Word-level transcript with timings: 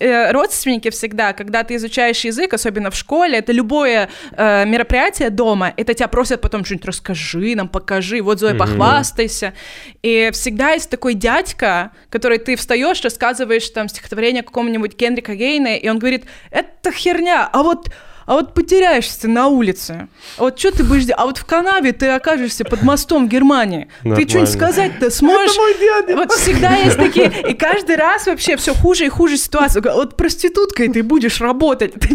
э, 0.00 0.32
родственники 0.32 0.90
всегда, 0.90 1.32
когда 1.32 1.64
ты 1.64 1.76
изучаешь 1.76 2.24
язык, 2.24 2.54
особенно 2.54 2.90
в 2.90 2.96
школе, 2.96 3.38
это 3.38 3.52
любое 3.52 4.08
э, 4.32 4.64
мероприятие 4.66 5.30
дома, 5.30 5.72
это 5.76 5.94
тебя 5.94 6.08
просят 6.08 6.40
потом 6.40 6.64
что-нибудь 6.64 6.86
расскажи 6.86 7.54
нам, 7.54 7.68
покажи, 7.68 8.20
вот 8.22 8.40
Зоя, 8.40 8.54
похвастайся. 8.54 9.54
И 10.02 10.30
всегда 10.32 10.72
есть 10.72 10.90
такой 10.90 11.14
дядька, 11.14 11.92
который 12.10 12.38
ты 12.38 12.56
встаешь, 12.56 13.02
рассказываешь 13.02 13.68
там 13.70 13.88
стихотворение 13.88 14.42
какому-нибудь 14.42 14.96
Генрика 14.96 15.34
Гейна, 15.34 15.76
и 15.76 15.88
он 15.88 15.98
говорит, 15.98 16.24
это 16.50 16.92
херня, 16.92 17.48
а 17.52 17.62
вот 17.62 17.88
а 18.28 18.34
вот 18.34 18.52
потеряешься 18.52 19.26
на 19.26 19.48
улице, 19.48 20.08
а 20.36 20.42
вот 20.42 20.58
что 20.58 20.70
ты 20.70 20.84
будешь 20.84 21.04
делать? 21.04 21.18
А 21.18 21.24
вот 21.24 21.38
в 21.38 21.46
канаве 21.46 21.92
ты 21.92 22.08
окажешься 22.08 22.62
под 22.62 22.82
мостом 22.82 23.26
в 23.26 23.30
Германии. 23.30 23.88
Нормально. 24.04 24.16
Ты 24.22 24.28
что-нибудь 24.28 24.52
сказать-то 24.52 25.10
сможешь? 25.10 25.56
мой 25.56 25.74
дядя. 25.80 26.14
Вот 26.14 26.30
всегда 26.32 26.76
есть 26.76 26.98
такие, 26.98 27.32
и 27.48 27.54
каждый 27.54 27.96
раз 27.96 28.26
вообще 28.26 28.58
все 28.58 28.74
хуже 28.74 29.06
и 29.06 29.08
хуже 29.08 29.38
ситуация. 29.38 29.80
Вот 29.80 30.18
проституткой 30.18 30.88
ты 30.90 31.02
будешь 31.02 31.40
работать. 31.40 31.94
Ты 31.94 32.08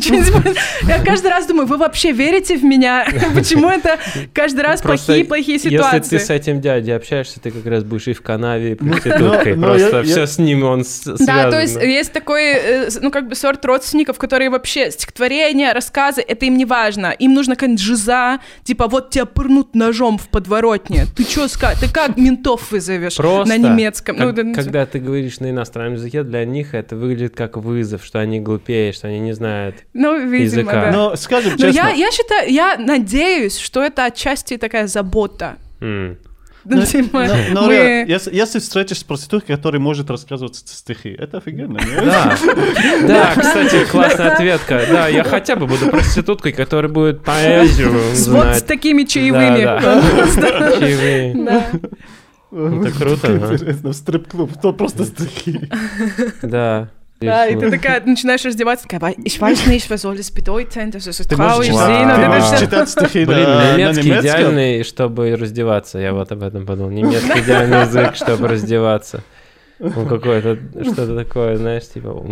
Я 0.88 1.04
каждый 1.04 1.32
раз 1.32 1.48
думаю, 1.48 1.66
вы 1.66 1.78
вообще 1.78 2.12
верите 2.12 2.58
в 2.58 2.64
меня? 2.64 3.08
Почему 3.34 3.70
это 3.70 3.98
каждый 4.34 4.62
раз 4.62 4.84
плохие-плохие 4.84 5.56
Если 5.56 5.70
ситуации? 5.72 6.18
ты 6.18 6.24
с 6.24 6.30
этим 6.30 6.62
дядей 6.62 6.92
общаешься, 6.96 7.40
ты 7.40 7.50
как 7.50 7.66
раз 7.66 7.84
будешь 7.84 8.08
и 8.08 8.14
в 8.14 8.22
канаве, 8.22 8.74
и 8.74 8.76
проституткой. 8.76 9.56
но 9.56 9.76
я- 9.76 9.90
Просто 9.90 10.04
все 10.04 10.28
с 10.28 10.38
ним 10.38 10.64
он 10.64 10.86
связан. 10.86 11.26
Да, 11.26 11.50
то 11.50 11.60
есть 11.60 11.76
есть 11.82 12.12
такой, 12.14 12.52
э, 12.54 12.90
ну, 13.02 13.10
как 13.10 13.28
бы 13.28 13.36
сорт 13.36 13.66
родственников, 13.66 14.20
которые 14.20 14.52
вообще 14.52 14.92
стихотворения, 14.92 15.74
рассказы, 15.74 16.03
это 16.12 16.46
им 16.46 16.58
не 16.58 16.66
важно. 16.66 17.08
Им 17.12 17.34
нужна 17.34 17.56
какая-нибудь 17.56 17.82
жиза, 17.82 18.40
типа, 18.64 18.88
вот 18.88 19.10
тебя 19.12 19.26
пырнут 19.26 19.76
ножом 19.76 20.18
в 20.18 20.28
подворотне. 20.30 21.06
Ты 21.16 21.24
что 21.24 21.48
скажешь? 21.48 21.80
Ты 21.80 21.94
как 21.94 22.18
ментов 22.18 22.72
вызовешь 22.72 23.16
Просто, 23.16 23.48
на 23.50 23.58
немецком? 23.58 24.18
как- 24.18 24.26
Ну, 24.26 24.32
да, 24.34 24.44
ну, 24.44 24.54
когда 24.54 24.86
ты 24.86 25.00
говоришь 25.00 25.40
на 25.40 25.50
иностранном 25.50 25.94
языке, 25.94 26.24
для 26.24 26.46
них 26.46 26.74
это 26.74 26.96
выглядит 26.96 27.36
как 27.36 27.58
вызов, 27.58 28.04
что 28.04 28.20
они 28.20 28.40
глупее, 28.40 28.92
что 28.94 29.08
они 29.08 29.20
не 29.20 29.34
знают. 29.34 29.76
ну, 29.94 30.18
видимо, 30.20 30.44
языка. 30.62 30.72
да. 30.86 30.92
Но 30.92 31.16
скажем 31.16 31.52
Но 31.54 31.58
честно, 31.58 31.80
я, 31.80 31.90
я 31.92 32.12
считаю, 32.12 32.52
я 32.52 32.76
надеюсь, 32.78 33.58
что 33.58 33.82
это 33.84 34.06
отчасти 34.06 34.58
такая 34.58 34.88
забота. 34.88 35.58
М. 35.82 36.18
Ну, 36.66 36.78
но- 36.78 36.86
типа, 36.86 37.26
но- 37.26 37.36
но 37.62 37.68
мы- 37.68 37.74
реально, 37.76 38.10
если, 38.12 38.34
если 38.34 38.60
встретишь 38.60 39.00
с 39.00 39.04
проституткой, 39.04 39.56
которая 39.58 39.82
может 39.82 40.10
рассказывать 40.10 40.56
стихи, 40.56 41.10
это 41.10 41.38
офигенно. 41.38 41.78
не? 41.78 41.96
Да, 42.06 42.38
да, 43.08 43.34
кстати, 43.36 43.86
классная 43.92 44.34
ответка. 44.34 44.82
Да, 44.90 45.08
я 45.10 45.24
хотя 45.24 45.56
бы 45.58 45.68
буду 45.68 45.90
проституткой, 45.90 46.54
которая 46.54 46.92
будет 46.92 47.24
поэзию 47.24 47.92
с- 48.14 48.28
вот 48.28 48.42
с 48.44 48.48
знать. 48.50 48.66
такими 48.66 49.04
чаевыми. 49.04 49.64
Да. 49.64 49.82
Чаевые. 50.80 51.72
Это 52.52 52.92
круто. 52.98 53.36
Интересно, 53.54 53.90
в 53.90 53.94
стрип-клуб, 53.94 54.52
то 54.62 54.74
просто 54.74 55.06
стихи. 55.06 55.70
Да. 56.42 56.90
Да, 57.26 57.48
и 57.48 57.56
ты 57.58 57.70
такая 57.72 58.02
начинаешь 58.06 58.44
раздеваться, 58.46 58.88
такая, 58.88 59.00
«Вай- 59.00 59.22
ich 59.24 59.40
weiß 59.40 59.68
nicht, 59.68 59.90
was 59.90 60.02
soll 60.04 60.18
es 60.20 60.32
bedeuten, 60.32 60.92
das 60.92 61.08
ist 61.08 61.28
Ты 61.28 61.36
traurig 61.36 61.72
можешь, 61.72 61.88
sehen. 61.88 62.16
Ты 62.16 62.28
можешь 62.28 62.60
читать 62.60 62.90
стихи 62.90 63.26
Блин, 63.26 63.44
на, 63.44 63.56
на 63.58 63.78
немецкий 63.78 64.10
немецком? 64.10 64.30
идеальный, 64.40 64.84
чтобы 64.84 65.36
раздеваться. 65.36 66.00
Я 66.00 66.14
вот 66.14 66.32
об 66.32 66.44
этом 66.44 66.66
подумал. 66.66 66.92
Немецкий 66.92 67.40
идеальный 67.40 67.82
язык, 67.82 68.16
чтобы 68.16 68.48
раздеваться. 68.48 69.24
Ну, 69.80 70.06
какое-то, 70.08 70.58
что-то 70.84 71.16
такое, 71.16 71.58
знаешь, 71.58 71.88
типа... 71.90 72.24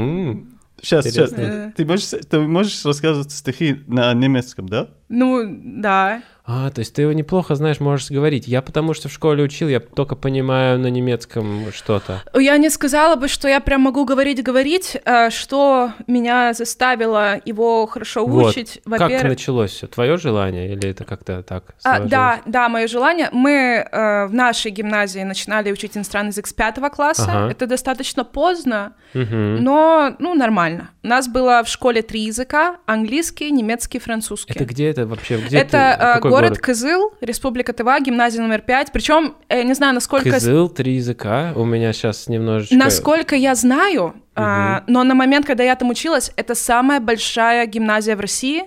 Сейчас, 0.82 1.06
сейчас. 1.06 1.32
Ты 1.76 1.86
можешь, 1.86 2.06
ты 2.30 2.40
можешь 2.40 2.84
рассказывать 2.86 3.32
стихи 3.32 3.84
на 3.88 4.12
немецком, 4.14 4.68
да? 4.68 4.88
Ну, 5.10 5.44
да. 5.46 6.22
А, 6.54 6.70
то 6.70 6.80
есть 6.80 6.94
ты 6.94 7.04
его 7.04 7.14
неплохо 7.14 7.56
знаешь, 7.56 7.80
можешь 7.80 8.12
говорить. 8.12 8.46
Я 8.48 8.62
потому 8.62 8.94
что 8.94 9.08
в 9.08 9.14
школе 9.14 9.42
учил, 9.44 9.70
я 9.70 9.80
только 9.80 10.16
понимаю 10.16 10.78
на 10.80 10.88
немецком 10.88 11.72
что-то. 11.74 12.22
Я 12.38 12.58
не 12.58 12.70
сказала 12.70 13.16
бы, 13.16 13.30
что 13.30 13.48
я 13.48 13.62
прям 13.62 13.82
могу 13.82 14.04
говорить-говорить, 14.04 14.98
а 15.06 15.30
что 15.30 15.92
меня 16.08 16.54
заставило 16.54 17.40
его 17.46 17.86
хорошо 17.88 18.26
Вот. 18.26 18.52
учить. 18.52 18.82
Как 18.84 19.00
Во-первых, 19.00 19.24
началось 19.30 19.72
все? 19.72 19.88
Твое 19.88 20.18
желание 20.18 20.74
или 20.74 20.90
это 20.90 21.06
как-то 21.06 21.42
так 21.42 21.64
А, 21.86 22.00
да, 22.00 22.42
да, 22.46 22.68
мое 22.68 22.88
желание. 22.88 23.30
Мы 23.32 23.52
э, 23.90 24.26
в 24.26 24.34
нашей 24.34 24.72
гимназии 24.72 25.22
начинали 25.22 25.72
учить 25.72 25.96
иностранный 25.96 26.32
язык 26.32 26.48
с 26.48 26.54
пятого 26.54 26.90
класса. 26.90 27.28
Ага. 27.30 27.52
Это 27.52 27.66
достаточно 27.66 28.26
поздно, 28.26 28.94
Мгм. 29.14 29.64
но, 29.64 30.16
ну, 30.20 30.34
нормально. 30.34 30.90
У 31.04 31.08
нас 31.08 31.28
было 31.30 31.64
в 31.64 31.70
школе 31.70 32.02
три 32.02 32.22
языка— 32.26 32.76
английский, 32.86 33.52
немецкий, 33.52 34.00
французский. 34.00 34.52
Это 34.54 34.66
где 34.66 34.90
это 34.90 35.08
вообще? 35.08 35.38
Где 35.38 35.58
Это 35.60 35.70
ты? 35.72 35.78
э, 35.78 36.14
Какой 36.16 36.32
город, 36.32 36.41
город? 36.50 36.60
Кызыл, 36.60 37.14
Республика 37.22 37.74
Тыва, 37.74 38.00
гимназия 38.00 38.42
номер 38.42 38.62
пять. 38.62 38.92
Причем, 38.92 39.36
я 39.50 39.64
не 39.64 39.74
знаю, 39.74 39.94
насколько... 39.94 40.30
Кызыл, 40.30 40.70
три 40.70 40.96
языка. 40.96 41.54
У 41.56 41.66
меня 41.66 41.94
сейчас 41.94 42.28
немножечко... 42.28 42.76
Насколько 42.76 43.36
я 43.36 43.56
знаю, 43.56 44.16
а, 44.36 44.84
но 44.88 45.04
на 45.04 45.16
момент, 45.16 45.46
когда 45.46 45.64
я 45.64 45.76
там 45.76 45.90
училась, 45.90 46.32
это 46.36 46.56
самая 46.56 47.00
большая 47.00 47.66
гимназия 47.66 48.16
в 48.16 48.20
России. 48.20 48.64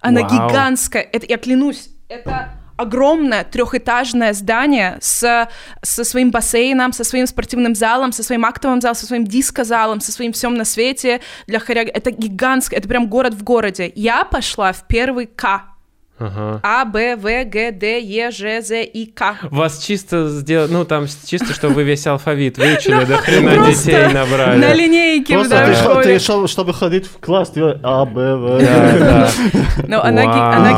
Она 0.00 0.22
Вау. 0.22 0.48
гигантская. 0.48 1.02
Это, 1.02 1.26
я 1.26 1.38
клянусь, 1.38 1.90
это 2.08 2.50
огромное 2.78 3.42
трехэтажное 3.44 4.32
здание 4.32 4.98
с, 5.00 5.48
со 5.82 6.04
своим 6.04 6.30
бассейном, 6.30 6.92
со 6.92 7.04
своим 7.04 7.26
спортивным 7.26 7.74
залом, 7.74 8.12
со 8.12 8.22
своим 8.22 8.44
актовым 8.44 8.80
залом, 8.80 8.94
со 8.94 9.06
своим 9.06 9.26
диско-залом, 9.26 10.00
со 10.00 10.12
своим 10.12 10.32
всем 10.32 10.54
на 10.54 10.64
свете 10.64 11.20
для 11.46 11.58
хореографии. 11.58 11.98
Это 11.98 12.10
гигантское, 12.12 12.78
это 12.78 12.88
прям 12.88 13.08
город 13.08 13.34
в 13.34 13.42
городе. 13.42 13.92
Я 13.94 14.24
пошла 14.24 14.72
в 14.72 14.86
первый 14.86 15.26
К. 15.26 15.77
Ага. 16.18 16.60
А, 16.62 16.84
Б, 16.84 17.16
В, 17.16 17.44
Г, 17.44 17.70
Д, 17.72 18.00
Е, 18.00 18.30
Ж, 18.30 18.60
З 18.62 18.82
и 18.84 19.06
К. 19.06 19.36
Вас 19.50 19.84
чисто 19.84 20.28
сделать, 20.28 20.70
ну 20.70 20.84
там 20.84 21.06
чисто, 21.26 21.52
чтобы 21.54 21.74
вы 21.74 21.84
весь 21.84 22.06
алфавит 22.06 22.58
выучили, 22.58 23.04
до 23.08 23.16
хрена 23.18 23.66
детей 23.66 24.12
набрали. 24.12 24.58
На 24.60 24.74
линейке 24.74 25.34
Просто 25.34 25.56
да, 25.56 26.02
ты, 26.02 26.18
шо- 26.18 26.46
чтобы 26.46 26.74
ходить 26.74 27.06
в 27.06 27.18
класс, 27.20 27.50
ты 27.50 27.60
А, 27.82 28.04
Б, 28.04 28.36
В. 28.36 29.88
Но 29.88 30.02
она, 30.02 30.22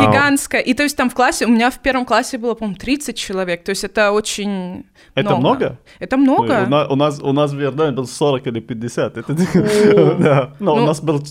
гигантская. 0.06 0.60
И 0.60 0.74
то 0.74 0.82
есть 0.82 0.96
там 0.96 1.08
в 1.10 1.14
классе, 1.14 1.46
у 1.46 1.48
меня 1.48 1.70
в 1.70 1.78
первом 1.78 2.04
классе 2.04 2.38
было, 2.38 2.54
по-моему, 2.54 2.76
30 2.76 3.16
человек. 3.16 3.64
То 3.64 3.70
есть 3.70 3.84
это 3.84 4.12
очень 4.12 4.84
Это 5.14 5.36
много? 5.36 5.78
Это 5.98 6.16
много. 6.16 6.64
У, 6.66 6.70
на- 6.70 6.86
у 6.88 6.96
нас, 6.96 7.20
у 7.20 7.32
нас 7.32 7.52
в 7.52 7.60
Иордании 7.60 7.94
был 7.96 8.06
40 8.06 8.46
или 8.46 8.60
50. 8.60 9.16
Это, 9.16 9.34
да. 10.18 10.54
Но 10.60 10.76
Ну. 10.76 10.82
у 10.82 10.86
нас 10.86 11.00
был 11.00 11.22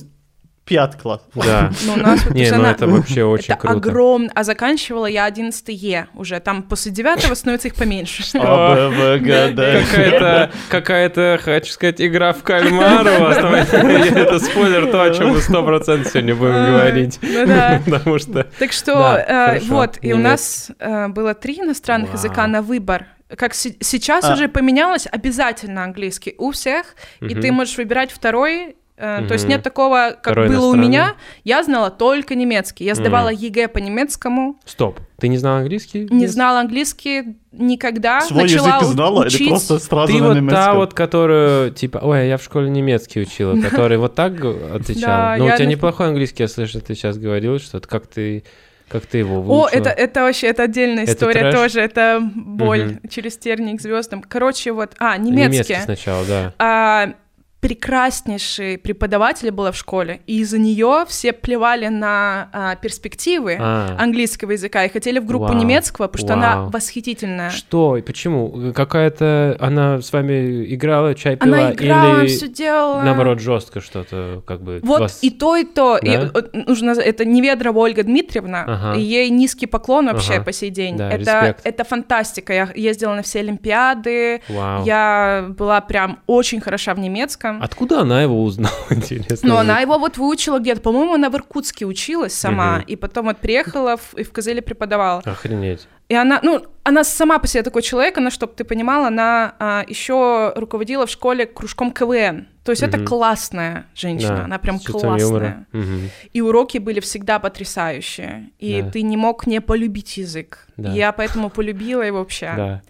5 0.70 0.96
класс. 1.02 1.22
Да. 1.36 1.72
Ну, 1.86 1.94
у 1.94 1.98
нас 1.98 2.24
вот, 2.26 2.34
Не, 2.36 2.52
ну 2.52 2.64
это 2.64 2.88
вообще 2.88 3.24
очень 3.36 3.54
это 3.54 3.62
круто. 3.68 3.90
огромно. 3.90 4.30
А 4.36 4.44
заканчивала 4.44 5.08
я 5.08 5.26
11 5.26 5.68
Е 5.70 6.08
уже. 6.14 6.40
Там 6.40 6.62
после 6.64 6.92
9 6.92 7.36
становится 7.36 7.68
их 7.68 7.76
поменьше. 7.76 8.24
А. 8.40 8.92
Какая-то, 9.20 10.52
какая-то, 10.70 11.40
хочу 11.44 11.72
сказать, 11.74 12.00
игра 12.02 12.34
в 12.34 12.44
кальмар 12.44 13.02
у 13.20 13.24
вас. 13.24 13.38
там. 13.38 13.54
Это 13.56 14.40
спойлер, 14.40 14.92
то, 14.92 15.02
о 15.04 15.10
чем 15.14 15.30
мы 15.30 15.42
сто 15.42 15.64
процентов 15.64 16.12
сегодня 16.12 16.36
будем 16.36 16.54
говорить. 16.66 17.20
Ну. 17.22 17.80
Потому 17.86 18.20
что... 18.20 18.44
Так 18.60 18.72
что 18.72 19.16
э, 19.18 19.60
вот, 19.62 19.98
и 20.02 20.14
у 20.14 20.18
нас 20.18 20.70
э, 20.80 21.08
было 21.08 21.34
три 21.34 21.60
иностранных 21.60 22.14
языка 22.14 22.46
на 22.48 22.62
выбор. 22.62 23.08
Как 23.36 23.54
се- 23.54 23.76
сейчас 23.82 24.26
А. 24.26 24.34
уже 24.34 24.48
поменялось, 24.48 25.08
обязательно 25.12 25.84
английский 25.84 26.34
у 26.38 26.52
всех, 26.52 26.96
и 27.22 27.36
ты 27.36 27.52
можешь 27.52 27.78
выбирать 27.78 28.12
второй. 28.12 28.76
Э, 29.00 29.26
То 29.28 29.34
есть 29.34 29.48
нет 29.48 29.64
такого, 29.64 30.12
как 30.12 30.34
Второй 30.34 30.50
было 30.50 30.68
у 30.68 30.76
меня. 30.76 31.16
Я 31.44 31.64
знала 31.64 31.90
только 31.90 32.36
немецкий. 32.36 32.84
Я 32.86 32.96
сдавала 32.96 33.30
Мгм. 33.30 33.38
ЕГЭ 33.40 33.68
по 33.70 33.78
немецкому, 33.80 34.60
Стоп, 34.66 35.00
ты 35.20 35.28
не 35.28 35.38
знал 35.38 35.58
английский? 35.58 36.08
не 36.12 36.28
знала 36.28 36.60
английский 36.60 37.38
никогда. 37.52 38.22
Свой 38.22 38.44
начала 38.44 38.68
язык 38.78 38.90
знала 38.90 39.22
или 39.24 39.28
учить. 39.36 39.50
просто 39.50 39.80
сразу 39.80 40.14
Ты 40.14 40.20
на 40.20 40.28
вот 40.28 40.34
та 40.36 40.40
немецком? 40.42 40.76
вот, 40.78 40.94
которую, 40.94 41.72
типа, 41.72 42.00
ой, 42.04 42.28
я 42.28 42.38
в 42.38 42.44
школе 42.44 42.70
немецкий 42.70 43.22
учила, 43.22 43.60
который 43.62 43.98
вот 43.98 44.16
так 44.16 44.34
отвечал. 44.34 45.02
Да, 45.10 45.36
Ну, 45.38 45.46
у 45.48 45.52
тебя 45.56 45.66
неплохой 45.66 46.08
английский, 46.08 46.44
я 46.44 46.48
слышу, 46.48 46.80
ты 46.82 46.94
сейчас 46.96 47.18
говорил, 47.18 47.60
что 47.60 47.80
как 47.80 48.08
ты, 48.08 48.44
как 48.88 49.06
ты 49.06 49.20
его 49.20 49.38
О, 49.38 49.42
выучила. 49.42 49.80
это, 49.80 49.90
это 49.90 50.22
вообще, 50.22 50.48
это 50.48 50.64
отдельная 50.64 51.04
Это 51.04 51.14
история 51.14 51.40
трэш? 51.42 51.54
тоже, 51.56 51.80
это 51.82 52.22
боль 52.36 52.86
Мгм. 52.86 53.10
через 53.10 53.38
тернии 53.38 53.76
к 53.78 53.82
звездам. 53.82 54.22
Короче, 54.22 54.72
вот, 54.72 54.92
а, 55.00 55.18
Немецкий 55.18 55.54
немецкий. 55.74 55.76
сначала, 55.84 56.26
да. 56.26 56.54
а, 56.60 57.14
прекраснейший 57.60 58.78
преподаватель 58.78 59.52
была 59.52 59.72
в 59.72 59.76
школе, 59.78 60.22
и 60.28 60.40
из-за 60.40 60.58
нее 60.60 61.06
все 61.08 61.34
плевали 61.34 61.88
на 61.88 62.50
а, 62.54 62.76
перспективы 62.76 63.58
А. 63.60 63.96
английского 64.00 64.52
языка 64.52 64.86
и 64.86 64.90
хотели 64.90 65.20
в 65.20 65.26
группу 65.26 65.48
Вау. 65.48 65.56
немецкого, 65.58 66.08
потому 66.08 66.26
что 66.28 66.34
она 66.36 66.56
Вау. 66.62 66.70
восхитительная. 66.70 67.50
Что 67.50 67.98
и 67.98 68.02
почему? 68.02 68.72
Какая-то 68.74 69.58
она 69.60 70.02
с 70.02 70.14
вами 70.14 70.74
играла, 70.74 71.16
чай 71.16 71.36
пила 71.36 71.58
Она 71.58 71.72
играла, 71.74 72.20
или 72.22 72.28
все 72.28 72.48
делала. 72.48 73.02
наоборот 73.02 73.40
жестко 73.40 73.82
что-то 73.82 74.42
как 74.46 74.62
бы 74.62 74.80
Вот 74.84 75.02
вас- 75.02 75.20
и 75.22 75.30
то, 75.30 75.56
и 75.56 75.66
то. 75.66 75.98
И, 75.98 76.10
Да? 76.16 76.32
э, 76.34 76.42
нужно, 76.54 76.92
это 76.92 77.26
Неведрова 77.26 77.80
Ольга 77.80 78.04
Дмитриевна, 78.04 78.64
Ага. 78.68 79.00
и 79.00 79.02
ей 79.02 79.30
низкий 79.30 79.66
поклон 79.66 80.06
вообще 80.08 80.36
Ага. 80.36 80.44
по 80.44 80.52
сей 80.54 80.70
день. 80.70 80.96
Да, 80.98 81.10
это, 81.10 81.18
респект. 81.20 81.62
это 81.66 81.84
фантастика. 81.84 82.54
Я 82.54 82.70
ездила 82.76 83.16
на 83.16 83.22
все 83.22 83.40
Олимпиады, 83.40 84.42
Вау. 84.50 84.86
я 84.86 85.46
была 85.58 85.82
прям 85.82 86.20
очень 86.28 86.62
хороша 86.62 86.94
в 86.94 87.00
немецком. 87.00 87.49
Немецком. 87.58 87.64
Откуда 87.64 88.02
она 88.02 88.22
его 88.24 88.44
узнала, 88.44 88.74
интересно? 88.90 89.50
Но 89.50 89.58
она 89.58 89.80
его 89.82 89.98
вот 89.98 90.18
выучила 90.18 90.60
где-то, 90.60 90.82
по-моему, 90.82 91.14
она 91.16 91.30
в 91.30 91.36
Иркутске 91.36 91.86
училась 91.86 92.34
сама, 92.34 92.78
Мгм. 92.78 92.82
и 92.88 92.96
потом 92.96 93.26
вот 93.26 93.38
приехала 93.38 93.98
в- 93.98 94.14
и 94.16 94.24
в 94.24 94.32
Козеле 94.32 94.62
преподавала. 94.62 95.22
Охренеть. 95.26 95.88
И 96.10 96.16
она, 96.16 96.40
ну, 96.42 96.66
она 96.84 97.04
сама 97.04 97.38
по 97.38 97.46
себе 97.46 97.62
такой 97.62 97.84
человек, 97.84 98.18
она, 98.18 98.32
чтобы 98.32 98.54
ты 98.54 98.64
понимала, 98.64 99.08
она 99.08 99.54
а, 99.60 99.84
еще 99.88 100.54
руководила 100.56 101.06
в 101.06 101.10
школе 101.12 101.46
кружком 101.46 101.92
КВН. 101.92 102.48
То 102.64 102.72
есть 102.72 102.82
это 102.82 102.98
Мгм. 102.98 103.06
классная 103.06 103.86
женщина, 103.96 104.38
Да, 104.38 104.44
она 104.46 104.58
прям 104.58 104.80
классная. 104.80 105.68
Мгм. 105.72 106.10
И 106.34 106.42
уроки 106.42 106.80
были 106.80 107.00
всегда 107.00 107.38
потрясающие. 107.40 108.50
И 108.60 108.82
Да. 108.82 108.90
ты 108.92 109.02
не 109.04 109.18
мог 109.18 109.46
не 109.48 109.62
полюбить 109.62 110.18
язык. 110.18 110.68
Да. 110.78 110.92
Я 110.92 111.12
поэтому 111.12 111.50
полюбила 111.52 112.02
его 112.02 112.20
вообще. 112.20 112.54
Да. 112.58 112.82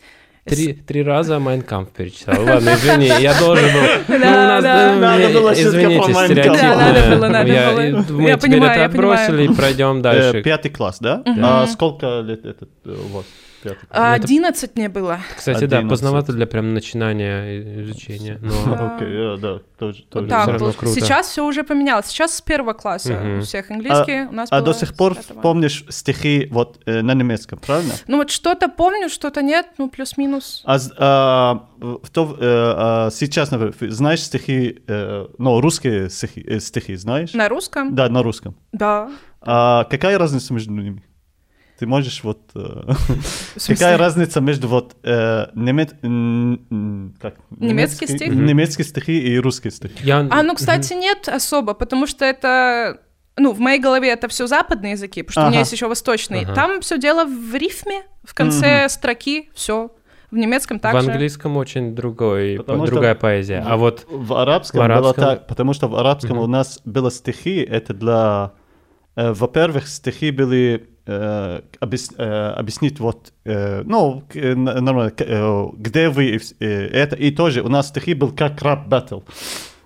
Три, 0.45 0.73
три 0.73 1.03
раза 1.03 1.37
Майнкамп 1.39 1.89
перечитал. 1.91 2.43
Ладно, 2.43 2.69
извини, 2.73 3.07
я 3.19 3.37
должен 3.39 3.65
был. 3.65 3.81
Ну, 4.07 4.17
Надо 4.19 5.29
было 5.33 5.53
извините, 5.53 6.01
про 6.01 6.11
Mein 6.11 6.13
Kampf. 6.13 6.25
стереотипы. 6.25 6.57
Да, 6.61 6.75
надо 6.75 7.15
было, 7.15 7.27
надо 7.27 7.51
Я- 7.51 7.71
было. 7.71 7.79
и 7.81 7.91
Мы 8.11 8.29
Я 8.29 8.37
теперь 8.37 8.51
понимаю, 8.51 8.71
это 8.71 8.85
отбросили 8.85 9.43
и 9.45 9.47
пройдем 9.53 9.99
Э, 9.99 10.01
дальше. 10.01 10.41
Пятый 10.41 10.71
класс, 10.71 10.97
да? 10.99 11.23
А 11.41 11.67
сколько 11.67 12.21
лет 12.21 12.45
этот 12.45 12.69
э, 12.85 12.89
у 12.89 13.17
вас? 13.17 13.25
Пятый. 13.63 13.87
А, 13.89 14.15
Это- 14.15 14.23
11 14.25 14.75
мне 14.75 14.89
было. 14.89 15.19
Кстати, 15.35 15.65
да, 15.65 15.77
11. 15.77 15.89
поздновато 15.89 16.33
для 16.33 16.47
прям 16.47 16.73
начинания 16.73 17.83
изучения. 17.83 18.39
Но 18.41 18.75
Да. 18.75 18.95
Окей, 18.95 19.37
да, 19.39 19.59
тоже. 19.77 20.03
Тоже 20.03 20.27
так. 20.27 20.59
Сейчас 20.87 21.27
все 21.29 21.45
уже 21.45 21.63
поменялось. 21.63 22.07
Сейчас 22.07 22.35
с 22.35 22.41
первого 22.41 22.73
класса 22.73 23.37
у 23.39 23.41
всех 23.41 23.71
английский, 23.71 24.27
у 24.29 24.31
нас 24.31 24.49
А 24.51 24.61
было 24.61 24.73
до 24.73 24.79
сих 24.79 24.95
пор 24.95 25.15
помнишь 25.41 25.85
стихи 25.89 26.47
вот 26.51 26.79
э, 26.85 27.01
на 27.01 27.13
немецком, 27.13 27.59
правильно? 27.59 27.93
Ну 28.07 28.17
вот 28.17 28.29
что-то 28.29 28.67
помню, 28.69 29.09
что-то 29.09 29.41
нет, 29.41 29.67
ну 29.77 29.89
плюс-минус. 29.89 30.63
А, 30.65 30.77
а, 30.97 31.67
э, 31.81 31.93
а, 32.41 33.09
сейчас, 33.11 33.51
например, 33.51 33.75
знаешь 33.93 34.21
стихи, 34.21 34.81
э, 34.87 35.27
ну, 35.37 35.61
русские 35.61 36.09
стихи, 36.09 36.45
э, 36.47 36.59
стихи 36.59 36.95
знаешь? 36.95 37.33
На 37.33 37.49
русском? 37.49 37.95
Да, 37.95 38.09
на 38.09 38.23
русском. 38.23 38.55
Да. 38.71 39.09
А 39.41 39.85
какая 39.85 40.17
разница 40.17 40.53
между 40.53 40.73
ними? 40.73 41.03
Ты 41.79 41.87
можешь 41.87 42.23
вот... 42.23 42.39
э, 42.55 42.59
В 43.55 43.67
какая 43.67 43.97
разница 43.97 44.41
между 44.41 44.67
вот 44.67 44.95
э, 45.03 45.45
м, 45.53 47.15
как? 47.21 47.35
Немецкий 47.51 48.07
стих? 48.07 48.27
Немецкие 48.33 48.85
стихи 48.85 49.17
и 49.19 49.39
русские 49.39 49.71
стихи. 49.71 49.95
Я... 50.03 50.27
А, 50.29 50.43
ну, 50.43 50.55
кстати, 50.55 50.93
нет 50.93 51.27
особо, 51.29 51.73
потому 51.73 52.05
что 52.07 52.25
это... 52.25 52.99
Ну, 53.37 53.53
в 53.53 53.59
моей 53.59 53.79
голове 53.79 54.09
это 54.09 54.27
все 54.27 54.47
западные 54.47 54.91
языки, 54.93 55.21
потому 55.23 55.31
что 55.31 55.41
у 55.43 55.45
меня 55.45 55.59
Ага. 55.59 55.59
есть 55.61 55.71
еще 55.71 55.87
восточный. 55.87 56.41
Ага. 56.43 56.53
Там 56.55 56.81
все 56.81 56.97
дело 56.97 57.23
в 57.23 57.55
рифме, 57.55 58.01
в 58.25 58.33
конце 58.33 58.89
строки, 58.89 59.49
все. 59.55 59.91
В 60.29 60.35
немецком 60.35 60.77
В 60.77 60.81
также. 60.81 61.09
английском 61.09 61.55
очень 61.57 61.95
другой, 61.95 62.57
Потому 62.57 62.85
что- 62.85 62.95
другая 62.95 63.15
поэзия. 63.15 63.63
А 63.65 63.77
вот 63.77 64.05
В 64.11 64.33
арабском, 64.33 64.81
В 64.81 64.87
было 64.87 64.97
арабском- 65.11 65.23
так, 65.23 65.47
потому 65.47 65.73
что 65.73 65.87
в 65.87 65.95
арабском 65.95 66.35
Мгм. 66.35 66.43
у 66.43 66.47
нас 66.47 66.81
было 66.83 67.09
стихи, 67.09 67.61
это 67.61 67.93
для... 67.93 68.51
э, 69.15 69.31
во-первых, 69.31 69.87
стихи 69.87 70.31
были 70.31 70.89
э, 71.09 71.61
объяс- 71.81 72.13
э, 72.17 72.53
объяснить 72.59 72.99
вот, 72.99 73.33
э, 73.45 73.81
ну, 73.85 74.23
нормально, 74.33 75.11
где 75.77 76.09
вы, 76.09 76.39
это, 76.59 77.15
и 77.15 77.31
тоже 77.31 77.61
у 77.61 77.69
нас 77.69 77.87
стихи 77.87 78.13
был 78.13 78.31
как 78.31 78.61
рап 78.61 78.87
баттл. 78.87 79.19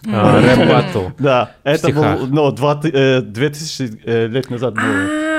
а, 0.05 0.41
рэп 0.41 0.69
баттл. 0.69 1.07
Да, 1.19 1.51
это 1.63 1.87
был, 1.93 2.27
ну, 2.27 2.51
два, 2.51 2.75
ты- 2.75 2.91
э, 2.93 3.21
две 3.21 3.49
тысячи 3.49 3.89
э, 4.05 4.27
лет 4.27 4.49
назад 4.49 4.73
было. 4.73 4.83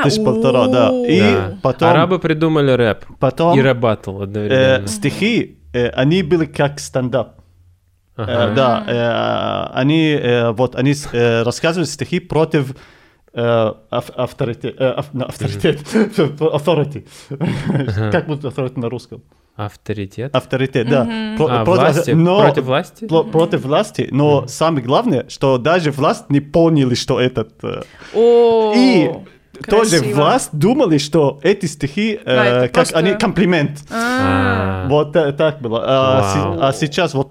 А, 0.00 0.02
Тысяч 0.04 0.24
полтора, 0.24 0.66
да. 0.68 0.90
И 1.06 1.56
потом, 1.62 1.88
Арабы 1.90 2.18
придумали 2.18 2.70
рэп 2.72 3.04
потом 3.20 3.58
и 3.58 3.62
рэп 3.62 3.78
баттл 3.78 4.20
э, 4.20 4.24
одновременно. 4.24 4.88
стихи, 4.88 5.58
они 5.96 6.22
были 6.22 6.46
как 6.46 6.78
стендап. 6.80 7.40
Э, 8.16 8.22
Ага. 8.22 8.54
да, 8.54 8.84
э, 8.86 9.78
они 9.80 10.10
э, 10.12 10.50
вот 10.52 10.76
они 10.76 10.94
э, 11.12 11.42
рассказывают 11.42 11.88
стихи 11.90 12.20
против 12.20 12.74
авторитет, 13.36 14.76
э, 14.78 14.84
ав- 14.96 15.12
на, 15.14 15.24
авторитет, 15.26 15.80
authority. 15.92 17.04
Как 18.12 18.26
будет 18.26 18.44
authority 18.44 18.78
на 18.78 18.88
русском? 18.88 19.22
Авторитет. 19.56 20.34
Авторитет, 20.34 20.88
да. 20.88 21.04
Про- 21.36 21.46
А, 21.46 21.64
против- 21.64 21.82
власти? 21.94 22.10
но- 22.10 22.40
Против 22.40 22.64
власти? 22.64 23.06
про- 23.06 23.22
против 23.24 23.64
власти, 23.64 24.08
но 24.10 24.46
самое 24.48 24.84
главное, 24.84 25.26
что 25.28 25.58
даже 25.58 25.90
власть 25.92 26.28
не 26.30 26.40
поняли, 26.40 26.94
что 26.94 27.20
этот... 27.20 27.52
э, 27.62 27.82
И 28.14 29.10
тоже 29.68 30.00
власть 30.14 30.50
думали, 30.52 30.98
что 30.98 31.38
эти 31.42 31.66
стихи, 31.66 32.18
э, 32.24 32.24
Да, 32.24 32.60
как 32.62 32.72
просто- 32.72 32.98
они 32.98 33.14
комплимент. 33.14 33.84
А, 33.92 34.84
А. 34.86 34.88
Вот 34.88 35.14
э, 35.16 35.32
так 35.32 35.60
было. 35.60 35.82
А, 35.86 36.68
а 36.68 36.72
сейчас 36.72 37.14
вот 37.14 37.30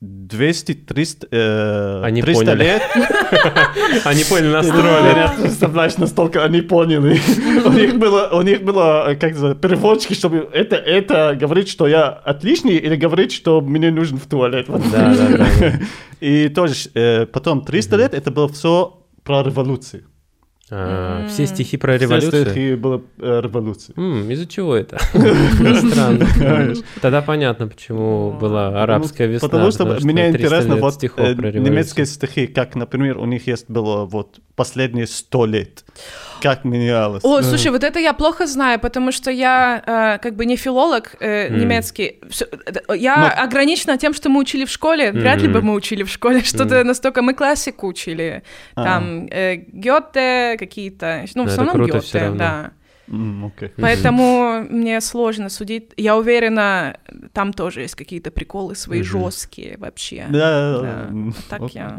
последние 0.00 0.76
200-300 0.80 1.28
э, 1.30 2.02
Они 2.04 2.22
300 2.22 2.44
поняли. 2.44 2.62
лет. 2.64 2.82
Они 4.04 4.24
поняли, 4.24 4.46
Ты 4.46 4.52
настроили. 4.52 5.42
представляешь, 5.42 5.96
настолько 5.98 6.44
они 6.44 6.62
поняли. 6.62 7.20
У 7.66 7.72
них 7.72 7.98
было, 7.98 8.30
у 8.32 8.42
них 8.42 8.62
было, 8.62 9.10
э, 9.10 9.16
как 9.16 9.36
сказать, 9.36 9.60
переводчики, 9.60 10.14
чтобы 10.14 10.48
это, 10.52 10.76
это 10.76 11.36
говорить, 11.38 11.68
что 11.68 11.86
я 11.86 12.08
отличный, 12.08 12.76
или 12.76 12.96
говорить, 12.96 13.32
что 13.32 13.60
мне 13.60 13.90
нужен 13.90 14.18
в 14.18 14.26
туалет. 14.26 14.68
Вот. 14.68 14.82
Да, 14.90 15.14
да, 15.14 15.28
да. 15.28 15.46
да. 15.60 15.72
И 16.20 16.48
тоже 16.48 16.74
э, 16.94 17.26
потом 17.26 17.64
300 17.64 17.96
лет 17.96 18.14
это 18.14 18.30
было 18.30 18.48
все 18.48 18.98
про 19.22 19.42
революцию. 19.42 20.04
А, 20.72 21.26
Все 21.28 21.46
стихи 21.46 21.76
про 21.76 21.96
Все 21.96 22.04
революцию. 22.06 22.46
стихи 22.46 22.74
было 22.74 23.02
э, 23.18 23.40
революция. 23.42 23.94
М, 23.96 24.30
Из-за 24.30 24.46
чего 24.46 24.76
это? 24.76 24.98
Странно. 25.12 26.26
Тогда 27.00 27.22
понятно, 27.22 27.66
почему 27.66 28.32
была 28.32 28.82
арабская 28.82 29.26
весна. 29.26 29.48
Потому 29.48 29.70
что 29.70 29.84
300 29.84 30.28
интересно, 30.30 30.76
вот 30.76 31.02
э, 31.02 31.34
немецкие 31.58 32.06
стихи, 32.06 32.46
как, 32.46 32.76
например, 32.76 33.18
у 33.18 33.26
них 33.26 33.46
есть 33.46 33.68
было 33.68 34.04
вот 34.04 34.38
последние 34.54 35.06
сто 35.06 35.46
лет, 35.46 35.84
как 36.40 36.64
менялось. 36.64 37.24
О, 37.24 37.42
слушай, 37.42 37.70
вот 37.70 37.84
это 37.84 37.98
я 38.00 38.12
плохо 38.12 38.46
знаю, 38.46 38.78
потому 38.80 39.12
что 39.12 39.30
я 39.30 39.82
э, 39.86 40.18
как 40.22 40.34
бы 40.36 40.46
не 40.46 40.56
филолог 40.56 41.14
э, 41.20 41.48
немецкий. 41.48 42.18
Э, 42.88 42.96
я 42.96 43.16
Но- 43.16 43.44
ограничена 43.44 43.96
тем, 43.98 44.14
что 44.14 44.28
мы 44.28 44.40
учили 44.40 44.64
в 44.64 44.70
школе. 44.70 45.12
Вряд 45.12 45.40
ли 45.42 45.48
бы 45.48 45.62
мы 45.62 45.74
учили 45.74 46.02
в 46.02 46.08
школе 46.10 46.40
что-то 46.42 46.84
настолько. 46.84 47.22
Мы 47.22 47.34
классику 47.34 47.86
учили. 47.86 48.42
А. 48.74 48.84
Там 48.84 49.26
э, 49.30 49.56
Гёте 49.72 50.56
какие-то. 50.58 51.24
Ну, 51.34 51.44
в 51.44 51.46
это 51.46 51.52
основном 51.52 51.76
круто 51.76 51.98
Гёте, 51.98 52.30
да. 52.30 52.70
М, 53.12 53.46
окей. 53.46 53.72
Поэтому 53.76 54.64
мне 54.70 55.00
сложно 55.00 55.48
судить. 55.48 55.90
Я 55.96 56.16
уверена, 56.16 56.96
там 57.32 57.52
тоже 57.52 57.80
есть 57.82 57.96
какие-то 57.96 58.30
приколы 58.30 58.76
свои 58.76 59.00
Мгм. 59.00 59.08
жесткие 59.08 59.76
вообще. 59.78 60.26
Да, 60.30 60.78
Да. 60.80 61.10
Так 61.48 61.62
я. 61.74 61.98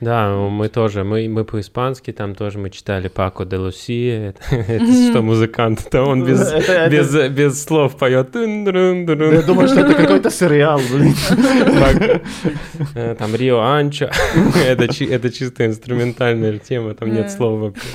Да, 0.00 0.28
мы 0.50 0.68
тоже, 0.68 1.04
мы, 1.04 1.26
мы 1.28 1.44
по-испански, 1.44 2.12
там 2.12 2.34
тоже 2.34 2.58
мы 2.58 2.68
читали 2.68 3.08
Пако 3.08 3.46
де 3.46 3.56
Лусия, 3.56 4.34
это, 4.50 5.10
что, 5.10 5.22
музыкант, 5.22 5.88
то 5.90 6.02
он 6.02 6.22
без, 6.22 6.52
без, 6.90 7.30
без 7.30 7.64
слов 7.64 7.96
поет. 7.96 8.34
Я 8.34 9.42
думаю, 9.42 9.68
что 9.68 9.80
это 9.80 9.94
какой-то 9.94 10.30
сериал, 10.30 10.80
блин. 10.92 11.14
Э, 12.94 13.14
Там 13.18 13.34
Рио 13.34 13.60
Анчо, 13.60 14.10
это, 14.66 14.84
это 14.84 15.30
чисто 15.30 15.64
инструментальная 15.64 16.58
тема, 16.58 16.94
там 16.94 17.14
нет 17.14 17.30
слов 17.30 17.60
вообще. 17.60 17.88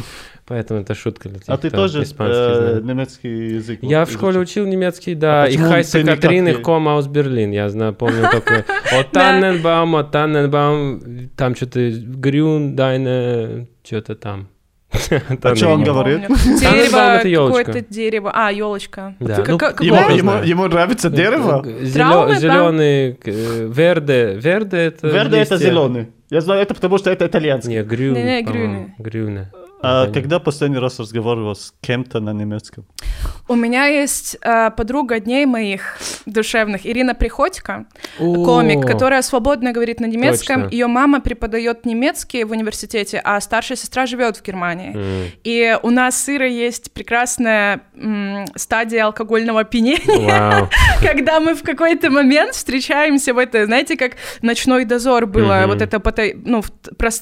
Поэтому 0.45 0.81
это 0.81 0.93
шутка 0.95 1.29
для 1.29 1.39
тех, 1.39 1.49
А 1.49 1.57
ты 1.57 1.69
кто 1.69 1.77
тоже 1.77 2.03
испанский 2.03 2.79
э, 2.79 2.81
немецкий 2.83 3.55
язык? 3.55 3.79
Я 3.81 3.99
вот 4.01 4.09
в 4.09 4.13
школе 4.13 4.37
изучил? 4.37 4.63
учил 4.63 4.71
немецкий, 4.71 5.15
да, 5.15 5.43
А 5.43 5.47
и 5.47 5.55
никак 5.55 5.85
Катрин, 6.19 6.47
и 6.47 6.51
не- 6.51 6.61
Ком 6.61 6.87
aus 6.87 7.07
Берлин. 7.09 7.51
Я 7.51 7.69
знаю, 7.69 7.93
помню 7.93 8.27
только 8.31 8.65
о 8.91 9.03
Танненбаум, 9.03 9.95
о 9.95 10.03
Танненбаум, 10.03 11.29
там 11.37 11.55
что-то 11.55 11.91
Грюн, 11.91 12.75
Дайне, 12.75 13.67
что-то 13.83 14.15
там. 14.15 14.47
А 15.41 15.55
чё 15.55 15.71
он 15.71 15.79
Не 15.79 15.85
говорит? 15.85 16.27
Дерево, 16.59 17.47
какое-то 17.47 17.81
дерево. 17.81 18.31
А, 18.33 18.51
елочка. 18.51 19.15
Да, 19.19 19.37
ну, 19.47 19.57
Ему, 20.43 20.67
нравится 20.67 21.09
дерево? 21.09 21.63
Травмы, 21.93 22.33
да. 22.33 22.39
Зеленый, 22.39 23.17
верде, 23.23 24.35
верде 24.35 24.77
это 24.77 25.07
Верде 25.07 25.37
это 25.37 25.57
зеленый. 25.57 26.07
Я 26.29 26.41
знаю 26.41 26.61
это, 26.61 26.73
потому 26.73 26.97
что 26.97 27.09
это 27.11 27.25
итальянский. 27.25 27.75
Не, 27.75 27.83
грюн, 27.83 28.13
Не-не, 28.15 28.43
по-моему, 28.45 28.95
грюне. 28.97 29.51
А 29.83 30.01
Понятно. 30.01 30.13
когда 30.21 30.39
последний 30.39 30.77
раз 30.77 30.99
разговаривал 30.99 31.55
с 31.55 31.73
кем-то 31.81 32.19
на 32.19 32.33
немецком? 32.33 32.85
У 33.47 33.55
меня 33.55 33.85
есть 33.87 34.37
э, 34.41 34.69
подруга 34.71 35.19
дней 35.19 35.45
моих 35.45 35.97
душевных, 36.25 36.85
Ирина 36.85 37.15
Приходько, 37.15 37.85
комик, 38.17 38.85
О, 38.85 38.87
которая 38.87 39.21
свободно 39.23 39.71
говорит 39.73 39.99
на 39.99 40.05
немецком. 40.05 40.67
Ее 40.69 40.87
мама 40.87 41.19
преподает 41.19 41.85
немецкий 41.85 42.43
в 42.43 42.51
университете, 42.51 43.19
а 43.23 43.41
старшая 43.41 43.77
сестра 43.77 44.05
живет 44.05 44.37
в 44.37 44.43
Германии. 44.43 44.93
м, 44.95 45.31
И 45.43 45.77
у 45.81 45.89
нас 45.89 46.15
с 46.21 46.29
Ирой 46.29 46.53
есть 46.53 46.91
прекрасная 46.93 47.81
м, 47.95 48.45
стадия 48.55 49.05
алкогольного 49.05 49.61
опьянения, 49.61 50.69
когда 51.01 51.39
мы 51.39 51.55
в 51.55 51.63
какой-то 51.63 52.09
момент 52.11 52.53
встречаемся 52.53 53.33
в 53.33 53.37
это, 53.39 53.65
знаете, 53.65 53.97
как 53.97 54.13
ночной 54.43 54.85
дозор 54.85 55.25
было, 55.25 55.63
вот 55.67 55.81
это, 55.81 56.01
ну, 56.45 56.63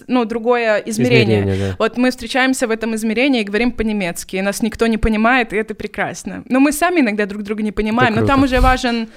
ну, 0.07 0.25
другое 0.25 0.77
измерение. 0.85 1.75
Вот 1.79 1.97
мы 1.97 2.11
встречаемся 2.11 2.48
находимся 2.49 2.67
в 2.67 2.71
этом 2.71 2.95
измерении 2.95 3.41
и 3.41 3.43
говорим 3.43 3.71
по-немецки, 3.71 4.35
и 4.37 4.41
нас 4.41 4.61
никто 4.63 4.87
не 4.87 4.97
понимает, 4.97 5.53
и 5.53 5.57
это 5.57 5.75
прекрасно. 5.75 6.43
Но 6.49 6.59
мы 6.59 6.71
сами 6.71 7.01
иногда 7.01 7.25
друг 7.25 7.43
друга 7.43 7.63
не 7.63 7.71
понимаем, 7.71 8.15
но 8.15 8.25
там 8.25 8.43
уже 8.43 8.59
важен 8.59 9.07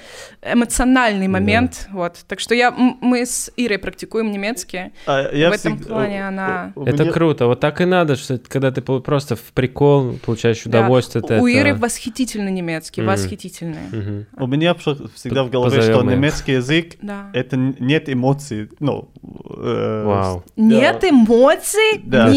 эмоциональный 0.43 1.27
момент, 1.27 1.87
вот. 1.91 2.17
Так 2.27 2.39
что 2.39 2.55
я, 2.55 2.71
мы 2.71 3.25
с 3.25 3.51
Ирой 3.57 3.77
практикуем 3.79 4.31
немецкий. 4.31 4.91
А 5.07 5.29
я 5.33 5.49
В 5.49 5.53
этом 5.53 5.77
всегда- 5.77 5.93
плане 5.93 6.27
она- 6.27 6.73
Это 6.85 7.11
круто. 7.11 7.47
Вот 7.47 7.59
так 7.59 7.81
и 7.81 7.85
надо, 7.85 8.15
что 8.15 8.39
когда 8.47 8.71
ты 8.71 8.81
просто 8.81 9.35
в 9.35 9.51
прикол 9.53 10.13
получаешь 10.25 10.61
Да. 10.65 10.79
удовольствие. 10.79 11.23
от 11.23 11.31
У 11.41 11.47
Иры 11.47 11.69
этого. 11.69 11.81
восхитительный 11.83 12.51
немецкий, 12.51 13.01
Мгм. 13.01 13.09
восхитительный. 13.11 13.87
Мгм. 13.91 14.25
У 14.37 14.47
меня 14.47 14.73
всегда 14.75 15.43
в 15.43 15.49
голове, 15.49 15.77
Позовем 15.77 15.99
что 15.99 16.11
немецкий 16.11 16.51
язык 16.53 16.95
Да. 17.01 17.29
это 17.33 17.55
нет 17.57 18.09
эмоций, 18.09 18.69
ну. 18.79 19.09
э, 19.57 20.03
Вау. 20.05 20.43
Нет 20.57 21.03
эмоций 21.03 22.01
Да, 22.03 22.27
в 22.27 22.31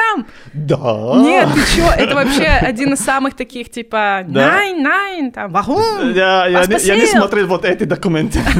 немецком? 0.00 0.26
Да. 0.52 1.12
Нет, 1.16 1.48
ты 1.54 1.76
чё? 1.76 1.90
Это 1.90 2.14
вообще 2.14 2.44
один 2.44 2.92
из 2.92 3.00
самых 3.00 3.34
таких, 3.34 3.70
типа, 3.70 4.24
найн, 4.26 4.82
найн, 4.82 5.32
там, 5.32 5.54
warum? 5.54 6.12
Я, 6.14 6.46
я, 6.46 6.66
не, 6.66 6.84
я 6.84 6.96
не 6.96 7.06
смотрел 7.06 7.46
вот 7.46 7.64
эти 7.64 7.84
документы. 7.84 8.40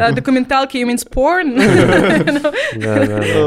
А, 0.00 0.12
Документалки, 0.12 0.76
you 0.78 0.86
means 0.86 1.06
porn? 1.08 1.54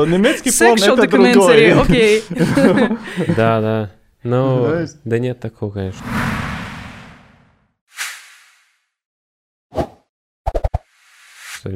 Немецкий 0.07 0.51
порн 0.57 0.77
Sexual 0.77 0.93
это 0.93 1.03
documentary, 1.07 1.73
другой. 1.73 1.81
окей. 1.81 2.23
да, 3.35 3.61
да. 3.61 3.89
Ну, 4.23 4.67
да 5.03 5.19
нет 5.19 5.39
такого, 5.39 5.71
конечно. 5.71 6.01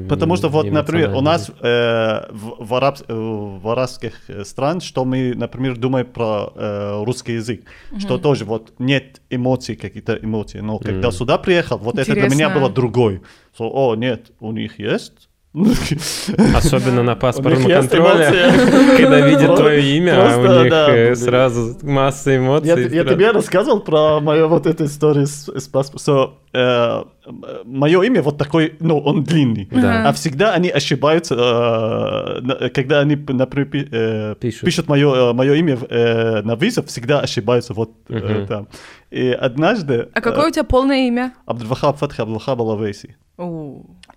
Потому 0.07 0.35
что 0.35 0.49
вот, 0.49 0.69
например, 0.71 1.13
у 1.15 1.21
нас 1.21 1.49
э, 1.49 2.27
в, 2.31 2.55
в, 2.59 2.73
араб- 2.75 3.03
э, 3.07 3.13
в 3.13 3.67
арабских 3.69 4.29
э, 4.29 4.43
стран, 4.45 4.81
что 4.81 5.03
мы, 5.05 5.33
например, 5.35 5.77
думаем 5.77 6.05
про 6.05 6.51
э, 6.55 7.03
русский 7.05 7.33
язык, 7.33 7.61
что 7.97 8.17
тоже 8.17 8.45
вот 8.45 8.73
нет 8.79 9.21
эмоций, 9.31 9.75
какие-то 9.75 10.13
эмоции. 10.21 10.59
Но 10.59 10.77
когда 10.77 11.07
Мгм. 11.07 11.17
сюда 11.17 11.37
приехал, 11.37 11.77
вот 11.77 11.97
это 11.97 12.13
для 12.13 12.23
меня 12.23 12.27
Интересно. 12.27 12.59
было 12.59 12.69
другой. 12.69 13.21
Что, 13.55 13.69
о, 13.73 13.95
нет, 13.95 14.31
у 14.39 14.51
них 14.51 14.79
есть. 14.79 15.28
Особенно 16.55 17.01
на 17.01 17.15
паспортном 17.15 17.71
контроле, 17.71 18.51
когда 18.97 19.27
видят 19.27 19.55
твое 19.55 19.97
имя, 19.97 20.13
а 20.15 20.37
у 20.37 20.61
них 20.61 20.69
да, 20.69 20.95
э, 20.95 21.15
сразу 21.15 21.75
масса 21.81 22.37
эмоций. 22.37 22.87
Я, 22.93 23.03
тебе 23.03 23.31
рассказывал 23.31 23.79
про 23.79 24.19
мою 24.19 24.47
вот 24.47 24.67
эту 24.67 24.85
историю 24.85 25.25
с, 25.25 25.49
с 25.49 25.67
паспортом. 25.67 26.35
мое 26.53 28.01
имя 28.03 28.21
вот 28.21 28.37
такой, 28.37 28.75
ну, 28.79 28.99
он 28.99 29.23
длинный. 29.23 29.67
Да. 29.71 30.09
А 30.09 30.13
всегда 30.13 30.53
они 30.53 30.69
ошибаются, 30.69 31.33
э, 31.35 32.69
когда 32.69 32.99
они, 32.99 33.15
например, 33.15 33.65
пи- 33.69 33.89
э, 33.91 34.35
Пишут. 34.39 34.65
пишут 34.65 34.87
мое, 34.87 35.33
мое 35.33 35.55
имя 35.55 35.79
э, 35.89 36.41
на 36.43 36.55
визу, 36.55 36.83
всегда 36.83 37.21
ошибаются 37.21 37.73
вот 37.73 37.91
э, 38.07 38.45
там. 38.47 38.67
И 39.09 39.31
однажды... 39.31 40.09
А 40.13 40.21
какое 40.21 40.49
у 40.49 40.51
тебя 40.51 40.63
полное 40.63 41.07
имя? 41.07 41.33
Абдульвахаб 41.47 41.97
Фатх 41.97 42.19
Абдулхаб 42.19 42.61
Алавейси. 42.61 43.15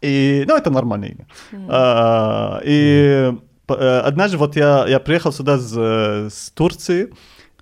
И, 0.03 0.45
ну, 0.49 0.57
это 0.57 0.71
нормальное 0.71 1.11
имя. 1.11 1.27
А, 1.69 2.61
и 2.65 3.33
э, 3.69 3.99
однажды 4.05 4.37
вот 4.37 4.57
я, 4.57 4.85
я 4.89 4.99
приехал 5.01 5.33
сюда 5.33 5.59
с, 5.59 5.73
с 6.29 6.51
Турции, 6.51 7.13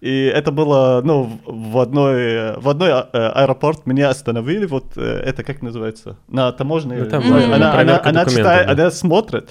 и 0.00 0.25
это 0.25 0.50
было, 0.50 1.02
ну, 1.04 1.38
в 1.44 1.78
одной, 1.78 2.56
в 2.59 2.68
одной 2.68 2.88
э, 2.88 3.02
аэропорт 3.12 3.87
меня 3.87 4.09
остановили, 4.09 4.64
вот 4.64 4.97
э, 4.97 5.02
это 5.02 5.44
как 5.44 5.61
называется? 5.61 6.16
На 6.28 6.50
таможне. 6.52 7.04
Таможне, 7.04 7.44
Она, 7.44 7.59
на 7.59 7.73
она, 7.73 7.80
она 7.80 7.97
документов, 7.99 8.35
читает, 8.35 8.66
да. 8.66 8.73
она 8.73 8.90
смотрит, 8.90 9.50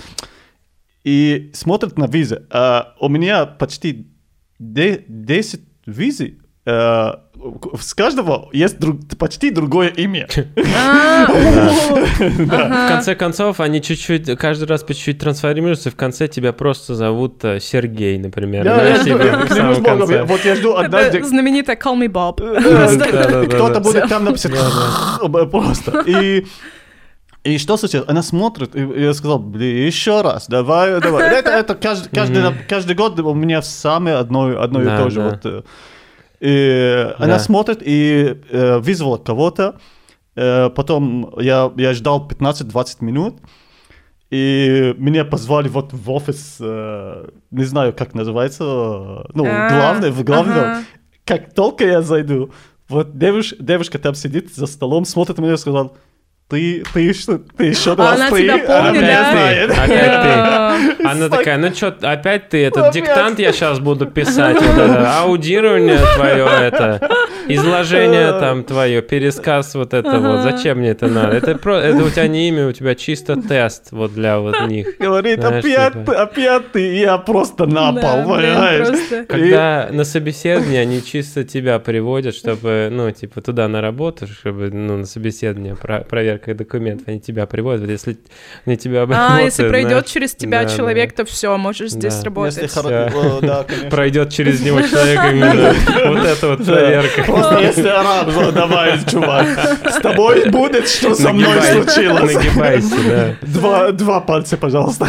и 1.03 1.51
смотрит 1.53 1.98
на 2.00 2.08
визы. 2.08 2.48
А 2.50 2.96
у 3.00 3.08
меня 3.08 3.46
почти 3.46 4.12
де- 4.58 5.05
10 5.08 5.62
визы, 5.86 6.39
с 7.80 7.94
каждого 7.94 8.50
есть 8.52 8.80
друг- 8.80 9.00
почти 9.18 9.50
другое 9.52 9.90
имя. 9.90 10.28
А, 10.76 11.26
В 12.20 12.88
конце 12.88 13.16
концов, 13.16 13.60
они 13.60 13.82
чуть-чуть, 13.82 14.38
каждый 14.38 14.66
раз 14.66 14.84
по 14.84 14.94
чуть-чуть 14.94 15.20
трансформируются, 15.20 15.90
и 15.90 15.92
в 15.92 15.96
конце 15.96 16.28
тебя 16.28 16.54
просто 16.54 16.96
зовут 16.96 17.44
э, 17.44 17.60
Сергей, 17.60 18.18
например. 18.18 18.64
В 18.64 18.68
Вот 20.26 20.46
я 20.46 20.56
жду 20.56 20.76
однажды... 20.76 21.20
Это 21.20 21.28
знаменитая 21.28 21.76
Call 21.76 21.98
Me 21.98 22.08
Bob. 22.08 23.46
Кто-то 23.48 23.80
будет 23.80 24.10
там 24.10 24.26
написать 24.26 24.52
просто. 25.52 26.04
И 26.06 26.46
и 27.46 27.58
что 27.58 27.78
случилось? 27.78 28.08
Она 28.10 28.22
смотрит, 28.22 28.76
и 28.76 28.82
я 29.02 29.14
сказал, 29.14 29.40
блин, 29.40 29.86
еще 29.86 30.22
раз, 30.22 30.48
давай, 30.50 31.00
давай. 31.00 31.34
Это, 31.40 31.52
это 31.52 31.74
каждый, 31.74 32.10
каждый, 32.10 32.44
каждый 32.68 32.96
год 32.96 33.18
у 33.20 33.34
меня 33.34 33.62
самое 33.62 34.18
одно, 34.18 34.62
одно 34.62 34.82
и 34.82 34.86
то 34.86 35.10
же. 35.10 35.22
Вот. 35.22 35.66
И 36.39 37.13
она 37.17 37.34
Да. 37.34 37.39
смотрит 37.39 37.79
и 37.81 38.38
э, 38.50 38.77
вызвала 38.79 39.17
кого-то. 39.17 39.79
Э, 40.36 40.69
потом 40.69 41.34
я, 41.39 41.72
я 41.77 41.93
ждал 41.93 42.27
15-20 42.27 42.98
минут. 43.03 43.36
И 44.29 44.93
меня 44.98 45.25
позвали 45.25 45.67
вот 45.69 45.91
в 45.91 46.12
офис, 46.12 46.58
э, 46.60 47.27
не 47.51 47.63
знаю, 47.63 47.93
как 47.93 48.13
называется, 48.13 48.63
э, 48.63 49.24
ну, 49.34 49.46
А, 49.48 49.69
главный, 49.69 50.12
в 50.12 50.24
главный. 50.24 50.53
ага. 50.62 50.84
Как 51.25 51.53
только 51.53 51.86
я 51.86 52.01
зайду, 52.01 52.51
вот 52.88 53.15
девуш- 53.15 53.55
девушка 53.60 53.98
там 53.98 54.13
сидит 54.15 54.53
за 54.53 54.67
столом, 54.67 55.05
смотрит 55.05 55.38
на 55.38 55.41
меня 55.41 55.53
и 55.55 55.58
сказал, 55.58 55.98
ты, 56.50 56.84
ты 56.94 57.13
что, 57.13 57.38
ты 57.58 57.65
еще 57.65 57.94
А 57.94 57.96
раз 57.96 58.15
она 58.15 58.29
ты, 58.32 58.41
тебя 58.44 58.58
помнит, 58.58 59.01
меня 59.01 59.24
да? 59.24 59.32
знает». 59.32 59.72
Опять 59.72 60.98
ты. 60.98 61.03
Она 61.08 61.29
такая, 61.29 61.58
ну 61.58 61.74
что, 61.74 61.96
опять 62.01 62.50
ты, 62.50 62.65
этот 62.65 62.84
Опять. 62.86 62.94
диктант 62.96 63.39
я 63.39 63.51
сейчас 63.51 63.79
буду 63.79 64.08
писать, 64.08 64.58
это, 64.62 65.20
аудирование 65.22 66.00
твое, 66.15 66.46
это, 66.62 67.10
изложение 67.48 68.32
там 68.39 68.63
твое, 68.63 69.01
пересказ 69.01 69.75
вот 69.75 69.94
это 69.94 70.20
вот, 70.20 70.41
зачем 70.41 70.79
мне 70.79 70.89
это 70.89 71.08
надо? 71.08 71.38
Это, 71.38 71.56
про, 71.56 71.77
это 71.77 72.03
у 72.03 72.10
тебя 72.10 72.27
не 72.27 72.48
имя, 72.50 72.68
у 72.68 72.72
тебя 72.72 72.96
чисто 72.96 73.36
тест 73.41 73.91
вот 73.91 74.13
для 74.13 74.39
вот 74.39 74.60
них. 74.68 74.98
Говорит, 75.00 75.39
Знаешь, 75.41 75.63
опять, 75.65 75.94
типа. 75.94 76.12
ты, 76.12 76.18
опять 76.18 76.72
ты, 76.72 76.96
я 76.96 77.18
просто 77.18 77.65
на 77.65 77.94
пол, 77.94 78.24
понимаешь? 78.36 79.27
Когда 79.27 79.89
на 79.91 80.03
собеседование 80.03 80.82
они 80.82 81.03
чисто 81.03 81.44
тебя 81.44 81.79
приводят, 81.79 82.36
чтобы, 82.36 82.89
ну, 82.91 83.10
типа, 83.12 83.41
туда 83.41 83.68
на 83.68 83.82
работу, 83.82 84.27
чтобы, 84.27 84.70
ну, 84.72 84.98
на 84.98 85.06
собеседование, 85.06 85.75
про- 85.75 86.01
проверка 86.39 86.53
документов, 86.53 87.08
они 87.08 87.19
тебя 87.19 87.46
приводят. 87.46 87.81
Вот 87.81 87.89
если 87.89 88.17
они 88.65 88.77
тебя 88.77 89.05
А, 89.10 89.41
если 89.41 89.67
пройдет 89.67 90.05
через 90.05 90.36
тебя 90.36 90.63
да, 90.63 90.69
человек, 90.69 91.13
то 91.13 91.25
все, 91.25 91.55
можешь 91.58 91.91
здесь 91.91 92.15
Да. 92.15 92.25
работать. 92.25 92.58
Если 92.62 92.81
хоро- 92.81 93.39
да, 93.41 93.65
пройдет 93.89 94.31
через 94.31 94.62
него 94.62 94.81
человек 94.81 95.19
именно 95.31 95.74
вот 96.05 96.25
эта 96.25 96.48
вот 96.48 96.65
проверка. 96.65 97.24
Просто 97.24 97.60
если 97.60 97.88
араб, 97.88 98.53
давай, 98.53 99.00
чувак, 99.05 99.48
с 99.86 100.01
тобой 100.01 100.50
будет, 100.50 100.88
что 100.88 101.15
со 101.15 101.34
мной 101.34 101.62
случилось. 101.62 102.36
Нагибайся, 102.36 102.96
да. 103.08 103.36
Два, 103.41 103.91
два 103.91 104.19
пальца, 104.22 104.58
пожалуйста. 104.58 105.08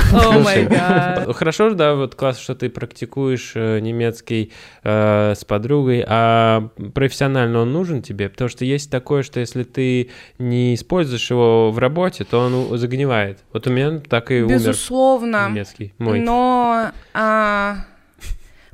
Гад. 0.69 1.37
Хорошо, 1.37 1.71
да, 1.71 1.95
вот 1.95 2.15
классно, 2.15 2.43
что 2.43 2.55
ты 2.55 2.71
практикуешь 2.71 3.53
э, 3.55 3.81
немецкий 3.81 4.53
э, 4.83 5.35
с 5.37 5.45
подругой, 5.45 6.05
а 6.07 6.69
профессионально 6.95 7.61
он 7.61 7.73
нужен 7.73 8.03
тебе? 8.03 8.29
Потому 8.29 8.49
что 8.49 8.65
есть 8.65 8.91
такое, 8.91 9.23
что 9.23 9.41
если 9.41 9.63
ты 9.63 10.11
не 10.39 10.75
используешь 10.75 11.20
его 11.29 11.71
в 11.73 11.79
работе, 11.79 12.25
то 12.25 12.39
он 12.39 12.79
загнивает. 12.79 13.41
Вот 13.53 13.67
у 13.67 13.71
меня 13.71 13.99
так 14.01 14.31
и 14.31 14.43
умер 14.43 14.55
Безусловно. 14.55 15.49
немецкий 15.51 15.93
мой. 15.99 16.21
Но 16.21 16.93
а, 17.13 17.77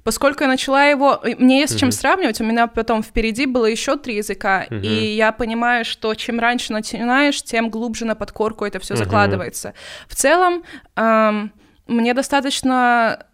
поскольку 0.05 0.45
я 0.45 0.49
начала 0.49 0.85
его, 0.85 1.21
мне 1.39 1.61
есть 1.61 1.73
с 1.75 1.77
чем 1.77 1.89
Мгм. 1.89 1.93
сравнивать, 1.93 2.41
у 2.41 2.45
меня 2.45 2.67
потом 2.69 3.03
впереди 3.03 3.47
было 3.47 3.67
еще 3.67 3.97
три 3.97 4.17
языка, 4.17 4.67
Мгм. 4.71 4.83
и 4.83 4.89
я 5.17 5.33
понимаю, 5.33 5.85
что 5.85 6.15
чем 6.15 6.39
раньше 6.39 6.73
начинаешь, 6.73 7.43
тем 7.43 7.71
глубже 7.71 8.05
на 8.05 8.15
подкорку 8.15 8.65
это 8.65 8.79
все 8.79 8.95
Мгм. 8.95 9.05
закладывается. 9.05 9.75
В 10.09 10.15
целом, 10.15 10.63
ам, 10.95 11.51
мне 11.89 12.15
достаточно 12.15 13.27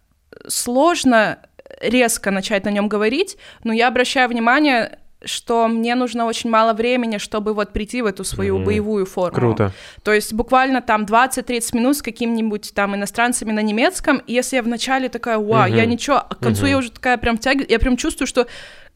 сложно 0.48 1.38
резко 1.80 2.30
начать 2.30 2.64
на 2.64 2.68
нем 2.70 2.88
говорить, 2.88 3.36
но 3.64 3.72
я 3.72 3.88
обращаю 3.88 4.28
внимание 4.28 4.98
что 5.24 5.68
мне 5.68 5.94
нужно 5.94 6.26
очень 6.26 6.50
мало 6.50 6.72
времени, 6.72 7.18
чтобы 7.18 7.54
вот 7.54 7.72
прийти 7.72 8.02
в 8.02 8.06
эту 8.06 8.24
свою 8.24 8.56
Мгм. 8.56 8.64
боевую 8.64 9.06
форму. 9.06 9.34
Круто. 9.34 9.72
То 10.02 10.12
есть 10.12 10.32
буквально 10.32 10.80
там 10.80 11.04
20-30 11.04 11.74
минут 11.74 11.96
с 11.96 12.02
какими-нибудь 12.02 12.72
там 12.74 12.94
иностранцами 12.94 13.52
на 13.52 13.60
немецком, 13.62 14.18
и 14.26 14.32
если 14.32 14.56
я 14.56 14.62
вначале 14.62 15.08
такая, 15.08 15.38
вау, 15.38 15.68
Мгм. 15.68 15.76
я 15.76 15.86
ничего, 15.86 16.16
а 16.16 16.34
к 16.34 16.38
концу 16.40 16.62
Мгм. 16.62 16.70
я 16.70 16.78
уже 16.78 16.90
такая 16.90 17.16
прям 17.18 17.38
тягиваю, 17.38 17.66
я 17.68 17.78
прям 17.78 17.96
чувствую, 17.96 18.26
что 18.26 18.46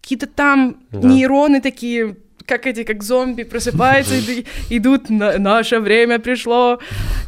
какие-то 0.00 0.26
там 0.26 0.76
Да. 0.90 1.08
нейроны 1.08 1.60
такие 1.60 2.16
как 2.46 2.66
эти, 2.66 2.84
как 2.84 3.02
зомби 3.02 3.42
просыпаются, 3.42 4.14
и 4.14 4.44
идут, 4.70 5.10
на, 5.10 5.38
наше 5.38 5.80
время 5.80 6.18
пришло. 6.18 6.78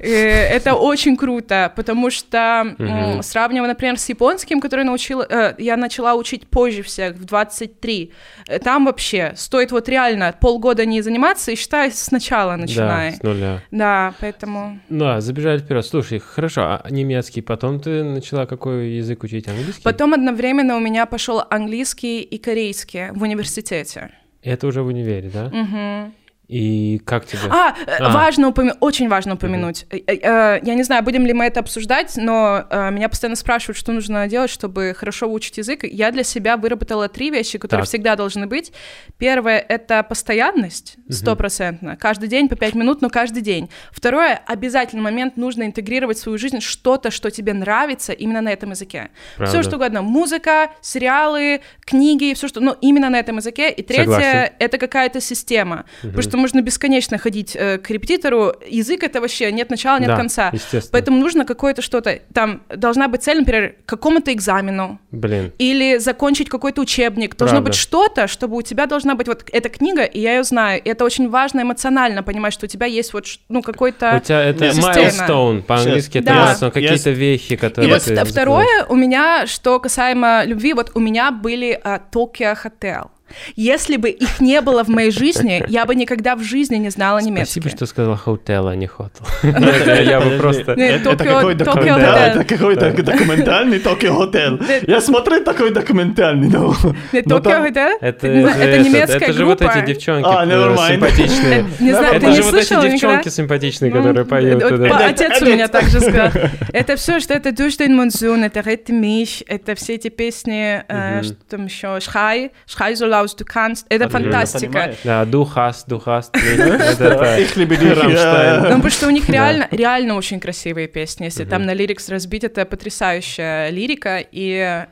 И 0.00 0.08
это 0.08 0.74
очень 0.74 1.16
круто, 1.16 1.72
потому 1.76 2.10
что 2.10 2.74
сравнивая, 3.22 3.68
например, 3.68 3.98
с 3.98 4.08
японским, 4.08 4.60
который 4.60 4.84
научила, 4.84 5.26
э, 5.28 5.54
я 5.58 5.76
начала 5.76 6.14
учить 6.14 6.46
позже 6.46 6.82
всех, 6.82 7.16
в 7.16 7.24
23, 7.24 8.12
э, 8.46 8.58
там 8.58 8.86
вообще 8.86 9.32
стоит 9.36 9.72
вот 9.72 9.88
реально 9.88 10.34
полгода 10.40 10.84
не 10.84 11.02
заниматься 11.02 11.50
и 11.50 11.56
считай 11.56 11.90
сначала 11.92 12.56
начинай. 12.56 13.10
Да, 13.10 13.16
с 13.16 13.22
нуля. 13.22 13.62
Да, 13.70 14.14
поэтому... 14.20 14.78
Да, 14.88 15.20
забежали 15.20 15.58
вперед. 15.58 15.84
Слушай, 15.84 16.18
хорошо, 16.18 16.62
а 16.62 16.86
немецкий, 16.90 17.40
потом 17.40 17.80
ты 17.80 18.04
начала 18.04 18.46
какой 18.46 18.90
язык 18.90 19.22
учить? 19.22 19.48
Английский? 19.48 19.82
Потом 19.82 20.14
одновременно 20.14 20.76
у 20.76 20.80
меня 20.80 21.06
пошел 21.06 21.42
английский 21.50 22.20
и 22.20 22.38
корейский 22.38 23.10
в 23.10 23.22
университете. 23.22 24.10
Это 24.42 24.66
уже 24.66 24.82
в 24.82 24.86
универе, 24.86 25.30
да? 25.30 25.48
Мгм. 25.48 26.14
И 26.48 27.00
как 27.04 27.26
тебе? 27.26 27.40
А, 27.50 27.74
э, 27.86 27.96
А. 28.00 28.10
важно 28.12 28.48
упомянуть, 28.48 28.78
очень 28.80 29.08
важно 29.08 29.34
упомянуть. 29.34 29.84
Э, 29.90 30.58
Я 30.62 30.74
не 30.74 30.82
знаю, 30.82 31.02
будем 31.04 31.26
ли 31.26 31.34
мы 31.34 31.44
это 31.44 31.60
обсуждать, 31.60 32.14
но 32.16 32.64
меня 32.90 33.08
постоянно 33.10 33.36
спрашивают, 33.36 33.76
что 33.76 33.92
нужно 33.92 34.26
делать, 34.28 34.50
чтобы 34.50 34.94
хорошо 34.96 35.28
выучить 35.28 35.58
язык. 35.58 35.84
Я 35.84 36.10
для 36.10 36.24
себя 36.24 36.56
выработала 36.56 37.08
три 37.08 37.30
вещи, 37.30 37.58
которые 37.58 37.82
Так. 37.82 37.88
всегда 37.88 38.16
должны 38.16 38.46
быть. 38.46 38.72
Первое— 39.18 39.58
это 39.68 40.02
постоянность, 40.02 40.96
стопроцентно. 41.10 41.96
Каждый 41.96 42.28
день 42.28 42.48
по 42.48 42.56
пять 42.56 42.74
минут, 42.74 43.02
но 43.02 43.10
каждый 43.10 43.42
день. 43.42 43.68
Второе— 43.92 44.40
обязательный 44.46 45.02
момент, 45.02 45.36
нужно 45.36 45.64
интегрировать 45.64 46.16
в 46.16 46.20
свою 46.20 46.38
жизнь 46.38 46.60
что-то, 46.60 47.10
что 47.10 47.30
тебе 47.30 47.52
нравится 47.52 48.12
именно 48.14 48.40
на 48.40 48.48
этом 48.52 48.70
языке. 48.70 49.10
Правда. 49.36 49.52
Все 49.52 49.62
что 49.68 49.76
угодно. 49.76 50.00
Музыка, 50.02 50.70
сериалы, 50.80 51.60
книги, 51.84 52.32
все 52.34 52.48
что... 52.48 52.60
Ну, 52.60 52.74
именно 52.80 53.10
на 53.10 53.18
этом 53.18 53.36
языке. 53.36 53.70
И 53.70 53.82
третье 53.82 54.54
это 54.58 54.78
какая-то 54.78 55.20
система. 55.20 55.84
Потому 56.00 56.22
что 56.22 56.37
можно 56.38 56.60
бесконечно 56.62 57.18
ходить 57.18 57.54
э, 57.54 57.78
к 57.78 57.90
репетитору. 57.90 58.54
Язык— 58.68 59.02
это 59.04 59.20
вообще 59.20 59.52
нет 59.52 59.70
начала, 59.70 59.98
нет 59.98 60.08
Да, 60.08 60.16
конца. 60.16 60.50
естественно. 60.52 60.90
Поэтому 60.92 61.18
нужно 61.18 61.44
какое-то 61.44 61.82
что-то... 61.82 62.20
Там 62.32 62.62
должна 62.74 63.08
быть 63.08 63.22
цель, 63.22 63.38
например, 63.40 63.74
к 63.84 63.88
какому-то 63.88 64.32
экзамену. 64.32 64.98
Блин. 65.10 65.52
Или 65.58 65.98
закончить 65.98 66.48
какой-то 66.48 66.80
учебник. 66.80 67.36
Должно 67.36 67.56
Правда. 67.58 67.70
быть 67.70 67.78
что-то, 67.78 68.26
чтобы 68.28 68.56
у 68.56 68.62
тебя 68.62 68.86
должна 68.86 69.14
быть 69.14 69.26
вот 69.28 69.44
эта 69.52 69.68
книга, 69.68 70.04
и 70.04 70.20
я 70.20 70.36
ее 70.36 70.44
знаю. 70.44 70.80
И 70.82 70.88
это 70.88 71.04
очень 71.04 71.28
важно 71.28 71.62
эмоционально 71.62 72.22
понимать, 72.22 72.52
что 72.52 72.66
у 72.66 72.68
тебя 72.68 72.86
есть 72.86 73.12
вот 73.12 73.26
ну 73.48 73.62
какой-то... 73.62 74.16
У 74.16 74.20
тебя 74.20 74.42
это 74.42 74.66
milestone, 74.66 75.62
по-английски 75.62 76.18
это 76.18 76.26
Да. 76.26 76.52
milestone, 76.54 76.70
какие-то 76.70 77.10
вехи, 77.10 77.52
И 77.54 77.56
которые 77.56 77.92
вот 77.92 78.02
ты 78.02 78.12
вт- 78.12 78.16
закрыл. 78.16 78.32
второе 78.32 78.84
у 78.88 78.94
меня, 78.96 79.46
что 79.46 79.78
касаемо 79.80 80.44
любви, 80.44 80.72
вот 80.74 80.92
у 80.94 81.00
меня 81.00 81.30
были 81.30 81.80
Токио 82.10 82.54
Хотел. 82.54 83.10
Если 83.56 83.96
бы 83.96 84.10
их 84.10 84.40
не 84.40 84.60
было 84.60 84.84
в 84.84 84.88
моей 84.88 85.10
жизни, 85.10 85.64
я 85.68 85.84
бы 85.86 85.94
никогда 85.94 86.36
в 86.36 86.42
жизни 86.42 86.76
не 86.76 86.90
знала 86.90 87.18
немецкий. 87.18 87.60
Спасибо, 87.60 87.76
что 87.76 87.86
сказала 87.86 88.20
hotel, 88.24 88.70
а 88.70 88.76
не 88.76 88.86
hotel. 88.86 89.26
Это 89.42 90.02
Я 90.02 90.20
бы 90.20 90.38
просто... 90.38 90.72
Это, 90.72 91.10
это 91.10 91.24
Хотел. 91.64 91.96
это 91.98 92.44
какой-то 92.44 93.02
документальный 93.02 93.78
Токио 93.78 94.14
Хотел. 94.16 94.60
Я 94.86 95.00
смотрю 95.00 95.44
такой 95.44 95.70
документальный, 95.70 96.50
Токио 96.50 97.62
Хотел? 97.62 97.98
Это, 98.00 98.28
Не 98.28 98.42
знаю, 98.42 98.56
же 98.56 98.68
это 98.68 98.78
немецкая 98.88 99.16
это 99.18 99.32
же 99.32 99.44
вот 99.44 99.58
группа. 99.58 99.78
эти 99.78 99.86
девчонки 99.86 100.28
А, 100.28 100.46
э, 100.46 100.92
симпатичные. 100.92 101.64
Не 101.80 101.92
знаю, 101.92 102.14
это 102.16 102.20
ты 102.20 102.26
не 102.26 102.36
же 102.36 102.42
вот 102.42 102.54
эти 102.54 102.64
слышала 102.64 102.88
девчонки 102.88 103.28
симпатичные, 103.28 103.90
Ну, 103.90 103.96
которые 103.98 104.24
поют. 104.24 104.62
Это- 104.62 105.06
Отец 105.06 105.30
у 105.40 105.44
это- 105.44 105.52
меня 105.52 105.68
также 105.68 106.00
сказал. 106.00 106.30
Это 106.72 106.96
все, 106.96 107.20
что 107.20 107.34
это 107.34 107.50
den 107.50 107.94
Monsun, 107.96 108.44
это 108.44 108.60
Rette 108.60 108.88
mich, 108.90 109.44
это 109.46 109.74
все 109.74 109.94
эти 109.94 110.08
песни, 110.08 110.82
э, 110.88 111.22
что 111.22 111.34
там 111.48 111.66
еще, 111.66 111.86
Schrei, 111.98 112.50
Schrei 112.66 112.92
so 112.92 113.08
laut 113.18 113.36
du 113.36 113.44
kannst. 113.44 113.86
Это 113.88 114.08
фантастика. 114.08 114.94
Да, 115.04 115.24
du 115.24 115.44
hast, 115.54 115.88
du 115.88 116.00
hast. 116.04 116.32
dich. 116.34 117.98
Рамштайн. 117.98 118.62
Ну, 118.62 118.68
потому 118.76 118.90
что 118.90 119.06
у 119.06 119.10
них 119.10 119.28
реально, 119.28 119.68
реально 119.70 120.14
очень 120.16 120.40
красивые 120.40 120.88
песни. 120.88 121.24
Если 121.24 121.44
там 121.44 121.66
на 121.66 121.74
лирикс 121.74 122.08
разбить, 122.08 122.44
это 122.44 122.64
потрясающая 122.64 123.70
лирика. 123.70 124.24
И 124.32 124.84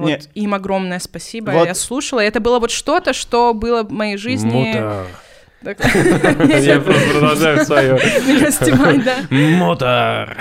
вот 0.00 0.28
им 0.34 0.54
огромное 0.54 0.98
спасибо. 0.98 1.64
Я 1.64 1.74
слушала. 1.74 2.20
и 2.20 2.26
Это 2.26 2.40
было 2.40 2.58
вот 2.58 2.70
что-то, 2.70 3.12
что 3.12 3.54
было 3.54 3.82
в 3.82 3.90
моей 3.90 4.16
жизни. 4.16 4.76
Я 5.62 6.80
просто 6.80 7.10
продолжаю 7.10 7.64
свое. 7.64 7.94
Меня 7.94 8.50
снимать, 8.50 9.04
да. 9.04 9.16
Мотор. 9.30 10.36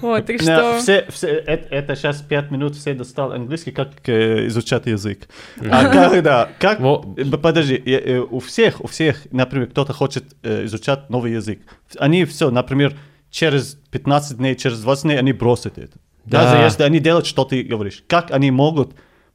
Вот, 0.00 0.24
так 0.24 0.40
что... 0.40 0.78
все, 0.78 1.06
все, 1.10 1.28
это, 1.28 1.94
сейчас 1.94 2.22
пять 2.22 2.50
минут 2.50 2.74
все 2.74 2.94
достал 2.94 3.32
английский, 3.32 3.72
как 3.72 3.90
э, 4.06 4.46
изучать 4.46 4.86
язык. 4.86 5.28
А 5.70 5.88
когда, 5.88 6.48
как, 6.58 6.80
Во- 6.80 7.04
э, 7.16 7.24
подожди, 7.24 7.74
э, 7.74 8.20
у 8.20 8.40
всех, 8.40 8.82
у 8.82 8.86
всех, 8.86 9.26
например, 9.32 9.68
кто-то 9.68 9.92
хочет 9.92 10.24
э, 10.42 10.64
изучать 10.64 11.10
новый 11.10 11.32
язык, 11.32 11.60
они 11.98 12.24
все, 12.24 12.50
например, 12.50 12.94
через 13.30 13.74
15 13.90 14.38
дней, 14.38 14.54
через 14.56 14.80
20 14.80 15.02
дней 15.04 15.18
они 15.18 15.34
бросят 15.34 15.76
это. 15.76 15.98
Да. 16.24 16.44
Даже 16.44 16.64
если 16.64 16.82
они 16.84 17.00
делают, 17.00 17.26
что 17.26 17.44
ты 17.44 17.62
говоришь. 17.62 18.02
Как 18.06 18.30
они 18.30 18.50
могут 18.50 18.94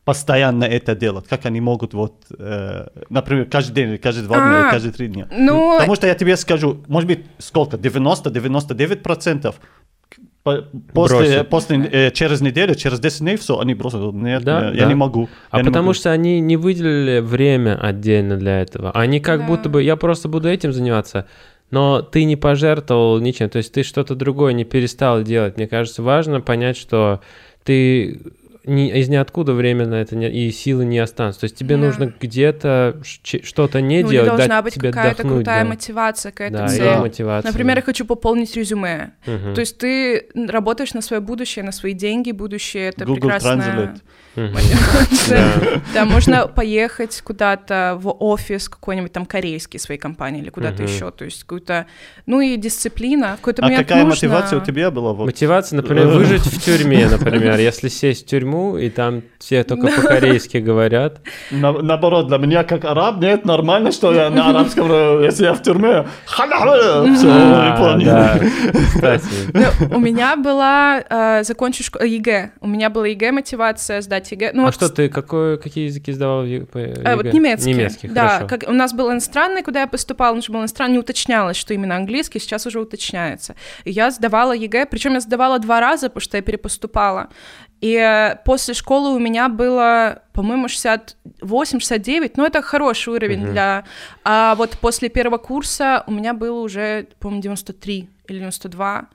постоянно 0.10 0.64
это 0.64 0.96
делать? 0.96 1.28
Как 1.30 1.46
они 1.46 1.62
могут, 1.62 1.94
вот, 1.94 2.14
э, 2.40 2.88
например, 3.12 3.46
каждый 3.46 3.74
день, 3.74 3.98
каждые 4.00 4.26
два 4.26 4.38
дня, 4.38 4.68
А, 4.68 4.72
каждые 4.72 4.92
три 4.92 5.08
дня? 5.08 5.28
Ну, 5.32 5.76
Потому 5.78 5.94
что 5.96 6.08
я 6.08 6.16
тебе 6.16 6.36
скажу, 6.36 6.78
может 6.88 7.08
быть, 7.08 7.20
сколько? 7.38 7.78
90-99 7.78 9.04
процентов 9.04 9.56
по- 10.44 10.64
после, 10.94 11.18
Бросят. 11.18 11.50
после 11.50 11.78
э, 11.92 12.12
через 12.12 12.42
неделю, 12.42 12.74
через 12.74 13.00
10 13.00 13.20
дней 13.22 13.38
все, 13.38 13.60
они 13.60 13.76
бросят. 13.76 14.14
Нет, 14.14 14.44
Да, 14.44 14.72
я 14.72 14.82
да. 14.82 14.88
не 14.88 14.96
могу. 14.96 15.30
А 15.52 15.60
я 15.60 15.64
потому 15.64 15.86
могу. 15.88 15.94
что 15.94 16.10
они 16.12 16.40
не 16.40 16.58
выделили 16.58 17.20
время 17.20 17.78
отдельно 17.80 18.36
для 18.38 18.62
этого. 18.62 18.90
Они 18.92 19.20
как 19.20 19.42
Да. 19.42 19.46
будто 19.48 19.70
бы, 19.70 19.84
я 19.84 19.96
просто 19.96 20.28
буду 20.28 20.50
этим 20.50 20.74
заниматься, 20.74 21.28
но 21.70 22.02
ты 22.02 22.24
не 22.24 22.36
пожертвовал 22.36 23.20
ничем, 23.20 23.48
то 23.50 23.58
есть 23.60 23.74
ты 23.74 23.84
что-то 23.84 24.16
другое 24.16 24.54
не 24.54 24.64
перестал 24.64 25.22
делать. 25.22 25.58
Мне 25.58 25.68
кажется, 25.68 26.02
важно 26.02 26.42
понять, 26.42 26.78
что 26.78 27.20
ты 27.64 28.20
ни- 28.70 28.90
из 28.98 29.10
ниоткуда 29.10 29.54
время 29.54 29.86
на 29.86 29.96
это 29.96 30.16
не- 30.16 30.30
и 30.32 30.52
силы 30.52 30.86
не 30.86 31.00
останутся. 31.00 31.42
То 31.42 31.44
есть 31.46 31.56
тебе 31.58 31.76
Да. 31.76 31.82
нужно 31.88 32.14
где-то 32.20 33.02
что-то 33.14 33.82
не 33.82 34.04
ну, 34.04 34.10
делать, 34.10 34.28
должна 34.30 34.56
дать 34.56 34.64
быть 34.64 34.74
тебе 34.76 34.90
какая-то 34.92 35.22
отдохнуть. 35.24 35.38
крутая 35.46 35.64
да. 35.64 35.70
мотивация, 35.70 36.32
какая-то 36.32 36.58
Да, 36.58 36.68
цель. 36.68 36.84
и 36.88 36.98
мотивация. 37.00 37.50
Например, 37.52 37.76
я 37.78 37.82
хочу 37.82 38.06
пополнить 38.06 38.56
резюме. 38.56 39.12
Мгм. 39.26 39.54
То 39.56 39.60
есть 39.62 39.78
ты 39.78 40.28
работаешь 40.48 40.94
на 40.94 41.02
свое 41.02 41.22
будущее, 41.22 41.64
на 41.66 41.72
свои 41.72 41.94
деньги, 41.94 42.32
будущее 42.32 42.90
это 42.90 43.06
Google 43.06 43.22
прекрасная 43.30 43.58
Translate. 43.58 44.02
Да. 45.94 46.06
Можно 46.06 46.48
поехать 46.48 47.22
куда-то 47.24 47.98
в 48.00 48.10
офис 48.20 48.70
какой-нибудь 48.70 49.12
там 49.12 49.26
корейский 49.26 49.80
своей 49.80 50.00
компании 50.00 50.42
или 50.42 50.50
куда-то 50.50 50.84
еще. 50.84 51.12
То 51.12 51.26
есть 51.26 51.42
какую-то, 51.44 51.86
ну 52.26 52.42
и 52.42 52.58
дисциплина. 52.58 53.36
Какой-то 53.38 53.66
А 53.66 53.70
какая 53.70 54.06
мотивация 54.06 54.60
у 54.60 54.66
тебя 54.66 54.92
была? 54.92 55.14
Мотивация, 55.14 55.78
например, 55.78 56.08
выжить 56.08 56.42
в 56.46 56.62
тюрьме, 56.62 57.08
например. 57.12 57.58
Если 57.60 57.88
сесть 57.90 58.26
в 58.26 58.30
тюрьму, 58.30 58.78
и 58.78 58.90
там 58.90 59.24
все 59.40 59.64
только 59.64 59.88
по-корейски 59.88 60.58
говорят. 60.58 61.22
На- 61.52 61.72
наоборот, 61.82 62.28
для 62.28 62.38
меня 62.38 62.64
как 62.64 62.86
араб, 62.86 63.18
нет, 63.20 63.46
нормально, 63.46 63.92
что 63.92 64.14
я 64.14 64.30
на 64.30 64.50
арабском, 64.50 64.88
э, 64.92 65.26
если 65.26 65.46
я 65.46 65.54
в 65.54 65.62
тюрьме. 65.62 66.08
Все, 67.16 67.28
Ну, 69.54 69.98
у 69.98 70.00
меня 70.00 70.36
была 70.36 71.02
э, 71.10 71.44
закончить 71.44 71.88
шко- 71.88 72.06
ЕГЭ. 72.06 72.52
У 72.62 72.68
меня 72.68 72.90
была 72.90 73.08
ЕГЭ 73.08 73.32
мотивация 73.32 74.02
сдать 74.02 74.29
ЕГЭ. 74.32 74.52
Ну, 74.54 74.64
а 74.64 74.66
вот 74.66 74.74
что 74.76 74.90
ты, 74.90 75.10
какой, 75.10 75.58
какие 75.58 75.86
языки 75.86 76.12
сдавал 76.12 76.46
Э, 77.04 77.16
вот 77.16 77.26
немецкий. 77.26 77.74
Немецкий, 77.74 78.08
да, 78.08 78.28
хорошо. 78.30 78.48
как 78.48 78.70
у 78.70 78.74
нас 78.74 78.94
был 78.94 79.12
иностранный, 79.12 79.62
куда 79.62 79.82
я 79.82 79.88
поступала, 79.88 80.34
он 80.34 80.42
же 80.42 80.52
был 80.52 80.60
иностранный, 80.60 80.94
не 80.94 81.00
уточнялось, 81.00 81.58
что 81.58 81.74
именно 81.74 81.96
английский, 81.96 82.40
сейчас 82.40 82.66
уже 82.66 82.80
уточняется. 82.80 83.56
И 83.84 83.92
я 83.92 84.12
сдавала 84.12 84.54
ЕГЭ, 84.54 84.86
причем 84.86 85.14
я 85.14 85.20
сдавала 85.20 85.60
два 85.60 85.80
раза, 85.80 86.10
потому 86.10 86.22
что 86.22 86.38
я 86.38 86.44
перепоступала. 86.44 87.30
И 87.82 87.96
э, 87.96 88.36
после 88.44 88.74
школы 88.74 89.16
у 89.16 89.20
меня 89.20 89.48
было, 89.48 90.24
по-моему, 90.34 90.68
68-69, 90.68 92.34
ну 92.36 92.46
это 92.46 92.62
хороший 92.62 93.14
уровень 93.14 93.44
Мгм. 93.44 93.52
для... 93.52 93.86
А 94.24 94.56
вот 94.56 94.78
после 94.82 95.10
первого 95.10 95.38
курса 95.38 96.04
у 96.08 96.12
меня 96.12 96.34
было 96.34 96.60
уже, 96.60 97.08
по-моему, 97.20 97.42
93 97.42 98.10
или 98.28 98.40
92. 98.40 99.08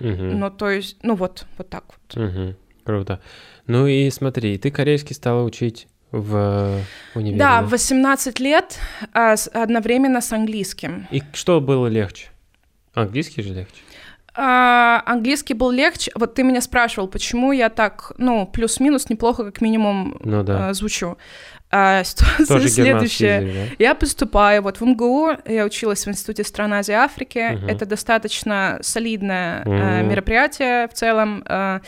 Мгм. 0.00 0.38
Ну, 0.38 0.50
то 0.50 0.70
есть, 0.70 0.96
ну 1.02 1.16
вот, 1.16 1.44
вот 1.58 1.68
так 1.68 1.84
вот. 1.86 2.16
Мгм. 2.16 2.56
Круто. 2.88 3.20
Ну 3.66 3.86
и 3.86 4.08
смотри, 4.08 4.56
ты 4.56 4.70
корейский 4.70 5.14
стала 5.14 5.42
учить 5.42 5.88
в 6.10 6.80
универе. 7.14 7.38
Да, 7.38 7.60
в 7.60 7.68
18 7.68 8.40
лет 8.40 8.78
а, 9.12 9.34
одновременно 9.52 10.22
с 10.22 10.32
английским. 10.32 11.06
И 11.10 11.22
что 11.34 11.60
было 11.60 11.86
легче? 11.86 12.28
Английский 12.94 13.42
же 13.42 13.52
легче. 13.52 13.82
А, 14.34 15.02
английский 15.04 15.52
был 15.52 15.70
легче. 15.70 16.10
Вот 16.14 16.34
ты 16.34 16.44
меня 16.44 16.62
спрашивал, 16.62 17.08
почему 17.08 17.52
я 17.52 17.68
так, 17.68 18.12
ну, 18.16 18.46
плюс-минус 18.46 19.10
неплохо, 19.10 19.44
как 19.44 19.60
минимум, 19.60 20.16
Ну 20.24 20.42
да. 20.42 20.68
а, 20.70 20.72
звучу. 20.72 21.18
А, 21.70 22.02
ситуация 22.04 22.46
Тоже 22.46 22.68
следующая. 22.70 23.40
язык, 23.42 23.76
Я 23.78 23.94
поступаю 23.94 24.62
вот 24.62 24.80
в 24.80 24.84
МГУ, 24.86 25.32
я 25.44 25.66
училась 25.66 26.06
в 26.06 26.08
Институте 26.08 26.42
стран 26.42 26.72
Азии 26.72 26.92
и 26.92 26.94
Африки. 26.94 27.50
Мгм. 27.52 27.68
Это 27.68 27.84
достаточно 27.84 28.78
солидное 28.80 29.62
э, 29.66 30.00
Мгм. 30.00 30.08
мероприятие 30.08 30.88
в 30.88 30.94
целом. 30.94 31.42
э, 31.46 31.80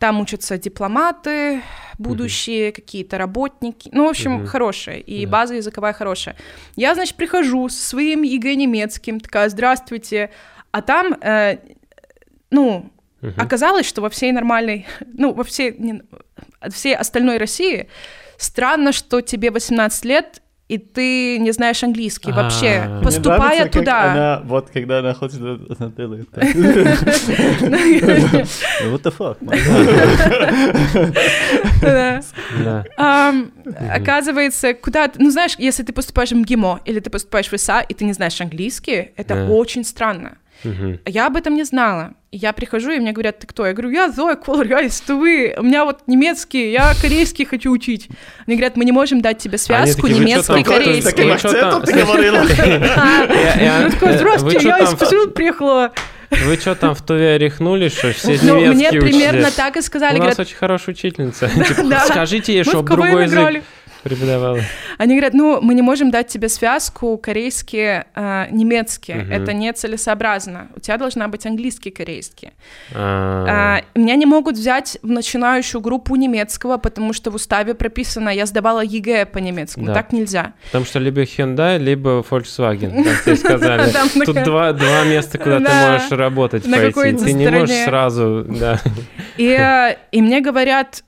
Там 0.00 0.18
учатся 0.18 0.56
дипломаты 0.56 1.60
будущие, 1.98 2.72
какие-то 2.72 3.18
работники. 3.18 3.90
Ну, 3.92 4.06
в 4.06 4.08
общем, 4.08 4.32
Мгм. 4.32 4.46
хорошая. 4.46 4.96
И 4.96 5.26
Да. 5.26 5.30
база 5.32 5.54
языковая 5.56 5.92
хорошая. 5.92 6.36
Я, 6.74 6.94
значит, 6.94 7.16
прихожу 7.16 7.68
со 7.68 7.86
своим 7.86 8.22
ЕГЭ 8.22 8.54
немецким, 8.54 9.20
такая, 9.20 9.50
здравствуйте. 9.50 10.30
А 10.70 10.80
там, 10.80 11.12
э, 11.20 11.58
ну, 12.50 12.90
Мгм. 13.20 13.34
оказалось, 13.36 13.84
что 13.86 14.00
во 14.00 14.08
всей 14.08 14.32
нормальной, 14.32 14.86
ну, 15.12 15.34
во 15.34 15.44
всей, 15.44 15.72
не- 15.78 16.02
всей 16.70 16.96
остальной 16.96 17.36
России 17.36 17.90
странно, 18.38 18.92
что 18.92 19.20
тебе 19.20 19.50
18 19.50 20.06
лет, 20.06 20.40
и 20.70 20.78
ты 20.78 21.38
не 21.38 21.50
знаешь 21.50 21.82
английский 21.82 22.30
вообще, 22.30 22.82
А. 22.86 23.00
Поступая 23.02 23.38
нравится, 23.38 23.78
туда. 23.78 24.12
Она, 24.12 24.40
вот 24.44 24.70
когда 24.70 25.00
она 25.00 25.14
хочет, 25.14 25.40
она 25.40 25.90
делает 25.96 26.30
так. 26.30 26.44
What 28.84 29.02
the 29.02 29.12
fuck? 29.16 29.36
Оказывается, 33.94 34.74
куда... 34.74 35.08
ты- 35.08 35.20
Ну, 35.22 35.30
знаешь, 35.30 35.54
если 35.58 35.82
ты 35.82 35.92
поступаешь 35.92 36.30
в 36.30 36.36
МГИМО 36.36 36.80
или 36.84 37.00
ты 37.00 37.10
поступаешь 37.10 37.48
в 37.48 37.54
ИСА, 37.54 37.80
и 37.80 37.94
ты 37.94 38.04
не 38.04 38.12
знаешь 38.12 38.40
английский, 38.40 39.10
это 39.16 39.46
очень 39.46 39.84
странно. 39.84 40.36
Мгм. 40.64 41.00
Я 41.06 41.26
об 41.26 41.36
этом 41.36 41.54
не 41.54 41.64
знала. 41.64 42.12
И 42.30 42.36
Я 42.36 42.52
прихожу, 42.52 42.90
и 42.92 42.98
мне 43.00 43.12
говорят, 43.12 43.38
ты 43.40 43.46
кто? 43.46 43.66
Я 43.66 43.72
говорю, 43.72 43.90
я 43.90 44.10
Зоя 44.10 44.36
Колоргайс, 44.36 45.00
это 45.02 45.14
вы. 45.16 45.54
У 45.58 45.62
меня 45.62 45.84
вот 45.84 46.00
немецкий, 46.06 46.70
я 46.70 46.92
корейский 47.00 47.44
хочу 47.44 47.70
учить. 47.72 48.08
Они 48.46 48.56
говорят, 48.56 48.76
мы 48.76 48.84
не 48.84 48.92
можем 48.92 49.20
дать 49.20 49.38
тебе 49.38 49.58
связку 49.58 50.02
такие, 50.02 50.14
«Вы 50.16 50.20
чё 50.20 50.26
немецкий, 50.26 50.62
с 50.62 50.66
корейский. 50.68 51.02
таким 51.10 51.32
акцентом 51.32 51.70
там? 51.70 51.82
ты 51.82 51.92
говорила? 52.04 52.44
Я- 52.46 53.82
я- 53.84 53.90
Такой, 53.90 54.10
э, 54.10 54.16
здравствуйте, 54.18 54.68
я 54.68 54.78
из 54.78 55.32
приехала. 55.34 55.92
Вы 56.30 56.56
что 56.56 56.76
там 56.76 56.94
в 56.94 57.02
Туве 57.02 57.38
рехнули, 57.38 57.88
что 57.88 58.12
все 58.12 58.38
Ну, 58.42 58.56
мне 58.60 58.68
немецкий 58.68 59.00
примерно 59.00 59.50
так 59.50 59.74
и 59.76 59.80
У 59.80 59.82
сказали. 59.82 60.12
нас 60.12 60.18
Говорят, 60.20 60.38
очень 60.38 60.56
хорошая 60.56 60.94
учительница. 60.94 61.48
Типа. 61.68 62.00
Скажите 62.06 62.54
ей, 62.54 62.62
чтобы 62.62 62.88
другой 62.88 63.24
язык. 63.24 63.62
Преподавала. 64.02 64.60
Они 64.98 65.14
говорят, 65.14 65.34
ну, 65.34 65.60
мы 65.60 65.74
не 65.74 65.82
можем 65.82 66.10
дать 66.10 66.28
тебе 66.28 66.48
связку 66.48 67.16
корейский, 67.18 68.04
э, 68.14 68.46
немецкий. 68.50 69.14
Мгм. 69.14 69.32
Это 69.32 69.52
нецелесообразно. 69.52 70.68
У 70.76 70.80
тебя 70.80 70.96
должна 70.96 71.28
быть 71.28 71.46
английский, 71.46 71.90
корейский. 71.90 72.52
А, 72.94 73.80
А, 73.94 73.98
меня 73.98 74.16
не 74.16 74.26
могут 74.26 74.56
взять 74.56 74.98
в 75.02 75.10
начинающую 75.10 75.80
группу 75.80 76.16
немецкого, 76.16 76.76
потому 76.78 77.12
что 77.12 77.30
в 77.30 77.34
уставе 77.34 77.74
прописано, 77.74 78.30
я 78.30 78.46
сдавала 78.46 78.80
ЕГЭ 78.80 79.26
по 79.26 79.38
немецкому. 79.38 79.86
Да. 79.86 79.94
Так 79.94 80.12
нельзя. 80.12 80.52
Потому 80.66 80.84
что 80.84 80.98
либо 80.98 81.22
Hyundai, 81.22 81.78
либо 81.78 82.24
Volkswagen, 82.28 83.04
как 83.04 83.24
тебе 83.24 83.36
сказали. 83.44 83.92
Тут 84.24 84.42
два, 84.42 84.72
места, 85.04 85.38
куда 85.38 85.58
ты 85.58 85.72
можешь 85.72 86.10
работать 86.10 86.64
пойти. 86.64 87.24
Ты 87.24 87.32
не 87.32 87.48
можешь 87.48 87.84
сразу, 87.84 88.44
да. 88.48 88.80
И, 89.36 89.46
э, 89.46 89.96
мне 90.12 90.40
говорят, 90.40 91.02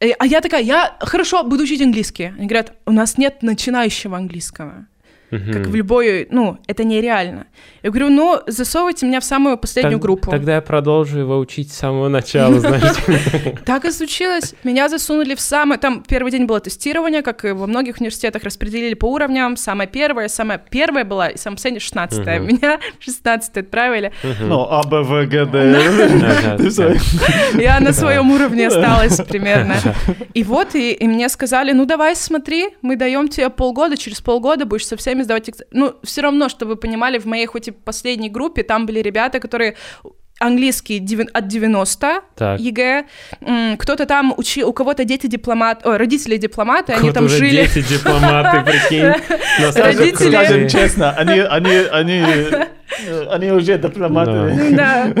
а 0.00 0.26
я 0.26 0.40
такая, 0.40 0.62
я 0.62 0.96
хорошо 1.00 1.42
буду 1.42 1.64
учить 1.64 1.82
английский. 1.82 2.26
Они 2.36 2.46
говорят, 2.46 2.72
у 2.86 2.92
нас 2.92 3.18
нет 3.18 3.42
начинающего 3.42 4.16
английского. 4.16 4.86
Как 5.30 5.66
в 5.66 5.74
любой, 5.74 6.26
ну, 6.30 6.58
это 6.66 6.84
нереально. 6.84 7.46
Я 7.82 7.90
говорю, 7.90 8.08
ну, 8.08 8.40
засовывайте 8.46 9.06
меня 9.06 9.20
в 9.20 9.24
самую 9.24 9.58
последнюю 9.58 9.94
Так- 9.98 10.02
группу. 10.02 10.30
Тогда 10.30 10.54
я 10.56 10.60
продолжу 10.60 11.18
его 11.18 11.38
учить 11.38 11.70
с 11.72 11.76
самого 11.76 12.08
начала, 12.08 12.58
знаете. 12.60 13.58
Так 13.64 13.84
и 13.84 13.90
случилось. 13.90 14.54
Меня 14.64 14.88
засунули 14.88 15.34
в 15.34 15.40
самое... 15.40 15.78
Там 15.78 16.02
первый 16.06 16.30
день 16.32 16.46
было 16.46 16.60
тестирование, 16.60 17.22
как 17.22 17.44
и 17.44 17.52
во 17.52 17.66
многих 17.66 17.98
университетах 18.00 18.42
распределили 18.42 18.94
по 18.94 19.06
уровням. 19.06 19.56
Самое 19.56 19.88
первое, 19.88 20.28
самое 20.28 20.60
первое 20.70 21.04
была, 21.04 21.28
и 21.28 21.36
самое 21.36 21.56
последнее 21.56 21.80
16 21.80 22.18
Мгм. 22.18 22.46
Меня 22.46 22.80
16 22.98 23.56
отправили. 23.58 24.12
Ну, 24.40 24.66
А, 24.70 24.82
Б, 24.82 25.02
В, 25.02 25.26
Г, 25.26 25.44
Д. 25.46 25.76
Ага, 25.76 26.56
Ты 26.56 26.64
да. 26.74 26.98
что? 26.98 27.58
Я 27.60 27.80
на 27.80 27.92
своем 27.92 28.30
уровне 28.30 28.68
осталась 28.68 29.16
примерно. 29.28 29.74
И 30.34 30.42
вот, 30.42 30.74
и, 30.74 30.92
и 30.92 31.06
мне 31.06 31.28
сказали, 31.28 31.72
ну 31.72 31.84
давай 31.84 32.16
смотри, 32.16 32.68
мы 32.82 32.96
даем 32.96 33.28
тебе 33.28 33.50
полгода, 33.50 33.96
через 33.96 34.20
полгода 34.20 34.64
будешь 34.64 34.86
со 34.86 34.96
всеми 34.96 35.17
сдавать 35.24 35.48
экз- 35.48 35.64
Ну, 35.72 35.94
все 36.02 36.20
равно, 36.22 36.48
чтобы 36.48 36.72
вы 36.72 36.76
понимали, 36.76 37.18
в 37.18 37.26
моей 37.26 37.46
хоть 37.46 37.68
и 37.68 37.70
последней 37.70 38.30
группе 38.30 38.62
там 38.62 38.86
были 38.86 39.00
ребята, 39.00 39.40
которые 39.40 39.74
английский 40.40 41.04
от 41.34 41.48
90 41.48 42.20
Так. 42.36 42.60
ЕГЭ, 42.60 43.04
кто-то 43.78 44.06
там 44.06 44.32
учил, 44.36 44.68
у 44.68 44.72
кого-то 44.72 45.04
дети 45.04 45.26
дипломат, 45.26 45.84
ой, 45.84 45.96
родители 45.96 46.36
дипломаты, 46.36 46.92
они 46.92 47.10
там 47.12 47.24
уже 47.24 47.38
жили. 47.38 47.66
дети, 47.66 47.82
дипломаты, 47.88 48.62
прикинь. 48.70 49.04
Родители-. 49.74 50.30
Скажем 50.30 50.68
честно, 50.68 51.10
они, 51.10 51.40
они, 51.40 51.76
они, 51.90 52.22
они 53.30 53.50
уже 53.50 53.78
дипломаты. 53.78 54.72
Да, 54.72 55.12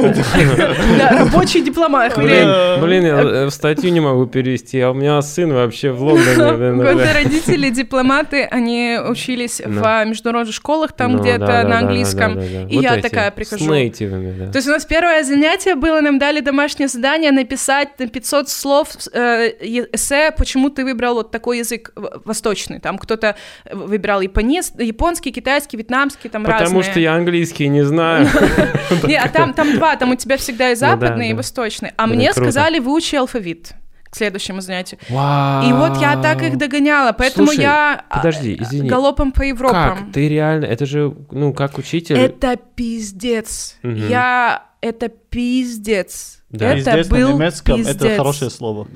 Да, 0.98 1.18
рабочий 1.18 1.62
дипломат. 1.62 2.16
Блин, 2.16 3.04
я 3.04 3.46
э, 3.46 3.50
статью 3.50 3.90
не 3.90 4.00
могу 4.00 4.26
перевести, 4.26 4.80
а 4.80 4.90
у 4.90 4.94
меня 4.94 5.20
сын 5.22 5.52
вообще 5.52 5.90
в 5.90 6.02
Лондоне. 6.02 7.08
родители 7.14 7.70
дипломаты, 7.70 8.44
они 8.44 8.98
учились 9.08 9.62
Ну. 9.68 9.82
в 9.82 10.04
международных 10.06 10.54
школах, 10.54 10.92
там 10.92 11.12
Ну, 11.12 11.18
где-то 11.20 11.62
на 11.64 11.78
английском. 11.78 12.38
И 12.40 12.78
я 12.78 13.00
такая 13.00 13.30
прихожу. 13.30 13.66
То 13.66 14.56
есть 14.58 14.68
у 14.68 14.70
нас 14.70 14.84
первое 14.84 15.22
занятие 15.24 15.74
было, 15.74 16.00
нам 16.00 16.18
дали 16.18 16.40
домашнее 16.40 16.88
задание 16.88 17.32
написать 17.32 17.98
на 17.98 18.08
500 18.08 18.48
слов 18.48 18.88
э, 19.12 19.48
эссе, 19.92 20.32
почему 20.36 20.70
ты 20.70 20.84
выбрал 20.84 21.14
вот 21.14 21.30
такой 21.30 21.58
язык 21.58 21.92
восточный. 22.24 22.80
Там 22.80 22.98
кто-то 22.98 23.36
выбирал 23.70 24.20
японец, 24.20 24.72
японский, 24.78 25.32
китайский, 25.32 25.76
вьетнамский, 25.76 26.30
там 26.30 26.44
Потому 26.44 26.60
разные. 26.62 26.82
что 26.82 27.00
я 27.00 27.14
английский 27.14 27.67
не 27.68 27.84
знаю. 27.84 28.28
Не, 29.04 29.16
а 29.16 29.28
там, 29.28 29.52
там 29.54 29.74
два, 29.74 29.96
там 29.96 30.10
у 30.10 30.14
тебя 30.14 30.36
всегда 30.36 30.70
и 30.70 30.74
Ну 30.74 30.80
западный, 30.80 31.30
и 31.30 31.34
восточный. 31.34 31.92
А 31.96 32.06
мне 32.06 32.32
сказали, 32.32 32.78
выучи 32.78 33.16
алфавит 33.16 33.74
к 34.10 34.16
следующему 34.16 34.60
занятию. 34.60 34.98
Вау. 35.08 35.68
И 35.68 35.72
вот 35.72 36.00
я 36.00 36.20
так 36.20 36.42
их 36.42 36.56
догоняла, 36.56 37.12
поэтому 37.12 37.48
Слушай, 37.48 37.62
я 37.62 38.04
а, 38.08 38.16
подожди, 38.16 38.56
извини. 38.58 38.88
галопом 38.88 39.32
по 39.32 39.42
Европам. 39.42 39.98
Как? 39.98 40.12
Ты 40.12 40.28
реально, 40.28 40.64
это 40.64 40.86
же, 40.86 41.14
ну, 41.30 41.52
как 41.52 41.78
учитель. 41.78 42.16
Это 42.16 42.56
пиздец. 42.56 43.76
Я... 43.82 44.64
Это 44.80 45.08
пиздец. 45.08 46.38
Да. 46.50 46.72
Это 46.72 46.96
на 46.96 47.04
был 47.04 47.34
немецком 47.34 47.80
это 47.80 47.94
пиздец. 47.94 48.16
хорошее 48.16 48.50
слово. 48.50 48.88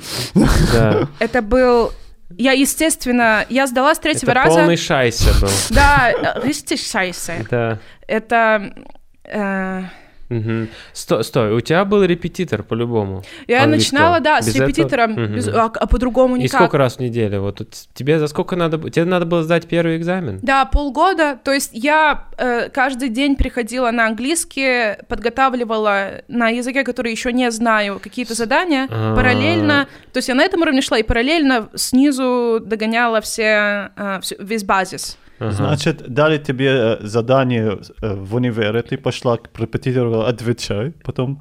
Да. 0.73 1.09
Это 1.19 1.43
был... 1.43 1.93
Я, 2.39 2.53
естественно, 2.53 3.45
я 3.49 3.67
сдала 3.67 3.95
с 3.95 3.99
третьего 3.99 4.31
Это 4.31 4.41
раза. 4.45 4.59
полный 4.59 4.77
шайся 4.77 5.33
был. 5.41 5.49
Да, 5.71 6.11
э, 6.13 6.41
richtig 6.41 6.81
scheiße. 6.81 7.47
Да. 7.51 7.79
Это... 8.07 8.73
э, 9.25 9.83
Мгм. 10.33 10.69
Стой, 10.93 11.25
стой, 11.25 11.53
у 11.53 11.61
тебя 11.61 11.85
был 11.85 12.03
репетитор 12.05 12.63
по-любому. 12.63 13.23
Я 13.47 13.63
Английского. 13.65 13.99
начинала, 13.99 14.21
да, 14.21 14.41
с 14.43 14.47
Без 14.47 14.55
этого? 14.55 14.69
репетитором, 14.69 15.11
Мгм. 15.13 15.35
без- 15.35 15.49
а, 15.49 15.65
а 15.75 15.87
по-другому 15.87 16.37
И 16.37 16.41
никак. 16.45 16.61
сколько 16.61 16.79
раз 16.79 16.97
в 16.97 17.01
неделю? 17.01 17.43
Вот 17.43 17.63
тебе 17.95 18.19
за 18.19 18.27
сколько 18.29 18.57
надо... 18.57 18.79
б- 18.79 18.91
Тебе 18.91 19.05
надо 19.05 19.27
было 19.27 19.43
сдать 19.43 19.67
первый 19.69 19.97
экзамен? 19.97 20.39
Да, 20.43 20.65
полгода. 20.65 21.39
То 21.43 21.53
есть 21.53 21.71
я 21.73 22.25
э, 22.39 22.69
каждый 22.71 23.09
день 23.09 23.37
приходила 23.37 23.91
на 23.91 24.07
английский, 24.07 24.97
подготавливала 25.09 26.23
на 26.29 26.49
языке, 26.49 26.85
который 26.85 27.13
еще 27.13 27.33
не 27.33 27.51
знаю, 27.51 28.01
какие-то 28.03 28.35
задания 28.35 28.89
А. 28.91 29.15
параллельно. 29.17 29.87
То 30.13 30.19
есть 30.19 30.29
я 30.29 30.35
на 30.35 30.43
этом 30.43 30.61
уровне 30.63 30.81
шла 30.81 30.99
и 30.99 31.03
параллельно 31.03 31.69
снизу 31.75 32.61
догоняла 32.65 33.21
все, 33.21 33.91
э, 33.97 34.19
всё- 34.23 34.37
весь 34.39 34.65
базис. 34.65 35.19
Ага. 35.43 35.53
Значит, 35.53 36.09
дали 36.09 36.39
тебе 36.39 36.69
э, 36.69 36.99
задание 37.01 37.79
э, 38.03 38.15
в 38.15 38.35
универе, 38.35 38.83
ты 38.83 38.97
пошла 38.97 39.37
к 39.37 39.49
репетитору, 39.59 40.21
отвечай, 40.21 40.93
потом... 41.05 41.41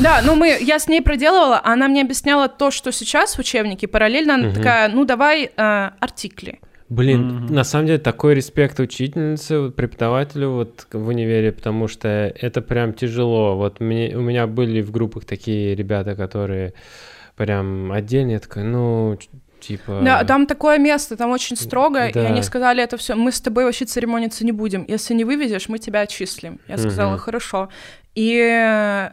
Да, 0.00 0.20
ну 0.24 0.34
мы, 0.34 0.58
я 0.60 0.78
с 0.78 0.88
ней 0.88 1.00
проделывала, 1.00 1.58
а 1.58 1.72
она 1.72 1.88
мне 1.88 2.02
объясняла 2.02 2.48
то, 2.48 2.70
что 2.70 2.92
сейчас 2.92 3.36
в 3.36 3.38
учебнике, 3.38 3.86
параллельно 3.86 4.34
она 4.34 4.52
такая, 4.52 4.88
ну 4.88 5.04
давай 5.04 5.44
э, 5.44 5.90
артикли. 6.00 6.60
Блин, 6.88 7.46
на 7.46 7.64
самом 7.64 7.86
деле 7.86 7.98
такой 7.98 8.34
респект 8.34 8.78
учительнице, 8.78 9.70
преподавателю 9.70 10.50
вот 10.50 10.86
в 10.92 11.08
универе, 11.08 11.50
потому 11.50 11.88
что 11.88 12.08
это 12.08 12.62
прям 12.62 12.92
тяжело. 12.92 13.56
Вот 13.56 13.80
мне, 13.80 14.16
у 14.16 14.20
меня 14.20 14.46
были 14.46 14.82
в 14.82 14.92
группах 14.92 15.24
такие 15.24 15.74
ребята, 15.74 16.14
которые 16.14 16.74
прям 17.34 17.90
отдельно, 17.90 18.32
я 18.32 18.38
такой, 18.38 18.62
ну, 18.62 19.18
типа... 19.60 20.00
Да, 20.04 20.24
там 20.24 20.46
такое 20.46 20.78
место, 20.78 21.16
там 21.16 21.30
очень 21.30 21.56
строго, 21.56 22.08
и 22.08 22.12
Да. 22.12 22.26
они 22.26 22.42
сказали 22.42 22.82
это 22.82 22.96
все, 22.96 23.14
мы 23.14 23.30
с 23.32 23.40
тобой 23.40 23.64
вообще 23.64 23.84
церемониться 23.84 24.44
не 24.44 24.52
будем, 24.52 24.84
если 24.88 25.14
не 25.14 25.24
вывезешь, 25.24 25.68
мы 25.68 25.78
тебя 25.78 26.00
отчислим. 26.00 26.58
Я 26.68 26.78
сказала, 26.78 27.10
Мгм. 27.12 27.18
хорошо. 27.20 27.68
И 28.14 28.38
э, 28.38 29.10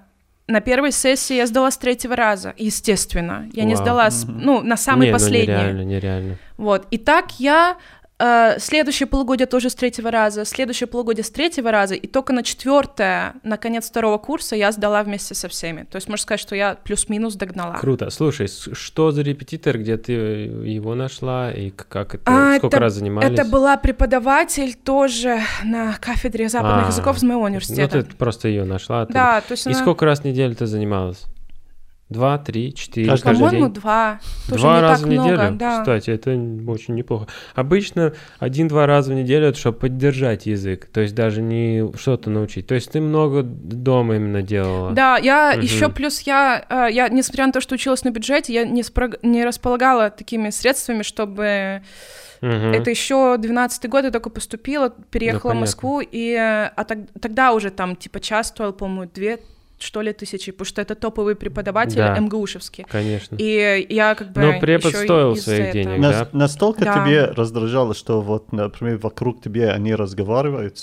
на 0.47 0.62
первой 0.62 0.91
сессии 0.91 1.36
я 1.36 1.47
сдала 1.47 1.71
с 1.71 1.77
третьего 1.77 2.15
раза, 2.15 2.53
естественно. 2.58 3.49
Я 3.53 3.63
не 3.63 3.75
Вау. 3.75 3.84
сдала, 3.84 4.12
с- 4.12 4.25
ну, 4.27 4.62
на 4.62 4.77
самый 4.77 5.08
Не, 5.08 5.12
ну, 5.12 5.15
последний. 5.17 5.53
нереально, 5.53 5.82
нереально. 5.84 6.38
Вот. 6.58 6.88
И 6.91 6.97
так 6.97 7.39
я 7.39 7.77
э, 8.19 8.60
следующее 8.60 9.08
полугодие 9.08 9.45
тоже 9.47 9.69
с 9.69 9.76
третьего 9.76 10.12
раза, 10.12 10.45
следующее 10.45 10.88
полугодие 10.88 11.23
с 11.23 11.30
третьего 11.30 11.71
раза, 11.71 11.95
и 11.95 12.08
только 12.08 12.34
на 12.34 12.43
четвертое, 12.43 13.36
на 13.43 13.58
конец 13.58 13.89
второго 13.89 14.17
курса 14.17 14.56
я 14.56 14.71
сдала 14.71 15.04
вместе 15.04 15.36
со 15.36 15.47
всеми. 15.49 15.84
То 15.84 15.95
есть 15.97 16.08
можно 16.08 16.21
сказать, 16.23 16.39
что 16.39 16.56
я 16.56 16.76
плюс-минус 16.84 17.36
догнала. 17.36 17.76
Круто. 17.78 18.10
Слушай, 18.10 18.47
что 18.47 19.12
за 19.12 19.21
репетитор, 19.21 19.78
где 19.78 19.97
ты 19.97 20.12
его 20.13 20.95
нашла, 20.95 21.52
и 21.52 21.69
как 21.69 22.15
это, 22.15 22.23
А, 22.26 22.58
сколько 22.58 22.78
это- 22.78 22.80
раз 22.80 22.93
занимались? 22.93 23.32
Это 23.39 23.45
была 23.49 23.78
преподаватель 23.78 24.73
тоже 24.76 25.39
на 25.63 25.93
кафедре 25.99 26.49
западных 26.49 26.86
А, 26.86 26.88
языков 26.89 27.19
с 27.19 27.23
моего 27.23 27.41
Ну, 27.41 27.45
университета. 27.47 28.04
ты 28.04 28.15
просто 28.15 28.47
ее 28.47 28.63
нашла. 28.65 29.02
оттуда. 29.02 29.19
Да, 29.19 29.41
то 29.41 29.52
есть 29.54 29.65
И 29.65 29.69
она- 29.69 29.80
сколько 29.80 30.06
раз 30.06 30.19
в 30.21 30.23
неделю 30.26 30.56
ты 30.56 30.65
занималась? 30.65 31.23
Два, 32.10 32.38
три, 32.38 32.74
четыре 32.76 33.10
Каждый 33.10 33.34
По-моему, 33.34 33.66
день? 33.66 33.74
два. 33.74 34.20
Тоже 34.48 34.62
Два 34.62 34.76
не 34.76 34.82
раза 34.82 34.96
так 35.02 35.04
в 35.10 35.12
много, 35.12 35.32
неделю? 35.32 35.52
да. 35.56 35.80
Кстати, 35.80 36.10
это 36.12 36.30
очень 36.70 36.94
неплохо. 36.96 37.28
Обычно 37.56 38.13
один-два 38.39 38.86
раза 38.86 39.13
в 39.13 39.16
неделю, 39.16 39.48
это 39.48 39.58
чтобы 39.58 39.80
поддержать 39.80 40.46
язык, 40.46 40.86
то 40.92 41.02
есть 41.02 41.16
даже 41.16 41.42
не 41.42 41.92
что-то 41.98 42.30
научить. 42.30 42.68
То 42.68 42.76
есть 42.76 42.92
ты 42.92 43.02
много 43.02 43.42
дома 43.42 44.18
именно 44.18 44.42
делала. 44.44 44.92
Да, 44.92 45.18
я 45.18 45.54
Мгм. 45.54 45.62
еще 45.62 45.89
плюс 45.89 46.20
я, 46.22 46.63
э, 46.70 46.89
я, 46.92 47.08
несмотря 47.10 47.48
на 47.48 47.52
то, 47.54 47.62
что 47.62 47.74
училась 47.76 48.04
на 48.04 48.10
бюджете, 48.12 48.54
я 48.54 48.66
не, 48.66 48.82
спро- 48.82 49.18
не 49.24 49.44
располагала 49.44 50.10
такими 50.12 50.50
средствами, 50.52 51.02
чтобы 51.02 51.82
Мгм. 52.42 52.74
это 52.74 52.89
еще 52.92 53.38
12 53.39 53.88
год, 53.88 54.04
я 54.04 54.12
только 54.12 54.30
поступила, 54.30 54.94
переехала 55.10 55.39
в 55.39 55.44
понятно. 55.54 55.60
Москву, 55.62 56.02
и 56.02 56.34
э, 56.34 56.66
а 56.76 56.84
тог- 56.84 57.08
тогда 57.22 57.54
уже 57.54 57.72
там 57.72 57.96
типа 57.96 58.20
час 58.20 58.50
стоил, 58.50 58.74
по-моему, 58.74 59.10
две 59.12 59.39
что 59.84 60.02
ли 60.02 60.13
тысячи, 60.13 60.52
потому 60.52 60.65
что 60.65 60.82
это 60.82 60.96
топовый 60.96 61.36
преподаватель 61.36 61.98
Да. 61.98 62.17
МГУшевский. 62.17 62.86
Конечно. 62.89 63.36
И 63.39 63.86
я 63.89 64.15
как 64.15 64.32
бы 64.32 64.41
Но 64.41 64.60
препод 64.60 64.96
стоил 64.96 65.36
своих 65.36 65.60
этого- 65.60 65.74
денег. 65.74 66.00
Нас- 66.00 66.15
Да. 66.19 66.30
Настолько 66.32 66.86
Да. 66.86 66.93
тебе 67.06 67.26
раздражало, 67.26 67.93
что 67.93 68.22
вот, 68.22 68.52
например, 68.54 68.98
вокруг 68.98 69.41
тебе 69.41 69.69
они 69.69 69.93
разговаривают. 69.96 70.78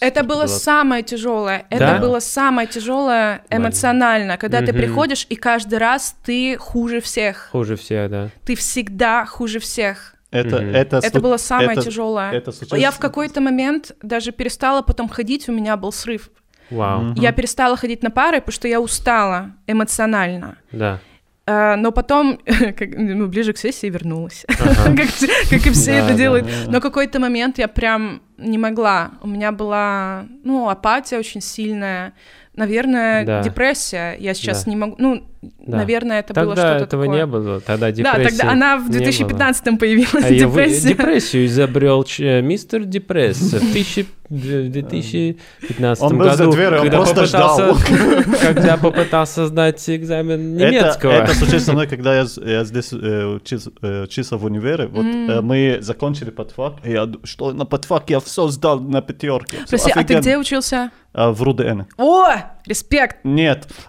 Это 0.00 0.24
было 0.24 0.46
самое 0.46 1.02
тяжелое. 1.02 1.66
Да? 1.70 1.76
Это 1.76 2.00
было 2.00 2.20
самое 2.20 2.66
тяжелое 2.66 3.44
эмоционально, 3.50 4.36
когда 4.36 4.58
ты 4.60 4.72
Мгм. 4.72 4.80
приходишь 4.82 5.26
и 5.28 5.36
каждый 5.36 5.78
раз 5.78 6.16
ты 6.24 6.56
хуже 6.58 7.00
всех. 7.00 7.48
Хуже 7.52 7.76
всех, 7.76 8.10
да. 8.10 8.30
Ты 8.44 8.54
всегда 8.56 9.24
хуже 9.26 9.58
всех. 9.58 10.14
Это, 10.32 10.58
Мгм. 10.60 10.74
это, 10.76 10.98
Это 10.98 11.18
слу- 11.18 11.20
было 11.22 11.36
самое 11.38 11.72
это- 11.72 11.82
тяжелое. 11.82 12.30
это 12.32 12.52
случилось- 12.52 12.80
Я 12.80 12.90
в 12.92 12.98
какой-то 13.00 13.40
момент 13.40 13.92
даже 14.02 14.30
перестала 14.30 14.80
потом 14.82 15.08
ходить, 15.08 15.48
у 15.48 15.52
меня 15.52 15.76
был 15.76 15.90
срыв. 15.92 16.30
Вау. 16.70 17.00
Мгм. 17.02 17.14
Я 17.14 17.32
перестала 17.32 17.76
ходить 17.76 18.02
на 18.02 18.10
пары, 18.10 18.40
потому 18.40 18.52
что 18.52 18.68
я 18.68 18.80
устала 18.80 19.50
эмоционально. 19.66 20.56
Да. 20.72 20.98
Э, 21.46 21.76
Но 21.76 21.90
потом, 21.92 22.38
как- 22.76 22.90
ну, 22.96 23.26
ближе 23.26 23.52
к 23.52 23.58
сессии 23.58 23.88
вернулась, 23.90 24.44
Ага. 24.48 24.74
как, 24.96 25.08
как 25.50 25.66
и 25.66 25.70
все 25.70 25.92
Да, 25.92 25.98
это 25.98 26.08
да. 26.08 26.14
делают. 26.14 26.46
Да. 26.46 26.70
Но 26.72 26.80
какой-то 26.80 27.18
момент 27.18 27.58
я 27.58 27.66
прям 27.68 28.20
не 28.38 28.58
могла. 28.58 29.12
У 29.22 29.26
меня 29.26 29.50
была, 29.52 30.26
ну, 30.44 30.68
апатия 30.68 31.18
очень 31.18 31.40
сильная. 31.40 32.12
Наверное, 32.54 33.24
Да. 33.24 33.42
депрессия. 33.42 34.16
Я 34.18 34.34
сейчас 34.34 34.64
Да. 34.64 34.70
не 34.70 34.76
могу... 34.76 34.94
Ну, 34.98 35.24
Да. 35.42 35.78
наверное, 35.78 36.20
это 36.20 36.34
было 36.34 36.54
Тогда 36.54 36.68
что-то 36.76 36.84
этого 36.84 37.04
такое. 37.04 37.18
не 37.18 37.26
было. 37.26 37.60
Тогда 37.60 37.86
Да, 37.86 37.92
депрессия 37.92 38.28
тогда 38.38 38.52
она 38.52 38.76
в 38.76 38.90
не 38.90 38.98
2015 38.98 39.78
появилась, 39.78 40.24
А 40.24 40.28
депрессия. 40.30 40.88
депрессию 40.88 41.46
изобрел 41.46 42.04
ч- 42.04 42.42
мистер 42.42 42.84
Депресс 42.84 43.38
в 43.38 43.56
1000 43.56 44.04
в 44.28 44.34
2015 44.70 46.02
Он 46.04 46.18
был 46.18 46.30
за 46.30 46.36
году, 46.44 46.52
дверью, 46.52 46.78
он 46.80 46.82
когда 46.82 46.96
просто 46.98 47.24
ждал. 47.26 47.56
попытался, 47.58 48.38
когда 48.46 48.76
попытался 48.76 49.46
сдать 49.46 49.90
экзамен 49.90 50.56
Это, 50.56 50.66
немецкого. 50.70 51.10
это 51.12 51.34
случилось 51.34 51.64
со 51.64 51.72
мной, 51.72 51.86
когда 51.88 52.14
я, 52.14 52.26
я 52.44 52.64
здесь 52.64 52.92
э, 52.92 53.24
учился, 53.24 53.70
э, 53.82 54.02
учился 54.04 54.36
в 54.36 54.44
универе. 54.44 54.86
Вот 54.88 55.04
э, 55.06 55.40
мы 55.40 55.78
закончили 55.80 56.30
подфак, 56.30 56.74
и 56.84 56.92
я 56.92 57.08
что 57.24 57.52
на 57.52 57.64
подфак 57.64 58.10
я 58.10 58.20
все 58.20 58.46
сдал 58.48 58.78
на 58.78 59.00
пятерке. 59.02 59.56
Прости, 59.68 59.90
а 59.94 60.04
ты 60.04 60.18
где 60.18 60.36
учился? 60.38 60.90
А, 61.12 61.32
в 61.32 61.42
РУДН. 61.42 61.80
О, 61.98 62.28
респект! 62.66 63.16
Нет. 63.24 63.66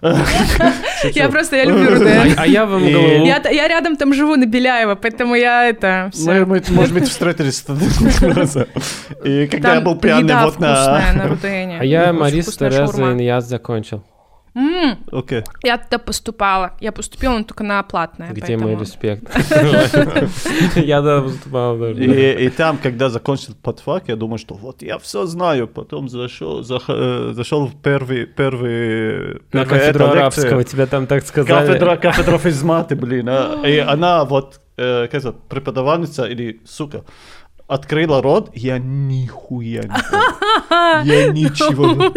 Я 1.14 1.28
просто, 1.42 1.56
я 1.56 1.64
люблю 1.64 1.90
А, 1.92 1.94
РУДН. 1.94 2.34
а 2.38 2.46
я 2.46 2.66
вам 2.66 2.80
говорю, 2.80 3.24
Я, 3.24 3.42
я 3.50 3.68
рядом 3.68 3.96
там 3.96 4.14
живу, 4.14 4.36
на 4.36 4.46
Беляева, 4.46 4.94
поэтому 4.94 5.34
я 5.34 5.68
это... 5.68 6.10
Мы, 6.24 6.62
может 6.70 6.94
быть, 6.94 7.08
встретились. 7.08 7.64
И 9.24 9.46
когда 9.46 9.74
я 9.74 9.80
был 9.80 9.96
пьяный 9.96 10.34
вот 10.44 10.58
на 10.58 10.98
а 11.80 11.84
я 11.84 12.10
Очень 12.10 12.20
Марис 12.20 12.44
вкусная 12.46 12.70
Тереза 12.70 12.92
шаурма. 12.92 13.12
Иньяз 13.12 13.44
закончил. 13.44 14.04
М, 14.54 14.98
Окей. 15.10 15.42
Я 15.62 15.78
туда 15.78 15.98
поступала. 15.98 16.72
Я 16.80 16.92
поступила, 16.92 17.38
но 17.38 17.44
только 17.44 17.64
на 17.64 17.82
платное. 17.82 18.32
Где 18.32 18.56
мой 18.58 18.76
поэтому- 18.76 18.80
респект? 18.82 20.76
Я 20.76 21.00
да 21.00 21.22
поступал. 21.22 21.82
И, 21.86 22.48
там, 22.50 22.76
когда 22.76 23.08
закончил 23.08 23.54
подфак, 23.62 24.08
я 24.08 24.16
думаю, 24.16 24.38
что 24.38 24.54
вот 24.54 24.82
я 24.82 24.98
все 24.98 25.24
знаю. 25.26 25.68
Потом 25.68 26.08
зашел, 26.08 26.60
зах- 26.60 26.84
э, 26.88 27.32
зашел 27.32 27.66
в 27.66 27.74
первый, 27.80 28.26
первый, 28.26 29.40
На 29.52 29.64
кафедру 29.64 30.06
арабского 30.06 30.64
тебя 30.64 30.86
там 30.86 31.06
так 31.06 31.24
сказали. 31.26 31.66
Кафедра, 31.66 31.96
кафедра 31.96 32.38
физматы, 32.38 32.94
блин. 32.94 33.28
а. 33.30 33.62
И 33.66 33.78
она 33.94 34.24
вот, 34.26 34.60
э, 34.76 35.06
как 35.08 35.14
это, 35.14 35.32
преподавательница 35.32 36.24
или 36.26 36.60
сука, 36.66 37.04
открыла 37.68 38.20
рот, 38.20 38.50
я 38.54 38.78
нихуя 38.78 39.82
не. 39.84 41.08
Я 41.08 41.32
ничего. 41.32 42.12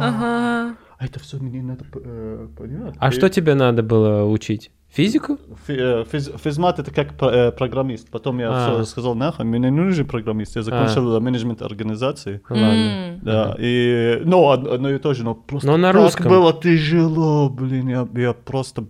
Ага. 0.00 0.76
А 0.98 1.04
это 1.04 1.20
все 1.20 1.36
мне 1.38 1.62
надо 1.62 1.84
э, 1.94 2.48
понимать. 2.56 2.94
А 2.98 3.08
И 3.08 3.12
что 3.12 3.28
тебе 3.30 3.54
надо 3.54 3.82
было 3.82 4.24
учить? 4.24 4.70
Физику? 4.90 5.38
фи- 5.66 5.76
э, 5.78 6.04
физ- 6.10 6.36
Физмат 6.42 6.78
это 6.80 6.90
как 6.90 7.08
э, 7.22 7.52
программист. 7.52 8.10
Потом 8.10 8.38
я 8.40 8.48
А. 8.50 8.72
всё 8.74 8.84
сказал, 8.84 9.14
нахуй, 9.14 9.44
мне 9.44 9.58
не 9.58 9.70
нужен 9.70 10.06
программист. 10.06 10.56
Я 10.56 10.62
закончил 10.62 11.20
менеджмент 11.20 11.62
организации. 11.62 12.40
Ладно. 12.50 13.18
Да, 13.22 13.54
и, 13.58 14.22
ну, 14.24 14.42
од- 14.42 14.66
одно 14.66 14.90
и 14.90 14.98
то 14.98 15.14
же, 15.14 15.24
но 15.24 15.34
просто 15.34 15.68
Но 15.70 15.76
на 15.76 15.92
так 15.92 16.02
русском. 16.02 16.28
было 16.28 16.52
тяжело, 16.52 17.48
блин, 17.50 17.88
я, 17.88 18.08
я 18.14 18.32
просто 18.32 18.86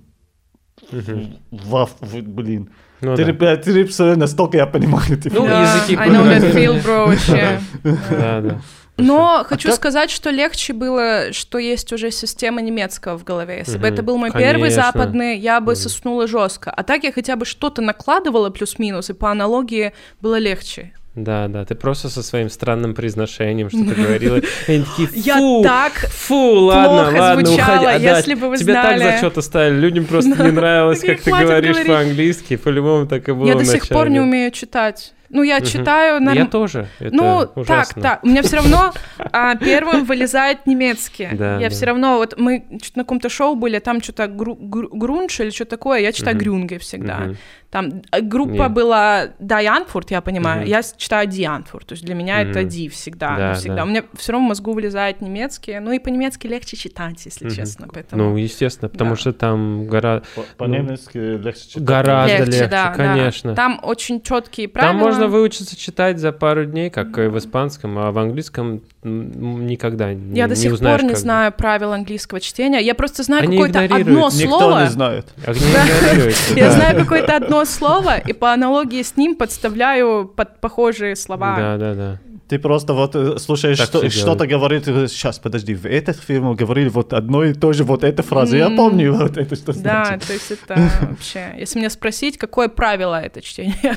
ваф, 1.51 1.91
блин. 2.01 2.71
Ну 3.01 3.15
ты, 3.17 3.33
да. 3.33 3.57
ты 3.57 3.73
реп- 3.83 4.17
настолько 4.17 4.57
я 4.57 4.67
понимаю. 4.67 5.19
ты- 5.23 5.31
Ну, 5.33 5.45
языки 5.47 5.95
I 5.97 6.09
know 6.11 6.25
that 6.25 6.53
feel, 6.55 6.83
bro, 6.85 7.07
вообще. 7.07 7.61
Да, 8.11 8.41
да. 8.41 8.61
Но 8.99 9.45
хочу 9.49 9.69
как- 9.69 9.77
сказать, 9.77 10.11
что 10.11 10.31
легче 10.31 10.73
было, 10.73 11.33
что 11.33 11.59
есть 11.59 11.93
уже 11.93 12.11
система 12.11 12.61
немецкого 12.61 13.17
в 13.19 13.25
голове. 13.25 13.59
Если 13.59 13.79
бы 13.79 13.87
Мгм. 13.87 13.95
это 13.95 14.03
был 14.03 14.19
мой 14.19 14.31
первый 14.33 14.71
Конечно. 14.71 14.83
западный, 14.83 15.39
я 15.39 15.61
бы 15.61 15.77
соснула 15.77 16.27
жестко. 16.27 16.71
А 16.71 16.83
так 16.83 17.05
я 17.05 17.13
хотя 17.13 17.37
бы 17.37 17.45
что-то 17.45 17.81
накладывала 17.83 18.51
плюс-минус, 18.51 19.11
и 19.11 19.13
по 19.13 19.31
аналогии 19.31 19.93
было 20.21 20.39
легче. 20.39 20.93
Да, 21.15 21.49
да, 21.49 21.65
ты 21.65 21.75
просто 21.75 22.09
со 22.11 22.23
своим 22.23 22.49
странным 22.49 22.95
произношением 22.95 23.71
что-то 23.71 23.95
говорила. 24.01 24.41
И 24.69 24.85
Я 25.15 25.63
так 25.65 25.93
фу, 26.11 26.53
ладно, 26.67 27.19
ладно, 27.21 27.45
звучала, 27.47 27.79
уходи. 27.81 27.87
А, 27.87 27.99
да, 27.99 28.17
если 28.19 28.35
бы 28.35 28.49
вы 28.49 28.57
Тебе 28.59 28.75
так 28.75 28.99
знали. 28.99 29.13
зачеты 29.17 29.43
ставили, 29.43 29.81
людям 29.81 30.05
просто 30.05 30.31
не 30.45 30.53
нравилось, 30.53 31.01
как 31.01 31.21
ты 31.21 31.31
«Хватит 31.31 31.49
говоришь 31.49 31.71
говорить». 31.71 31.89
по-английски, 31.93 32.57
по-любому 32.57 33.07
так 33.07 33.29
и 33.29 33.33
было 33.33 33.47
я 33.49 33.55
до 33.57 33.65
сих 33.65 33.89
пор 33.89 34.11
не 34.11 34.21
умею 34.21 34.51
читать. 34.53 35.13
Ну, 35.31 35.43
я 35.43 35.61
читаю 35.61 36.21
норм- 36.21 36.37
Я 36.37 36.47
тоже, 36.47 36.89
это 37.01 37.15
Ну, 37.15 37.41
так, 37.41 37.57
ужасно. 37.57 38.03
так. 38.03 38.25
У 38.25 38.29
меня 38.29 38.43
все 38.43 38.57
равно 38.57 38.93
а, 39.33 39.55
первым 39.57 40.05
вылезает 40.05 40.67
немецкий. 40.67 41.29
Да, 41.33 41.59
я 41.59 41.69
да. 41.69 41.75
все 41.75 41.87
равно, 41.87 42.17
вот 42.19 42.35
мы 42.39 42.65
что-то 42.83 42.99
на 42.99 43.05
каком-то 43.05 43.29
шоу 43.29 43.55
были, 43.55 43.79
там 43.79 44.03
что-то 44.03 44.27
гру- 44.27 44.57
гру- 44.59 44.89
грунж 44.93 45.41
или 45.41 45.51
что 45.51 45.65
такое, 45.65 46.01
я 46.01 46.13
читаю 46.13 46.37
грюнге 46.37 46.79
всегда. 46.79 47.29
Там 47.71 48.01
э, 48.13 48.23
группа 48.23 48.71
была 48.71 49.27
Дайанфурт, 49.39 50.11
я 50.11 50.23
понимаю, 50.23 50.67
я 50.67 50.81
читаю 50.97 51.27
Дианфурт, 51.29 51.87
то 51.89 51.93
есть 51.93 52.05
для 52.05 52.15
меня 52.15 52.41
это. 52.41 52.65
Ди 52.65 52.89
всегда, 52.89 53.37
Да, 53.37 53.55
всегда. 53.55 53.77
да. 53.77 53.85
У 53.85 53.87
меня 53.87 54.05
все 54.17 54.33
равно 54.33 54.47
в 54.47 54.49
мозгу 54.49 54.73
вылезает 54.73 55.21
немецкий, 55.21 55.79
ну 55.79 55.93
и 55.93 55.99
по-немецки 55.99 56.47
легче 56.47 56.77
читать, 56.79 57.21
если 57.27 57.51
честно, 57.51 57.87
поэтому... 57.93 58.23
Ну, 58.31 58.37
естественно, 58.37 58.89
потому 58.89 59.11
Да. 59.11 59.17
что 59.17 59.33
там 59.35 59.87
гора... 59.87 60.23
По- 60.35 60.45
По-немецки 60.57 61.19
легче 61.19 61.69
читать. 61.69 61.83
Гораздо 61.85 62.45
легче, 62.45 62.67
да. 62.69 62.93
конечно. 62.95 63.55
Там 63.55 63.81
очень 63.83 64.23
четкие 64.23 64.69
Там 64.69 64.99
правила. 64.99 65.18
Можно 65.19 65.37
выучиться 65.37 65.77
читать 65.77 66.19
за 66.19 66.33
пару 66.33 66.65
дней, 66.65 66.91
как 66.91 67.17
и 67.19 67.29
в 67.29 67.39
испанском, 67.39 67.99
а 67.99 68.11
в 68.13 68.19
английском 68.19 68.81
никогда 69.03 70.13
не, 70.15 70.37
Я 70.37 70.47
до 70.49 70.55
не 70.55 70.61
сих 70.61 70.73
узнаешь, 70.73 71.01
пор 71.01 71.05
не 71.05 71.15
как- 71.15 71.19
знаю 71.19 71.53
правил 71.53 71.93
английского 71.93 72.41
чтения. 72.41 72.79
Я 72.81 72.95
просто 72.95 73.23
знаю 73.23 73.43
Они 73.45 73.57
какое-то 73.57 73.87
игнорируют. 73.87 74.33
одно 74.33 74.41
Никто 74.43 74.59
слово. 74.59 74.81
не 74.83 74.91
знает. 74.91 75.27
А 75.47 75.53
Я 76.57 76.67
да. 76.67 76.73
знаю 76.73 76.99
какое-то 77.01 77.37
одно 77.37 77.65
слово, 77.65 78.19
и 78.19 78.33
по 78.33 78.53
аналогии 78.53 79.03
с 79.03 79.17
ним 79.17 79.35
подставляю 79.37 80.27
под 80.35 80.61
похожие 80.61 81.17
слова. 81.17 81.57
Да, 81.57 81.77
да, 81.77 81.95
да. 81.95 82.19
Ты 82.49 82.59
просто 82.59 82.95
вот 82.95 83.15
э, 83.15 83.39
слушаешь, 83.39 83.79
Так 83.79 83.89
что, 83.89 84.09
что-то 84.11 84.47
говорит, 84.47 84.85
сейчас, 84.87 85.39
подожди, 85.39 85.75
в 85.75 85.85
этой 85.87 86.15
фирме 86.15 86.55
говорили 86.55 86.89
вот 86.89 87.13
одно 87.13 87.45
и 87.45 87.53
то 87.53 87.73
же, 87.73 87.85
вот 87.85 88.05
эта 88.05 88.23
фраза, 88.23 88.57
я 88.57 88.67
М. 88.67 88.77
помню 88.77 89.13
вот 89.13 89.37
это, 89.37 89.55
что 89.55 89.73
Да, 89.75 90.05
значит. 90.07 90.27
то 90.27 90.33
есть 90.33 90.51
это 90.51 90.91
вообще... 91.03 91.55
Если 91.59 91.79
меня 91.79 91.91
спросить, 91.91 92.39
какое 92.39 92.69
правило 92.69 93.21
это 93.21 93.43
чтение, 93.43 93.97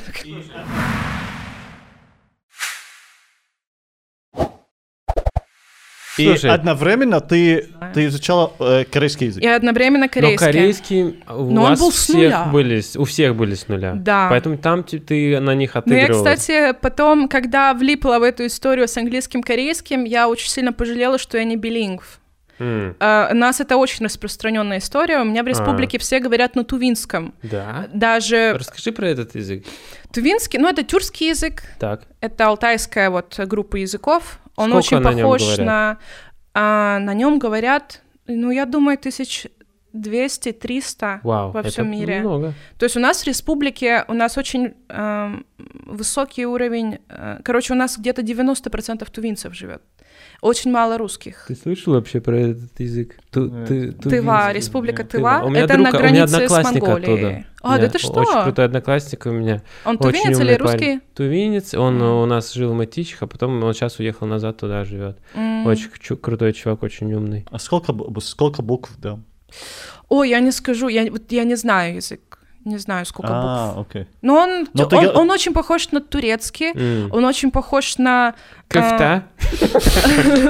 я 6.17 6.24
такая, 6.26 6.36
И 6.36 6.38
Слушай. 6.38 6.52
одновременно 6.56 7.19
ты, 7.21 7.69
ты 7.93 8.06
изучала 8.06 8.52
э, 8.60 8.84
корейский 8.91 9.28
язык. 9.28 9.43
И 9.43 9.47
одновременно 9.47 10.06
Но 10.06 10.10
корейский. 10.10 10.45
корейский 10.45 11.04
у 11.30 11.52
Но 11.52 11.63
он 11.63 11.69
вас 11.71 11.80
был 11.80 11.91
с 11.91 11.95
всех 11.95 12.15
нуля. 12.15 12.50
были, 12.52 12.82
у 12.97 13.04
всех 13.06 13.36
были 13.36 13.56
с 13.56 13.67
нуля. 13.67 13.93
Да. 13.95 14.28
Поэтому 14.30 14.58
там 14.58 14.84
ты, 14.84 15.00
ты 15.00 15.39
на 15.39 15.54
них 15.56 15.76
Ну, 15.76 15.82
я, 15.93 16.04
отыгрывалась. 16.06 16.39
кстати, 16.39 16.74
потом, 16.82 17.28
когда 17.28 17.74
влипла 17.74 18.19
в 18.19 18.24
эту 18.24 18.45
историю 18.45 18.88
с 18.88 18.97
английским 18.97 19.41
корейским, 19.43 20.04
я 20.06 20.30
очень 20.30 20.50
сильно 20.50 20.71
пожалела, 20.74 21.17
что 21.17 21.38
я 21.38 21.43
не 21.43 21.56
билингв. 21.58 22.20
Э, 23.00 23.30
У 23.32 23.36
нас 23.36 23.60
это 23.60 23.78
очень 23.78 24.06
распространенная 24.06 24.78
история. 24.78 25.19
У 25.19 25.24
меня 25.26 25.43
в 25.43 25.47
республике 25.47 25.97
все 25.97 26.19
говорят 26.19 26.56
на 26.56 26.63
тувинском. 26.63 27.34
Да. 27.43 27.88
Даже 27.93 28.54
Расскажи 28.58 28.91
про 28.91 29.08
этот 29.08 29.36
язык. 29.36 29.65
тувинский, 30.13 30.60
ну 30.60 30.67
это 30.67 30.84
тюркский 30.84 31.30
язык, 31.30 31.63
Так. 31.80 32.04
это 32.19 32.47
алтайская 32.47 33.10
вот 33.10 33.39
группа 33.47 33.78
языков. 33.78 34.39
Он 34.56 34.69
Сколько 34.69 34.78
очень 34.86 35.00
на 35.00 35.12
похож 35.12 35.58
на... 35.58 35.97
а, 36.54 37.00
на 37.00 37.13
нем 37.13 37.39
говорят, 37.39 38.02
ну 38.28 38.52
я 38.52 38.65
думаю, 38.65 38.97
тысяч 38.97 39.47
200-300 39.93 41.19
Вау, 41.24 41.52
во 41.52 41.63
всем 41.63 41.89
мире. 41.91 42.19
много. 42.21 42.54
То 42.78 42.86
есть 42.86 42.95
у 42.95 43.00
нас 43.00 43.24
в 43.24 43.28
республике, 43.28 44.06
у 44.08 44.13
нас 44.13 44.38
очень 44.38 44.74
эм, 44.89 45.45
высокий 45.86 46.45
уровень, 46.45 47.00
э, 47.10 47.39
короче, 47.43 47.74
у 47.74 47.76
нас 47.76 47.97
где-то 47.97 48.21
90% 48.21 49.10
тувинцев 49.10 49.54
живет. 49.54 49.82
Очень 50.41 50.71
мало 50.71 50.97
русских. 50.97 51.45
Ты 51.47 51.56
слышал 51.56 51.93
вообще 51.93 52.19
про 52.19 52.36
этот 52.36 52.80
язык? 52.80 53.15
Ту- 53.30 53.45
Нет. 53.45 53.67
ты- 53.67 53.91
Тыва, 53.91 54.01
тувинский. 54.01 54.54
республика 54.56 55.04
Тыва. 55.04 55.38
Тыва, 55.38 55.45
У 55.45 55.49
меня 55.49 55.62
это 55.65 55.73
друг- 55.75 55.84
на 55.84 55.89
у 55.89 56.01
меня 56.01 56.25
границе 56.25 56.49
с 56.49 56.63
Монголией. 56.63 57.13
оттуда. 57.13 57.45
А, 57.62 57.77
да 57.77 57.88
ты 57.89 57.99
что? 57.99 58.21
Очень 58.21 58.43
крутой 58.43 58.65
одноклассник 58.65 59.25
у 59.27 59.30
меня. 59.32 59.62
Он 59.86 59.97
Очень 59.99 60.19
тувинец 60.19 60.39
или 60.39 60.56
парень. 60.58 60.60
русский? 60.60 60.99
Тувинец, 61.13 61.73
он 61.75 61.95
Мгм. 61.97 62.06
у 62.06 62.25
нас 62.25 62.54
жил 62.54 62.71
в 62.71 62.75
Матичах, 62.75 63.21
а 63.21 63.27
потом 63.27 63.63
он 63.63 63.73
сейчас 63.75 63.99
уехал 63.99 64.25
назад 64.25 64.58
туда 64.58 64.84
живет. 64.84 65.19
М. 65.36 65.67
Очень 65.67 65.89
чу- 65.99 66.17
крутой 66.17 66.54
чувак, 66.54 66.82
очень 66.82 67.13
умный. 67.13 67.45
А 67.51 67.60
сколько, 67.60 67.93
сколько 68.21 68.63
букв, 68.63 68.91
да? 68.97 69.19
Ой, 70.10 70.30
я 70.30 70.39
не 70.39 70.51
скажу, 70.51 70.88
я, 70.88 71.10
вот 71.12 71.32
я 71.32 71.43
не 71.43 71.56
знаю 71.56 71.95
язык, 71.97 72.31
не 72.65 72.78
знаю, 72.78 73.06
сколько 73.06 73.32
букв. 73.34 73.45
А, 73.45 73.76
окей. 73.82 74.06
Но 74.21 74.36
он, 74.36 74.67
Но 74.74 74.86
ты 74.86 74.95
он, 74.95 75.06
га- 75.06 75.12
он 75.13 75.32
очень 75.32 75.54
похож 75.54 75.91
на 75.91 76.00
турецкий, 76.02 76.71
М. 76.76 77.10
он 77.12 77.26
очень 77.26 77.52
похож 77.52 77.97
на... 77.97 78.34
Кофта? 78.67 79.24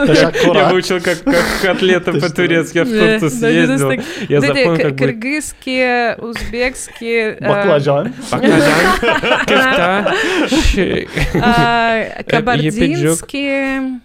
Ташаккура. 0.07 0.59
Я 0.59 0.69
выучил, 0.69 1.01
как, 1.01 1.17
котлета 1.61 2.11
Ты 2.13 2.21
по-турецки, 2.21 2.77
я 2.77 2.83
в 2.83 2.87
Турцию 2.89 3.29
съездил. 3.31 3.91
Я 4.29 4.41
запомнил, 4.41 4.77
как 4.77 4.97
кыргызские, 4.97 6.15
узбекские... 6.17 7.37
э, 7.39 7.47
Баклажан. 7.47 8.13
баклажан, 8.31 8.99
кофта, 9.47 10.13
щи- 10.49 11.07
а, 11.41 11.95
епиджок. 11.97 12.25
Кабардинские, 12.27 13.99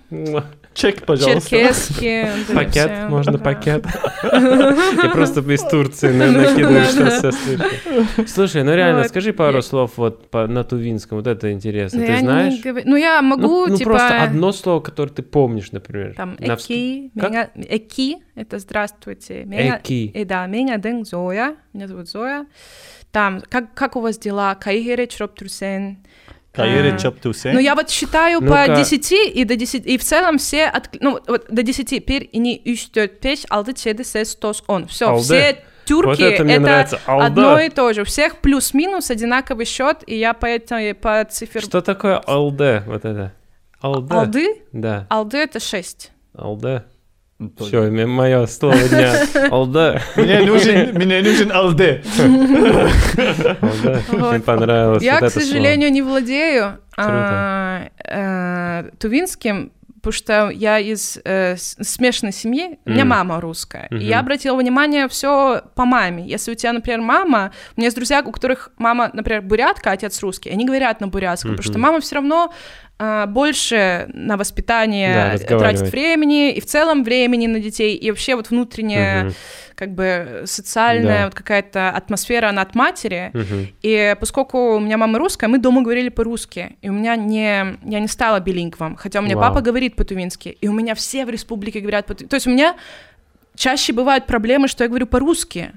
Чек, 0.77 1.07
пожалуйста. 1.07 1.57
это 1.57 1.75
Пакет, 2.55 3.09
можно 3.09 3.39
пакет. 3.39 3.87
Я 4.23 5.11
просто 5.11 5.41
из 5.41 5.63
Турции 5.63 6.13
на- 6.13 6.31
накидываю, 6.31 6.85
что 6.85 7.11
все 7.11 7.33
слышу. 7.33 7.65
Слушай, 8.27 8.63
ну 8.63 8.75
реально, 8.75 9.05
скажи 9.05 9.33
пару 9.33 9.63
слов 9.63 9.93
вот 9.97 10.31
по- 10.31 10.47
на 10.47 10.65
тувинском, 10.65 11.17
вот 11.19 11.27
это 11.27 11.51
интересно. 11.51 12.01
Ну, 12.01 12.07
Ты 12.07 12.19
знаешь? 12.19 12.85
Ну, 12.85 12.97
я 12.97 13.23
могу, 13.23 13.43
Ну, 13.43 13.67
ну, 13.69 13.77
типа... 13.77 13.91
просто 13.91 14.23
одно 14.23 14.53
слово, 14.53 14.81
которое 14.81 15.11
ты 15.11 15.23
помнишь, 15.23 15.73
например. 15.73 16.13
Там, 16.15 16.37
эки, 16.39 17.11
эки, 17.55 18.19
это 18.35 18.59
здравствуйте. 18.59 19.45
Эки. 19.51 20.09
И 20.09 20.25
да, 20.25 20.47
меня 20.47 20.77
дэн 20.77 21.07
Зоя, 21.07 21.57
меня 21.73 21.89
зовут 21.89 22.11
Зоя. 22.11 22.45
Там, 23.13 23.41
как, 23.49 23.73
как 23.73 23.97
у 23.97 24.01
вас 24.01 24.19
дела? 24.19 24.55
Кайгере 24.57 25.07
Каири 26.57 26.95
А, 26.95 26.99
Чаптусе. 26.99 27.53
Ну, 27.53 27.59
я 27.59 27.75
вот 27.75 27.91
считаю 27.91 28.41
Ну-ка. 28.41 28.67
по 28.67 28.75
10 28.77 29.13
и 29.13 29.45
до 29.45 29.57
10, 29.57 29.87
и 29.87 29.99
в 29.99 30.03
целом 30.03 30.39
все, 30.39 30.65
от, 30.67 30.89
ну, 31.01 31.21
вот- 31.27 31.47
до 31.49 31.63
10, 31.63 32.01
пер, 32.01 32.23
и 32.23 32.39
не 32.39 32.59
3, 32.59 32.77
4, 32.77 33.09
5, 33.09 33.47
6, 33.49 33.79
7, 33.79 34.05
6, 34.05 34.43
8. 34.43 34.87
Все, 34.87 35.17
все 35.19 35.63
тюрки, 35.85 36.09
Вот 36.09 36.21
это 36.21 36.45
мне 36.45 36.59
нравится. 36.59 37.01
Алда. 37.07 37.27
одно 37.27 37.61
и 37.61 37.69
то 37.69 37.93
же. 37.93 38.03
У 38.03 38.05
всех 38.05 38.39
плюс-минус 38.39 39.11
одинаковый 39.11 39.67
счет, 39.67 40.03
и 40.07 40.17
я 40.17 40.35
поэтому 40.35 40.95
по 40.95 41.25
цифер... 41.31 41.63
Что 41.63 41.81
такое 41.81 42.21
алде? 42.27 42.83
Вот 42.87 43.05
это. 43.05 43.33
Алде? 43.81 44.15
Алды? 44.15 44.63
Да, 44.73 45.07
Алды 45.11 45.39
это 45.39 45.61
6. 45.61 46.11
алде. 46.37 46.85
Ну, 47.39 47.53
Все, 47.59 47.91
мое 47.91 48.47
слово 48.47 48.89
дня. 48.89 49.13
Алде. 49.51 50.01
Мне 50.17 50.41
нужен, 50.41 50.95
мне 50.95 51.23
нужен 51.23 51.53
Алде. 51.53 52.03
Вот. 54.09 54.31
Мне 54.33 54.41
понравилось 54.41 55.03
Я, 55.03 55.21
к 55.21 55.31
сожалению, 55.31 55.93
не 55.93 56.01
владею 56.03 56.79
а, 56.97 57.89
э, 58.05 58.91
тувинским, 58.99 59.71
потому 59.97 60.13
что 60.13 60.51
я 60.51 60.79
из 60.79 61.19
э, 61.25 61.57
смешанной 61.59 62.33
семьи, 62.33 62.79
у 62.87 62.91
меня 62.91 63.05
мама 63.05 63.41
русская. 63.41 63.89
И 63.91 63.95
Мгм. 63.97 64.05
я 64.05 64.21
обратила 64.21 64.57
внимание 64.57 65.09
все 65.09 65.63
по 65.75 65.85
маме. 65.85 66.27
Если 66.27 66.53
у 66.53 66.55
тебя, 66.55 66.73
например, 66.73 67.01
мама, 67.01 67.53
у 67.77 67.81
меня 67.81 67.87
есть 67.89 67.97
друзья, 67.97 68.23
у 68.25 68.33
которых 68.33 68.71
мама, 68.79 69.11
например, 69.13 69.43
бурятка, 69.43 69.91
а 69.91 69.93
отец 69.95 70.23
русский, 70.23 70.49
они 70.49 70.65
говорят 70.65 71.01
на 71.01 71.09
бурятском, 71.09 71.51
потому 71.53 71.71
что 71.71 71.79
мама 71.79 72.01
все 72.01 72.15
равно 72.15 72.53
больше 72.99 74.09
на 74.15 74.35
Да, 74.35 74.37
воспитание 74.39 75.33
разговаривает. 75.35 75.79
тратит 75.79 75.93
времени, 75.93 76.53
и 76.53 76.61
в 76.61 76.67
целом 76.67 77.05
времени 77.05 77.47
на 77.47 77.61
детей, 77.61 77.95
и 77.95 78.11
вообще 78.11 78.35
вот 78.37 78.49
внутренняя, 78.51 79.25
Мгм. 79.25 79.35
как 79.75 79.91
бы 79.95 80.43
социальная 80.47 81.19
Да. 81.19 81.25
вот 81.27 81.35
какая-то 81.35 81.91
атмосфера, 81.91 82.49
она 82.49 82.63
от 82.63 82.75
матери, 82.75 83.31
Мгм. 83.35 83.69
и 83.83 84.17
поскольку 84.19 84.77
у 84.77 84.81
меня 84.81 84.97
мама 84.97 85.19
русская, 85.19 85.49
мы 85.49 85.59
дома 85.59 85.83
говорили 85.83 86.09
по-русски, 86.09 86.77
и 86.81 86.89
у 86.89 86.93
меня 86.95 87.17
не, 87.17 87.77
я 87.85 88.01
не 88.01 88.09
стала 88.09 88.41
билингвом, 88.41 88.97
хотя 88.97 89.21
у 89.21 89.23
меня 89.23 89.37
Вау. 89.37 89.51
папа 89.51 89.61
говорит 89.61 89.95
по-тувински, 89.97 90.57
и 90.59 90.69
у 90.69 90.73
меня 90.73 90.95
все 90.95 91.27
в 91.27 91.31
республике 91.31 91.81
говорят 91.81 92.07
по-тувински. 92.07 92.31
То 92.31 92.37
есть 92.37 92.47
у 92.47 92.51
меня 92.51 92.77
чаще 93.55 93.93
бывают 93.93 94.25
проблемы, 94.27 94.69
что 94.69 94.85
я 94.85 94.89
говорю 94.89 95.07
по-русски, 95.07 95.73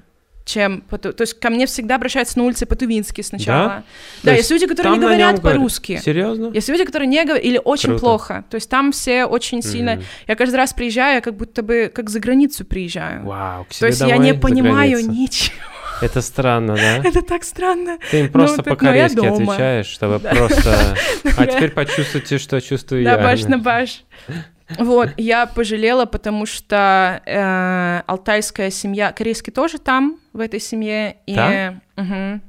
чем 0.50 0.82
То 0.82 1.14
есть 1.18 1.38
ко 1.40 1.50
мне 1.50 1.66
всегда 1.66 1.94
обращаются 1.96 2.38
на 2.38 2.44
улице 2.44 2.66
по-тувински 2.66 3.20
сначала. 3.22 3.84
То 4.22 4.26
Да, 4.26 4.30
есть 4.32 4.50
есть 4.50 4.50
люди, 4.50 4.66
которые 4.66 4.94
не 4.94 5.00
говорят 5.00 5.40
по-русски. 5.42 6.00
Серьезно? 6.04 6.50
Есть 6.52 6.68
люди, 6.68 6.84
которые 6.84 7.08
не 7.08 7.24
говорят, 7.24 7.44
или 7.44 7.60
очень 7.64 7.90
Круто. 7.90 8.00
плохо. 8.00 8.44
То 8.50 8.56
есть 8.56 8.68
там 8.68 8.92
все 8.92 9.24
очень 9.24 9.62
сильно... 9.62 9.94
Мгм. 9.96 10.04
Я 10.28 10.34
каждый 10.36 10.56
раз 10.56 10.72
приезжаю, 10.72 11.14
я 11.16 11.20
как 11.20 11.36
будто 11.36 11.62
бы 11.62 11.90
как 11.94 12.10
за 12.10 12.20
границу 12.20 12.64
приезжаю. 12.64 13.24
Вау, 13.24 13.64
к 13.64 13.68
То 13.68 13.74
себе 13.74 13.86
есть 13.88 14.00
я 14.00 14.08
домой, 14.08 14.26
не 14.26 14.32
за 14.34 14.38
понимаю 14.40 15.08
ничего. 15.10 15.54
Это 16.02 16.22
странно, 16.22 16.76
да? 16.76 16.96
Это 17.08 17.20
так 17.22 17.44
странно. 17.44 17.98
Ты 18.10 18.20
им 18.20 18.26
Ну, 18.26 18.32
просто 18.32 18.56
но 18.58 18.62
я 18.70 18.74
по-корейски 18.74 19.26
отвечаешь, 19.26 19.86
чтобы 19.86 20.18
Да. 20.18 20.30
просто... 20.30 20.96
А 21.36 21.44
Я- 21.44 21.46
теперь 21.46 21.70
почувствуйте, 21.72 22.38
что 22.38 22.60
чувствую 22.60 23.04
Да, 23.04 23.12
я. 23.16 23.18
баш 23.22 23.42
на 23.44 23.58
баш. 23.58 24.04
Вот, 24.78 25.10
я 25.16 25.46
пожалела, 25.46 26.04
потому 26.06 26.46
что 26.46 27.20
э, 27.26 28.02
алтайская 28.06 28.70
семья, 28.70 29.12
корейский 29.12 29.52
тоже 29.52 29.78
там, 29.78 30.18
в 30.32 30.40
этой 30.40 30.60
семье. 30.60 31.16
И, 31.26 31.34
Да? 31.34 31.74
Мгм. 31.96 32.42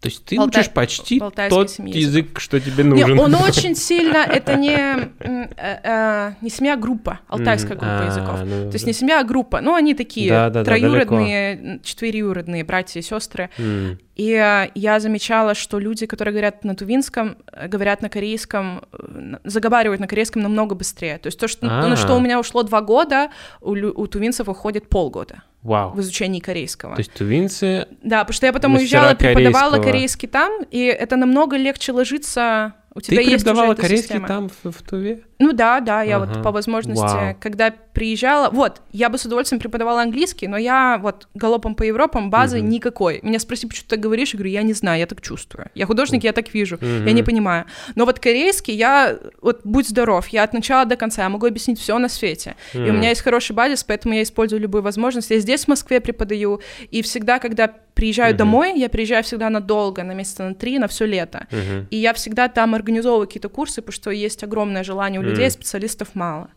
То 0.00 0.08
есть 0.08 0.24
ты 0.24 0.34
Алтай- 0.34 0.48
учишь 0.62 0.70
почти 0.70 1.20
тот 1.20 1.70
семье 1.70 2.00
язык, 2.00 2.40
что 2.40 2.58
тебе 2.58 2.82
нужен. 2.82 3.16
он 3.20 3.34
очень 3.48 3.76
сильно, 3.76 4.16
это 4.16 4.56
не, 4.56 4.74
э, 4.74 5.48
э, 5.56 6.32
не 6.40 6.50
семья, 6.50 6.74
а 6.74 6.76
группа, 6.76 7.20
алтайская 7.28 7.76
группа 7.76 8.00
А, 8.00 8.06
языков. 8.06 8.40
ну 8.42 8.68
То 8.68 8.72
есть 8.74 8.84
да. 8.84 8.88
не 8.90 8.94
семья, 8.94 9.20
а 9.20 9.24
группа. 9.24 9.60
Ну, 9.60 9.74
они 9.76 9.94
такие 9.94 10.28
Да-да-да, 10.28 10.64
троюродные, 10.64 11.54
м, 11.74 11.80
четверюродные 11.84 12.64
братья 12.64 12.98
и 12.98 13.02
сестры. 13.04 13.50
М, 13.58 13.96
И 14.14 14.32
э, 14.32 14.70
я 14.74 15.00
замечала, 15.00 15.54
что 15.54 15.78
люди, 15.78 16.06
которые 16.06 16.32
говорят 16.32 16.64
на 16.64 16.74
тувинском, 16.74 17.36
э, 17.52 17.66
говорят 17.68 18.02
на 18.02 18.08
корейском, 18.08 18.84
э, 18.92 19.36
заговаривают 19.44 20.00
на 20.00 20.06
корейском 20.06 20.42
намного 20.42 20.74
быстрее. 20.74 21.18
То 21.18 21.28
есть 21.28 21.38
то, 21.38 21.48
что, 21.48 21.66
А. 21.66 21.88
на 21.88 21.96
что 21.96 22.14
у 22.14 22.20
меня 22.20 22.38
ушло 22.38 22.62
два 22.62 22.82
года, 22.82 23.30
у, 23.60 23.70
у 23.72 24.06
тувинцев 24.06 24.48
уходит 24.48 24.88
полгода 24.88 25.42
Вау. 25.62 25.92
в 25.92 26.00
изучении 26.00 26.40
корейского. 26.40 26.94
То 26.94 27.00
есть 27.00 27.12
тувинцы... 27.12 27.86
Да, 28.02 28.20
потому 28.20 28.34
что 28.34 28.46
я 28.46 28.52
потом 28.52 28.74
уезжала, 28.74 29.14
преподавала 29.14 29.76
корейского. 29.76 29.92
корейский 29.92 30.28
там, 30.28 30.62
и 30.70 30.80
это 30.84 31.16
намного 31.16 31.56
легче 31.56 31.92
ложиться. 31.92 32.74
У 32.94 33.00
Ты 33.00 33.12
тебя 33.12 33.22
есть 33.22 33.36
уже 33.36 33.44
преподавала 33.44 33.74
корейский 33.74 34.02
система. 34.08 34.28
там, 34.28 34.50
в, 34.62 34.70
в 34.72 34.82
Туве? 34.82 35.22
Ну 35.42 35.52
да, 35.52 35.80
да, 35.80 36.02
я 36.02 36.16
Ага. 36.18 36.26
вот 36.34 36.42
по 36.42 36.52
возможности, 36.52 37.02
Вау. 37.02 37.36
когда 37.40 37.72
приезжала, 37.92 38.48
вот, 38.50 38.80
я 38.92 39.08
бы 39.08 39.18
с 39.18 39.26
удовольствием 39.26 39.60
преподавала 39.60 40.00
английский, 40.02 40.46
но 40.48 40.56
я 40.56 40.98
вот 41.02 41.28
галопом 41.34 41.74
по 41.74 41.82
Европам 41.82 42.30
базы 42.30 42.58
Мгм. 42.60 42.68
никакой. 42.68 43.20
Меня 43.22 43.38
спросили, 43.38 43.68
почему 43.68 43.84
ты 43.88 43.96
так 43.96 44.00
говоришь, 44.00 44.32
я 44.34 44.38
говорю, 44.38 44.52
я 44.52 44.62
не 44.62 44.72
знаю, 44.72 45.00
я 45.00 45.06
так 45.06 45.20
чувствую. 45.20 45.66
Я 45.74 45.86
художник, 45.86 46.22
я 46.24 46.32
так 46.32 46.54
вижу, 46.54 46.78
я 46.80 46.88
Мгм. 47.00 47.14
не 47.14 47.22
понимаю. 47.22 47.64
Но 47.96 48.04
вот 48.04 48.18
корейский, 48.20 48.74
я, 48.74 49.18
вот, 49.42 49.60
будь 49.64 49.88
здоров, 49.88 50.28
я 50.28 50.44
от 50.44 50.52
начала 50.54 50.84
до 50.84 50.96
конца, 50.96 51.22
я 51.22 51.28
могу 51.28 51.46
объяснить 51.46 51.80
все 51.80 51.98
на 51.98 52.08
свете. 52.08 52.54
И 52.72 52.78
у 52.90 52.92
меня 52.92 53.08
есть 53.08 53.20
хороший 53.22 53.52
базис, 53.56 53.82
поэтому 53.84 54.14
я 54.14 54.22
использую 54.22 54.60
любую 54.60 54.82
возможность. 54.82 55.30
Я 55.30 55.38
здесь, 55.40 55.64
в 55.64 55.68
Москве, 55.68 56.00
преподаю, 56.00 56.60
и 56.92 57.02
всегда, 57.02 57.38
когда 57.40 57.68
приезжаю 57.94 58.30
Мгм. 58.30 58.38
домой, 58.38 58.78
я 58.80 58.88
приезжаю 58.88 59.22
всегда 59.22 59.50
надолго, 59.50 60.02
на 60.02 60.12
месяца 60.14 60.44
на 60.44 60.54
три, 60.54 60.78
на 60.78 60.86
все 60.86 61.04
лето. 61.04 61.46
Мгм. 61.50 61.88
И 61.90 61.96
я 61.96 62.12
всегда 62.14 62.48
там 62.48 62.74
организовываю 62.74 63.26
какие-то 63.26 63.50
курсы, 63.50 63.82
потому 63.82 63.92
что 63.92 64.10
есть 64.10 64.42
огромное 64.44 64.82
желание 64.82 65.20
у 65.20 65.22
людей, 65.22 65.31
Мгм. 65.40 65.50
специалистов 65.50 66.08
мало. 66.14 66.48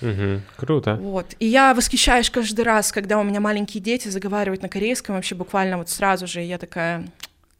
Мгм. 0.00 0.42
Круто. 0.56 0.94
Вот. 0.94 1.34
И 1.40 1.46
я 1.46 1.74
восхищаюсь 1.74 2.30
каждый 2.30 2.64
раз, 2.64 2.92
когда 2.92 3.18
у 3.18 3.24
меня 3.24 3.40
маленькие 3.40 3.82
дети 3.82 4.08
заговаривают 4.08 4.62
на 4.62 4.68
корейском, 4.68 5.16
вообще 5.16 5.34
буквально 5.34 5.76
вот 5.78 5.88
сразу 5.88 6.26
же, 6.26 6.42
и 6.42 6.46
я 6.46 6.58
такая, 6.58 7.04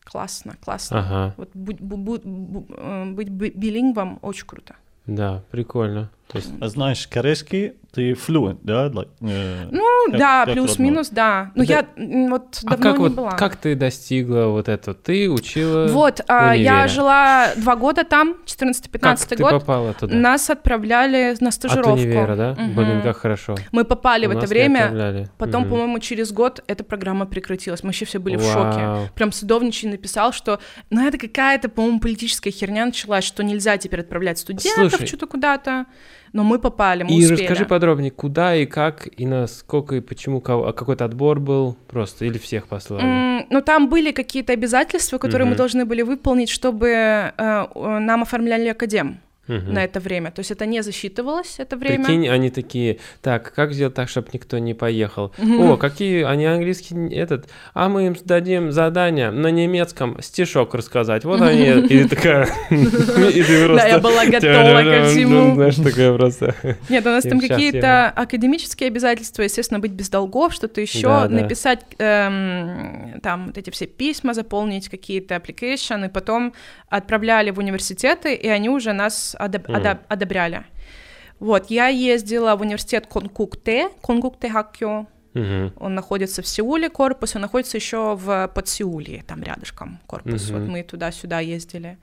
классно, 0.05 0.55
классно. 0.65 1.01
Ага, 1.01 1.35
Вот 1.37 1.51
будь- 1.55 1.81
бу- 1.81 1.97
бу- 1.97 2.23
бу- 2.23 2.75
э, 2.77 3.05
быть 3.13 3.29
би- 3.29 3.51
билингвом 3.55 4.19
очень 4.23 4.47
круто. 4.47 4.77
да, 5.07 5.43
прикольно. 5.51 6.11
То 6.29 6.39
есть, 6.39 6.51
А 6.61 6.69
знаешь, 6.69 7.09
корейский 7.09 7.73
ты 7.99 8.13
fluent, 8.13 8.59
да? 8.63 8.87
Like, 8.89 9.09
э, 9.23 9.67
Ну, 9.71 9.83
как- 10.11 10.19
да, 10.19 10.47
плюс-минус, 10.47 11.09
да. 11.11 11.51
Но 11.55 11.65
Да. 11.65 11.75
я 11.75 12.29
вот 12.31 12.61
а 12.65 12.71
давно 12.71 12.83
как 12.83 12.93
не 12.99 12.99
вот, 12.99 13.13
была. 13.13 13.31
как 13.33 13.57
ты 13.57 13.75
достигла 13.75 14.47
вот 14.47 14.69
этого? 14.69 14.95
Ты 14.97 15.29
учила... 15.29 15.87
Вот, 15.89 16.21
а, 16.29 16.55
я 16.55 16.87
жила 16.89 17.49
два 17.57 17.75
года 17.77 18.05
там, 18.05 18.35
Как 18.35 18.47
14-15 18.47 19.29
ты 19.29 19.37
год. 19.37 19.51
попала 19.51 19.95
туда? 19.95 20.15
Нас 20.15 20.49
отправляли 20.51 21.35
на 21.41 21.49
От 21.49 21.55
стажировку. 21.55 21.93
универа, 21.93 22.37
да? 22.37 22.55
Мгм. 22.59 22.75
Блин, 22.75 23.03
как 23.03 23.17
хорошо. 23.17 23.57
Мы 23.73 23.85
попали 23.85 24.27
У 24.27 24.31
в 24.31 24.37
это 24.37 24.47
время, 24.47 24.79
отправляли. 24.85 25.29
Потом, 25.39 25.63
Мгм. 25.63 25.71
по-моему, 25.71 25.99
через 25.99 26.33
год 26.33 26.63
эта 26.69 26.85
программа 26.85 27.27
прекратилась. 27.27 27.83
Мы 27.83 27.89
вообще 27.89 28.05
все 28.05 28.19
были 28.21 28.37
в 28.37 28.43
шоке. 28.43 28.79
Вау. 28.79 29.09
Прям 29.15 29.33
Садовничий 29.33 29.89
написал, 29.89 30.33
что 30.33 30.61
ну 30.91 31.07
это 31.07 31.19
какая-то, 31.19 31.69
по-моему, 31.69 32.01
политическая 32.01 32.51
херня 32.51 32.87
началась, 32.87 33.25
что 33.25 33.43
нельзя 33.43 33.77
теперь 33.79 34.01
отправлять 34.01 34.39
студентов 34.39 35.01
что-то 35.07 35.27
куда-то. 35.27 35.87
Но 36.33 36.45
мы 36.45 36.59
попали, 36.59 37.03
мы 37.05 37.11
И 37.11 37.19
успели. 37.25 37.41
расскажи 37.41 37.65
подробнее, 37.65 38.11
куда 38.11 38.55
и 38.57 38.67
как, 38.67 39.09
и 39.21 39.27
насколько, 39.27 39.97
и 39.97 40.01
почему, 40.01 40.41
кого- 40.41 40.67
а 40.69 40.73
какой-то 40.73 41.05
отбор 41.05 41.41
был 41.41 41.77
просто, 41.89 42.25
или 42.25 42.39
всех 42.39 42.67
послали? 42.69 43.03
М, 43.05 43.47
Ну, 43.51 43.61
там 43.63 43.89
были 43.89 44.13
какие-то 44.13 44.53
обязательства, 44.53 45.19
которые 45.19 45.45
мы 45.47 45.51
Мгм. 45.53 45.59
должны 45.59 45.85
были 45.85 46.03
выполнить, 46.03 46.49
чтобы 46.51 46.89
э, 46.89 47.67
нам 48.01 48.23
оформляли 48.23 48.69
академ 48.69 49.19
Мгм. 49.49 49.73
на 49.73 49.85
это 49.85 49.99
время. 49.99 50.31
То 50.31 50.41
есть 50.41 50.51
это 50.51 50.67
не 50.67 50.83
засчитывалось, 50.83 51.59
это 51.59 51.77
время. 51.77 52.05
Прикинь, 52.05 52.29
они 52.29 52.51
такие, 52.51 52.99
так, 53.23 53.53
как 53.55 53.73
сделать 53.73 53.95
так, 53.95 54.09
чтобы 54.09 54.29
никто 54.33 54.59
не 54.59 54.75
поехал? 54.75 55.33
О, 55.39 55.77
какие, 55.77 56.23
они 56.25 56.45
английский, 56.45 57.15
этот, 57.15 57.49
а 57.73 57.89
мы 57.89 58.07
им 58.07 58.17
дадим 58.25 58.73
задание 58.73 59.31
на 59.31 59.49
немецком 59.49 60.21
стишок 60.21 60.75
рассказать. 60.75 61.25
Вот 61.25 61.41
они, 61.41 61.65
и 61.89 62.05
такая. 62.05 62.47
Да, 62.71 63.87
я 63.87 63.99
была 63.99 64.27
готова 64.27 64.83
ко 64.83 65.05
всему. 65.07 65.55
Знаешь, 65.55 65.77
такая 65.77 66.15
просто... 66.15 66.55
Нет, 66.89 67.07
у 67.07 67.11
нас 67.11 67.25
там 67.25 67.41
какие-то 67.41 68.11
академические 68.11 68.89
обязательства, 68.89 69.43
естественно, 69.43 69.81
быть 69.81 69.93
без 69.93 70.11
долгов, 70.11 70.53
что-то 70.53 70.81
еще, 70.81 71.27
написать 71.29 71.81
эм, 71.99 73.21
там 73.23 73.47
вот 73.47 73.59
эти 73.59 73.71
все 73.71 73.87
письма, 73.87 74.35
заполнить 74.35 74.89
какие-то 74.89 75.37
application, 75.37 76.07
и 76.07 76.09
потом 76.09 76.53
отправляли 76.89 77.51
в 77.51 77.59
университеты, 77.59 78.35
и 78.35 78.49
они 78.49 78.69
уже 78.69 78.93
нас 78.93 79.37
одоб- 79.39 79.69
одоб- 79.69 79.99
одобряли. 80.09 80.65
Вот, 81.41 81.71
я 81.71 81.89
ездила 81.89 82.57
в 82.57 82.63
университет 82.63 83.07
Конкукте, 83.07 83.91
Конкукте 84.03 84.49
Хаккё, 84.51 85.07
Мгм. 85.35 85.73
он 85.79 85.95
находится 85.95 86.43
в 86.43 86.47
Сеуле, 86.49 86.89
корпус, 86.89 87.37
он 87.37 87.43
находится 87.43 87.77
еще 87.77 88.17
в 88.17 88.49
Подсеулье, 88.55 89.23
там 89.23 89.43
рядышком 89.45 90.01
корпус. 90.07 90.51
Мгм. 90.51 90.61
Вот 90.61 90.69
мы 90.69 90.83
туда-сюда 90.83 91.39
ездили. 91.41 91.97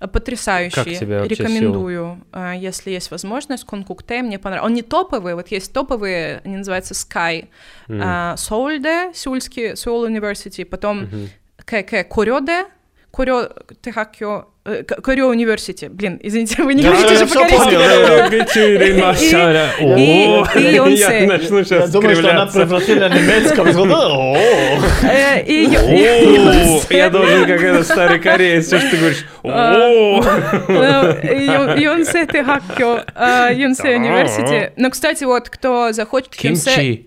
Э, 0.00 0.08
Потрясающий. 0.08 0.74
Как 0.74 0.84
тебе 0.84 1.22
Рекомендую, 1.26 2.18
э, 2.32 2.52
если 2.58 2.90
есть 2.90 3.10
возможность. 3.10 3.64
Конкукте 3.64 4.20
мне 4.20 4.38
понравился. 4.38 4.66
Он 4.66 4.74
не 4.74 4.82
топовый, 4.82 5.34
вот 5.36 5.48
есть 5.48 5.72
топовые, 5.72 6.42
они 6.44 6.56
называются 6.58 6.92
Sky. 6.92 7.48
М. 7.88 8.00
А, 8.04 8.36
Соульде, 8.36 9.12
Сеульский, 9.14 9.72
Seoul 9.72 10.08
University, 10.08 10.64
потом 10.66 11.04
Мгм. 11.04 11.28
КК 11.64 12.04
Корёде, 12.04 12.66
Корё 13.10 13.48
Техакё, 13.80 14.51
э, 14.64 14.82
К- 14.84 15.00
Корё 15.02 15.28
Университи. 15.28 15.86
Блин, 15.92 16.18
извините, 16.22 16.62
вы 16.62 16.74
не 16.74 16.82
Да, 16.82 16.88
говорите 16.90 17.14
я 17.14 17.18
же 17.18 17.26
по-корейски. 17.26 17.64
понял. 17.64 17.80
И- 20.74 20.78
он 20.78 20.94
Я 20.94 21.08
се. 21.08 21.26
начну 21.26 21.58
Я 21.58 21.64
сейчас 21.64 21.90
думаю, 21.90 22.16
что 22.16 22.30
она 22.30 22.46
превратила 22.46 23.08
немецком. 23.08 23.66
Э, 25.02 25.42
Йонсе. 25.46 26.96
Я 26.96 27.10
должен 27.10 27.46
как 27.46 27.62
этот 27.62 27.86
старый 27.86 28.18
кореец, 28.20 28.66
все, 28.66 28.78
что 28.78 28.90
ты 28.90 28.96
говоришь. 28.98 29.24
А, 29.44 29.74
О, 29.74 30.22
Ну, 30.68 31.76
Юнсе 31.76 32.26
Техаккё, 32.26 33.00
э, 33.14 33.50
Юнсе 33.54 33.96
Университи. 33.96 34.72
Но, 34.76 34.90
кстати, 34.90 35.24
вот 35.24 35.48
кто 35.48 35.92
захочет 35.92 36.36
Кимчи. 36.36 37.06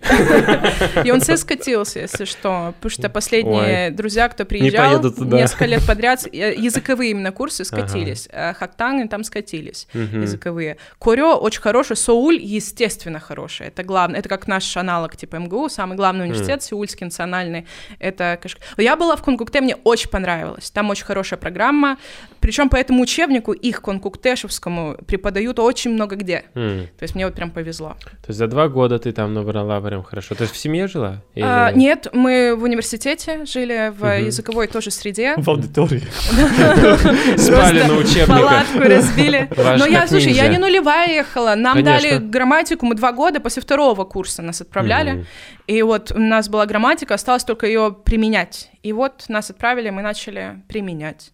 Юнсе 1.04 1.38
скатился, 1.46 2.00
если 2.00 2.26
что, 2.26 2.74
потому 2.80 2.90
что 2.92 3.10
последние 3.10 3.92
друзья, 3.92 4.28
кто 4.30 4.46
приезжал, 4.46 5.02
несколько 5.20 5.66
лет 5.66 5.82
подряд, 5.88 6.26
э, 6.32 6.54
языковые 6.58 7.12
именно 7.12 7.32
курсы 7.32 7.45
скатились. 7.52 8.28
Э, 8.32 8.54
Хактанги 8.54 9.08
там 9.08 9.24
скатились, 9.24 9.88
Мгм. 9.94 10.22
языковые. 10.22 10.78
Корё 11.00 11.36
очень 11.38 11.62
хороший, 11.62 11.96
Соуль, 11.98 12.40
естественно, 12.42 13.20
хороший. 13.20 13.68
Это 13.68 13.84
главное, 13.84 14.20
это 14.20 14.30
как 14.30 14.48
наш 14.48 14.76
аналог 14.78 15.16
типа 15.16 15.36
МГУ, 15.38 15.70
самый 15.70 15.96
главный 15.98 16.26
университет, 16.26 16.64
Сеульский 16.64 17.06
национальный. 17.06 17.66
Это, 18.00 18.40
я 18.78 18.96
была 18.96 19.16
в 19.16 19.24
Конкукте, 19.24 19.62
мне 19.62 19.76
очень 19.84 20.10
понравилось. 20.10 20.72
Там 20.72 20.90
очень 20.90 21.06
хорошая 21.06 21.40
программа. 21.40 21.98
Причем 22.40 22.70
по 22.70 22.76
этому 22.76 23.02
учебнику 23.04 23.54
их 23.54 23.82
конкуктешевскому 23.82 24.98
преподают 25.08 25.60
очень 25.60 25.92
много 25.92 26.16
где. 26.16 26.44
М. 26.54 26.88
То 26.98 27.04
есть 27.04 27.16
мне 27.16 27.26
вот 27.26 27.34
прям 27.36 27.50
повезло. 27.52 27.96
То 28.04 28.28
есть 28.28 28.38
за 28.40 28.48
два 28.48 28.68
года 28.68 29.00
ты 29.00 29.12
там 29.12 29.34
набрала 29.34 29.82
прям 29.82 30.04
хорошо. 30.04 30.36
Ты 30.36 30.44
есть 30.44 30.54
в 30.54 30.58
семье 30.58 30.88
жила? 30.88 31.22
Или- 31.34 31.44
А, 31.46 31.72
нет, 31.72 32.08
мы 32.14 32.56
в 32.56 32.64
университете 32.64 33.46
жили 33.46 33.92
в 33.98 34.04
Мгм. 34.04 34.26
языковой 34.28 34.68
тоже 34.68 34.92
среде. 34.92 35.34
В 35.38 35.50
аудитории. 35.50 36.04
Спали 37.38 37.84
на 37.84 37.96
учебниках. 37.96 38.28
Палатку 38.28 38.80
разбили. 38.80 39.50
Но 39.78 39.86
я, 39.86 40.08
слушай, 40.08 40.32
я 40.32 40.48
не 40.48 40.58
нулевая 40.58 41.10
ехала. 41.10 41.56
Нам 41.56 41.84
дали 41.84 42.18
грамматику, 42.18 42.86
мы 42.86 42.96
два 42.96 43.12
года 43.12 43.40
после 43.40 43.62
второго 43.62 44.04
курса 44.06 44.42
нас 44.42 44.62
отправляли. 44.62 45.26
И 45.68 45.82
вот 45.82 46.12
у 46.12 46.20
нас 46.20 46.50
была 46.50 46.66
грамматика, 46.66 47.14
осталось 47.14 47.44
только 47.44 47.66
ее 47.68 47.96
применять. 48.06 48.70
И 48.84 48.94
вот 48.94 49.26
нас 49.28 49.50
отправили, 49.50 49.90
мы 49.90 50.02
начали 50.02 50.62
применять. 50.68 51.32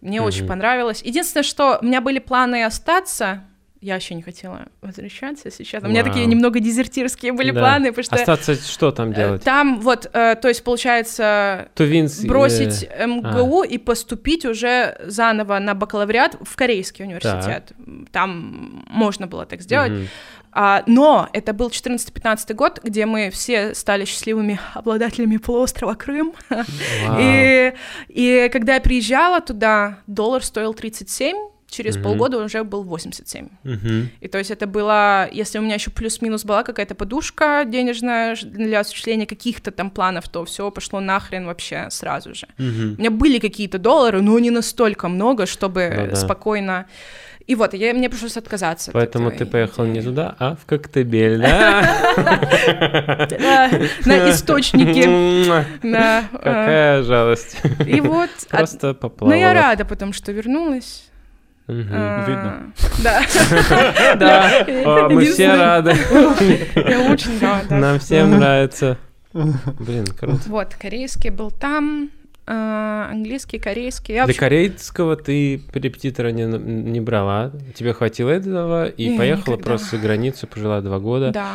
Мне 0.00 0.20
очень 0.20 0.46
понравилось. 0.48 1.00
Единственное, 1.02 1.44
что 1.44 1.78
у 1.80 1.84
меня 1.84 2.00
были 2.00 2.18
планы 2.18 2.64
остаться. 2.64 3.44
Я 3.82 3.96
еще 3.96 4.14
не 4.14 4.22
хотела 4.22 4.68
возвращаться 4.80 5.50
сейчас. 5.50 5.82
У 5.82 5.88
меня 5.88 6.02
Вау. 6.04 6.12
такие 6.12 6.26
немного 6.26 6.60
дезертирские 6.60 7.32
были 7.32 7.50
Да. 7.50 7.58
планы, 7.60 7.88
потому 7.88 8.04
что 8.04 8.14
Остаться 8.14 8.54
что 8.54 8.92
там 8.92 9.10
э, 9.10 9.14
делать? 9.14 9.42
там 9.42 9.80
вот, 9.80 10.08
э, 10.12 10.36
то 10.36 10.46
есть 10.46 10.62
получается 10.62 11.68
Тувинс... 11.74 12.22
э, 12.22 12.28
бросить 12.28 12.88
МГУ 13.04 13.64
и 13.64 13.78
поступить 13.78 14.44
уже 14.44 14.96
заново 15.04 15.58
на 15.58 15.74
бакалавриат 15.74 16.36
в 16.42 16.54
Корейский 16.54 17.04
университет. 17.04 17.72
Там 18.12 18.84
можно 18.88 19.26
было 19.26 19.46
так 19.46 19.60
сделать. 19.62 19.90
мгм. 19.90 20.08
А, 20.54 20.82
но 20.86 21.28
это 21.32 21.52
был 21.54 21.70
14-15 21.70 22.54
год, 22.54 22.78
где 22.84 23.06
мы 23.06 23.30
все 23.30 23.74
стали 23.74 24.04
счастливыми 24.04 24.60
обладателями 24.74 25.38
полуострова 25.38 25.94
Крым. 25.94 26.34
Вау. 26.50 27.16
И, 27.18 27.72
и 28.08 28.50
когда 28.52 28.74
я 28.74 28.80
приезжала 28.80 29.40
туда, 29.40 29.98
доллар 30.06 30.44
стоил 30.44 30.74
37, 30.74 31.34
через 31.72 31.94
Мгм. 31.96 32.04
полгода 32.04 32.36
он 32.38 32.44
уже 32.44 32.62
был 32.64 32.82
87. 32.84 33.48
Мгм. 33.64 34.10
И 34.20 34.28
то 34.28 34.38
есть 34.38 34.50
это 34.50 34.66
было, 34.66 35.28
если 35.32 35.58
у 35.58 35.62
меня 35.62 35.74
еще 35.74 35.90
плюс-минус 35.90 36.44
была 36.44 36.62
какая-то 36.62 36.94
подушка 36.94 37.64
денежная 37.66 38.36
для 38.42 38.80
осуществления 38.80 39.26
каких-то 39.26 39.70
там 39.70 39.90
планов, 39.90 40.28
то 40.28 40.44
все 40.44 40.70
пошло 40.70 41.00
нахрен 41.00 41.46
вообще 41.46 41.88
сразу 41.90 42.34
же. 42.34 42.46
Мгм. 42.58 42.94
У 42.98 43.00
меня 43.00 43.10
были 43.10 43.38
какие-то 43.38 43.78
доллары, 43.78 44.20
но 44.20 44.38
не 44.38 44.50
настолько 44.50 45.08
много, 45.08 45.46
чтобы 45.46 45.92
Ну 45.96 46.06
да. 46.10 46.16
спокойно... 46.16 46.86
И 47.48 47.56
вот, 47.56 47.74
я, 47.74 47.92
мне 47.92 48.08
пришлось 48.08 48.36
отказаться. 48.36 48.90
от 48.90 48.94
Поэтому 48.94 49.28
этой 49.30 49.38
ты 49.38 49.46
поехал 49.46 49.84
не 49.84 49.94
идеи. 49.98 50.04
туда, 50.04 50.36
а 50.38 50.54
в 50.54 50.64
Коктебель, 50.64 51.38
да? 51.40 51.82
На 54.06 54.30
источнике. 54.30 55.04
Да, 55.82 56.24
а, 56.32 56.36
Какая 56.38 57.02
жалость. 57.02 57.56
И 57.86 58.00
вот, 58.00 58.30
а, 58.50 58.58
Просто 58.58 58.86
но 58.88 58.94
поплавала. 58.94 59.36
я 59.38 59.52
рада, 59.54 59.84
потому 59.84 60.12
что 60.12 60.30
вернулась. 60.30 61.04
А, 61.90 62.26
Видно. 62.28 62.72
Да. 63.02 63.22
Да, 64.18 64.66
а, 64.84 65.08
мы 65.08 65.24
все 65.24 65.48
рады. 65.54 65.90
Я 66.76 67.10
очень 67.10 67.38
рада. 67.40 67.74
Нам 67.76 67.98
всем 67.98 68.30
нравится. 68.38 68.98
Блин, 69.32 70.06
круто. 70.18 70.40
Вот, 70.46 70.74
корейский 70.74 71.30
был 71.30 71.50
там, 71.50 72.10
а, 72.46 73.08
английский, 73.10 73.58
корейский. 73.58 74.14
Я 74.14 74.20
Для 74.24 74.26
вообще- 74.26 74.40
корейского 74.40 75.16
ты 75.16 75.62
репетитора 75.72 76.32
не, 76.32 76.42
не 76.44 77.00
брала, 77.00 77.50
тебе 77.74 77.94
хватило 77.94 78.28
этого 78.30 78.86
и 78.88 79.08
Не, 79.10 79.16
поехала 79.18 79.54
никогда. 79.54 79.64
просто 79.70 79.96
за 79.96 80.02
границу, 80.02 80.46
пожила 80.46 80.80
два 80.82 80.98
года. 80.98 81.30
Да. 81.30 81.48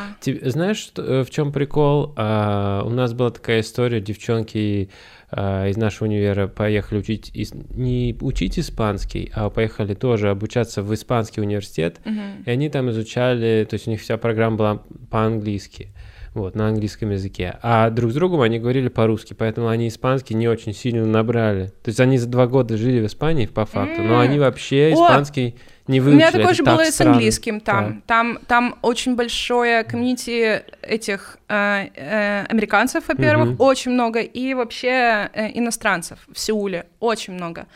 Знаешь, 0.50 0.92
э, 0.98 1.24
в 1.28 1.30
чем 1.30 1.52
прикол? 1.52 2.14
А, 2.16 2.82
у 2.84 2.90
нас 2.90 3.14
была 3.14 3.30
такая 3.30 3.60
история, 3.62 4.02
девчонки 4.02 4.90
а, 5.30 5.68
из 5.68 5.76
нашего 5.78 6.08
универа 6.08 6.48
поехали 6.48 7.00
учить, 7.00 7.32
ис- 7.34 7.66
не 7.76 8.16
учить 8.22 8.58
испанский, 8.58 9.30
а 9.34 9.50
поехали 9.50 9.94
тоже 9.94 10.30
обучаться 10.30 10.82
в 10.84 10.94
испанский 10.94 11.42
университет, 11.42 12.00
Мгм. 12.06 12.44
и 12.46 12.50
они 12.50 12.70
там 12.70 12.90
изучали, 12.92 13.66
то 13.70 13.74
есть 13.74 13.88
у 13.88 13.92
них 13.92 14.02
вся 14.02 14.18
программа 14.18 14.56
была 14.58 14.84
по-английски, 15.10 15.90
вот, 16.38 16.56
на 16.56 16.68
английском 16.68 17.12
языке. 17.12 17.58
А 17.62 17.90
друг 17.90 18.12
с 18.12 18.14
другом 18.14 18.42
они 18.42 18.60
говорили 18.60 18.88
по-русски, 18.88 19.34
поэтому 19.34 19.68
они 19.68 19.88
испанский 19.88 20.34
не 20.34 20.48
очень 20.48 20.74
сильно 20.74 21.06
набрали. 21.06 21.68
То 21.84 21.90
есть 21.90 22.00
они 22.00 22.18
за 22.18 22.28
два 22.28 22.48
года 22.48 22.78
жили 22.78 23.02
в 23.02 23.06
Испании, 23.08 23.46
по 23.46 23.66
факту, 23.66 24.02
но 24.02 24.20
они 24.20 24.40
вообще 24.40 24.94
испанский 24.94 25.56
не 25.88 26.02
У 26.02 26.04
выучили. 26.04 26.20
меня 26.20 26.32
такое 26.32 26.54
же 26.54 26.64
было 26.64 26.86
и 26.86 26.92
с 26.92 27.00
английским 27.00 27.60
там. 27.62 28.02
Там, 28.06 28.40
там 28.48 28.76
очень 28.82 29.16
большое 29.16 29.84
комьюнити 29.84 30.64
этих 30.82 31.38
э, 31.48 31.88
э, 31.96 32.46
американцев, 32.50 33.08
во-первых, 33.08 33.60
очень 33.60 33.92
много, 33.92 34.20
и 34.20 34.54
вообще 34.54 35.30
э, 35.34 35.58
иностранцев 35.58 36.20
в 36.32 36.38
Сеуле 36.38 36.88
очень 37.00 37.34
много. 37.34 37.68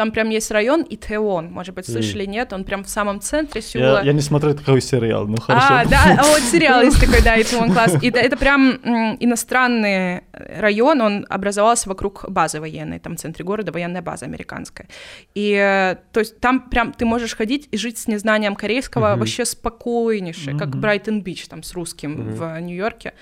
Там 0.00 0.12
прям 0.12 0.30
есть 0.30 0.50
район 0.50 0.86
Итеон, 0.88 1.52
может 1.52 1.74
быть, 1.74 1.84
слышали, 1.84 2.24
нет? 2.24 2.54
Он 2.54 2.64
прям 2.64 2.84
в 2.84 2.88
самом 2.88 3.20
центре 3.20 3.60
Сеула. 3.60 3.98
Я, 3.98 4.04
я 4.04 4.12
не 4.14 4.22
смотрю 4.22 4.54
такой 4.54 4.80
сериал, 4.80 5.26
ну 5.26 5.38
хорошо. 5.38 5.66
А, 5.68 5.84
да, 5.84 6.16
а 6.18 6.22
вот 6.26 6.40
сериал 6.40 6.80
есть 6.80 6.98
такой, 6.98 7.20
да, 7.22 7.38
Итеон 7.38 7.70
класс. 7.70 8.02
И 8.02 8.08
это, 8.08 8.38
прям 8.38 8.76
иностранный 9.20 10.22
район, 10.32 11.02
он 11.02 11.26
образовался 11.28 11.90
вокруг 11.90 12.24
базы 12.30 12.60
военной, 12.60 12.98
там 12.98 13.16
в 13.16 13.20
центре 13.20 13.44
города 13.44 13.72
военная 13.72 14.00
база 14.00 14.24
американская. 14.24 14.88
И 15.34 15.52
э, 15.52 15.96
то 16.12 16.20
есть 16.20 16.40
там 16.40 16.70
прям 16.70 16.94
ты 16.94 17.04
можешь 17.04 17.36
ходить 17.36 17.68
и 17.70 17.76
жить 17.76 17.98
с 17.98 18.08
незнанием 18.08 18.56
корейского 18.56 19.16
вообще 19.16 19.44
спокойнейше, 19.44 20.56
как. 20.56 20.76
Брайтон-Бич 20.76 21.46
там 21.48 21.62
с 21.62 21.74
русским 21.74 22.30
в 22.30 22.58
Нью-Йорке. 22.58 23.12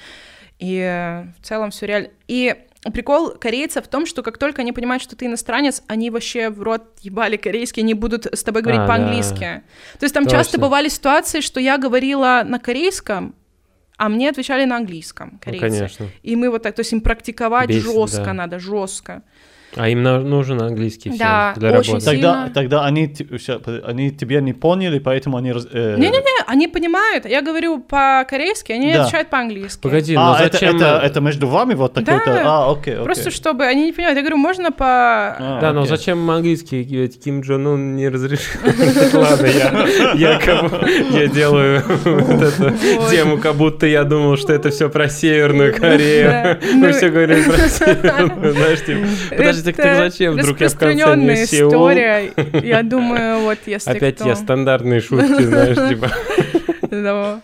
И 0.61 0.79
э, 0.79 1.25
в 1.41 1.45
целом 1.45 1.71
все 1.71 1.87
реально. 1.87 2.11
И 2.29 2.55
прикол 2.93 3.31
корейцев 3.31 3.85
в 3.85 3.89
том, 3.89 4.07
что 4.07 4.23
как 4.23 4.39
только 4.39 4.63
они 4.63 4.73
понимают, 4.73 5.03
что 5.03 5.17
ты 5.17 5.27
иностранец, 5.27 5.83
они 5.89 6.11
вообще 6.11 6.49
в 6.51 6.63
рот 6.63 6.85
ебали 7.01 7.37
корейский, 7.37 7.83
они 7.83 7.95
будут 7.95 8.27
с 8.27 8.43
тобой 8.43 8.63
говорить 8.63 8.83
А, 8.83 8.87
по-английски. 8.87 9.63
То 9.99 10.05
есть 10.05 10.15
там 10.15 10.25
Точно. 10.25 10.39
часто 10.39 10.59
бывали 10.59 10.89
ситуации, 10.89 11.41
что 11.41 11.61
я 11.61 11.77
говорила 11.79 12.43
на 12.47 12.59
корейском, 12.59 13.35
а 13.97 14.09
мне 14.09 14.31
отвечали 14.31 14.65
на 14.65 14.77
английском 14.77 15.31
Ну, 15.33 15.39
корейцы. 15.41 15.67
конечно. 15.69 16.07
И 16.23 16.37
мы 16.37 16.51
вот 16.51 16.63
так, 16.63 16.75
то 16.77 16.81
есть 16.81 16.93
им 16.93 17.01
практиковать 17.01 17.69
Бесит, 17.69 17.83
жестко 17.83 18.25
да. 18.27 18.33
надо, 18.33 18.59
жестко. 18.61 19.23
А 19.77 19.89
им 19.89 20.03
нужен 20.03 20.61
английский 20.63 21.13
Да, 21.19 21.53
для 21.57 21.71
очень 21.79 21.93
работы. 21.95 22.11
сильно. 22.11 22.33
Тогда, 22.33 22.51
тогда 22.55 22.85
они, 22.87 23.15
они 23.85 24.11
тебя 24.11 24.41
не 24.41 24.53
поняли, 24.55 24.99
поэтому 24.99 25.37
они... 25.37 25.53
раз- 25.53 25.69
э, 25.71 25.97
Не-не-не, 25.99 26.43
они 26.47 26.69
понимают. 26.69 27.27
Я 27.27 27.43
говорю 27.43 27.79
по-корейски, 27.81 28.73
они 28.73 28.93
Да. 28.93 29.03
отвечают 29.03 29.29
по-английски. 29.29 29.81
Погоди, 29.83 30.15
А, 30.17 30.31
ну 30.39 30.45
это, 30.45 30.53
зачем... 30.59 30.77
это, 30.77 31.01
это 31.05 31.21
между 31.21 31.47
вами 31.49 31.75
вот 31.75 31.93
такой-то? 31.93 32.25
Да. 32.27 32.43
А, 32.47 32.73
окей, 32.73 32.95
окей. 32.95 33.05
Просто 33.05 33.31
чтобы 33.31 33.65
они 33.67 33.85
не 33.87 33.93
понимают. 33.93 34.17
Я 34.17 34.23
говорю, 34.23 34.37
можно 34.39 34.73
по... 34.73 34.87
А, 34.87 35.59
Да, 35.61 35.73
но 35.73 35.83
окей. 35.83 35.91
зачем 35.97 36.31
английский? 36.31 36.83
Ведь 36.83 37.23
Ким 37.23 37.43
Джон 37.43 37.67
Ун 37.67 37.97
не 37.97 38.09
разрешил. 38.09 38.61
Ладно, 39.13 39.47
я 40.15 40.39
я 41.11 41.27
делаю 41.27 41.83
тему, 43.11 43.39
как 43.39 43.55
будто 43.55 43.87
я 43.87 44.05
думал, 44.05 44.37
что 44.37 44.53
это 44.53 44.71
все 44.71 44.89
про 44.89 45.09
Северную 45.09 45.75
Корею. 45.75 46.29
Да. 46.31 46.59
Мы 46.75 46.87
Ну, 46.89 46.93
все 46.93 47.11
говорим 47.11 47.45
про 47.45 47.59
Северную, 47.69 48.53
знаешь, 48.53 48.85
типа, 48.85 49.07
подожди, 49.63 49.73
так 49.73 49.77
так 49.77 50.13
зачем 50.13 50.35
вдруг 50.35 50.61
я 50.61 50.69
в 50.69 50.79
конце 50.79 51.17
не 51.17 51.45
история. 51.45 52.33
Я 52.63 52.83
думаю, 52.83 53.41
вот 53.41 53.59
если 53.67 53.91
Опять 53.91 54.17
кто... 54.17 54.29
я 54.29 54.37
стандартные 54.37 55.01
шутки, 55.01 55.43
знаешь, 55.43 55.89
типа, 55.89 56.11
Да. 56.91 57.41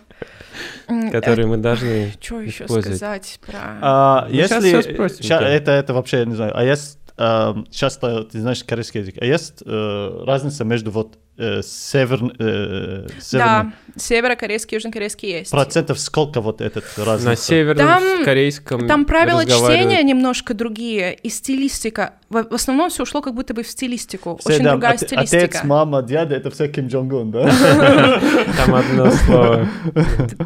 Которые 1.12 1.46
мы 1.46 1.56
должны 1.56 2.12
Что 2.20 2.40
еще 2.40 2.68
сказать 2.68 3.40
про... 3.44 3.58
А, 3.80 4.26
Ну, 4.28 4.34
если... 4.34 4.60
всё 4.60 4.82
спросим, 4.82 5.24
ща- 5.24 5.40
это, 5.40 5.70
это 5.72 5.94
вообще, 5.94 6.18
я 6.18 6.24
не 6.26 6.34
знаю. 6.34 6.52
А 6.56 6.62
есть... 6.62 6.98
сейчас 7.16 7.96
ты 7.98 8.40
знаешь 8.40 8.62
корейский 8.64 9.00
язык. 9.00 9.16
А 9.20 9.24
есть 9.24 9.62
э, 9.64 10.24
разница 10.26 10.64
между 10.64 10.90
вот 10.90 11.14
э, 11.14 11.18
север, 11.37 12.20
э, 12.39 13.07
Да, 13.09 13.20
северным... 13.20 13.74
северокорейский, 13.97 14.76
южнокорейский 14.76 15.30
есть. 15.39 15.51
Процентов 15.51 15.99
сколько 15.99 16.41
вот 16.41 16.61
этот 16.61 16.85
разница? 16.97 17.30
на 17.30 17.37
северном 17.37 17.87
Там- 17.87 18.24
корейском 18.24 18.87
Там 18.87 19.05
правила 19.05 19.45
чтения 19.45 20.03
немножко 20.03 20.55
другие, 20.55 21.14
и 21.14 21.28
стилистика. 21.28 22.14
В, 22.28 22.45
в 22.45 22.55
основном 22.55 22.91
все 22.91 23.03
ушло 23.03 23.20
как 23.20 23.35
будто 23.35 23.53
бы 23.55 23.62
в 23.62 23.68
стилистику. 23.68 24.37
Все, 24.41 24.55
Очень 24.55 24.64
да, 24.64 24.70
другая 24.72 24.93
от- 24.95 25.01
стилистика. 25.01 25.45
Отец, 25.45 25.64
мама, 25.64 26.03
дядя, 26.03 26.37
это 26.37 26.51
все 26.51 26.68
Ким 26.68 26.87
Джонг 26.89 27.12
Ун, 27.12 27.30
да? 27.32 27.43
Там 28.57 28.74
одно 28.74 29.11
слово. 29.11 29.68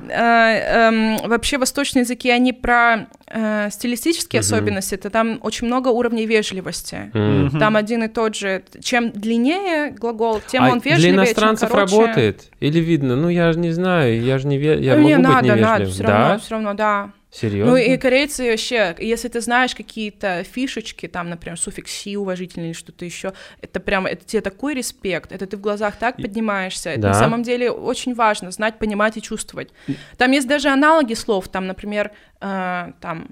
Э, 0.09 0.89
эм, 0.89 1.28
вообще 1.28 1.59
восточные 1.59 2.03
языки, 2.03 2.30
они 2.30 2.53
про 2.53 3.09
э, 3.26 3.68
стилистические 3.70 4.41
особенности, 4.41 4.95
это 4.95 5.11
там 5.11 5.39
очень 5.43 5.66
много 5.66 5.89
уровней 5.89 6.26
вежливости. 6.26 7.11
Там 7.59 7.76
один 7.76 8.05
и 8.05 8.09
тот 8.09 8.34
же. 8.34 8.62
Чем 8.82 9.11
длиннее 9.11 9.91
глагол, 9.91 10.41
тем 10.47 10.64
А 10.64 10.77
он 10.78 10.82
для 10.82 10.94
вежливее, 10.96 11.16
иностранцев 11.16 11.68
чем 11.68 11.76
короче. 11.76 11.96
работает? 11.96 12.50
Или 12.60 12.78
видно? 12.80 13.16
Ну, 13.16 13.28
я 13.28 13.52
же 13.52 13.58
не 13.58 13.70
знаю, 13.72 14.20
я 14.22 14.38
же 14.38 14.46
не 14.46 14.58
ве... 14.58 14.78
я 14.80 14.94
Ну, 14.94 15.02
могу 15.02 15.08
не 15.08 15.16
быть 15.16 15.24
надо, 15.24 15.44
невежливым. 15.46 15.70
надо, 15.78 15.90
все 15.90 16.02
да? 16.02 16.08
равно, 16.18 16.38
все 16.38 16.50
равно, 16.54 16.74
да. 16.74 17.10
Серьезно? 17.30 17.72
Ну 17.72 17.76
и 17.76 17.98
корейцы 17.98 18.50
вообще, 18.50 18.96
если 18.98 19.28
ты 19.28 19.42
знаешь 19.42 19.74
какие-то 19.74 20.44
фишечки, 20.44 21.06
там, 21.08 21.28
например, 21.28 21.58
суффикс 21.58 21.92
«си» 21.92 22.16
уважительный 22.16 22.68
или 22.68 22.72
что-то 22.72 23.04
еще, 23.04 23.34
это 23.60 23.80
прям, 23.80 24.06
это 24.06 24.24
тебе 24.24 24.40
такой 24.40 24.72
респект, 24.74 25.30
это 25.30 25.46
ты 25.46 25.58
в 25.58 25.60
глазах 25.60 25.96
так 25.96 26.16
поднимаешься. 26.16 26.88
Это 26.88 27.00
Да. 27.02 27.08
на 27.08 27.14
самом 27.14 27.42
деле 27.42 27.70
очень 27.70 28.14
важно, 28.14 28.50
знать, 28.50 28.78
понимать 28.78 29.18
и 29.18 29.22
чувствовать. 29.22 29.68
Там 30.16 30.30
есть 30.30 30.48
даже 30.48 30.70
аналоги 30.70 31.12
слов, 31.12 31.48
там, 31.48 31.66
например, 31.66 32.12
э, 32.40 32.92
там, 33.02 33.28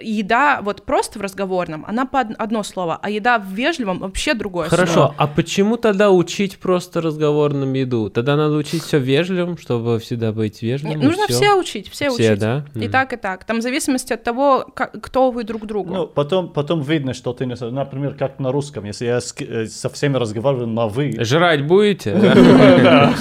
еда 0.00 0.60
вот 0.62 0.84
просто 0.84 1.18
в 1.18 1.22
разговорном, 1.22 1.84
она 1.88 2.04
по 2.06 2.18
од- 2.20 2.34
одно 2.38 2.62
слово, 2.62 2.98
а 3.02 3.08
еда 3.10 3.38
в 3.38 3.46
вежливом 3.52 3.98
вообще 4.00 4.34
другое 4.34 4.68
Хорошо, 4.68 4.92
слово. 4.92 5.14
а 5.16 5.26
почему 5.26 5.76
тогда 5.76 6.10
учить 6.10 6.58
просто 6.58 7.00
разговорным 7.00 7.72
еду? 7.72 8.10
Тогда 8.10 8.36
надо 8.36 8.54
учить 8.56 8.82
все 8.82 8.98
вежливым, 8.98 9.56
чтобы 9.56 9.98
всегда 9.98 10.32
быть 10.32 10.62
Не, 10.62 10.68
вежливым. 10.72 11.00
и 11.00 11.04
нужно 11.04 11.24
всё? 11.26 11.34
все 11.36 11.54
учить, 11.54 11.88
все, 11.90 12.10
Все, 12.10 12.30
учить. 12.32 12.40
да? 12.40 12.64
И 12.74 12.78
Мгм. 12.80 12.90
так, 12.90 13.12
и 13.12 13.16
так. 13.16 13.44
Там 13.44 13.58
в 13.58 13.62
зависимости 13.62 14.12
от 14.12 14.22
того, 14.22 14.66
как- 14.74 15.00
кто 15.00 15.30
вы 15.30 15.44
друг 15.44 15.66
другу. 15.66 15.94
Ну, 15.94 16.06
потом, 16.06 16.48
потом 16.52 16.82
видно, 16.82 17.14
что 17.14 17.32
ты, 17.32 17.46
не 17.46 17.54
например, 17.70 18.14
как 18.14 18.38
на 18.40 18.52
русском, 18.52 18.84
если 18.84 19.06
я 19.06 19.20
с- 19.20 19.34
э, 19.38 19.66
со 19.66 19.88
всеми 19.88 20.16
разговариваю 20.18 20.66
на 20.66 20.86
«вы», 20.88 21.14
Жрать 21.20 21.66
будете? 21.66 22.14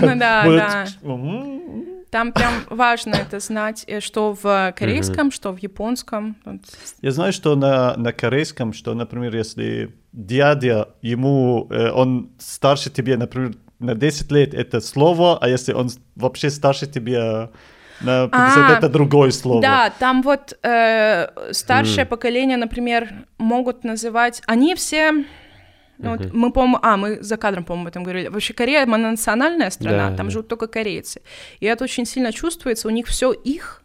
Ну 0.00 0.16
да, 0.18 0.42
будет, 0.44 0.58
да. 0.58 0.86
«М, 2.08 2.10
Там 2.10 2.32
прям 2.32 2.52
важно 2.70 3.14
это 3.16 3.40
знать, 3.40 3.84
э, 3.86 4.00
что 4.00 4.34
в 4.42 4.72
корейском, 4.76 5.30
что 5.30 5.52
в 5.52 5.58
японском. 5.58 6.36
Я 7.02 7.10
знаю, 7.10 7.32
что 7.32 7.56
на, 7.56 7.94
на 7.96 8.12
корейском, 8.12 8.72
что, 8.72 8.94
например, 8.94 9.36
если 9.36 9.94
дядя, 10.12 10.88
ему, 11.02 11.66
э, 11.70 11.90
он 11.90 12.30
старше 12.38 12.90
тебе, 12.90 13.16
например, 13.16 13.54
на 13.78 13.94
10 13.94 14.32
лет, 14.32 14.54
это 14.54 14.80
слово, 14.80 15.38
а 15.40 15.48
если 15.48 15.72
он 15.72 15.88
вообще 16.16 16.50
старше 16.50 16.86
тебя 16.86 17.50
на 18.00 18.28
50, 18.28 18.30
А, 18.70 18.78
это 18.78 18.88
другое 18.88 19.30
слово. 19.30 19.62
Да, 19.62 19.92
там 19.98 20.22
вот 20.22 20.58
э, 20.62 21.28
старшее 21.52 22.04
поколение, 22.06 22.56
например, 22.56 23.08
могут 23.38 23.84
называть... 23.84 24.42
Они 24.46 24.74
все... 24.74 25.24
ну 25.98 26.16
вот 26.16 26.32
мы, 26.32 26.52
по-моему, 26.52 26.78
а, 26.82 26.96
мы 26.96 27.22
за 27.22 27.36
кадром, 27.36 27.64
по-моему, 27.64 27.84
об 27.86 27.88
этом 27.88 28.02
говорили. 28.04 28.28
Вообще 28.28 28.54
Корея 28.54 28.86
мононациональная 28.86 29.70
страна, 29.70 30.10
Да, 30.10 30.16
там 30.16 30.26
да. 30.26 30.30
живут 30.32 30.48
только 30.48 30.66
корейцы. 30.66 31.20
И 31.60 31.66
это 31.66 31.84
очень 31.84 32.06
сильно 32.06 32.32
чувствуется. 32.32 32.88
У 32.88 32.90
них 32.90 33.06
все 33.06 33.32
их. 33.32 33.82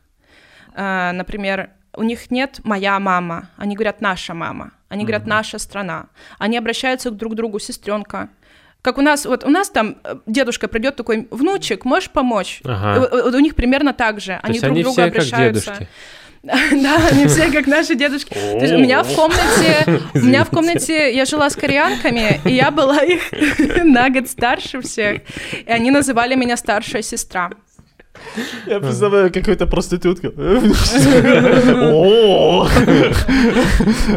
Э, 0.75 1.11
например, 1.11 1.69
у 1.95 2.03
них 2.03 2.31
нет 2.31 2.59
моя 2.63 2.99
мама, 2.99 3.49
они 3.57 3.75
говорят 3.75 4.01
наша 4.01 4.33
мама, 4.33 4.71
они 4.89 5.03
говорят 5.03 5.27
наша 5.27 5.59
страна. 5.59 6.07
Они 6.39 6.57
обращаются 6.57 7.11
друг 7.11 7.33
к 7.33 7.35
другу 7.35 7.59
сестренка. 7.59 8.29
Как 8.81 8.97
у 8.97 9.01
нас, 9.01 9.25
вот 9.25 9.45
у 9.45 9.49
нас 9.49 9.69
там 9.69 9.97
э, 10.03 10.15
дедушка 10.25 10.67
придет 10.67 10.95
такой, 10.97 11.27
внучек, 11.31 11.85
можешь 11.85 12.09
помочь? 12.09 12.61
Ага. 12.65 12.95
И 12.95 12.99
вот- 12.99 13.11
вот 13.25 13.35
у 13.35 13.39
них 13.39 13.55
примерно 13.55 13.93
так 13.93 14.19
же. 14.19 14.39
Они 14.43 14.59
друг 14.59 14.71
они 14.71 14.81
другу 14.81 14.93
все 14.93 15.03
как 15.05 15.11
обращаются. 15.13 15.65
дедушки. 15.71 15.87
Да, 16.83 17.07
они 17.09 17.27
все 17.27 17.49
как 17.51 17.67
наши 17.67 17.95
дедушки. 17.95 18.33
У 18.33 18.79
меня 18.79 19.03
в 19.03 19.15
комнате, 19.15 20.01
у 20.13 20.19
меня 20.19 20.43
в 20.43 20.49
комнате, 20.49 21.13
я 21.15 21.23
жила 21.25 21.49
с 21.49 21.55
кореянками, 21.55 22.41
и 22.43 22.53
я 22.53 22.69
была 22.69 22.99
их 23.01 23.21
на 23.83 24.09
год 24.09 24.29
старше 24.29 24.81
всех, 24.81 25.21
и 25.65 25.71
они 25.71 25.89
называли 25.89 26.35
меня 26.35 26.57
старшая 26.57 27.01
сестра. 27.01 27.49
Я 28.67 28.79
представляю 28.79 29.31
какую-то 29.31 29.67
проститутку. 29.67 30.27
О! 30.27 32.67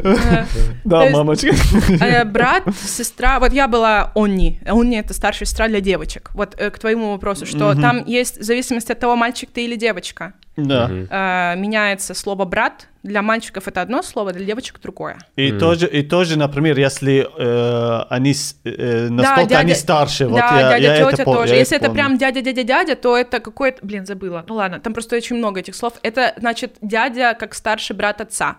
То 0.03 0.47
Да, 0.85 1.11
мамочка. 1.11 1.55
Э, 2.01 2.25
Брат, 2.25 2.65
сестра, 2.85 3.41
вот 3.41 3.53
я 3.53 3.69
была 3.69 4.13
Онни, 4.15 4.61
Онни 4.67 4.99
это 4.99 5.15
старшая 5.15 5.47
сестра 5.47 5.69
для 5.69 5.81
девочек. 5.81 6.31
Вот 6.35 6.55
э, 6.59 6.71
к 6.71 6.79
твоему 6.79 7.13
вопросу, 7.13 7.47
что 7.47 7.75
там 7.75 8.05
есть 8.07 8.39
в 8.39 8.43
зависимости 8.43 8.93
от 8.93 9.01
того, 9.01 9.17
мальчик 9.17 9.51
ты 9.53 9.65
или 9.65 9.77
девочка. 9.77 10.35
Да. 10.57 10.91
Э, 10.91 11.55
Меняется 11.57 12.15
слово 12.15 12.45
брат, 12.45 12.89
для 13.07 13.23
мальчиков 13.23 13.67
это 13.69 13.81
одно 13.83 14.03
слово, 14.03 14.33
для 14.33 14.45
девочек 14.45 14.81
другое. 14.83 15.19
И 15.37 15.53
тоже, 15.53 15.87
и 15.87 16.03
тоже, 16.03 16.39
например, 16.39 16.79
если 16.79 17.27
э, 17.39 18.03
они 18.11 18.35
э, 18.65 19.09
Да, 19.09 19.15
настолько 19.15 19.59
они 19.59 19.73
дядя- 19.73 19.81
старше, 19.81 20.27
вот 20.27 20.39
да, 20.41 20.61
я, 20.61 20.69
дядя, 20.79 20.87
я 20.87 20.97
тетя 21.11 21.23
это 21.23 21.25
тоже. 21.25 21.53
я 21.55 21.59
Если 21.61 21.77
это 21.77 21.87
помню. 21.87 21.95
прям 22.03 22.19
дядя, 22.19 22.41
дядя, 22.43 22.63
дядя, 22.63 22.95
то 22.97 23.17
это 23.17 23.41
какой-то... 23.41 23.79
Блин, 23.87 24.07
забыла. 24.07 24.45
Ну 24.49 24.55
ладно, 24.57 24.81
там 24.81 24.93
просто 24.93 25.17
очень 25.17 25.37
много 25.37 25.61
этих 25.61 25.75
слов. 25.75 25.95
Это 26.03 26.35
значит 26.39 26.77
дядя 26.83 27.35
как 27.39 27.55
старший 27.55 27.97
брат 27.97 28.21
отца. 28.21 28.57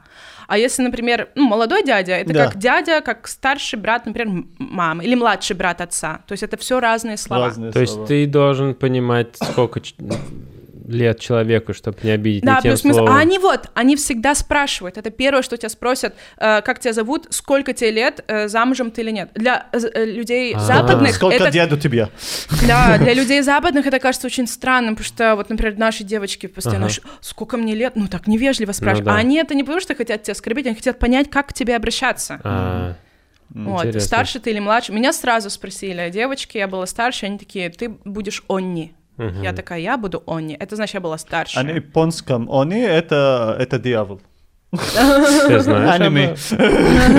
А 0.47 0.57
если, 0.57 0.81
например, 0.81 1.27
ну, 1.35 1.45
молодой 1.47 1.83
дядя, 1.83 2.13
это 2.13 2.33
Да. 2.33 2.45
как 2.45 2.57
дядя, 2.57 3.01
как 3.01 3.27
старший 3.27 3.77
брат, 3.79 4.05
например, 4.05 4.45
мамы, 4.57 5.03
или 5.03 5.13
младший 5.15 5.55
брат 5.57 5.81
отца. 5.81 6.21
То 6.25 6.31
есть 6.31 6.43
это 6.43 6.55
все 6.55 6.79
разные 6.79 7.17
слова. 7.17 7.47
Разные 7.47 7.71
То 7.73 7.81
есть 7.81 7.93
слова. 7.93 8.07
ты 8.07 8.25
должен 8.27 8.73
понимать, 8.73 9.35
сколько 9.35 9.81
лет 10.87 11.19
человеку, 11.19 11.73
чтобы 11.73 11.97
не 12.03 12.11
обидеть 12.11 12.43
Да, 12.43 12.55
не 12.55 12.61
тем 12.61 12.71
плюс 12.71 12.81
словом. 12.81 13.09
А 13.13 13.19
они 13.19 13.39
вот, 13.39 13.69
они 13.73 13.95
всегда 13.95 14.33
спрашивают. 14.35 14.97
Это 14.97 15.09
первое, 15.09 15.41
что 15.41 15.57
тебя 15.57 15.69
спросят, 15.69 16.15
э, 16.37 16.61
как 16.61 16.79
тебя 16.79 16.93
зовут, 16.93 17.27
сколько 17.29 17.73
тебе 17.73 17.91
лет, 17.91 18.23
э, 18.27 18.47
замужем 18.47 18.91
ты 18.91 19.01
или 19.01 19.11
нет. 19.11 19.29
Для 19.35 19.67
э, 19.73 19.79
э, 19.93 20.05
людей 20.05 20.53
А. 20.55 20.59
западных 20.59 21.13
Сколько 21.15 21.35
это 21.35 21.51
деду 21.51 21.77
тебе? 21.77 22.09
Да, 22.67 22.97
для 22.97 23.13
людей 23.13 23.41
западных 23.41 23.85
это 23.85 23.99
кажется 23.99 24.27
очень 24.27 24.47
странным, 24.47 24.95
потому 24.95 25.07
что 25.07 25.35
вот, 25.35 25.49
например, 25.49 25.77
наши 25.77 26.03
девочки 26.03 26.47
постоянно, 26.47 26.85
Ага. 26.85 26.93
«Ш- 26.95 27.01
сколько 27.21 27.57
мне 27.57 27.75
лет, 27.75 27.93
ну 27.95 28.07
так 28.07 28.27
невежливо 28.27 28.71
спрашивают. 28.71 29.05
да. 29.05 29.15
А 29.15 29.17
они 29.17 29.37
это 29.37 29.55
не 29.55 29.63
потому, 29.63 29.81
что 29.81 29.93
хотят 29.95 30.23
тебя 30.23 30.31
оскорбить, 30.31 30.65
они 30.65 30.75
хотят 30.75 30.99
понять, 30.99 31.29
как 31.29 31.47
к 31.49 31.53
тебе 31.53 31.75
обращаться. 31.75 32.39
А, 32.43 32.95
Вот, 33.49 33.85
интересно. 33.85 34.07
старше 34.07 34.39
ты 34.39 34.51
или 34.51 34.59
младше. 34.59 34.91
Меня 34.91 35.13
сразу 35.13 35.49
спросили, 35.49 36.09
девочки, 36.09 36.57
я 36.57 36.67
была 36.67 36.85
старше, 36.85 37.25
они 37.27 37.37
такие, 37.37 37.69
ты 37.69 37.89
будешь 38.05 38.43
Онни. 38.47 38.93
Мгм. 39.17 39.41
Я 39.41 39.53
такая, 39.53 39.79
я 39.79 39.97
буду 39.97 40.23
Онни. 40.25 40.55
Это 40.55 40.75
значит, 40.75 40.95
я 40.95 40.99
была 41.01 41.17
старше. 41.17 41.59
А 41.59 41.63
на 41.63 41.71
японском 41.71 42.49
они 42.51 42.79
это, 42.79 43.55
это 43.59 43.79
дьявол. 43.79 44.21
Ты 44.71 45.59
знаешь 45.61 46.01
Аниме. 46.01 46.35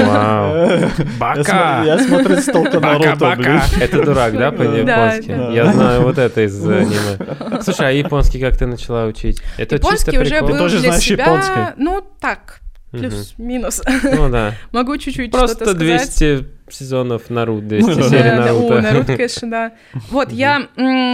Вау. 0.04 0.80
Бака! 1.18 1.82
я 1.84 1.98
смотрю 1.98 2.36
столько 2.38 2.78
Наруто, 2.78 3.34
блин. 3.36 3.60
Это 3.80 4.04
дурак, 4.04 4.36
да, 4.36 4.52
по-японски? 4.52 5.54
Я 5.54 5.72
знаю 5.72 6.02
вот 6.02 6.18
это 6.18 6.42
из 6.44 6.62
аниме. 6.66 7.62
Слушай, 7.62 7.88
а 7.88 7.90
японский 7.90 8.38
как 8.40 8.56
ты 8.56 8.66
начала 8.66 9.06
учить? 9.06 9.40
Это 9.56 9.76
Японский 9.76 10.12
чисто 10.12 10.20
уже 10.20 10.40
был 10.42 10.48
Ты 10.48 10.58
тоже 10.58 10.78
для 10.78 10.88
знаешь 10.88 11.04
себя, 11.04 11.24
японский? 11.24 11.82
ну 11.82 12.04
так, 12.20 12.60
плюс-минус. 12.90 13.82
Ну 14.02 14.28
да. 14.30 14.54
Могу 14.72 14.96
чуть-чуть 14.98 15.30
что-то 15.30 15.38
Просто 15.38 15.64
сказать. 15.64 15.78
200 15.78 16.57
сезонов 16.72 17.30
Наруто, 17.30 17.66
200 17.66 17.94
Да, 17.94 18.02
серий 18.08 18.22
Да, 18.22 18.36
да, 18.36 18.52
О, 18.52 18.54
Наруто. 18.54 18.80
Наруто, 18.80 19.16
конечно, 19.16 19.50
да. 19.50 19.72
Вот, 20.10 20.32
я, 20.32 20.68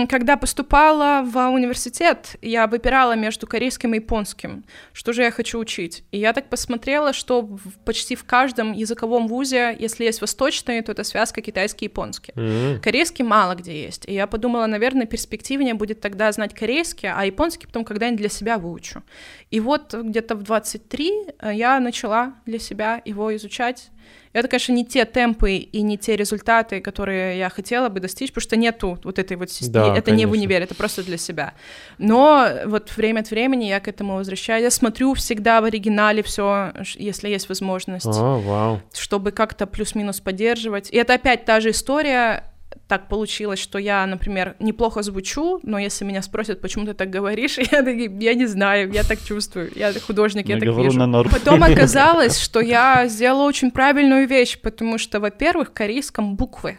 когда 0.09 0.37
поступала 0.37 1.23
в 1.25 1.37
университет, 1.49 2.37
я 2.43 2.67
выбирала 2.67 3.17
между 3.17 3.47
корейским 3.47 3.95
и 3.95 3.97
японским. 3.97 4.65
Что 4.93 5.13
же 5.13 5.23
я 5.23 5.31
хочу 5.31 5.59
учить? 5.59 6.05
И 6.11 6.19
я 6.19 6.33
так 6.33 6.49
посмотрела, 6.49 7.13
что 7.13 7.49
почти 7.85 8.17
в 8.17 8.25
каждом 8.25 8.73
языковом 8.73 9.29
вузе, 9.29 9.77
если 9.79 10.05
есть 10.05 10.21
восточный, 10.21 10.83
то 10.83 10.93
это 10.93 11.05
связка 11.05 11.41
китайский-японский. 11.41 12.33
М. 12.37 12.81
Корейский 12.81 13.25
мало 13.25 13.55
где 13.55 13.85
есть. 13.85 14.05
И 14.07 14.15
я 14.15 14.27
подумала, 14.27 14.67
наверное, 14.67 15.07
перспективнее 15.07 15.75
будет 15.75 16.01
тогда 16.01 16.31
знать 16.33 16.55
корейский, 16.55 17.09
а 17.09 17.25
японский 17.25 17.67
потом 17.67 17.85
когда-нибудь 17.85 18.21
для 18.21 18.29
себя 18.29 18.59
выучу. 18.59 19.03
И 19.51 19.61
вот 19.61 19.95
где-то 19.95 20.35
в 20.35 20.43
23 20.43 21.13
э, 21.39 21.55
я 21.55 21.81
начала 21.81 22.35
для 22.47 22.59
себя 22.59 23.01
его 23.05 23.35
изучать. 23.37 23.91
Это, 24.33 24.49
конечно, 24.49 24.73
не 24.73 24.85
те 24.85 25.05
темпы 25.05 25.53
и 25.53 25.83
не 25.83 25.97
те 25.97 26.17
результаты, 26.17 26.81
которые 26.81 27.39
я 27.39 27.49
хотела 27.49 27.89
бы 27.89 28.01
достичь, 28.01 28.31
потому 28.31 28.43
что 28.43 28.57
нету 28.57 28.99
вот 29.05 29.19
этой 29.19 29.37
вот 29.37 29.51
системы. 29.51 29.91
Да, 29.91 29.97
это 29.97 30.11
не 30.11 30.27
в 30.27 30.31
конечно. 30.31 30.33
универе, 30.33 30.65
это 30.65 30.75
просто 30.75 31.05
для 31.05 31.17
себя. 31.17 31.55
Но 31.99 32.49
вот 32.67 32.97
время 32.97 33.21
от 33.21 33.31
времени 33.31 33.67
я 33.67 33.79
к 33.79 33.87
этому 33.87 34.17
возвращаюсь. 34.17 34.65
Я 34.65 34.71
смотрю 34.71 35.15
всегда 35.15 35.61
в 35.61 35.65
оригинале 35.65 36.23
все, 36.25 36.73
если 36.97 37.29
есть 37.29 37.49
возможность 37.49 38.07
О, 38.07 38.41
вау. 38.41 38.83
чтобы 38.93 39.31
как-то 39.31 39.67
плюс-минус 39.67 40.21
поддерживать. 40.21 40.91
И 40.91 40.97
это 40.97 41.15
опять 41.15 41.45
та 41.45 41.61
же 41.61 41.71
история. 41.71 42.45
Так 42.87 43.09
получилось, 43.09 43.59
что 43.59 43.79
я, 43.79 44.07
например, 44.07 44.57
неплохо 44.61 45.03
звучу, 45.03 45.59
но 45.63 45.79
если 45.79 46.05
меня 46.05 46.21
спросят, 46.23 46.61
почему 46.61 46.85
ты 46.85 46.93
так 46.95 47.09
говоришь, 47.09 47.59
я 47.73 47.83
такие, 47.83 48.15
я 48.21 48.35
не 48.35 48.47
знаю, 48.47 48.93
я 48.93 49.03
так 49.05 49.19
чувствую, 49.25 49.71
я 49.75 49.93
художник, 50.07 50.49
я, 50.49 50.57
Я 50.57 50.61
так 50.61 50.77
вижу. 50.77 50.99
на 50.99 51.07
Потом 51.25 51.63
оказалось, 51.63 52.39
что 52.39 52.61
я 52.61 53.07
сделала 53.09 53.45
очень 53.49 53.71
правильную 53.71 54.29
вещь, 54.29 54.59
потому 54.61 54.99
что, 54.99 55.19
во-первых, 55.19 55.71
в 55.71 55.73
корейском 55.73 56.37
буквы, 56.37 56.79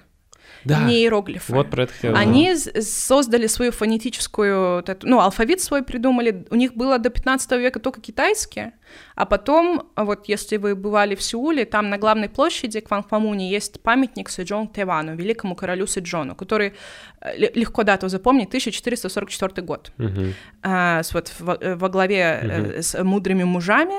Да. 0.66 0.84
не 0.84 0.95
иероглифы. 1.01 1.53
Вот 1.53 1.70
про 1.70 1.84
это 1.84 1.93
хотел 1.93 2.16
Они 2.16 2.55
с- 2.55 2.82
создали 2.82 3.47
свою 3.47 3.72
фонетическую, 3.72 4.84
ну, 5.03 5.20
алфавит 5.20 5.61
свой 5.61 5.84
придумали. 5.84 6.45
У 6.49 6.55
них 6.55 6.74
было 6.74 6.97
до 6.99 7.09
15 7.09 7.59
века 7.59 7.80
только 7.80 8.01
китайский, 8.01 8.72
а 9.16 9.26
потом, 9.26 9.89
вот 9.95 10.28
если 10.28 10.57
вы 10.57 10.76
бывали 10.76 11.16
в 11.16 11.22
Сеуле, 11.22 11.66
там 11.66 11.89
на 11.89 11.97
главной 11.97 12.30
площади 12.30 12.80
Кванфамуни 12.80 13.43
есть 13.43 13.82
памятник 13.82 14.30
Сэджон 14.30 14.68
Тевану, 14.68 15.16
великому 15.16 15.55
королю 15.55 15.88
Сэджону, 15.88 16.36
который 16.36 16.74
э, 17.22 17.38
ле- 17.38 17.51
легко 17.55 17.84
дату 17.84 18.07
запомнить, 18.09 18.47
1444 18.49 19.61
год. 19.66 19.91
Мгм. 19.97 20.34
А, 20.63 21.01
вот 21.13 21.32
во, 21.39 21.53
э, 21.61 21.76
во 21.76 21.89
главе 21.89 22.39
э, 22.41 22.82
с 22.82 23.03
мудрыми 23.03 23.43
мужами 23.43 23.95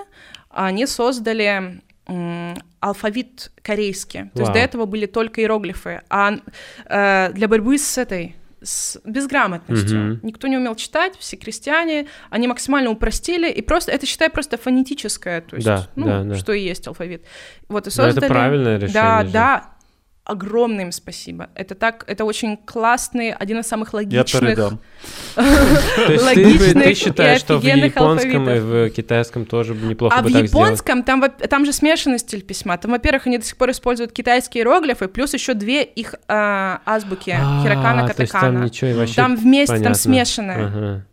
они 0.51 0.87
создали 0.87 1.81
алфавит 2.80 3.50
корейский. 3.62 4.30
То 4.34 4.40
есть 4.42 4.52
до 4.52 4.59
этого 4.59 4.86
были 4.86 5.07
только 5.07 5.40
иероглифы. 5.40 6.02
А 6.09 6.34
э, 6.86 7.32
для 7.32 7.48
борьбы 7.48 7.78
с 7.78 7.98
этой 7.98 8.36
с 8.62 8.98
безграмотностью. 9.04 9.98
Мгм. 9.98 10.20
Никто 10.22 10.48
не 10.48 10.57
умел 10.57 10.74
читать, 10.74 11.14
все 11.18 11.36
крестьяне, 11.36 12.07
они 12.30 12.48
максимально 12.48 12.90
упростили, 12.90 13.50
и 13.50 13.62
просто, 13.62 13.92
это, 13.92 14.07
считай, 14.07 14.28
просто 14.30 14.57
фонетическое, 14.57 15.40
то 15.42 15.57
есть, 15.57 15.66
Да, 15.66 15.86
ну, 15.94 16.07
да, 16.07 16.22
да. 16.24 16.34
что 16.36 16.52
и 16.52 16.62
есть 16.62 16.86
алфавит. 16.88 17.24
Вот, 17.68 17.86
и 17.86 17.90
Но 17.96 18.04
это 18.04 18.12
создали... 18.14 18.28
правильное 18.28 18.76
решение 18.76 18.92
Да, 18.94 19.24
же. 19.24 19.30
да, 19.30 19.70
огромное 20.24 20.86
им 20.86 20.92
спасибо. 20.92 21.50
Это 21.54 21.74
так, 21.74 22.04
это 22.09 22.24
очень 22.24 22.57
классный, 22.57 23.30
один 23.30 23.61
из 23.61 23.66
самых 23.66 23.92
Я 23.92 23.98
логичных 23.98 24.42
передам. 24.42 24.80
То 25.97 26.12
есть 26.12 26.72
ты, 26.74 26.94
считаешь, 26.94 27.40
что 27.40 27.59
в 27.59 27.64
японском 27.64 28.49
и 28.51 28.59
в 28.61 28.90
китайском 28.90 29.44
тоже 29.47 29.74
неплохо 29.74 30.16
А 30.16 30.22
бы 30.22 30.28
в 30.28 30.32
так 30.32 30.47
сделать? 30.49 30.66
японском 30.68 31.03
там, 31.03 31.20
во- 31.20 31.28
там 31.28 31.64
же 31.64 31.72
смешанный 31.72 32.18
стиль 32.18 32.42
письма. 32.42 32.76
Там, 32.78 32.90
во-первых, 32.92 33.26
они 33.26 33.38
до 33.38 33.44
сих 33.44 33.57
пор 33.57 33.70
используют 33.70 34.12
китайские 34.12 34.62
иероглифы, 34.62 35.09
плюс 35.09 35.34
еще 35.34 35.55
две 35.55 35.82
их 35.82 36.14
а, 36.28 36.80
азбуки 36.84 37.30
А, 37.30 37.62
хирокана, 37.62 38.03
есть 38.03 38.16
там 38.16 38.26
катакана. 38.26 38.64
ничего 38.64 39.07
Там 39.14 39.36
вместе, 39.36 39.78
там 39.80 39.94
смешанное. 39.94 40.66
Ага. 40.66 41.07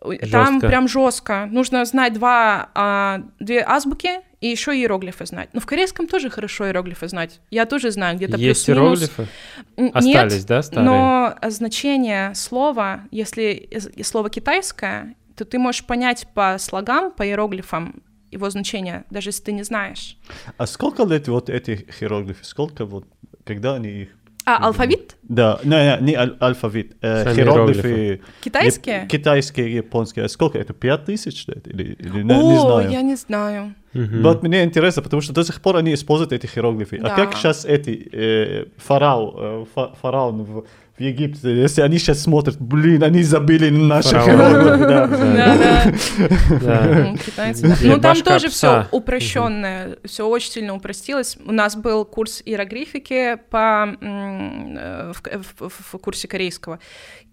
Там 0.00 0.52
Жёстко. 0.54 0.66
прям 0.68 0.88
жестко. 0.88 1.46
Нужно 1.50 1.84
знать 1.84 2.14
два, 2.14 2.70
а, 2.74 3.22
две 3.38 3.62
азбуки 3.62 4.20
и 4.40 4.46
еще 4.48 4.72
иероглифы 4.72 5.26
знать. 5.26 5.50
Но 5.52 5.60
в 5.60 5.66
корейском 5.66 6.06
тоже 6.06 6.30
хорошо 6.30 6.66
иероглифы 6.66 7.06
знать. 7.08 7.40
Я 7.50 7.66
тоже 7.66 7.90
знаю, 7.90 8.16
где-то 8.16 8.38
Есть 8.38 8.64
плюс-минус. 8.64 9.00
иероглифы? 9.02 9.28
Н- 9.76 9.90
Остались, 9.92 10.34
Нет, 10.38 10.46
да, 10.46 10.62
старые? 10.62 10.88
но 10.90 11.34
значение 11.50 12.34
слова, 12.34 13.02
если 13.10 13.68
слово 14.02 14.30
китайское, 14.30 15.14
то 15.36 15.44
ты 15.44 15.58
можешь 15.58 15.84
понять 15.84 16.26
по 16.34 16.56
слогам, 16.58 17.10
по 17.12 17.26
иероглифам 17.26 18.02
его 18.30 18.48
значение, 18.48 19.04
даже 19.10 19.28
если 19.30 19.42
ты 19.44 19.52
не 19.52 19.64
знаешь. 19.64 20.16
А 20.56 20.66
сколько 20.66 21.04
лет 21.04 21.28
вот 21.28 21.50
этих 21.50 22.00
иероглифов? 22.02 22.46
Сколько 22.46 22.86
вот, 22.86 23.04
когда 23.44 23.74
они 23.74 23.88
их... 24.02 24.08
А, 24.56 24.66
алфавит? 24.66 25.16
Да, 25.22 25.58
не, 25.64 25.70
не, 26.00 26.06
не 26.06 26.14
аль- 26.14 26.36
алфавит. 26.40 26.96
э, 27.02 27.24
Сами 27.24 27.36
иероглифы. 27.38 28.20
Китайские? 28.40 29.06
Китайские, 29.06 29.74
японские. 29.76 30.24
А 30.24 30.28
Сколько 30.28 30.58
это? 30.58 30.72
Пять 30.72 31.04
тысяч? 31.04 31.46
Или, 31.66 31.94
или 31.94 32.22
не, 32.22 32.34
О, 32.34 32.42
не 32.52 32.58
знаю. 32.58 32.90
я 32.90 33.02
не 33.02 33.14
знаю. 33.16 33.74
Мгм. 33.92 34.22
Вот 34.22 34.42
мне 34.42 34.64
интересно, 34.64 35.02
потому 35.02 35.20
что 35.22 35.32
до 35.32 35.42
сих 35.44 35.60
пор 35.60 35.76
они 35.76 35.92
используют 35.94 36.32
эти 36.32 36.46
иероглифы. 36.46 36.98
Да. 36.98 37.12
А 37.12 37.16
как 37.16 37.34
сейчас 37.34 37.64
эти 37.64 38.08
э, 38.12 38.66
фараон, 38.76 39.34
э, 39.36 39.64
фа- 39.74 39.92
фараон 40.00 40.42
в, 40.44 40.64
в 41.00 41.02
Египте, 41.02 41.56
если 41.56 41.80
они 41.80 41.98
сейчас 41.98 42.20
смотрят, 42.20 42.60
блин, 42.60 43.02
они 43.02 43.22
забили 43.22 43.70
наши 43.70 44.10
Фараон. 44.10 44.28
иероглифы, 44.28 44.86
да. 44.86 45.06
Да, 45.06 45.56
да. 45.56 46.58
Да. 46.60 46.86
М, 47.08 47.16
Китайцы. 47.16 47.68
да. 47.68 47.74
Или 47.80 47.88
Ну, 47.88 48.00
там 48.00 48.20
тоже 48.20 48.50
все 48.50 48.86
упрощенное, 48.90 49.96
все 50.04 50.28
очень 50.28 50.52
сильно 50.52 50.74
упростилось. 50.74 51.38
У 51.42 51.52
нас 51.52 51.74
был 51.74 52.04
курс 52.04 52.42
иероглифики 52.44 53.38
по, 53.48 53.96
э, 53.98 55.12
в 55.58 55.98
курсе 55.98 56.28
корейского. 56.28 56.80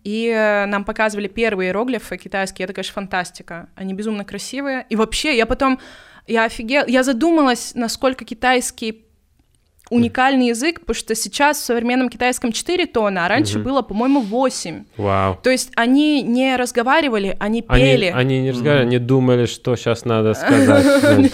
И 0.05 0.28
э, 0.34 0.65
нам 0.65 0.86
показывали 0.86 1.28
первые 1.28 1.68
иероглифы 1.68 2.15
китайские. 2.15 2.63
Это, 2.63 2.74
конечно, 2.74 2.93
фантастика. 2.93 3.68
Они 3.76 3.93
безумно 3.93 4.24
красивые. 4.24 4.86
И 4.89 4.95
вообще, 4.95 5.36
я 5.36 5.45
потом, 5.45 5.80
я 6.26 6.45
офигела, 6.45 6.86
я 6.88 7.03
задумалась, 7.03 7.74
насколько 7.76 8.24
китайский 8.24 9.07
уникальный 9.89 10.47
язык, 10.47 10.81
потому 10.81 10.95
что 10.95 11.15
сейчас 11.15 11.57
в 11.59 11.65
современном 11.65 12.09
китайском 12.09 12.51
4 12.51 12.85
тона, 12.88 13.25
а 13.25 13.29
раньше 13.29 13.59
было, 13.59 13.81
по-моему, 13.81 14.21
8. 14.21 14.83
Вау. 14.97 15.39
То 15.41 15.49
есть 15.49 15.71
они 15.75 16.21
не 16.21 16.55
разговаривали, 16.55 17.35
они 17.39 17.63
Они, 17.67 17.81
пели. 17.81 18.11
они 18.15 18.41
не 18.41 18.51
разговаривали, 18.51 18.88
они 18.88 18.99
думали, 18.99 19.45
что 19.45 19.75
сейчас 19.75 20.05
надо 20.05 20.33
сказать. 20.35 20.85
Они, 21.09 21.31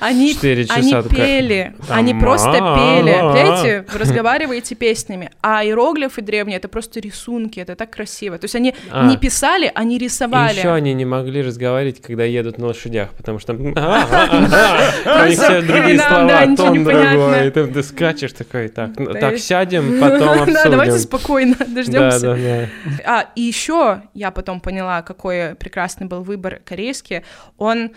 они 0.00 0.34
пели, 0.34 1.74
они 1.88 2.14
просто 2.14 2.50
а-а-а. 2.50 2.76
пели. 2.98 3.12
Понимаете, 3.12 3.84
вы 3.92 3.98
разговариваете 3.98 4.74
песнями. 4.74 5.30
А 5.42 5.64
иероглифы 5.64 6.22
древние— 6.22 6.56
это 6.58 6.68
просто 6.68 7.00
рисунки, 7.00 7.60
это 7.60 7.74
так 7.76 7.90
красиво. 7.90 8.38
То 8.38 8.44
есть 8.44 8.54
они 8.54 8.74
А. 8.90 9.06
не 9.08 9.16
писали, 9.16 9.70
они 9.74 9.98
рисовали. 9.98 10.58
еще 10.58 10.72
они 10.72 10.94
не 10.94 11.04
могли 11.04 11.42
разговаривать, 11.42 12.00
когда 12.02 12.24
едут 12.24 12.58
на 12.58 12.66
лошадях, 12.66 13.10
потому 13.16 13.38
что 13.38 13.54
там 13.54 13.72
а, 13.76 15.22
у 15.24 15.28
них 15.28 15.38
все 15.38 15.62
другие 15.62 15.98
слова, 15.98 16.46
тон 16.56 16.84
другой, 16.84 17.50
ты 17.82 17.82
скачешь 17.88 18.32
такой, 18.32 18.68
так, 18.68 18.94
Да 18.94 19.14
так 19.14 19.38
сядем, 19.38 19.98
потом 20.00 20.46
Да, 20.52 20.64
давайте 20.64 20.92
обсудим. 20.94 20.98
спокойно 20.98 21.56
дождемся. 21.68 22.20
да, 22.20 22.34
да. 22.36 22.68
А, 23.04 23.30
и 23.34 23.42
еще 23.42 24.02
я 24.14 24.30
потом 24.30 24.60
поняла, 24.60 25.02
какой 25.02 25.54
прекрасный 25.54 26.06
был 26.06 26.22
выбор 26.22 26.60
корейский. 26.64 27.22
Он, 27.56 27.92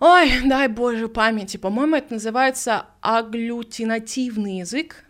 ой, 0.00 0.30
дай 0.44 0.68
боже 0.68 1.08
памяти, 1.08 1.56
по-моему, 1.56 1.96
это 1.96 2.14
называется 2.14 2.86
агглютинативный 3.00 4.58
язык. 4.58 5.04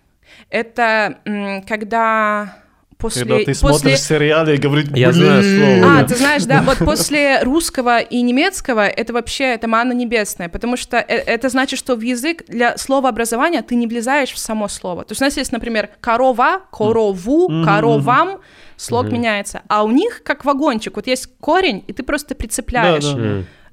Это 0.50 1.18
когда 1.66 2.58
после... 2.98 3.22
Когда 3.22 3.38
ты 3.38 3.44
после... 3.46 3.78
смотришь 3.78 4.00
сериалы 4.00 4.54
и 4.54 4.58
говоришь, 4.58 4.88
Я 4.94 5.12
знаю 5.12 5.42
слово. 5.42 6.00
А, 6.00 6.04
ты 6.04 6.16
знаешь, 6.16 6.44
да, 6.44 6.62
вот 6.62 6.78
после 6.78 7.42
русского 7.42 8.00
и 8.00 8.20
немецкого 8.22 8.86
это 8.86 9.12
вообще 9.12 9.44
это 9.44 9.68
манна 9.68 9.92
небесная, 9.92 10.48
потому 10.48 10.76
что 10.76 10.96
э- 10.98 11.02
это 11.02 11.48
значит, 11.48 11.78
что 11.78 11.94
в 11.94 12.00
язык 12.00 12.44
для 12.48 12.76
слова 12.76 13.08
образования 13.08 13.62
ты 13.62 13.76
не 13.76 13.86
влезаешь 13.86 14.32
в 14.32 14.38
само 14.38 14.68
слово. 14.68 15.04
То 15.04 15.12
есть 15.12 15.22
у 15.22 15.24
нас 15.24 15.36
есть, 15.36 15.52
например, 15.52 15.90
корова, 16.00 16.62
корову, 16.70 17.64
коровам, 17.64 18.40
слог 18.76 19.10
меняется, 19.10 19.62
а 19.68 19.84
у 19.84 19.90
них 19.90 20.22
как 20.24 20.44
вагончик, 20.44 20.96
вот 20.96 21.06
есть 21.06 21.28
корень, 21.40 21.84
и 21.86 21.92
ты 21.92 22.02
просто 22.02 22.34
прицепляешь. 22.34 23.04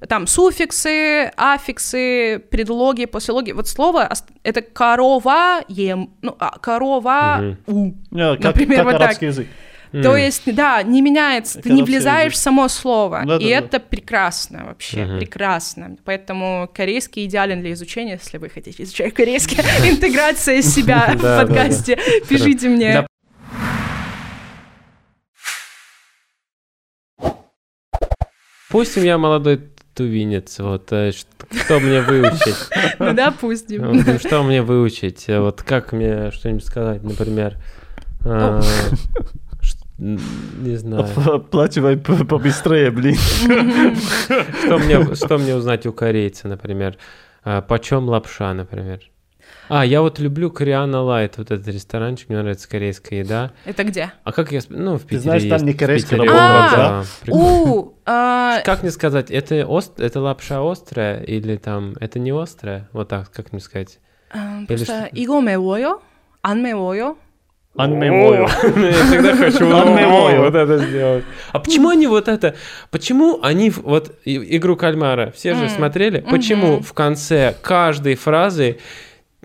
да. 0.00 0.06
Там 0.06 0.26
суффиксы, 0.26 1.30
аффиксы, 1.36 2.42
предлоги, 2.50 3.06
послелоги. 3.06 3.52
Вот 3.52 3.68
слово 3.68 4.10
это 4.42 4.62
корова, 4.62 5.62
ем, 5.68 6.10
ну, 6.22 6.36
а, 6.38 6.58
корова, 6.58 7.56
у. 7.66 7.92
Как, 8.10 8.40
Например, 8.40 8.84
как 8.84 8.92
вот 8.92 8.98
так. 8.98 9.22
язык. 9.22 9.46
То 10.02 10.16
есть, 10.16 10.42
да, 10.54 10.82
не 10.82 11.00
меняется, 11.00 11.62
ты 11.62 11.70
не 11.70 11.82
влезаешь 11.82 12.34
в 12.34 12.36
само 12.36 12.68
слово. 12.68 13.22
Да, 13.24 13.36
и 13.36 13.38
да, 13.38 13.60
да. 13.60 13.66
это 13.66 13.80
прекрасно 13.80 14.66
вообще, 14.66 15.04
Мгм. 15.04 15.18
прекрасно. 15.18 15.96
Поэтому 16.04 16.68
корейский 16.74 17.24
идеален 17.24 17.60
для 17.62 17.72
изучения, 17.72 18.18
если 18.22 18.36
вы 18.38 18.50
хотите 18.50 18.82
изучать 18.82 19.14
корейский. 19.14 19.56
Интеграция 19.90 20.60
себя 20.60 21.12
в 21.14 21.22
Да, 21.22 21.38
да, 21.38 21.46
подкасте. 21.46 21.98
Пишите 22.28 22.68
мне. 22.68 22.92
Да. 22.92 23.06
Допустим, 28.68 29.04
я 29.04 29.16
молодой 29.16 29.60
тувинец. 29.96 30.58
Вот 30.60 30.92
э, 30.92 31.10
ш- 31.12 31.24
кто 31.64 31.80
мне 31.80 32.00
выучить? 32.02 32.56
Ну, 32.98 33.12
допустим. 33.14 33.82
Ну, 33.92 34.18
Что 34.18 34.42
мне 34.42 34.62
выучить? 34.62 35.26
Вот 35.28 35.62
как 35.62 35.92
мне 35.92 36.30
что-нибудь 36.30 36.64
сказать, 36.64 37.02
например? 37.02 37.56
а, 38.24 38.60
Не 39.98 40.76
знаю. 40.76 41.06
Оплачивай 41.26 41.96
побыстрее, 41.96 42.90
блин. 42.90 43.16
Что 43.16 44.78
мне, 44.78 45.14
что 45.14 45.38
мне 45.38 45.54
узнать 45.56 45.86
у 45.86 45.92
корейца, 45.92 46.48
например? 46.48 46.96
А, 47.44 47.62
Почем 47.62 48.08
лапша, 48.08 48.52
например? 48.54 49.00
А, 49.69 49.85
я 49.85 50.01
вот 50.01 50.19
люблю 50.19 50.51
Кориана 50.51 51.01
Лайт, 51.01 51.37
вот 51.37 51.51
этот 51.51 51.67
ресторанчик, 51.67 52.29
мне 52.29 52.39
нравится 52.39 52.67
корейская 52.69 53.19
еда. 53.19 53.51
Это 53.65 53.83
где? 53.83 54.11
А 54.23 54.31
как 54.31 54.51
я... 54.51 54.59
сп- 54.59 54.75
Ну, 54.75 54.97
в 54.97 55.01
Питере 55.03 55.19
знаешь, 55.21 55.43
там 55.43 55.51
есть, 55.53 55.65
не 55.65 55.73
в 55.73 55.77
корейская 55.77 56.15
Питере 56.17 56.31
лапша, 56.31 56.61
вот, 56.61 56.71
да? 56.71 56.89
да, 57.01 57.05
прикольно. 57.21 57.45
У, 57.71 57.93
а, 58.05 58.59
Как 58.65 58.81
мне 58.83 58.91
сказать, 58.91 59.31
это, 59.31 59.65
ост... 59.65 59.99
это 59.99 60.19
лапша 60.19 60.59
острая 60.61 61.21
или 61.23 61.55
там 61.57 61.95
это 61.99 62.19
не 62.19 62.31
острая? 62.31 62.89
Вот 62.93 63.07
так, 63.09 63.31
как 63.31 63.51
мне 63.51 63.61
сказать? 63.61 63.99
а, 64.33 64.59
Или 64.59 64.65
просто 64.67 64.85
что? 64.85 65.09
이거 65.13 65.41
매워요? 65.41 65.99
안 66.43 66.61
매워요? 66.61 67.15
Анмемою. 67.77 68.49
Ну, 68.75 68.85
Я 68.85 68.91
всегда 69.05 69.35
хочу 69.37 69.73
Анмемою. 69.73 70.41
вот 70.41 70.55
это 70.55 70.77
сделать. 70.79 71.23
А 71.53 71.59
почему 71.59 71.87
они 71.87 72.05
вот 72.05 72.27
это... 72.27 72.55
Почему 72.89 73.39
они 73.41 73.69
в- 73.69 73.83
вот 73.83 74.11
и- 74.25 74.57
игру 74.57 74.75
кальмара 74.75 75.31
все 75.31 75.53
же 75.55 75.63
М, 75.63 75.69
смотрели? 75.69 76.19
Почему 76.19 76.73
мгм. 76.73 76.83
в 76.83 76.91
конце 76.91 77.55
каждой 77.61 78.15
фразы 78.15 78.79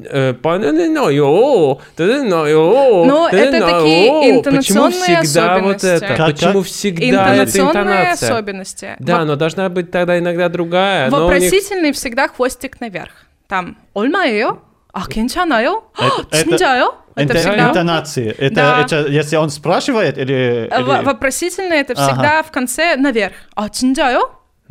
э, 0.01 0.35
«Панэнэнойо», 0.35 1.79
«тэнэнойо», 1.97 3.05
Ну, 3.07 3.29
это 3.29 3.37
«тэнэнойо». 3.37 3.79
такие 3.81 4.31
интонационные 4.31 4.93
Почему 4.93 5.23
всегда 5.23 5.59
вот 5.59 5.77
особенности. 5.77 6.05
это? 6.05 6.15
Как- 6.17 6.27
Почему 6.27 6.59
как? 6.61 6.67
всегда 6.67 7.07
эта 7.07 7.43
Интонационные 7.45 7.83
интонация? 7.83 8.31
особенности. 8.35 8.97
Да, 8.99 9.13
Воп- 9.21 9.25
но 9.25 9.37
должна 9.37 9.69
быть 9.69 9.91
тогда 9.91 10.19
иногда 10.19 10.49
другая. 10.49 11.11
но 11.11 11.27
у 11.27 11.31
них- 11.33 11.43
Вопросительный 11.43 11.93
всегда 11.93 12.29
хвостик 12.29 12.81
наверх. 12.81 13.13
Там 13.49 13.77
얼마예요? 13.95 14.59
А, 14.93 15.07
괜찮아요? 15.09 15.83
Это- 15.99 16.27
это- 16.31 16.45
진짜요? 16.45 16.95
Это 17.15 17.33
Инте- 17.35 17.39
всегда... 17.39 17.69
Интонации. 17.71 18.35
Это, 18.39 18.55
Да. 18.55 18.81
это 18.85 19.07
если 19.09 19.37
он 19.37 19.49
спрашивает 19.51 20.19
или... 20.19 20.69
Э, 20.71 20.83
в- 20.83 20.89
или- 20.99 21.05
Вопросительный 21.05 21.79
это 21.79 21.95
Ага. 21.95 22.07
всегда 22.13 22.43
в 22.43 22.51
конце 22.51 22.97
наверх. 22.97 23.33
А, 23.55 23.69
진 23.71 23.95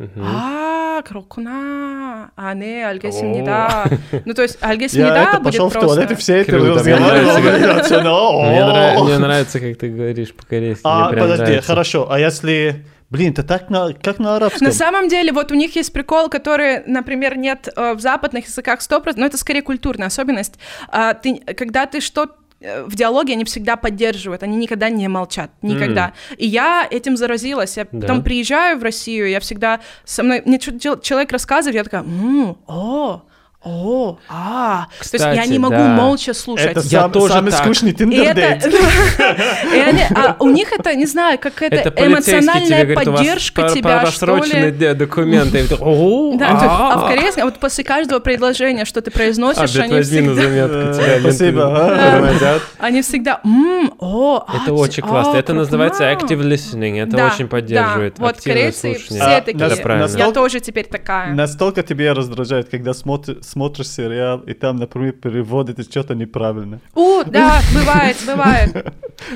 Мгм. 0.00 0.20
А, 0.22 1.02
그렇구나. 1.06 2.30
А, 2.36 2.52
не, 2.54 2.82
알겠습니다. 2.84 3.88
Ну, 4.26 4.34
то 4.34 4.42
есть, 4.42 4.58
알겠습니다 4.60 5.14
Я 5.16 5.22
это 5.30 5.38
будет 5.40 5.44
пошел 5.52 5.68
в 5.68 5.72
просто... 5.72 5.88
туалет 5.94 6.10
и 6.10 6.14
все 6.16 6.36
это 6.40 6.52
Круто, 6.52 6.66
мне 6.84 6.94
разговаривал. 6.96 7.38
нравится. 7.40 7.40
говорят, 7.40 8.06
«О, 8.06 8.42
Мне, 8.50 8.64
нрав- 8.64 8.96
о». 9.00 9.04
мне 9.04 9.18
нравится, 9.18 9.60
как 9.60 9.78
ты 9.78 9.88
говоришь 9.88 10.34
по-корейски. 10.34 10.82
мне 10.86 10.92
А, 10.94 11.08
прям 11.08 11.22
подожди, 11.22 11.44
нравится. 11.44 11.66
хорошо. 11.66 12.10
А 12.10 12.18
если... 12.20 12.84
Блин, 13.08 13.32
это 13.32 13.42
так 13.44 13.70
на... 13.70 13.92
как 13.94 14.18
на 14.18 14.36
арабском? 14.36 14.66
На 14.66 14.72
самом 14.72 15.08
деле, 15.08 15.32
вот 15.32 15.52
у 15.52 15.54
них 15.54 15.76
есть 15.76 15.92
прикол, 15.92 16.28
который, 16.28 16.82
например, 16.86 17.38
нет 17.38 17.68
э, 17.74 17.94
в 17.94 18.00
западных 18.00 18.46
языках 18.46 18.80
100%, 18.80 19.14
но 19.16 19.26
это 19.26 19.38
скорее 19.38 19.62
культурная 19.62 20.08
особенность. 20.08 20.54
А, 20.88 21.14
ты, 21.14 21.36
когда 21.56 21.86
ты 21.86 22.00
что 22.00 22.24
э, 22.24 22.28
в 22.61 22.95
диалоге 22.95 23.33
они 23.33 23.43
всегда 23.43 23.75
поддерживают, 23.75 24.43
они 24.43 24.55
никогда 24.57 24.89
не 24.89 25.07
молчат, 25.07 25.51
никогда. 25.61 26.13
И 26.37 26.45
я 26.47 26.87
этим 26.89 27.17
заразилась. 27.17 27.77
Я 27.77 27.87
Да. 27.91 28.01
потом 28.01 28.23
приезжаю 28.23 28.77
в 28.77 28.83
Россию, 28.83 29.29
я 29.29 29.39
всегда 29.39 29.79
со 30.05 30.23
мной 30.23 30.41
мне 30.45 30.59
человек 30.59 31.31
рассказывает, 31.31 31.75
я 31.75 31.83
такая, 31.83 32.01
«М, 32.01 32.57
о, 32.67 33.23
о, 33.63 34.17
а. 34.27 34.87
То 34.89 34.95
есть 35.03 35.13
я 35.13 35.31
Кстати, 35.31 35.49
не 35.49 35.59
могу 35.59 35.75
да. 35.75 35.89
молча 35.89 36.33
слушать. 36.33 36.71
Это 36.71 36.79
Я 36.81 37.01
сам- 37.01 37.11
тоже 37.11 37.33
самый 37.33 37.51
так. 37.51 37.61
скучный 37.63 37.93
тиндер-дейт. 37.93 38.73
а 40.15 40.35
у 40.39 40.49
них 40.49 40.71
это, 40.71 40.95
не 40.95 41.05
знаю, 41.05 41.37
какая-то 41.37 41.75
Это 41.75 42.07
эмоциональная 42.07 42.81
тебе 42.81 42.95
поддержка 42.95 43.69
тебя, 43.69 44.05
что 44.07 44.37
ли. 44.37 44.71
документы. 44.95 45.59
И 45.59 45.67
ты, 45.67 45.75
«О, 45.79 46.35
Да, 46.37 46.47
а 46.49 46.97
в 46.97 47.05
а, 47.05 47.07
корейском, 47.09 47.43
вот 47.45 47.59
после 47.59 47.83
каждого 47.83 48.19
предложения, 48.19 48.85
что 48.85 49.01
ты 49.01 49.11
произносишь, 49.11 49.75
Обед 49.75 49.91
они 49.91 50.01
всегда, 50.01 50.33
заметку. 50.33 50.77
Э, 51.01 51.19
Спасибо. 51.19 52.59
они 52.79 53.01
всегда, 53.03 53.41
«М, 53.43 53.93
о, 53.99 54.43
а, 54.47 54.57
Это 54.63 54.73
очень 54.73 55.03
классно. 55.03 55.33
а, 55.33 55.37
Это 55.37 55.53
называется 55.53 56.09
крутно». 56.15 56.33
active 56.33 56.41
listening. 56.41 57.03
Это 57.03 57.27
очень 57.27 57.47
поддерживает. 57.47 58.15
да. 58.17 58.23
Вот 58.25 58.41
корейцы 58.41 58.95
все 58.95 59.19
А, 59.19 59.41
такие. 59.41 60.17
Я 60.17 60.31
тоже 60.31 60.59
теперь 60.59 60.87
такая. 60.87 61.33
Настолько 61.33 61.83
тебя 61.83 62.13
раздражает, 62.13 62.69
когда 62.69 62.93
смотри- 62.93 63.37
смотришь 63.51 63.89
сериал, 63.89 64.39
и 64.39 64.53
там, 64.53 64.77
например, 64.77 65.13
переводит 65.13 65.79
что-то 65.89 66.15
неправильно. 66.15 66.79
У, 66.95 67.23
да, 67.25 67.59
бывает, 67.73 68.17
бывает. 68.25 68.93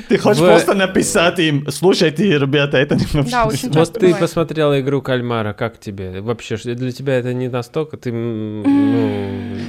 Ты 0.08 0.18
хочешь 0.18 0.40
Вы- 0.40 0.48
просто 0.48 0.74
написать 0.74 1.38
им, 1.38 1.70
слушайте, 1.70 2.38
ребята, 2.38 2.78
это 2.78 2.96
не 2.96 3.30
Да, 3.30 3.44
очень 3.44 3.70
Вот 3.70 3.92
ты 3.92 4.00
бывает. 4.00 4.18
посмотрела 4.18 4.80
игру 4.80 5.02
кальмара, 5.02 5.52
как 5.52 5.78
тебе? 5.78 6.20
Вообще, 6.20 6.56
для 6.56 6.92
тебя 6.92 7.14
это 7.18 7.34
не 7.34 7.48
настолько, 7.48 7.96
ты, 7.96 8.10
ну, 8.12 8.64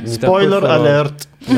не 0.01 0.07
Спойлер 0.07 0.65
алерт. 0.65 1.27
Да, 1.47 1.55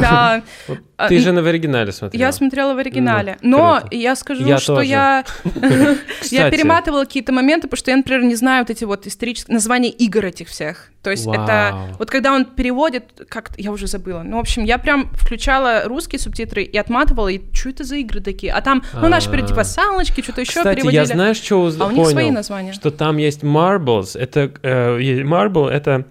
да. 0.00 0.42
Да. 0.68 0.74
А, 0.98 1.08
Ты 1.08 1.20
же 1.20 1.30
на 1.30 1.42
в 1.42 1.46
оригинале 1.46 1.92
смотрела. 1.92 2.20
Я 2.20 2.32
смотрела 2.32 2.74
в 2.74 2.78
оригинале. 2.78 3.38
Ну, 3.40 3.56
Но 3.58 3.78
круто. 3.80 3.96
я 3.96 4.16
скажу, 4.16 4.44
Я 4.44 4.58
что 4.58 4.74
тоже. 4.74 4.88
я... 4.88 5.24
Я 6.30 6.50
перематывала 6.50 7.04
какие-то 7.04 7.32
моменты, 7.32 7.68
потому 7.68 7.78
что 7.78 7.90
я, 7.92 7.96
например, 7.96 8.24
не 8.24 8.34
знаю 8.34 8.64
вот 8.64 8.70
эти 8.70 8.82
вот 8.84 9.06
исторические 9.06 9.54
названия 9.54 9.90
игр 9.90 10.24
этих 10.26 10.48
всех. 10.48 10.90
То 11.02 11.10
есть 11.12 11.24
это... 11.26 11.94
Вот 12.00 12.10
когда 12.10 12.32
он 12.32 12.44
переводит, 12.44 13.04
как 13.28 13.50
я 13.56 13.70
уже 13.70 13.86
забыла. 13.86 14.22
Ну, 14.24 14.38
в 14.38 14.40
общем, 14.40 14.64
я 14.64 14.76
прям 14.78 15.08
включала 15.14 15.84
русские 15.84 16.18
субтитры 16.18 16.64
и 16.64 16.76
отматывала, 16.76 17.28
и 17.28 17.40
что 17.54 17.68
это 17.70 17.84
за 17.84 17.96
игры 17.96 18.20
такие? 18.20 18.52
А 18.52 18.60
там, 18.60 18.82
ну, 19.00 19.06
наши, 19.08 19.30
А. 19.30 19.40
типа, 19.46 19.62
салочки, 19.62 20.20
что-то 20.20 20.40
еще 20.40 20.64
переводили. 20.64 20.94
я 20.96 21.04
знаешь, 21.06 21.36
что 21.36 21.62
уз- 21.62 21.80
А 21.80 21.86
у 21.86 21.90
них 21.92 22.08
свои 22.08 22.32
названия. 22.32 22.72
Что 22.72 22.90
там 22.90 23.18
есть 23.18 23.44
marbles. 23.44 24.18
Это 24.18 24.50
э, 24.62 24.98
marble 25.22 25.68
это 25.70 26.06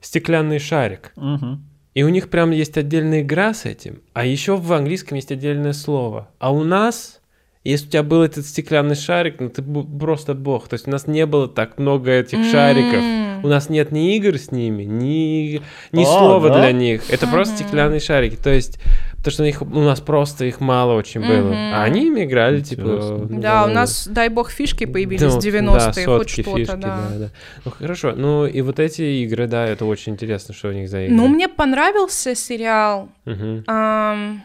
стеклянный 0.00 0.58
шарик. 0.58 1.12
Мгм. 1.16 1.64
И 1.94 2.02
у 2.02 2.08
них 2.08 2.28
прям 2.28 2.50
есть 2.50 2.76
отдельная 2.76 3.22
игра 3.22 3.54
с 3.54 3.64
этим. 3.64 4.02
А 4.12 4.26
еще 4.26 4.56
в 4.56 4.72
английском 4.72 5.16
есть 5.16 5.30
отдельное 5.30 5.72
слово. 5.72 6.28
А 6.40 6.52
у 6.52 6.64
нас, 6.64 7.20
если 7.62 7.86
у 7.86 7.90
тебя 7.90 8.02
был 8.02 8.22
этот 8.22 8.46
стеклянный 8.46 8.96
шарик, 8.96 9.36
ну 9.38 9.48
ты 9.48 9.62
просто 9.62 10.34
бог. 10.34 10.66
То 10.68 10.74
есть 10.74 10.88
у 10.88 10.90
нас 10.90 11.06
не 11.06 11.24
было 11.24 11.46
так 11.46 11.78
много 11.78 12.10
этих 12.10 12.50
шариков. 12.50 13.44
У 13.44 13.48
нас 13.48 13.68
нет 13.68 13.92
ни 13.92 14.16
игр 14.16 14.38
с 14.38 14.50
ними, 14.50 14.84
ни, 14.84 15.60
ни 15.92 16.02
А, 16.02 16.06
слова 16.06 16.48
да? 16.48 16.60
для 16.60 16.72
них. 16.72 17.10
Это 17.10 17.26
просто 17.26 17.56
стеклянные 17.56 18.00
шарики. 18.00 18.36
То 18.36 18.50
есть, 18.50 18.80
потому 19.24 19.32
что 19.32 19.42
у, 19.42 19.46
них, 19.46 19.62
у 19.62 19.80
нас 19.80 20.00
просто 20.00 20.44
их 20.44 20.60
мало 20.60 20.94
очень 20.94 21.20
было. 21.20 21.48
Мгм. 21.48 21.74
А 21.74 21.82
они 21.84 22.06
ими 22.08 22.24
играли, 22.24 22.60
типа... 22.60 22.82
Интересно. 22.82 23.26
ну, 23.30 23.40
Да, 23.40 23.64
у 23.64 23.68
нас, 23.68 24.06
дай 24.06 24.28
бог, 24.28 24.50
фишки 24.50 24.84
появились 24.84 25.22
ну, 25.22 25.40
в 25.40 25.44
90-е, 25.44 26.06
да, 26.06 26.18
хоть 26.18 26.28
что-то, 26.28 26.56
фишки, 26.56 26.66
да. 26.66 26.76
да, 26.76 27.08
да. 27.18 27.30
Ну 27.64 27.70
хорошо, 27.70 28.12
ну 28.14 28.46
и 28.46 28.60
вот 28.60 28.78
эти 28.78 29.02
игры, 29.24 29.46
да, 29.46 29.66
это 29.66 29.86
очень 29.86 30.12
интересно, 30.12 30.54
что 30.54 30.68
у 30.68 30.72
них 30.72 30.88
за 30.90 31.04
игры. 31.06 31.16
Ну, 31.16 31.28
мне 31.28 31.48
понравился 31.48 32.34
сериал, 32.34 33.08
Мгм. 33.24 33.64
Ам, 33.66 34.42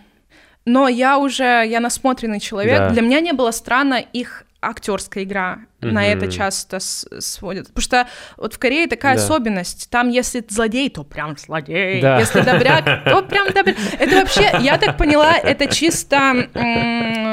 но 0.65 0.87
я 0.87 1.17
уже, 1.17 1.43
я 1.43 1.79
насмотренный 1.79 2.39
человек. 2.39 2.77
Да. 2.77 2.89
Для 2.91 3.01
меня 3.01 3.19
не 3.19 3.33
было 3.33 3.51
странно 3.51 3.95
их 4.13 4.45
актерская 4.61 5.23
игра. 5.23 5.59
На 5.81 6.01
Мгм. 6.01 6.09
это 6.17 6.31
часто 6.31 6.79
сводят. 6.79 7.67
Потому 7.67 7.81
что 7.81 8.07
вот 8.37 8.53
в 8.53 8.59
Корее 8.59 8.87
такая 8.87 9.15
Да. 9.15 9.23
особенность. 9.23 9.89
Там, 9.89 10.09
если 10.09 10.43
злодей, 10.49 10.89
то 10.89 11.03
прям 11.03 11.37
злодей. 11.37 12.01
Да. 12.01 12.19
Если 12.19 12.41
добряк, 12.41 12.83
то 13.05 13.21
прям 13.23 13.51
добряк. 13.53 13.77
Это 13.97 14.15
вообще, 14.17 14.51
я 14.61 14.77
так 14.77 14.97
поняла, 14.97 15.37
это 15.37 15.67
чисто 15.67 16.49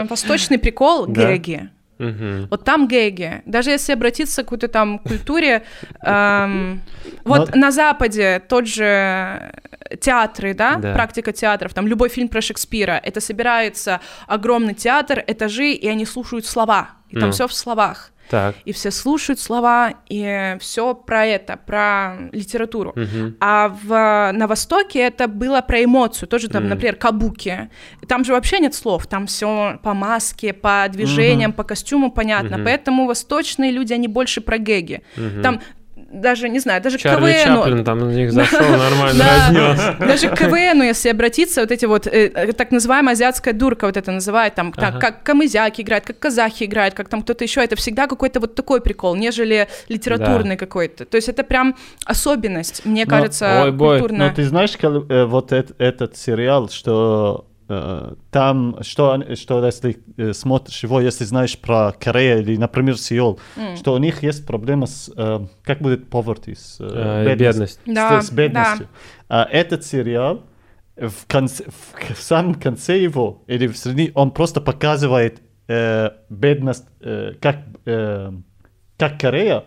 восточный 0.09 0.59
прикол 0.59 1.07
гэги. 1.07 1.69
Мгм. 1.99 2.49
Вот 2.51 2.65
там 2.65 2.87
гэги. 2.89 3.43
Даже 3.47 3.71
если 3.71 3.93
обратиться 3.93 4.43
к 4.43 4.47
какой-то 4.47 4.69
там 4.69 4.99
культуре, 4.99 5.63
эм, 6.03 6.83
вот 7.25 7.55
Но- 7.55 7.61
на 7.61 7.71
Западе 7.71 8.43
тот 8.49 8.67
же 8.67 9.53
театры, 10.01 10.53
да, 10.55 10.75
Да. 10.77 10.93
практика 10.95 11.33
театров, 11.33 11.73
там 11.75 11.87
любой 11.87 12.09
фильм 12.09 12.29
про 12.29 12.41
Шекспира, 12.41 13.01
это 13.03 13.21
собирается 13.21 14.01
огромный 14.27 14.75
театр, 14.75 15.23
этажи, 15.27 15.71
и 15.73 15.89
они 15.89 16.05
слушают 16.07 16.45
слова, 16.47 16.91
и 17.09 17.19
там 17.19 17.31
все 17.33 17.47
в 17.47 17.53
словах. 17.53 18.11
Так. 18.31 18.57
И 18.65 18.73
все 18.73 18.91
слушают 18.91 19.41
слова, 19.41 19.95
и 20.09 20.57
все 20.61 20.95
про 20.95 21.27
это, 21.27 21.57
про 21.57 22.17
литературу. 22.33 22.93
Мгм. 22.97 23.37
А 23.41 23.69
в, 23.69 24.33
на 24.33 24.47
Востоке 24.47 24.99
это 25.01 25.29
было 25.29 25.61
про 25.61 25.85
эмоцию, 25.85 26.29
тоже 26.29 26.49
там, 26.49 26.63
Мгм. 26.63 26.71
например, 26.71 26.97
кабуки. 26.97 27.71
Там 28.09 28.25
же 28.25 28.33
вообще 28.33 28.59
нет 28.59 28.75
слов, 28.75 29.07
там 29.07 29.27
все 29.27 29.79
по 29.83 29.95
маске, 29.95 30.53
по 30.53 30.87
движениям, 30.91 31.53
по 31.53 31.63
костюму 31.65 32.11
понятно. 32.11 32.57
Мгм. 32.57 32.65
Поэтому 32.65 33.07
восточные 33.07 33.71
люди, 33.71 33.93
они 33.93 34.09
больше 34.09 34.41
про 34.41 34.59
гэги. 34.59 35.03
Мгм. 35.17 35.43
Там 35.43 35.61
даже, 36.11 36.49
не 36.49 36.59
знаю, 36.59 36.83
даже 36.83 36.99
к 36.99 37.01
Чарли 37.01 37.33
КВНу... 37.33 37.57
Чаплин 37.57 37.85
там 37.85 37.99
на 37.99 38.13
них 38.13 38.33
зашел, 38.33 38.61
нормально 38.61 39.25
разнес. 39.25 39.99
Даже 39.99 40.29
к 40.29 40.39
КВНу, 40.39 40.85
если 40.85 41.09
обратиться, 41.09 41.61
вот 41.61 41.71
эти 41.71 41.85
вот, 41.85 42.07
э, 42.07 42.31
э, 42.33 42.53
так 42.53 42.71
называемая 42.71 43.15
азиатская 43.15 43.55
дурка, 43.55 43.87
вот 43.87 43.97
это 43.97 44.13
называют, 44.13 44.55
там, 44.55 44.73
как 44.73 45.23
камызяки 45.23 45.83
играют, 45.83 46.05
как 46.05 46.19
казахи 46.19 46.65
играют, 46.65 46.95
как 46.95 47.09
там 47.09 47.23
кто-то 47.23 47.45
еще, 47.45 47.63
это 47.63 47.77
всегда 47.77 48.07
какой-то 48.07 48.41
вот 48.41 48.55
такой 48.55 48.81
прикол, 48.81 49.15
нежели 49.17 49.69
литературный 49.89 50.57
какой-то. 50.57 51.05
То 51.05 51.17
есть 51.17 51.29
это 51.29 51.43
прям 51.43 51.77
особенность, 52.05 52.85
мне 52.85 53.07
кажется, 53.07 53.71
бой. 53.73 53.99
культурная. 53.99 54.29
Но 54.29 54.35
ты 54.35 54.45
знаешь, 54.45 54.77
э, 54.81 55.25
вот 55.25 55.53
эт- 55.53 55.75
этот 55.79 56.17
сериал, 56.17 56.69
что 56.69 57.47
там, 58.31 58.77
что, 58.83 59.35
что 59.35 59.65
если 59.65 59.99
э, 60.17 60.33
смотришь 60.33 60.83
его, 60.83 61.01
если 61.01 61.25
знаешь 61.25 61.59
про 61.59 61.93
Корею 61.99 62.41
или, 62.41 62.57
например, 62.57 62.97
Сеул, 62.99 63.39
что 63.77 63.93
у 63.95 63.99
них 63.99 64.23
есть 64.23 64.47
проблема 64.47 64.87
с, 64.87 65.11
э, 65.17 65.47
как 65.65 65.81
будет 65.81 66.09
poverty, 66.09 66.55
с 66.55 66.77
э, 66.81 66.85
Э, 66.85 67.35
бедность. 67.37 67.75
с- 67.75 67.81
Да, 67.87 68.21
с 68.21 68.31
бедностью. 68.31 68.89
А 69.29 69.45
этот 69.51 69.85
сериал 69.85 70.43
в, 70.97 71.27
конце, 71.27 71.65
в, 71.65 72.15
в 72.15 72.23
самом 72.23 72.55
конце 72.55 72.99
его, 73.03 73.43
или 73.49 73.67
в 73.67 73.77
середине, 73.77 74.13
он 74.15 74.31
просто 74.31 74.61
показывает 74.61 75.41
э, 75.69 76.11
бедность, 76.31 76.85
э, 77.01 77.33
как, 77.41 77.57
э, 77.85 78.33
как 78.97 79.21
Корея 79.21 79.65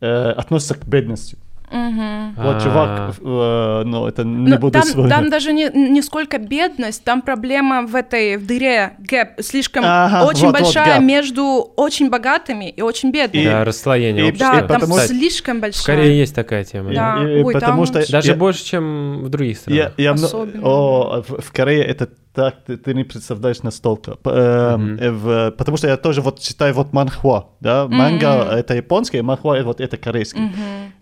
э, 0.00 0.30
относится 0.30 0.74
к 0.74 0.86
бедности. 0.86 1.38
Вот, 1.70 2.56
А. 2.56 2.60
чувак, 2.62 3.14
э, 3.20 3.82
ну, 3.84 4.06
это 4.06 4.24
не 4.24 4.48
Ну, 4.50 4.58
буду 4.58 4.78
там, 4.80 5.08
там 5.08 5.30
даже 5.30 5.52
не, 5.52 5.68
не 5.74 6.02
сколько 6.02 6.38
бедность, 6.38 7.04
там 7.04 7.22
проблема 7.22 7.82
в 7.86 7.94
этой 7.94 8.36
в 8.36 8.46
дыре, 8.46 8.92
гэп, 8.98 9.40
слишком 9.40 9.84
Ага, 9.86 10.26
очень 10.26 10.46
вот, 10.46 10.54
вот, 10.54 10.62
большая 10.62 10.98
gap. 11.00 11.04
между 11.04 11.42
очень 11.76 12.10
богатыми 12.10 12.70
и 12.70 12.80
очень 12.82 13.10
бедными. 13.10 13.42
И- 13.44 13.46
Да, 13.48 13.64
расслоение 13.64 14.28
и- 14.28 14.32
да, 14.32 14.58
и 14.60 14.66
там 14.68 14.80
потому- 14.80 14.98
слишком 15.00 15.58
в 15.58 15.60
большая. 15.60 15.96
Корее 15.96 16.18
есть 16.18 16.34
такая 16.34 16.64
тема. 16.64 16.92
Да. 16.92 17.16
да. 17.18 17.28
И- 17.30 17.40
и 17.40 17.42
Ой, 17.42 17.52
потому 17.52 17.84
там 17.86 18.02
что 18.02 18.12
Даже 18.12 18.30
я- 18.32 18.36
больше, 18.36 18.64
чем 18.64 19.24
в 19.24 19.28
других 19.28 19.58
странах. 19.58 19.92
Я, 19.98 20.04
я 20.04 20.12
Особенно. 20.12 20.66
о, 20.66 21.22
в, 21.26 21.40
в 21.42 21.52
Корее 21.52 21.84
это 21.84 22.08
так, 22.34 22.64
ты, 22.66 22.76
ты 22.76 22.94
не 22.94 23.02
представляешь 23.04 23.62
настолько. 23.62 24.16
Э, 24.24 24.76
в- 25.10 25.50
потому 25.58 25.76
что 25.76 25.88
я 25.88 25.96
тоже 25.96 26.20
вот 26.20 26.38
читаю 26.40 26.72
вот 26.74 26.92
манхва, 26.92 27.48
да, 27.60 27.88
манга 27.88 28.44
это 28.52 28.74
японский, 28.76 29.22
манхва 29.22 29.58
э, 29.58 29.64
вот 29.64 29.80
это 29.80 29.96
корейский. 29.96 30.42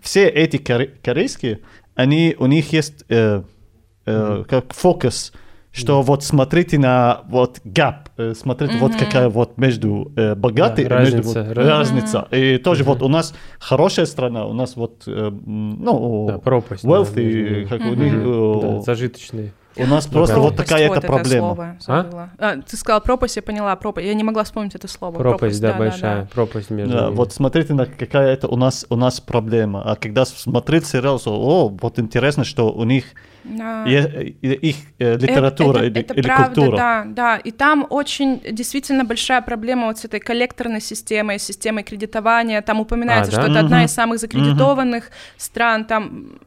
Все 0.00 0.26
эти 0.28 0.55
коре- 0.58 0.90
корейские, 1.02 1.60
они, 1.94 2.34
у 2.38 2.46
них 2.46 2.72
есть 2.72 3.04
э, 3.08 3.42
э, 4.06 4.44
как 4.48 4.72
фокус, 4.72 5.32
что 5.72 6.00
вот 6.02 6.24
смотрите 6.24 6.78
на 6.78 7.20
вот 7.28 7.60
gap, 7.64 8.06
э, 8.16 8.32
смотрите 8.34 8.78
вот 8.78 8.94
какая 8.96 9.28
вот 9.28 9.58
между 9.58 10.10
э, 10.16 10.34
богатой 10.34 10.84
Да, 10.86 10.96
и 10.96 11.00
между 11.00 11.16
разница, 11.18 11.42
вот 11.44 11.56
раз- 11.56 11.66
разница. 11.68 12.28
И 12.30 12.58
тоже 12.58 12.84
вот 12.84 13.02
у 13.02 13.08
нас 13.08 13.34
хорошая 13.58 14.06
страна, 14.06 14.46
у 14.46 14.52
нас 14.54 14.76
вот, 14.76 15.02
э, 15.06 15.30
ну, 15.30 16.26
Да, 16.28 16.38
пропасть. 16.38 16.82
да, 16.82 16.88
wealthy, 16.88 17.24
между- 17.24 17.68
как 17.68 17.80
у 17.82 17.94
них, 17.94 18.12
э, 18.14 18.58
Да, 18.62 18.80
зажиточные. 18.82 19.52
У 19.78 19.86
нас 19.86 20.06
просто 20.06 20.34
Пропасть, 20.36 20.58
вот 20.58 20.66
такая 20.66 20.88
вот 20.88 20.98
это 20.98 21.06
проблема. 21.06 21.46
слово 21.54 21.76
А? 21.86 22.28
А, 22.38 22.56
ты 22.62 22.76
сказала 22.76 23.00
пропасть, 23.00 23.36
я 23.36 23.42
поняла 23.42 23.74
пропасть. 23.76 24.06
Я 24.06 24.14
не 24.14 24.24
могла 24.24 24.44
вспомнить 24.44 24.74
это 24.74 24.88
слово. 24.88 25.16
Пропасть, 25.18 25.60
да, 25.60 25.72
да, 25.72 25.78
большая. 25.78 26.22
да. 26.22 26.28
Пропасть 26.32 26.70
между 26.70 26.94
Да, 26.96 27.04
ними. 27.06 27.14
вот 27.16 27.32
смотрите 27.32 27.74
на 27.74 27.86
какая 27.86 28.32
это 28.32 28.48
у 28.48 28.56
нас 28.56 28.86
у 28.88 28.96
нас 28.96 29.20
проблема. 29.20 29.82
А 29.84 29.96
когда 29.96 30.24
смотреть 30.24 30.86
сериал, 30.86 31.18
что, 31.20 31.32
о, 31.34 31.68
вот 31.68 31.98
интересно, 31.98 32.44
что 32.44 32.72
у 32.72 32.84
них 32.84 33.04
Да. 33.44 33.84
е- 33.84 34.34
э, 34.42 34.48
их 34.54 34.76
э, 34.98 35.16
литература 35.16 35.78
это, 35.78 35.86
или, 35.86 36.00
это 36.00 36.14
или 36.14 36.22
правда, 36.22 36.44
культура. 36.54 36.76
Да, 36.76 37.04
да. 37.06 37.36
И 37.36 37.50
там 37.50 37.86
очень 37.90 38.40
действительно 38.50 39.04
большая 39.04 39.42
проблема 39.42 39.86
вот 39.86 39.98
с 39.98 40.04
этой 40.04 40.20
коллекторной 40.20 40.80
системой, 40.80 41.38
системой 41.38 41.82
кредитования. 41.84 42.60
Там 42.62 42.80
упоминается, 42.80 43.32
А, 43.32 43.36
да? 43.36 43.42
что 43.42 43.50
это 43.52 43.60
одна 43.60 43.84
из 43.84 43.92
самых 43.92 44.18
закредитованных 44.20 45.10
стран. 45.36 45.84
Там 45.84 46.38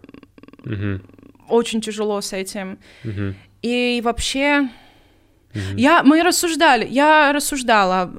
очень 1.49 1.81
тяжело 1.81 2.21
с 2.21 2.33
этим. 2.33 2.77
И 3.61 4.01
вообще, 4.03 4.69
я, 5.75 6.03
мы 6.03 6.21
рассуждали, 6.23 6.85
я 6.87 7.33
рассуждала, 7.33 8.11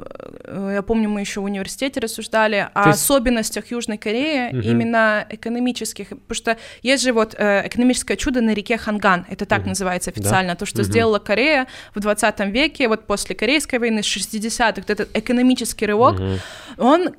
э, 0.44 0.72
я 0.74 0.82
помню, 0.82 1.08
мы 1.08 1.20
еще 1.20 1.40
в 1.40 1.44
университете 1.44 2.00
рассуждали 2.00 2.68
о 2.74 2.92
с- 2.92 2.96
особенностях 2.96 3.70
Южной 3.70 3.98
Кореи, 3.98 4.50
Мгм. 4.52 4.60
именно 4.62 5.26
экономических, 5.30 6.08
потому 6.08 6.34
что 6.34 6.56
есть 6.82 7.04
же 7.04 7.12
вот 7.12 7.34
э, 7.38 7.62
экономическое 7.68 8.16
чудо 8.16 8.40
на 8.40 8.50
реке 8.52 8.76
Ханган, 8.76 9.24
это 9.30 9.46
так 9.46 9.64
называется 9.64 10.10
официально, 10.10 10.56
то, 10.56 10.66
что 10.66 10.78
Мгм. 10.82 10.86
сделала 10.90 11.18
Корея 11.20 11.66
в 11.94 12.00
20 12.00 12.50
веке, 12.50 12.88
вот 12.88 13.06
после 13.06 13.36
Корейской 13.36 13.78
войны, 13.78 14.02
с 14.02 14.06
60-х, 14.06 14.82
вот 14.82 14.90
этот 14.90 15.16
экономический 15.16 15.86
рывок, 15.86 16.18
Мгм. 16.18 16.38
он 16.78 17.10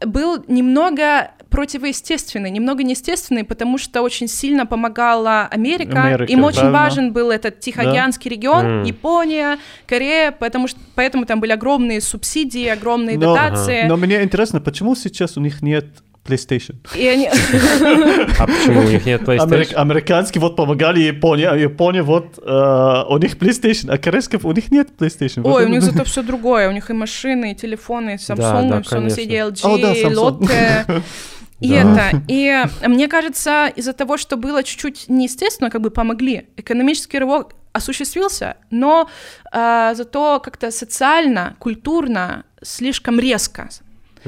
был 0.00 0.42
немного 0.48 1.30
противоестественный, 1.50 2.50
немного 2.50 2.82
неестественный, 2.82 3.44
потому 3.44 3.78
что 3.78 4.02
очень 4.02 4.28
сильно 4.28 4.66
помогала 4.66 5.46
Америка. 5.50 6.02
Америка, 6.02 6.32
Им 6.32 6.44
очень 6.44 6.58
правильно. 6.60 6.78
важен 6.78 7.12
был 7.12 7.30
этот 7.30 7.60
Тихоокеанский 7.60 8.30
регион, 8.30 8.78
Мгм. 8.78 8.82
Япония, 8.84 9.58
Корея, 9.86 10.30
потому 10.32 10.68
что 10.68 10.78
поэтому 10.94 11.24
там 11.26 11.40
были 11.40 11.52
огромные 11.52 12.00
субсидии, 12.00 12.66
огромные 12.66 13.18
Но- 13.18 13.34
дотации. 13.34 13.84
Но 13.86 13.96
мне 13.96 14.22
интересно, 14.22 14.60
почему 14.60 14.94
сейчас 14.94 15.36
у 15.36 15.40
них 15.40 15.62
нет 15.62 15.86
PlayStation? 16.26 16.76
И 16.94 17.06
они... 17.08 17.26
А 18.38 18.46
почему 18.46 18.80
у 18.80 18.84
них 18.84 19.06
нет 19.06 19.22
Америк- 19.26 19.40
PlayStation? 19.72 19.74
американские 19.74 20.40
вот 20.42 20.56
помогали 20.56 21.00
Японии, 21.00 21.46
а 21.46 21.56
Япония 21.56 22.02
вот 22.02 22.38
э, 22.38 23.04
у 23.08 23.18
них 23.18 23.36
PlayStation, 23.38 23.90
а 23.90 23.96
корейских 23.98 24.44
у 24.44 24.52
них 24.52 24.70
нет 24.70 24.88
PlayStation. 24.98 25.40
Ой, 25.44 25.64
у 25.64 25.68
них 25.68 25.78
это- 25.82 25.92
зато 25.92 26.04
все 26.10 26.22
другое. 26.22 26.68
У 26.68 26.72
них 26.72 26.90
и 26.90 26.92
машины, 26.92 27.52
и 27.52 27.54
телефоны, 27.54 28.10
и 28.10 28.16
Samsung, 28.16 28.68
да, 28.68 28.78
и 28.78 28.82
все 28.82 28.94
на 28.96 29.10
конечно. 29.10 29.20
LG, 29.22 29.80
да, 29.80 29.92
Samsung. 29.94 30.14
Lotte. 30.14 31.02
И 31.60 31.70
Да. 31.70 32.10
это, 32.10 32.22
и 32.28 32.64
мне 32.86 33.08
кажется, 33.08 33.66
из-за 33.74 33.92
того, 33.92 34.16
что 34.16 34.36
было 34.36 34.62
чуть-чуть 34.62 35.06
неестественно, 35.08 35.70
как 35.70 35.80
бы 35.80 35.90
помогли. 35.90 36.48
Экономический 36.56 37.18
рывок 37.18 37.54
осуществился, 37.72 38.56
но 38.70 39.08
а, 39.52 39.94
зато 39.94 40.40
как-то 40.40 40.70
социально, 40.70 41.56
культурно 41.58 42.44
слишком 42.62 43.18
резко. 43.20 43.68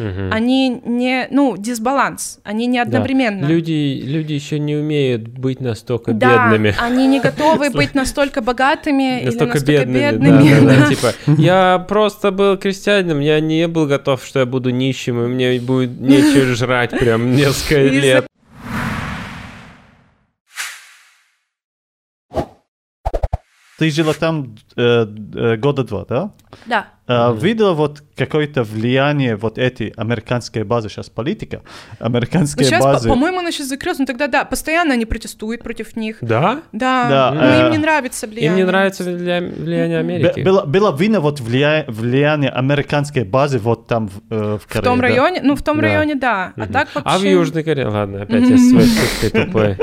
Мгм. 0.01 0.33
Они 0.33 0.81
не, 0.85 1.29
ну, 1.31 1.57
дисбаланс, 1.57 2.39
они 2.45 2.67
не 2.67 2.79
Да. 2.79 2.83
одновременно. 2.83 3.45
Люди, 3.47 4.01
люди 4.05 4.33
еще 4.33 4.59
не 4.59 4.75
умеют 4.77 5.29
быть 5.29 5.61
настолько 5.61 6.13
да, 6.13 6.51
бедными. 6.51 6.75
они 6.81 7.07
не 7.07 7.21
готовы 7.21 7.71
быть 7.75 7.95
настолько 7.95 8.41
богатыми 8.41 9.19
или 9.21 9.27
Настолько 9.27 9.55
настолько 9.55 9.85
бедными, 9.87 10.11
бедными. 10.11 10.51
да, 10.51 10.61
да, 10.61 10.67
да, 10.67 10.81
да. 10.81 10.89
типа, 10.95 11.13
я 11.41 11.85
просто 11.89 12.31
был 12.31 12.57
крестьянином, 12.57 13.21
я 13.21 13.41
не 13.41 13.69
был 13.69 13.87
готов, 13.87 14.25
что 14.25 14.39
я 14.41 14.47
буду 14.47 14.71
нищим, 14.71 15.23
и 15.25 15.29
мне 15.29 15.61
будет 15.61 16.01
нечего 16.01 16.55
жрать 16.55 16.91
прям 16.91 17.35
несколько 17.37 17.83
лет. 17.83 18.27
Ты 23.81 23.91
жила 23.91 24.13
там 24.13 24.57
э, 24.77 25.07
э, 25.35 25.57
года 25.57 25.85
два, 25.85 26.05
да? 26.07 26.31
Да. 26.67 26.87
А, 27.07 27.33
Видела 27.33 27.73
вот 27.73 28.03
какое-то 28.15 28.63
влияние 28.63 29.37
вот 29.37 29.57
эти 29.59 29.93
американские 29.97 30.65
базы, 30.65 30.89
сейчас 30.91 31.09
политика, 31.09 31.63
Ну, 31.99 32.07
американские 32.07 32.67
сейчас, 32.67 32.85
по- 32.85 32.93
базы. 32.93 33.09
по-моему, 33.09 33.39
она 33.39 33.51
сейчас 33.53 33.69
закрылась, 33.69 33.99
но 33.99 34.05
тогда 34.07 34.27
да, 34.27 34.45
постоянно 34.45 34.93
они 34.95 35.07
протестуют 35.07 35.63
против 35.63 35.97
них. 35.97 36.19
Да? 36.21 36.61
Да, 36.73 37.09
Да, 37.09 37.33
ну, 37.35 37.41
э, 37.41 37.67
им 37.67 37.73
не 37.73 37.79
нравится 37.79 38.27
влияние. 38.27 38.51
Им 38.51 38.57
не 38.57 38.65
нравится 38.65 39.03
вля- 39.05 39.63
влияние 39.65 39.97
Б- 39.97 40.01
Америки. 40.13 40.41
Было, 40.41 40.65
было 40.67 40.95
видно 40.95 41.21
вот 41.21 41.41
влия- 41.41 41.85
влияние 41.91 42.51
американской 42.51 43.25
базы 43.25 43.59
вот 43.59 43.87
там 43.87 44.09
в, 44.09 44.21
э, 44.31 44.59
в 44.59 44.65
В 44.65 44.67
Корее. 44.67 44.85
том 44.85 44.97
да? 44.99 45.03
районе, 45.05 45.41
ну, 45.43 45.57
в 45.57 45.63
том 45.63 45.77
Да. 45.79 45.83
районе, 45.85 46.15
да. 46.17 46.53
А 46.57 46.61
Мгм. 46.65 46.73
так 46.73 46.89
вообще... 46.95 47.11
А 47.15 47.19
в 47.19 47.23
Южной 47.25 47.63
Корее, 47.65 47.89
ладно, 47.89 48.23
опять 48.23 48.47
я 48.47 48.59
своей 48.59 48.89
шуткой 48.89 49.31
тупой. 49.47 49.77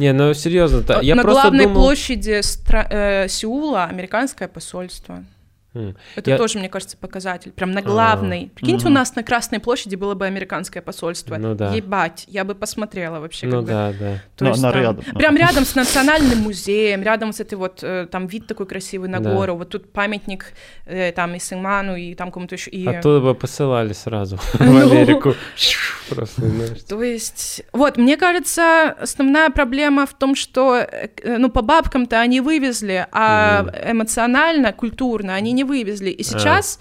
Не, 0.00 0.14
ну 0.14 0.32
серьезно, 0.32 0.82
я 1.02 1.14
На 1.14 1.22
главной 1.22 1.64
думал... 1.66 1.82
площади 1.82 2.40
стра- 2.40 2.86
э, 2.88 3.28
Сеула 3.28 3.84
американское 3.84 4.48
посольство. 4.48 5.22
Это 5.72 6.30
я- 6.30 6.36
тоже, 6.36 6.58
мне 6.58 6.68
кажется, 6.68 6.96
показатель. 6.96 7.52
Прям 7.52 7.70
на 7.72 7.80
главной. 7.82 8.50
Прикиньте, 8.54 8.86
у 8.88 8.90
нас 8.90 9.14
на 9.14 9.22
Красной 9.22 9.60
площади 9.60 9.94
было 9.94 10.14
бы 10.14 10.26
американское 10.26 10.82
посольство. 10.82 11.36
Ну 11.36 11.54
да. 11.54 11.72
Ебать, 11.72 12.24
я 12.28 12.44
бы 12.44 12.54
посмотрела 12.54 13.20
вообще. 13.20 13.46
Ну 13.46 13.58
как 13.58 13.64
бы. 13.64 13.70
да, 13.70 13.92
да. 13.92 14.14
То 14.36 14.44
Но 14.44 14.50
есть 14.50 14.62
там- 14.62 14.74
рядом, 14.74 15.04
ну. 15.12 15.18
Прям 15.18 15.36
рядом 15.36 15.64
с 15.64 15.74
национальным 15.76 16.38
музеем, 16.38 17.02
рядом 17.02 17.32
с 17.32 17.40
этой 17.40 17.54
вот, 17.54 17.80
э, 17.82 18.06
там 18.10 18.26
вид 18.26 18.46
такой 18.48 18.66
красивый 18.66 19.08
на 19.08 19.20
Да. 19.20 19.32
гору, 19.32 19.54
вот 19.56 19.68
тут 19.70 19.92
памятник 19.92 20.46
э, 20.86 21.12
там 21.12 21.34
и 21.34 21.38
Сынгману, 21.38 21.94
и 21.94 22.14
там 22.14 22.32
кому-то 22.32 22.56
еще. 22.56 22.70
И... 22.70 22.86
Оттуда 22.86 23.20
бы 23.20 23.34
посылали 23.34 23.92
сразу 23.92 24.36
в 24.54 24.60
Ну. 24.60 24.90
Америку. 24.90 25.34
Просто. 26.10 26.42
То 26.88 27.02
есть, 27.02 27.62
вот, 27.72 27.96
мне 27.96 28.16
кажется, 28.16 28.90
основная 29.00 29.50
проблема 29.50 30.04
в 30.06 30.14
том, 30.14 30.34
что, 30.34 30.78
э, 30.78 31.08
ну, 31.38 31.48
по 31.48 31.62
бабкам-то 31.62 32.18
они 32.18 32.40
вывезли, 32.40 33.06
а 33.12 33.66
эмоционально, 33.88 34.72
культурно 34.72 35.34
они 35.34 35.52
не 35.52 35.59
вывезли. 35.64 36.10
И 36.10 36.22
сейчас 36.22 36.78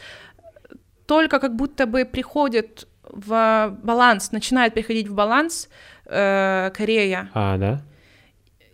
только 1.06 1.40
как 1.40 1.56
будто 1.56 1.86
бы 1.86 2.06
приходит 2.06 2.88
в 3.04 3.76
баланс, 3.84 4.32
начинает 4.32 4.74
приходить 4.74 5.08
в 5.08 5.14
баланс 5.16 5.70
э, 6.06 6.72
Корея. 6.76 7.30
А, 7.34 7.58
да? 7.58 7.82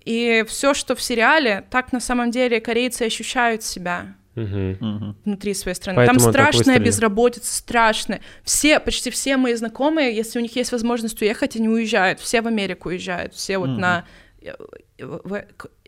И 0.04 0.44
все, 0.48 0.74
что 0.74 0.96
в 0.96 1.02
сериале, 1.02 1.66
так 1.70 1.92
на 1.94 2.00
самом 2.00 2.32
деле 2.32 2.60
корейцы 2.60 3.04
ощущают 3.04 3.64
себя. 3.64 4.16
Мгм. 4.36 5.16
внутри 5.24 5.54
своей 5.54 5.76
страны. 5.76 5.96
Поэтому 5.96 6.20
Там 6.20 6.30
страшная 6.30 6.78
безработица, 6.78 7.56
страшная. 7.56 8.20
Все, 8.44 8.82
почти 8.82 9.10
все 9.10 9.38
мои 9.38 9.54
знакомые, 9.54 10.14
если 10.14 10.40
у 10.40 10.42
них 10.42 10.54
есть 10.58 10.74
возможность 10.74 11.22
уехать, 11.22 11.56
они 11.56 11.70
уезжают. 11.70 12.20
Все 12.20 12.42
в 12.42 12.48
Америку 12.48 12.90
уезжают. 12.90 13.34
Все 13.34 13.58
вот 13.58 13.70
Мгм. 13.70 13.80
на... 13.80 14.06
э, 14.42 14.54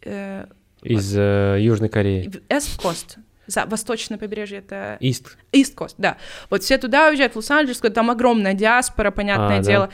э, 0.01 0.45
Из 0.81 1.13
э, 1.17 1.57
Южной 1.59 1.89
Кореи. 1.89 2.29
в 2.29 2.35
East 2.49 2.79
Coast. 2.81 3.17
За 3.47 3.65
восточное 3.65 4.17
побережье 4.17 4.59
это 4.59 4.97
Ист. 4.99 5.37
Coast, 5.75 5.95
да. 5.97 6.17
Вот 6.49 6.63
все 6.63 6.77
туда 6.77 7.09
уезжают, 7.09 7.33
в 7.33 7.37
Лос-Анджелес, 7.37 7.79
там 7.93 8.11
огромная 8.11 8.53
диаспора, 8.53 9.11
понятное 9.11 9.59
А, 9.59 9.63
да. 9.63 9.89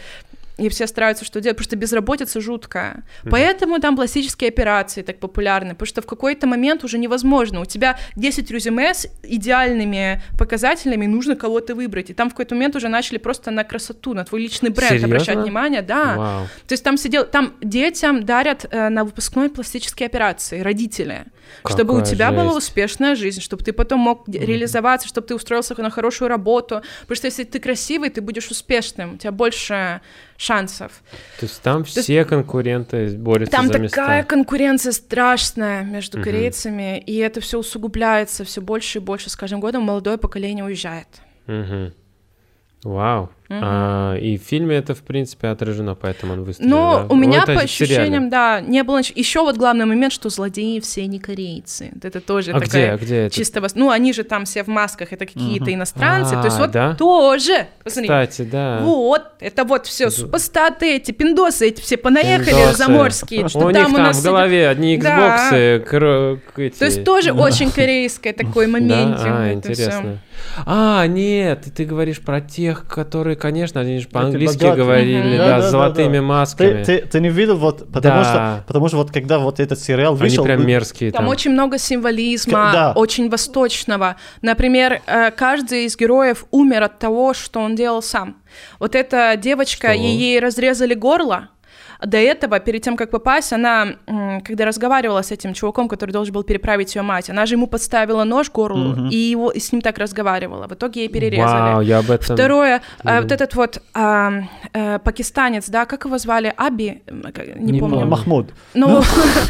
И 0.58 0.70
все 0.70 0.86
стараются 0.88 1.26
что 1.26 1.42
делать, 1.42 1.58
потому 1.58 1.66
что 1.66 1.76
безработица 1.76 2.40
жуткая. 2.42 3.04
Поэтому 3.30 3.80
там 3.80 3.96
пластические 3.96 4.50
операции 4.50 5.02
так 5.02 5.20
популярны, 5.20 5.72
потому 5.74 5.88
что 5.88 6.02
в 6.02 6.06
какой-то 6.06 6.46
момент 6.48 6.84
уже 6.84 6.98
невозможно. 7.00 7.62
У 7.62 7.66
тебя 7.66 7.98
10 8.16 8.52
резюме 8.52 8.94
с 8.94 9.08
идеальными 9.24 10.22
показателями, 10.38 11.06
нужно 11.08 11.36
кого-то 11.36 11.76
выбрать. 11.76 12.10
И 12.10 12.14
там 12.14 12.30
в 12.30 12.34
какой-то 12.34 12.56
момент 12.56 12.76
уже 12.76 12.88
начали 12.88 13.18
просто 13.18 13.52
на 13.52 13.64
красоту, 13.64 14.14
на 14.14 14.24
твой 14.26 14.42
личный 14.42 14.70
бренд 14.70 14.90
Серьезно? 14.92 15.08
обращать 15.08 15.38
внимание. 15.38 15.82
Да. 15.82 16.16
Вау. 16.18 16.48
То 16.68 16.74
есть 16.74 16.84
там 16.84 16.98
сидел, 16.98 17.26
там 17.26 17.54
детям 17.62 18.24
дарят 18.24 18.66
э, 18.70 18.90
на 18.90 19.04
выпускной 19.04 19.50
пластические 19.50 20.08
операции, 20.08 20.62
родители. 20.62 21.26
чтобы 21.68 21.94
у 21.94 21.98
Какая 21.98 22.12
тебя 22.12 22.32
была 22.32 22.54
жесть. 22.54 22.58
успешная 22.70 23.16
жизнь, 23.16 23.42
чтобы 23.42 23.64
ты 23.64 23.74
потом 23.74 24.00
мог 24.00 24.24
де- 24.28 24.40
реализоваться, 24.40 25.08
чтобы 25.08 25.28
ты 25.28 25.36
устроился 25.36 25.80
на 25.82 25.90
хорошую 25.90 26.30
работу. 26.30 26.82
Потому 27.02 27.16
что 27.16 27.28
если 27.28 27.44
ты 27.44 27.60
красивый, 27.60 28.10
ты 28.10 28.22
будешь 28.22 28.50
успешным, 28.50 29.16
у 29.16 29.18
тебя 29.18 29.32
больше 29.32 30.02
шансов. 30.44 30.92
То 31.40 31.46
есть 31.46 31.62
там 31.62 31.84
все 31.84 32.26
конкуренты 32.26 33.16
борются 33.18 33.56
Там 33.56 33.68
за 33.68 33.80
места. 33.80 33.96
такая 33.98 34.24
конкуренция 34.24 34.92
страшная 34.92 35.84
между 35.84 36.18
Мгм. 36.18 36.26
корейцами, 36.26 37.00
и 37.00 37.16
это 37.18 37.40
все 37.42 37.60
усугубляется 37.60 38.44
все 38.44 38.62
больше 38.62 39.00
и 39.00 39.02
больше 39.02 39.30
с 39.30 39.36
каждым 39.36 39.60
годом. 39.60 39.84
Молодое 39.84 40.18
поколение 40.18 40.66
уезжает. 40.66 41.08
Мгм. 41.48 41.94
Вау. 42.84 43.30
А, 43.50 44.16
и 44.16 44.38
в 44.38 44.42
фильме 44.42 44.78
это, 44.78 44.96
в 44.96 45.02
принципе, 45.04 45.48
отражено, 45.50 45.96
поэтому 45.96 46.34
он 46.34 46.44
выстрелил. 46.44 46.70
Но 46.72 47.00
да? 47.00 47.14
у 47.14 47.16
меня 47.16 47.40
Вот 47.40 47.48
по 47.48 47.52
это 47.52 47.62
ощущениям, 47.62 48.30
да, 48.30 48.62
не 48.62 48.84
было. 48.84 49.00
Еще 49.14 49.42
вот 49.42 49.58
главный 49.58 49.86
момент, 49.86 50.12
что 50.14 50.30
злодеи 50.30 50.80
все 50.80 51.06
не 51.08 51.20
корейцы. 51.20 51.92
Это 52.02 52.20
тоже 52.22 52.52
А 52.52 52.58
где, 52.60 52.66
такая 52.66 52.94
а 52.94 52.98
где 52.98 53.16
это? 53.26 53.36
чисто 53.36 53.60
вос- 53.60 53.74
Ну, 53.76 53.90
они 53.92 54.12
же 54.14 54.24
там 54.24 54.46
все 54.46 54.64
в 54.64 54.68
масках, 54.68 55.14
это 55.14 55.26
какие-то 55.26 55.72
иностранцы. 55.74 56.32
То 56.36 56.46
есть 56.46 56.58
А, 56.58 56.62
вот 56.62 56.72
да? 56.72 56.96
тоже. 56.96 57.68
Посмотри. 57.84 58.08
Кстати, 58.08 58.42
да. 58.44 58.80
Вот, 58.82 59.24
это 59.40 59.66
вот 59.66 59.86
все 59.86 60.10
супостаты, 60.10 60.96
эти 60.96 61.12
пиндосы, 61.12 61.68
эти 61.68 61.82
все 61.82 61.98
понаехали 61.98 62.56
Пиндосы. 62.56 62.78
заморские, 62.78 63.48
что 63.50 63.60
у 63.60 63.70
них 63.70 63.84
там 63.84 63.94
у 63.94 63.96
там 63.98 64.06
нас 64.06 64.20
в 64.20 64.24
голове 64.24 64.68
одни 64.68 64.98
Да. 64.98 65.50
Xbox, 65.52 65.86
кро- 65.92 66.40
эти- 66.58 66.80
То 66.80 66.86
есть 66.86 67.04
тоже 67.04 67.34
очень 67.34 67.70
корейское 67.70 68.34
такой 68.34 68.68
момент. 68.68 69.18
Да? 69.18 69.44
А, 69.44 69.54
интересно. 69.54 70.20
А, 70.66 71.06
нет, 71.08 71.66
ты 71.76 71.86
говоришь 71.86 72.20
про 72.20 72.42
тех, 72.42 72.88
которые, 72.88 73.33
конечно, 73.36 73.82
они 73.82 74.00
же 74.00 74.08
по-английски 74.08 74.64
говорили, 74.76 75.38
да, 75.38 75.48
Да, 75.48 75.56
да, 75.58 75.62
с 75.62 75.64
да, 75.66 75.70
золотыми 75.72 76.18
да. 76.18 76.22
масками. 76.24 76.84
Ты, 76.84 77.00
ты, 77.02 77.08
ты 77.08 77.20
не 77.20 77.30
видел 77.30 77.58
вот, 77.58 77.92
потому 77.92 78.22
Да. 78.22 78.24
что, 78.24 78.64
потому 78.68 78.88
что 78.88 78.98
вот 78.98 79.12
когда 79.12 79.40
вот 79.40 79.60
этот 79.60 79.80
сериал 79.80 80.14
Они 80.14 80.22
вышел, 80.22 80.44
прям 80.44 80.60
вы- 80.60 80.66
мерзкие 80.66 81.12
Там 81.12 81.24
там. 81.24 81.30
очень 81.30 81.52
много 81.52 81.78
символизма, 81.78 82.70
К- 82.70 82.74
да. 82.74 82.92
очень 82.96 83.30
восточного. 83.30 84.16
Например, 84.42 85.02
э, 85.06 85.32
каждый 85.32 85.86
из 85.86 85.98
героев 85.98 86.46
умер 86.52 86.84
от 86.84 87.00
того, 87.00 87.34
что 87.34 87.60
он 87.60 87.76
делал 87.76 88.02
сам. 88.02 88.38
Вот 88.80 88.96
эта 88.96 89.36
девочка, 89.38 89.94
Что? 89.94 90.02
ей 90.02 90.40
разрезали 90.40 90.94
горло. 90.94 91.50
До 92.06 92.18
этого, 92.18 92.60
перед 92.60 92.82
тем, 92.82 92.98
как 92.98 93.12
попасть, 93.12 93.54
она, 93.54 93.88
когда 94.44 94.66
разговаривала 94.66 95.22
с 95.22 95.32
этим 95.32 95.54
чуваком, 95.54 95.88
который 95.88 96.12
должен 96.12 96.34
был 96.34 96.44
переправить 96.44 96.96
ее 96.96 97.02
мать, 97.02 97.30
она 97.30 97.46
же 97.46 97.56
ему 97.56 97.68
подставила 97.68 98.24
нож 98.26 98.50
к 98.50 98.54
горлу 98.54 99.08
и, 99.10 99.16
его, 99.16 99.52
и 99.52 99.60
с 99.60 99.72
ним 99.72 99.82
так 99.82 99.98
разговаривала. 99.98 100.68
В 100.68 100.74
итоге 100.74 101.02
ей 101.02 101.08
перерезали. 101.10 101.74
Вау, 101.74 101.82
я 101.82 102.00
об 102.00 102.12
этом... 102.12 102.36
Второе, 102.36 102.82
а, 103.04 103.22
вот 103.22 103.32
этот 103.32 103.56
вот 103.56 103.82
а, 103.94 104.32
э, 104.74 105.00
пакистанец, 105.00 105.70
да, 105.70 105.86
как 105.86 106.06
его 106.06 106.18
звали? 106.18 106.54
Аби? 106.58 107.02
Как- 107.34 107.56
Не, 107.56 107.72
Не 107.74 107.80
помню. 107.80 108.06
Махмуд. 108.06 108.48
Ну, 108.74 109.02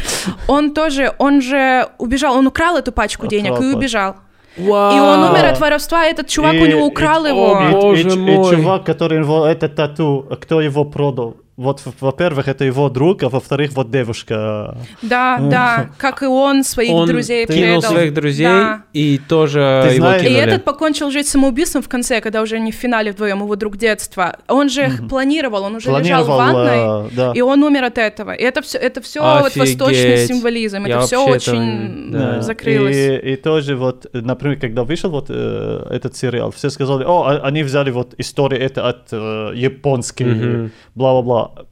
он 0.48 0.74
тоже, 0.74 1.12
он 1.18 1.40
же 1.42 1.88
убежал, 1.98 2.36
он 2.36 2.46
украл 2.46 2.76
эту 2.76 2.92
пачку 2.92 3.26
денег 3.26 3.60
и 3.60 3.74
убежал. 3.74 4.16
Вау. 4.56 4.96
И 4.96 5.00
он 5.00 5.30
умер 5.30 5.44
от 5.46 5.58
воровства, 5.60 6.06
и 6.06 6.10
этот 6.12 6.28
чувак 6.28 6.52
у 6.52 6.56
И- 6.64 6.68
него 6.68 6.86
украл 6.86 7.24
и- 7.24 7.28
его. 7.30 7.60
и- 7.60 7.68
и- 7.68 7.72
Боже 7.72 8.08
и, 8.10 8.16
мой. 8.16 8.54
чувак, 8.56 8.84
который 8.84 9.18
его, 9.18 9.44
это 9.44 9.68
тату, 9.68 10.28
кто 10.40 10.60
его 10.60 10.84
продал? 10.84 11.36
Вот, 11.56 11.82
во-первых, 12.00 12.48
это 12.48 12.64
его 12.64 12.88
друг, 12.88 13.22
а 13.22 13.28
во-вторых, 13.28 13.70
вот 13.74 13.88
девушка. 13.90 14.76
Да, 15.02 15.38
да, 15.38 15.90
как 15.98 16.22
и 16.22 16.26
он 16.26 16.64
своих 16.64 16.90
Он 16.92 17.06
друзей 17.06 17.46
кинул 17.46 17.76
предал. 17.80 17.92
своих 17.92 18.12
друзей 18.12 18.46
Да. 18.46 18.82
и 18.92 19.18
тоже 19.28 19.82
Ты 19.84 19.94
его 19.94 20.06
знаешь- 20.06 20.22
И 20.22 20.26
кинули. 20.26 20.42
этот 20.42 20.64
покончил 20.64 21.10
жизнь 21.12 21.28
самоубийством 21.28 21.82
в 21.82 21.88
конце, 21.88 22.20
когда 22.20 22.42
уже 22.42 22.58
не 22.58 22.72
в 22.72 22.74
финале 22.74 23.12
вдвоем, 23.12 23.38
его 23.42 23.54
друг 23.54 23.76
детства. 23.76 24.36
Он 24.48 24.68
же 24.68 24.86
их 24.86 25.08
планировал, 25.08 25.62
он 25.62 25.76
уже 25.76 25.90
лежал 25.90 26.24
в 26.24 26.26
Планировал, 26.26 26.38
ванной, 26.38 27.06
э, 27.06 27.10
да. 27.16 27.32
и 27.36 27.40
он 27.40 27.62
умер 27.62 27.84
от 27.84 27.98
этого. 27.98 28.32
И 28.32 28.42
это 28.42 28.60
все, 28.60 28.78
это 28.78 29.00
все 29.00 29.20
вот 29.20 29.54
восточный 29.56 30.26
символизм. 30.26 30.84
Я 30.86 30.96
это 30.96 31.06
все 31.06 31.24
очень 31.24 32.10
да. 32.10 32.40
Закрылось. 32.40 32.96
И, 32.96 33.16
и 33.32 33.36
тоже 33.36 33.76
вот, 33.76 34.06
например, 34.12 34.58
когда 34.58 34.82
вышел 34.82 35.08
вот 35.10 35.26
э, 35.28 35.86
этот 35.90 36.16
сериал, 36.16 36.50
все 36.50 36.68
сказали, 36.70 37.04
о, 37.04 37.22
а- 37.28 37.40
они 37.46 37.62
взяли 37.62 37.92
вот 37.92 38.14
историю 38.18 38.60
это 38.60 38.88
от 38.88 39.08
э, 39.12 39.52
японской, 39.54 40.24
Мгм. 40.24 40.70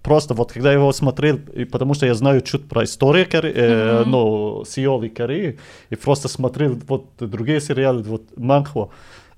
Просто 0.02 0.34
вот 0.34 0.52
когда 0.52 0.70
я 0.72 0.78
его 0.78 0.92
смотрел, 0.92 1.38
и 1.54 1.64
потому 1.64 1.94
что 1.94 2.06
я 2.06 2.14
знаю 2.14 2.40
чуть 2.40 2.68
про 2.68 2.84
историю 2.84 3.26
Коре- 3.26 3.52
э, 3.54 4.04
ну, 4.06 4.64
Сеола 4.66 5.04
и 5.04 5.08
Кореи, 5.08 5.58
и 5.90 5.96
просто 5.96 6.28
смотрел 6.28 6.78
вот 6.88 7.06
другие 7.18 7.60
сериалы, 7.60 8.02
вот 8.02 8.22
манхва, 8.36 8.88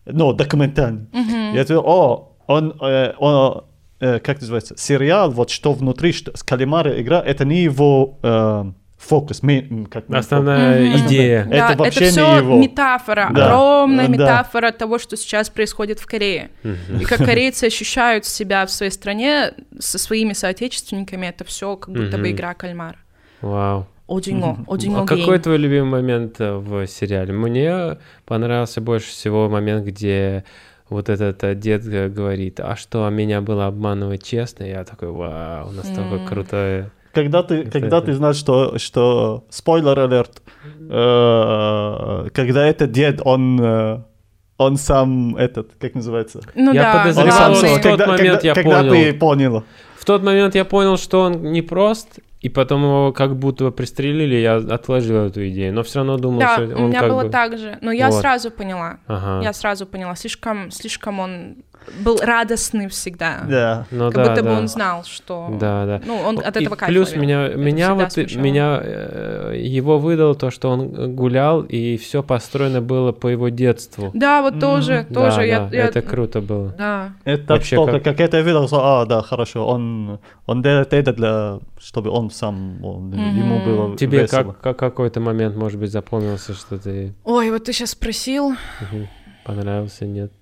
ну, 0.07 0.33
документальные. 0.33 1.07
Я 1.55 1.65
думал, 1.65 1.85
о, 1.87 2.33
он, 2.47 2.75
э, 2.81 3.13
он 3.19 3.65
э, 4.01 4.19
как 4.19 4.41
называется, 4.41 4.75
сериал, 4.77 5.31
вот 5.31 5.51
что 5.51 5.73
внутри, 5.73 6.13
что 6.13 6.37
с 6.37 6.43
Калимара 6.43 7.01
игра, 7.01 7.21
это 7.21 7.45
не 7.45 7.63
его 7.63 8.19
э, 8.23 8.65
фокус, 9.05 9.43
ми- 9.43 9.67
м, 9.71 9.87
как 9.87 10.09
мы- 10.09 10.19
Основная 10.19 10.81
Мгм. 10.89 11.07
идея. 11.07 11.45
Да, 11.51 11.71
Это 11.73 11.79
вообще 11.79 12.05
не 12.07 12.11
все 12.11 12.37
его. 12.39 12.57
метафора, 12.59 13.29
Да, 13.33 13.47
огромная 13.47 14.07
да. 14.09 14.13
метафора 14.13 14.71
того, 14.73 14.99
что 14.99 15.17
сейчас 15.17 15.51
происходит 15.51 16.01
в 16.01 16.07
Корее. 16.07 16.51
И 17.01 17.05
как 17.05 17.19
корейцы 17.19 17.65
ощущают 17.65 18.25
себя 18.25 18.65
в 18.67 18.71
своей 18.71 18.93
стране 18.93 19.53
со 19.79 19.99
своими 19.99 20.33
соотечественниками, 20.33 21.27
это 21.27 21.45
все 21.45 21.77
как 21.77 21.95
будто 21.95 22.17
бы 22.17 22.25
Мгм. 22.29 22.31
игра 22.33 22.55
кальмара. 22.55 22.97
Вау. 23.41 23.87
Оджинго, 24.07 24.59
Оджинго 24.69 25.03
А 25.03 25.07
какой 25.07 25.39
твой 25.39 25.57
любимый 25.57 25.89
момент 26.03 26.39
э, 26.39 26.55
в 26.57 26.87
сериале? 26.87 27.33
Мне 27.33 27.97
понравился 28.27 28.81
больше 28.83 29.09
всего 29.09 29.49
момент, 29.49 29.87
где 29.87 30.45
вот 30.91 31.09
этот 31.09 31.43
э, 31.43 31.55
дед 31.55 31.87
э, 31.87 32.09
говорит, 32.11 32.61
а 32.61 32.77
что, 32.77 33.09
меня 33.09 33.41
было 33.41 33.67
обманывать 33.67 34.23
честно? 34.23 34.65
Я 34.65 34.85
такой, 34.85 35.11
вау, 35.11 35.71
настолько 35.71 36.17
М. 36.17 36.27
крутое. 36.27 36.91
Когда 37.15 37.43
ты, 37.43 37.65
когда 37.65 38.01
ты 38.01 38.13
знаешь, 38.15 38.37
что, 38.37 38.79
что 38.79 39.45
спойлер 39.51 39.99
алерт, 39.99 40.43
э, 40.91 42.29
когда 42.33 42.67
этот 42.67 42.91
дед, 42.93 43.21
он, 43.25 43.61
э, 43.61 44.03
он 44.59 44.77
сам 44.77 45.37
этот, 45.37 45.73
как 45.81 45.95
называется? 45.95 46.41
Ну 46.55 46.73
Я 46.73 46.83
да, 46.83 46.99
подозревал, 47.03 47.33
сам 47.33 47.55
что 47.55 47.67
в 47.67 47.81
тот 47.83 48.07
момент 48.07 48.45
я 48.45 48.55
когда 48.55 48.79
понял. 48.81 48.93
ты 48.93 49.13
понял. 49.15 49.65
В 49.97 50.05
тот 50.05 50.23
момент 50.23 50.55
я 50.55 50.65
понял, 50.65 50.97
что 50.99 51.23
он 51.23 51.53
непрост, 51.53 52.19
и 52.41 52.51
потом 52.51 52.83
его 52.83 53.13
как 53.13 53.37
будто 53.37 53.65
бы 53.65 53.73
пристрелили, 53.73 54.35
я 54.35 54.57
отложил 54.57 55.17
эту 55.27 55.49
идею, 55.49 55.73
но 55.73 55.83
все 55.83 56.01
равно 56.01 56.19
думал, 56.19 56.41
Да, 56.41 56.55
что 56.57 56.65
у 56.77 56.83
он 56.83 56.89
меня 56.91 57.01
как 57.01 57.09
было 57.11 57.23
бы... 57.23 57.31
так 57.31 57.57
же. 57.59 57.79
Но 57.81 57.91
я 57.91 58.11
Вот. 58.11 58.21
сразу 58.21 58.51
поняла. 58.51 58.99
Ага. 59.07 59.43
Я 59.43 59.53
сразу 59.55 59.87
поняла. 59.87 60.15
Слишком, 60.15 60.71
слишком 60.71 61.21
он 61.21 61.57
был 62.01 62.19
радостный 62.21 62.89
всегда. 62.89 63.43
Да. 63.49 63.87
Ну 63.91 64.07
Как 64.11 64.15
да, 64.15 64.31
будто 64.31 64.43
бы 64.43 64.49
да. 64.51 64.59
он 64.59 64.69
знал, 64.69 65.05
что... 65.05 65.49
Да, 65.61 65.87
да. 65.87 66.01
Ну, 66.07 66.17
он 66.19 66.39
от 66.39 66.57
И 66.57 66.63
этого 66.63 66.77
кайф 66.77 66.89
плюс 66.91 67.09
ловил. 67.11 67.23
меня, 67.23 67.47
Это 67.47 67.59
меня 67.59 67.95
вот 67.95 68.13
смущало. 68.13 68.43
меня 68.43 68.81
э, 68.83 69.55
его 69.59 69.99
выдало 69.99 70.35
то, 70.35 70.51
что 70.51 70.71
он 70.71 71.15
гулял 71.15 71.63
и 71.63 71.97
все 71.97 72.23
построено 72.23 72.81
было 72.81 73.13
по 73.13 73.29
его 73.29 73.49
детству. 73.49 74.11
Да, 74.15 74.43
вот 74.43 74.61
тоже, 74.61 75.07
Да, 75.11 75.15
тоже. 75.23 75.37
да, 75.37 75.43
я, 75.45 75.69
я- 75.73 75.85
это 75.87 76.03
круто 76.03 76.41
было. 76.41 76.75
Да. 76.77 77.13
Это 77.25 77.55
Вообще 77.55 77.77
только 77.77 78.01
как- 78.01 78.05
как... 78.17 78.21
это 78.21 78.37
я 78.39 78.43
видел, 78.43 78.67
что, 78.67 78.81
а, 79.01 79.07
да, 79.07 79.23
хорошо, 79.23 79.67
он, 79.67 80.19
он 80.47 80.63
делает 80.63 80.93
это 80.93 81.13
для, 81.13 81.59
чтобы 81.81 82.11
он 82.11 82.31
сам, 82.31 82.85
он- 82.85 83.13
ему 83.13 83.61
было 83.65 83.97
Тебе 83.97 84.21
весело. 84.23 84.53
как, 84.53 84.61
как 84.61 84.79
какой-то 84.79 85.21
момент, 85.21 85.57
может 85.57 85.79
быть, 85.81 85.91
запомнился, 85.91 86.55
что 86.55 86.79
ты 86.79 87.15
Ой, 87.25 87.51
вот 87.51 87.65
ты 87.65 87.73
сейчас 87.73 87.91
спросил. 87.91 88.51
мгм, 88.81 89.09
понравился, 89.45 90.07
нет? 90.07 90.33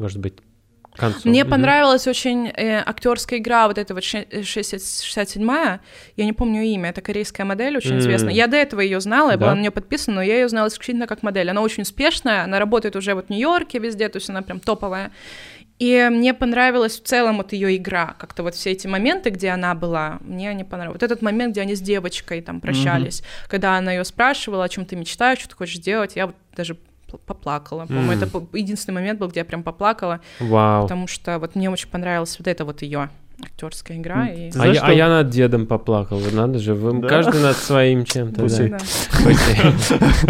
Может 0.00 0.18
быть, 0.18 0.34
к 0.92 0.98
концу. 0.98 1.28
Мне 1.28 1.44
Мгм. 1.44 1.50
понравилась 1.50 2.08
очень 2.08 2.48
э, 2.48 2.82
актерская 2.84 3.38
игра, 3.38 3.68
вот 3.68 3.78
эта 3.78 3.94
вот 3.94 4.02
ше- 4.02 4.26
э, 4.30 4.42
67-я, 4.42 5.80
я 6.16 6.24
не 6.24 6.32
помню 6.32 6.62
имя, 6.62 6.90
это 6.90 7.00
корейская 7.00 7.44
модель, 7.44 7.76
очень 7.76 7.92
М. 7.92 7.98
известная. 7.98 8.32
Я 8.34 8.48
до 8.48 8.56
этого 8.56 8.80
ее 8.80 9.00
знала, 9.00 9.30
я 9.30 9.36
Да? 9.36 9.46
была 9.46 9.54
на 9.54 9.60
нее 9.60 9.70
подписана, 9.70 10.16
но 10.16 10.22
я 10.22 10.34
ее 10.40 10.48
знала 10.48 10.66
исключительно 10.66 11.06
как 11.06 11.22
модель. 11.22 11.48
Она 11.50 11.60
очень 11.60 11.82
успешная, 11.84 12.42
она 12.42 12.58
работает 12.58 12.96
уже 12.96 13.14
вот 13.14 13.26
в 13.26 13.30
Нью-Йорке 13.30 13.78
везде, 13.78 14.08
то 14.08 14.16
есть 14.16 14.28
она 14.30 14.42
прям 14.42 14.58
топовая. 14.58 15.12
И 15.78 16.08
мне 16.10 16.34
понравилась 16.34 17.00
в 17.00 17.04
целом 17.04 17.38
вот 17.38 17.52
ее 17.52 17.74
игра, 17.76 18.14
как-то 18.18 18.42
вот 18.42 18.54
все 18.54 18.70
эти 18.72 18.86
моменты, 18.86 19.30
где 19.30 19.48
она 19.50 19.74
была, 19.74 20.18
мне 20.20 20.50
они 20.50 20.64
понравились. 20.64 20.94
Вот 21.00 21.02
этот 21.02 21.22
момент, 21.22 21.52
где 21.52 21.62
они 21.62 21.74
с 21.74 21.80
девочкой 21.80 22.42
там 22.42 22.60
прощались, 22.60 23.22
когда 23.48 23.76
она 23.78 23.92
ее 23.92 24.04
спрашивала, 24.04 24.64
о 24.64 24.68
чем 24.68 24.84
ты 24.84 24.96
мечтаешь, 24.96 25.38
что 25.38 25.48
ты 25.50 25.54
хочешь 25.56 25.76
сделать, 25.76 26.16
я 26.16 26.26
вот 26.26 26.34
даже 26.54 26.76
поплакала. 27.18 27.86
По-моему, 27.86 28.12
это 28.12 28.26
единственный 28.52 28.94
момент 28.94 29.18
был, 29.18 29.28
где 29.28 29.40
я 29.40 29.44
прям 29.44 29.62
поплакала. 29.62 30.20
Вау. 30.38 30.82
Потому 30.82 31.06
что 31.06 31.38
вот 31.38 31.54
мне 31.54 31.70
очень 31.70 31.88
понравилась 31.88 32.38
вот 32.38 32.48
эта 32.48 32.64
вот 32.64 32.82
ее 32.82 33.10
актерская 33.44 33.96
игра. 33.98 34.28
М, 34.28 34.34
И... 34.34 34.50
А 34.58 34.66
я, 34.66 34.80
а 34.82 34.92
я 34.92 35.08
над 35.08 35.30
дедом 35.30 35.66
поплакал. 35.66 36.18
Вот 36.18 36.32
Надо 36.32 36.58
же, 36.58 36.74
вы 36.74 37.00
Да. 37.00 37.08
каждый 37.08 37.40
над 37.42 37.56
своим 37.56 38.04
чем-то. 38.04 38.42
Да. 38.48 38.78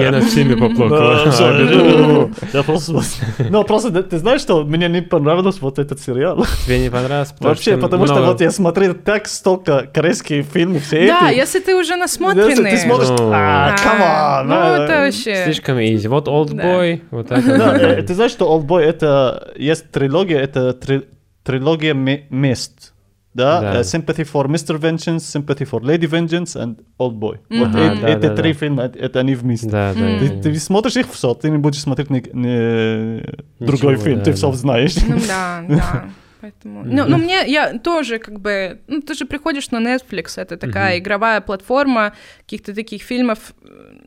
Я 0.02 0.11
над 0.11 0.24
всеми 0.24 0.54
поплакал. 0.61 1.26
Ну, 1.26 2.30
Я 2.52 2.62
просто... 2.62 3.00
Ну, 3.48 3.64
просто 3.64 4.02
ты- 4.02 4.18
знаешь, 4.18 4.40
что 4.40 4.64
мне 4.64 4.88
не 4.88 5.02
понравился 5.02 5.58
вот 5.62 5.78
этот 5.78 6.00
сериал? 6.00 6.44
Тебе 6.66 6.80
не 6.80 6.90
понравилось? 6.90 7.34
Вообще, 7.40 7.76
потому 7.76 8.06
что 8.06 8.22
вот 8.22 8.40
я 8.40 8.50
смотрел 8.50 8.94
так 8.94 9.26
столько 9.28 9.88
корейские 9.92 10.42
фильмы, 10.42 10.78
все 10.80 11.06
Да, 11.06 11.28
если 11.30 11.61
ты 11.61 11.74
уже 11.76 11.96
насмотренный. 11.96 12.70
ты 12.70 12.76
смотришь, 12.78 13.08
Ну. 13.11 13.30
а, 13.32 13.74
А. 13.84 14.42
Ну, 14.44 14.54
а, 14.54 14.84
это 14.84 15.00
вообще... 15.04 15.44
Слишком 15.44 15.78
easy. 15.78 16.08
Вот 16.08 16.28
Oldboy, 16.28 17.02
вот 17.11 17.30
это. 17.30 17.40
Да, 17.61 17.72
да. 17.78 17.88
э, 17.98 18.02
ты 18.02 18.14
знаешь, 18.14 18.30
что 18.32 18.46
Oldboy 18.56 18.80
это 18.80 19.52
есть 19.56 19.90
трилогия, 19.90 20.38
это 20.38 20.72
три- 20.72 21.06
трилогия 21.44 21.94
ме- 21.94 22.26
мест. 22.30 22.89
Да, 23.32 23.60
Да. 23.60 23.74
Э, 23.78 23.82
Sympathy 23.82 24.24
for 24.30 24.46
Mr. 24.48 24.76
Vengeance, 24.78 25.18
Sympathy 25.18 25.64
for 25.70 25.80
Lady 25.82 26.08
Vengeance 26.10 26.56
and 26.56 26.78
Oldboy. 26.98 27.38
Вот 27.50 27.68
Ага, 27.68 27.78
э- 27.78 28.00
да, 28.00 28.08
эти 28.08 28.26
да, 28.26 28.34
три 28.36 28.52
да. 28.52 28.58
фильма, 28.58 28.82
это- 28.84 28.98
это 28.98 29.20
они 29.20 29.34
вместе. 29.36 29.68
Да, 29.70 29.94
да. 29.94 30.18
Ты, 30.18 30.28
да. 30.30 30.42
ты 30.42 30.58
смотришь 30.58 30.96
их 30.96 31.06
все, 31.12 31.34
ты 31.34 31.48
не 31.50 31.58
будешь 31.58 31.80
смотреть 31.80 32.10
ни- 32.10 32.24
ни- 32.32 33.24
другой 33.64 33.92
Ничего, 33.94 34.04
фильм, 34.04 34.18
да, 34.18 34.24
ты 34.24 34.30
да. 34.32 34.36
все 34.36 34.52
знаешь. 34.52 34.96
Ну 35.08 35.18
да, 35.28 35.64
да. 35.68 36.10
Поэтому... 36.40 36.82
Ну, 36.84 37.04
ну, 37.06 37.18
мне, 37.18 37.44
я 37.46 37.78
тоже 37.78 38.18
как 38.18 38.40
бы... 38.40 38.80
Ну, 38.88 39.02
ты 39.02 39.12
же 39.14 39.26
приходишь 39.26 39.70
на 39.70 39.76
Netflix, 39.76 40.32
это 40.36 40.56
такая 40.56 40.98
игровая 40.98 41.40
платформа 41.42 42.14
каких-то 42.46 42.74
таких 42.74 43.02
фильмов. 43.02 43.52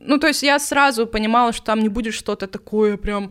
Ну, 0.00 0.18
то 0.18 0.26
есть 0.26 0.42
я 0.42 0.58
сразу 0.58 1.06
понимала, 1.06 1.52
что 1.52 1.64
там 1.64 1.80
не 1.80 1.88
будет 1.88 2.12
что-то 2.12 2.46
такое 2.48 2.96
прям 2.96 3.30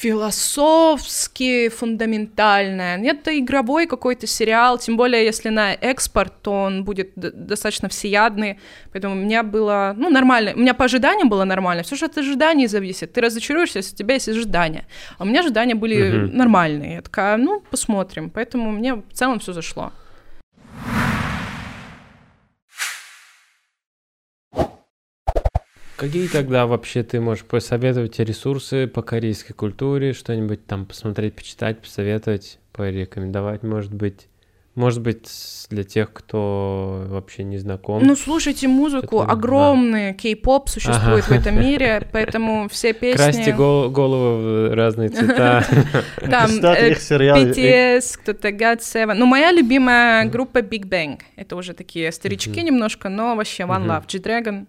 философски 0.00 1.68
фундаментальное. 1.68 2.98
Нет, 2.98 3.20
это 3.22 3.36
игровой 3.38 3.86
какой-то 3.86 4.26
сериал, 4.26 4.78
тем 4.78 4.96
более, 4.96 5.24
если 5.24 5.48
на 5.50 5.72
экспорт, 5.74 6.32
то 6.42 6.52
он 6.52 6.84
будет 6.84 7.10
достаточно 7.16 7.88
всеядный, 7.88 8.60
поэтому 8.92 9.14
у 9.14 9.18
меня 9.18 9.42
было, 9.42 9.94
ну, 9.96 10.08
нормально, 10.08 10.52
у 10.54 10.58
меня 10.58 10.74
по 10.74 10.84
ожиданиям 10.84 11.28
было 11.28 11.44
нормально, 11.44 11.82
все 11.82 11.96
же 11.96 12.06
от 12.06 12.18
ожиданий 12.18 12.68
зависит, 12.68 13.12
ты 13.12 13.20
разочаруешься, 13.20 13.78
если 13.78 13.94
у 13.94 13.96
тебя 13.96 14.14
есть 14.14 14.28
ожидания, 14.28 14.86
а 15.18 15.24
у 15.24 15.26
меня 15.26 15.40
ожидания 15.40 15.74
были 15.74 16.10
Мгм. 16.10 16.36
нормальные, 16.36 16.94
я 16.94 17.02
такая, 17.02 17.36
ну, 17.36 17.60
посмотрим, 17.70 18.30
поэтому 18.30 18.70
мне 18.70 18.94
в 18.94 19.12
целом 19.12 19.38
все 19.40 19.52
зашло. 19.52 19.90
Какие 25.98 26.28
тогда 26.28 26.68
вообще 26.68 27.02
ты 27.02 27.20
можешь 27.20 27.44
посоветовать 27.44 28.20
ресурсы 28.20 28.86
по 28.86 29.02
корейской 29.02 29.52
культуре, 29.52 30.12
что-нибудь 30.12 30.64
там 30.64 30.86
посмотреть, 30.86 31.34
почитать, 31.34 31.80
посоветовать, 31.80 32.60
порекомендовать, 32.72 33.64
может 33.64 33.92
быть? 33.92 34.28
Может 34.76 35.00
быть, 35.02 35.28
для 35.70 35.82
тех, 35.82 36.12
кто 36.12 37.04
вообще 37.08 37.42
не 37.42 37.58
знаком. 37.58 38.00
Ну, 38.06 38.14
слушайте 38.14 38.68
музыку, 38.68 39.24
да. 39.26 39.32
огромный 39.32 40.14
кей-поп 40.14 40.68
существует 40.68 41.24
Ага. 41.26 41.34
в 41.34 41.40
этом 41.40 41.60
мире, 41.60 42.08
поэтому 42.12 42.68
все 42.68 42.92
песни... 42.92 43.16
Красьте 43.16 43.52
гол- 43.52 43.90
голову 43.90 44.68
в 44.68 44.74
разные 44.76 45.08
цвета. 45.08 45.66
Там 46.30 46.48
Кстати, 46.48 47.12
э. 47.12 47.96
BTS, 47.96 48.18
кто-то 48.22 48.50
God 48.50 48.78
Seven. 48.78 49.14
Ну, 49.14 49.26
моя 49.26 49.50
любимая 49.50 50.26
группа 50.26 50.58
Big 50.58 50.84
Bang. 50.84 51.18
Это 51.34 51.56
уже 51.56 51.72
такие 51.72 52.12
старички 52.12 52.62
немножко, 52.62 53.08
но 53.08 53.34
вообще 53.34 53.64
One. 53.64 53.84
Love, 53.84 54.04
G-Dragon, 54.06 54.66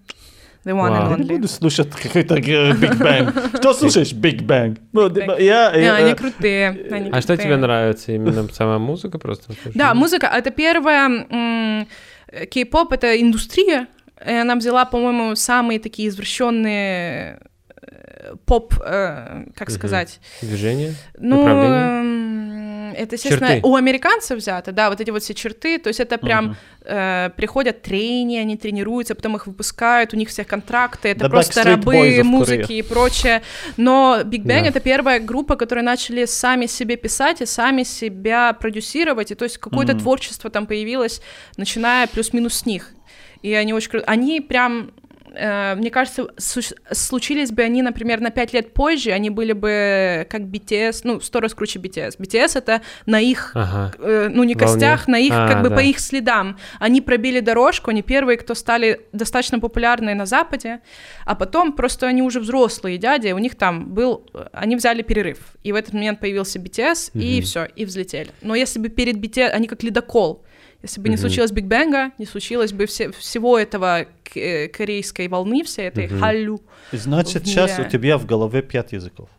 The 0.65 0.73
One. 0.73 0.91
Я 0.91 0.99
and 0.99 1.17
не 1.17 1.23
Only. 1.23 1.27
буду 1.27 1.47
слушать 1.47 1.89
какой-то 1.89 2.35
э, 2.35 2.73
Big 2.73 2.97
Bang. 2.97 3.57
Что 3.57 3.73
слушаешь 3.79 4.11
Big 4.13 4.41
Bang? 4.41 4.77
Ну, 4.91 5.09
Bang. 5.09 5.41
Я... 5.41 5.71
Не, 5.75 5.83
я, 5.83 5.95
они 5.95 6.11
э, 6.11 6.15
крутые. 6.15 6.87
они 6.91 7.09
А 7.11 7.21
что 7.21 7.37
тебе 7.37 7.55
нравится? 7.55 8.11
Именно 8.11 8.47
сама 8.49 8.77
музыка 8.77 9.17
просто? 9.19 9.53
Да, 9.73 9.93
музыка— 9.93 10.27
это 10.33 10.51
первая... 10.51 11.87
Кей-поп— 12.51 12.91
это 12.93 13.19
индустрия. 13.19 13.87
И 14.25 14.31
она 14.31 14.55
взяла, 14.55 14.85
по-моему, 14.85 15.35
самые 15.35 15.79
такие 15.79 16.09
извращенные 16.09 17.39
э, 17.81 18.33
поп, 18.45 18.73
э, 18.85 19.45
как 19.55 19.69
сказать, 19.69 20.19
Движение? 20.41 20.93
Ну, 21.17 21.45
это, 22.99 23.15
естественно, 23.15 23.53
Черты. 23.53 23.67
у 23.67 23.75
американцев 23.75 24.37
взято, 24.37 24.71
да, 24.71 24.89
вот 24.89 25.01
эти 25.01 25.09
вот 25.11 25.23
все 25.23 25.33
черты, 25.33 25.77
то 25.77 25.87
есть 25.87 25.99
это 25.99 26.17
прям 26.17 26.45
Мгм. 26.45 26.57
э, 26.85 27.29
приходят 27.37 27.81
трения, 27.81 28.41
они 28.41 28.57
тренируются, 28.57 29.15
потом 29.15 29.35
их 29.35 29.47
выпускают, 29.47 30.13
у 30.13 30.17
них 30.17 30.29
всех 30.29 30.47
контракты, 30.47 31.09
это 31.09 31.25
The 31.25 31.29
просто 31.29 31.63
рабы 31.63 32.21
музыки 32.23 32.73
и 32.73 32.81
прочее. 32.81 33.41
Но 33.77 34.19
Big 34.23 34.43
Bang 34.43 34.61
Да. 34.63 34.67
это 34.69 34.79
первая 34.79 35.19
группа, 35.19 35.55
которые 35.55 35.83
начали 35.83 36.25
сами 36.25 36.67
себе 36.67 36.95
писать 36.97 37.41
и 37.41 37.45
сами 37.45 37.83
себя 37.83 38.53
продюсировать, 38.53 39.31
и 39.31 39.35
то 39.35 39.45
есть 39.45 39.57
какое-то 39.57 39.93
Мгм. 39.93 40.01
творчество 40.01 40.49
там 40.49 40.65
появилось, 40.65 41.21
начиная 41.57 42.07
плюс-минус 42.07 42.53
с 42.53 42.65
них. 42.65 42.91
И 43.41 43.53
они 43.53 43.73
очень 43.73 43.91
круто. 43.91 44.05
Они 44.07 44.41
прям 44.41 44.91
мне 45.31 45.89
кажется, 45.91 46.27
случились 46.91 47.51
бы 47.51 47.61
они, 47.63 47.81
например, 47.81 48.21
на 48.21 48.29
пять 48.31 48.53
лет 48.53 48.73
позже, 48.73 49.11
они 49.11 49.29
были 49.29 49.53
бы 49.53 50.25
как 50.29 50.41
BTS, 50.41 51.01
ну, 51.03 51.19
сто 51.19 51.39
раз 51.39 51.53
круче 51.53 51.79
BTS. 51.79 52.17
BTS— 52.19 52.51
это 52.57 52.81
на 53.05 53.19
их 53.19 53.51
Ага. 53.55 53.93
э, 53.99 54.27
ну, 54.29 54.43
не 54.43 54.55
Волне. 54.55 54.55
костях, 54.55 55.07
на 55.07 55.17
их, 55.19 55.33
А, 55.35 55.47
как 55.47 55.61
бы 55.63 55.69
да. 55.69 55.75
по 55.75 55.79
их 55.79 55.99
следам. 55.99 56.57
Они 56.79 57.01
пробили 57.01 57.39
дорожку, 57.39 57.91
они 57.91 58.01
первые, 58.01 58.37
кто 58.37 58.53
стали 58.55 59.01
достаточно 59.13 59.59
популярны 59.59 60.13
на 60.15 60.25
Западе, 60.25 60.79
а 61.25 61.35
потом 61.35 61.73
просто 61.73 62.07
они 62.07 62.21
уже 62.21 62.39
взрослые 62.39 62.97
дяди, 62.97 63.31
у 63.31 63.37
них 63.39 63.55
там 63.55 63.93
был, 63.93 64.25
они 64.51 64.75
взяли 64.75 65.01
перерыв, 65.01 65.37
и 65.63 65.71
в 65.71 65.75
этот 65.75 65.93
момент 65.93 66.19
появился 66.19 66.59
BTS, 66.59 67.11
и 67.13 67.35
Мгм. 67.37 67.41
все, 67.43 67.65
и 67.75 67.85
взлетели. 67.85 68.29
Но 68.41 68.55
если 68.55 68.79
бы 68.79 68.89
перед 68.89 69.17
BTS, 69.17 69.49
они 69.49 69.67
как 69.67 69.83
ледокол, 69.83 70.43
если 70.81 71.01
бы 71.01 71.09
не 71.09 71.17
случилось 71.17 71.51
Биг 71.51 71.65
Бенга, 71.65 72.11
не 72.17 72.25
случилось 72.25 72.71
бы 72.71 72.85
все, 72.85 73.11
всего 73.11 73.59
этого 73.59 74.05
э, 74.35 74.67
корейской 74.69 75.27
волны, 75.27 75.63
всей 75.63 75.87
этой 75.87 76.07
халю. 76.07 76.61
Значит, 76.91 77.45
сейчас 77.45 77.77
у 77.79 77.83
тебя 77.83 78.17
в 78.17 78.25
голове 78.25 78.61
пять 78.61 78.93
языков. 78.93 79.29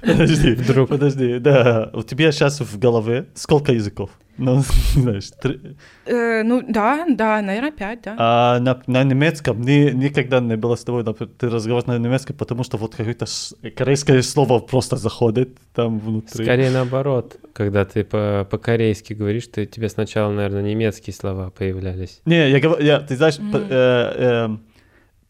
Подожди, 0.00 0.52
Вдруг. 0.54 0.88
подожди, 0.88 1.38
да, 1.38 1.90
у 1.92 2.02
тебя 2.02 2.32
сейчас 2.32 2.60
в 2.60 2.78
голове 2.78 3.26
сколько 3.34 3.72
языков? 3.72 4.10
Ну, 4.38 4.62
знаешь, 4.94 5.30
три- 5.42 5.76
Э, 6.06 6.42
ну 6.42 6.62
да, 6.66 7.04
да, 7.08 7.42
наверное, 7.42 7.72
пять, 7.72 8.00
да. 8.02 8.14
а 8.18 8.58
на, 8.60 8.80
на 8.86 9.04
немецком 9.04 9.60
ни- 9.60 9.90
никогда 9.92 10.40
не 10.40 10.56
было 10.56 10.76
с 10.76 10.84
тобой, 10.84 11.04
например, 11.04 11.30
ты 11.38 11.48
разговариваешь 11.50 11.86
на 11.86 11.98
немецком, 12.02 12.36
потому 12.36 12.64
что 12.64 12.78
вот 12.78 12.94
какое-то 12.94 13.26
с- 13.26 13.54
корейское 13.76 14.22
слово 14.22 14.60
просто 14.60 14.96
заходит 14.96 15.58
там 15.74 15.98
внутри. 15.98 16.44
Скорее 16.44 16.70
наоборот. 16.70 17.36
Когда 17.52 17.84
ты 17.84 18.02
по- 18.04 18.46
по-корейски 18.50 19.12
говоришь, 19.12 19.46
ты, 19.48 19.66
тебе 19.66 19.88
сначала, 19.90 20.32
наверное, 20.32 20.62
немецкие 20.62 21.12
слова 21.12 21.50
появлялись. 21.50 22.22
Не, 22.24 22.50
я 22.50 22.60
говорю, 22.60 22.82
я, 22.82 23.00
ты 23.00 23.16
знаешь, 23.16 23.36
п- 23.36 23.66
э, 23.68 24.44
эм, 24.44 24.60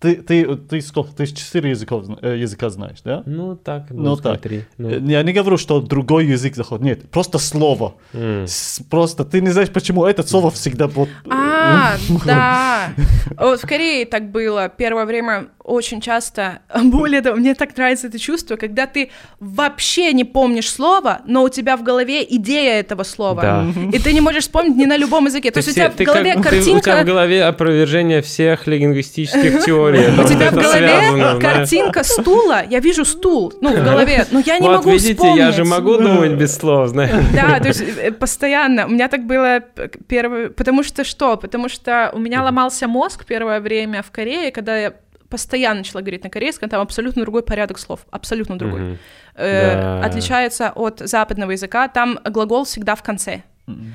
ты, 0.01 0.15
ты, 0.17 0.57
ты 0.57 0.81
сколько, 0.81 1.13
ты 1.13 1.27
четыре 1.27 1.71
языков, 1.71 2.05
э, 2.23 2.37
языка 2.39 2.71
знаешь, 2.71 2.99
да? 3.05 3.23
Ну, 3.27 3.55
так, 3.57 3.85
Ну, 3.91 4.17
так. 4.17 4.41
смотри. 4.41 4.65
Ну, 4.79 4.89
Э, 4.91 4.99
Я 5.03 5.23
не 5.23 5.33
говорю, 5.33 5.57
что 5.59 5.81
другой 5.81 6.27
язык 6.27 6.57
заходит, 6.57 6.85
нет, 6.85 7.11
просто 7.11 7.39
слово. 7.39 7.95
м. 8.15 8.47
С- 8.47 8.81
Просто 8.91 9.25
ты 9.25 9.41
не 9.41 9.51
знаешь, 9.51 9.69
почему 9.71 10.05
это 10.07 10.23
слово 10.27 10.51
всегда 10.51 10.87
вот... 10.87 11.09
А, 11.31 11.97
да. 12.27 12.89
Вот 13.37 13.61
в 13.61 13.67
Корее 13.67 14.07
так 14.07 14.31
было 14.31 14.69
первое 14.69 15.05
время 15.05 15.49
очень 15.63 16.01
часто. 16.01 16.61
Более 16.85 17.21
того, 17.21 17.37
мне 17.37 17.55
так 17.55 17.77
нравится 17.77 18.07
это 18.09 18.19
чувство, 18.19 18.57
когда 18.57 18.87
ты 18.87 19.11
вообще 19.39 20.13
не 20.13 20.25
помнишь 20.25 20.71
слово, 20.71 21.21
но 21.27 21.43
у 21.45 21.49
тебя 21.49 21.77
в 21.77 21.83
голове 21.83 22.25
идея 22.37 22.81
этого 22.81 23.03
слова. 23.05 23.43
Да. 23.43 23.67
И 23.93 23.99
ты 23.99 24.13
не 24.13 24.21
можешь 24.21 24.45
вспомнить 24.45 24.77
ни 24.77 24.87
на 24.87 24.97
любом 24.97 25.27
языке. 25.27 25.51
То 25.51 25.59
есть 25.59 25.69
у 25.69 25.73
тебя 25.73 25.91
в 25.91 25.97
голове 25.97 26.35
как- 26.35 26.51
ты- 26.51 26.59
у 26.61 26.63
тебя 26.63 26.79
в 26.79 26.83
картинка... 26.83 27.05
голове 27.05 27.45
опровержение 27.45 28.23
всех 28.23 28.67
лингвистических 28.67 29.65
теорий. 29.67 29.90
У 29.91 30.25
тебя 30.25 30.51
в 30.51 30.55
голове 30.55 31.39
картинка 31.41 32.03
стула, 32.05 32.63
я 32.69 32.81
вижу 32.81 33.05
стул, 33.05 33.53
ну, 33.61 33.71
в 33.71 33.85
голове, 33.85 34.27
но 34.31 34.41
я 34.41 34.59
не 34.59 34.69
могу 34.69 34.91
видите, 34.91 35.15
вспомнить. 35.15 35.39
я 35.39 35.53
же 35.53 35.65
могу 35.65 35.97
думать 35.97 36.33
без 36.33 36.57
слов, 36.57 36.89
знаешь. 36.89 37.25
Да, 37.35 37.59
то 37.61 37.69
есть 37.69 37.81
э, 37.81 38.13
постоянно. 38.13 38.87
У 38.87 38.91
меня 38.91 39.09
так 39.09 39.25
было 39.27 39.61
первое... 40.09 40.51
Потому 40.51 40.83
что 40.83 41.05
что? 41.05 41.37
Потому 41.37 41.69
что 41.69 42.11
у 42.13 42.19
меня 42.19 42.43
ломался 42.43 42.89
мозг 42.89 43.25
первое 43.25 43.61
время 43.61 44.03
в 44.03 44.11
Корее, 44.11 44.51
когда 44.51 44.77
я 44.77 44.93
постоянно 45.29 45.79
начала 45.79 46.01
говорить 46.01 46.25
на 46.25 46.31
корейском, 46.31 46.69
там 46.69 46.81
абсолютно 46.81 47.23
другой 47.23 47.43
порядок 47.43 47.79
слов, 47.79 48.01
абсолютно 48.11 48.59
другой. 48.59 48.99
Э, 49.37 50.01
Да. 50.01 50.07
Отличается 50.07 50.73
от 50.75 51.01
западного 51.05 51.53
языка, 51.53 51.89
там 51.89 52.19
глагол 52.25 52.65
всегда 52.65 52.95
в 52.95 53.03
конце. 53.03 53.43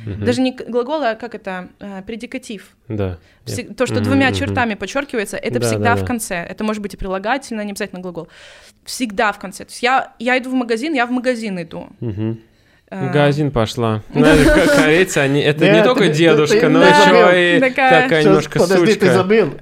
Мгм. 0.06 0.26
Даже 0.26 0.42
не 0.42 0.52
глагол, 0.52 1.04
а 1.04 1.16
как 1.16 1.36
это? 1.36 1.68
Э, 1.80 2.02
Предикатив. 2.06 2.70
Да. 2.88 3.18
Всег- 3.46 3.74
То, 3.76 3.86
что 3.86 3.96
Мгм, 3.96 4.04
двумя 4.04 4.32
чертами 4.34 4.74
подчеркивается, 4.76 5.38
это 5.38 5.60
Да, 5.60 5.68
всегда 5.68 5.90
да, 5.92 5.96
в 5.96 6.02
да. 6.02 6.06
конце. 6.08 6.36
Это 6.36 6.64
может 6.64 6.82
быть 6.82 6.94
и 6.94 6.98
прилагательное, 6.98 7.64
не 7.66 7.72
обязательно 7.72 8.02
глагол. 8.02 8.28
Всегда 8.84 9.32
в 9.32 9.40
конце. 9.40 9.66
То 9.66 9.72
есть 9.72 9.84
я, 9.84 10.14
я 10.20 10.38
иду 10.38 10.50
в 10.50 10.54
магазин, 10.54 10.94
я 10.94 11.06
в 11.06 11.12
магазин 11.12 11.62
иду. 11.62 11.88
В 12.00 12.96
магазин 13.02 13.50
пошла. 13.52 14.04
Как 14.14 14.76
корейцы, 14.76 15.18
они, 15.18 15.42
это 15.42 15.72
не 15.72 15.84
только 15.84 16.10
дедушка, 16.10 16.70
но 16.70 16.84
еще 16.84 17.58
и 17.58 17.60
такая- 17.60 18.24
немножко 18.24 18.60
подожди, 18.60 18.86
ты 18.94 19.08
сучка. 19.08 19.14
забыл. 19.14 19.54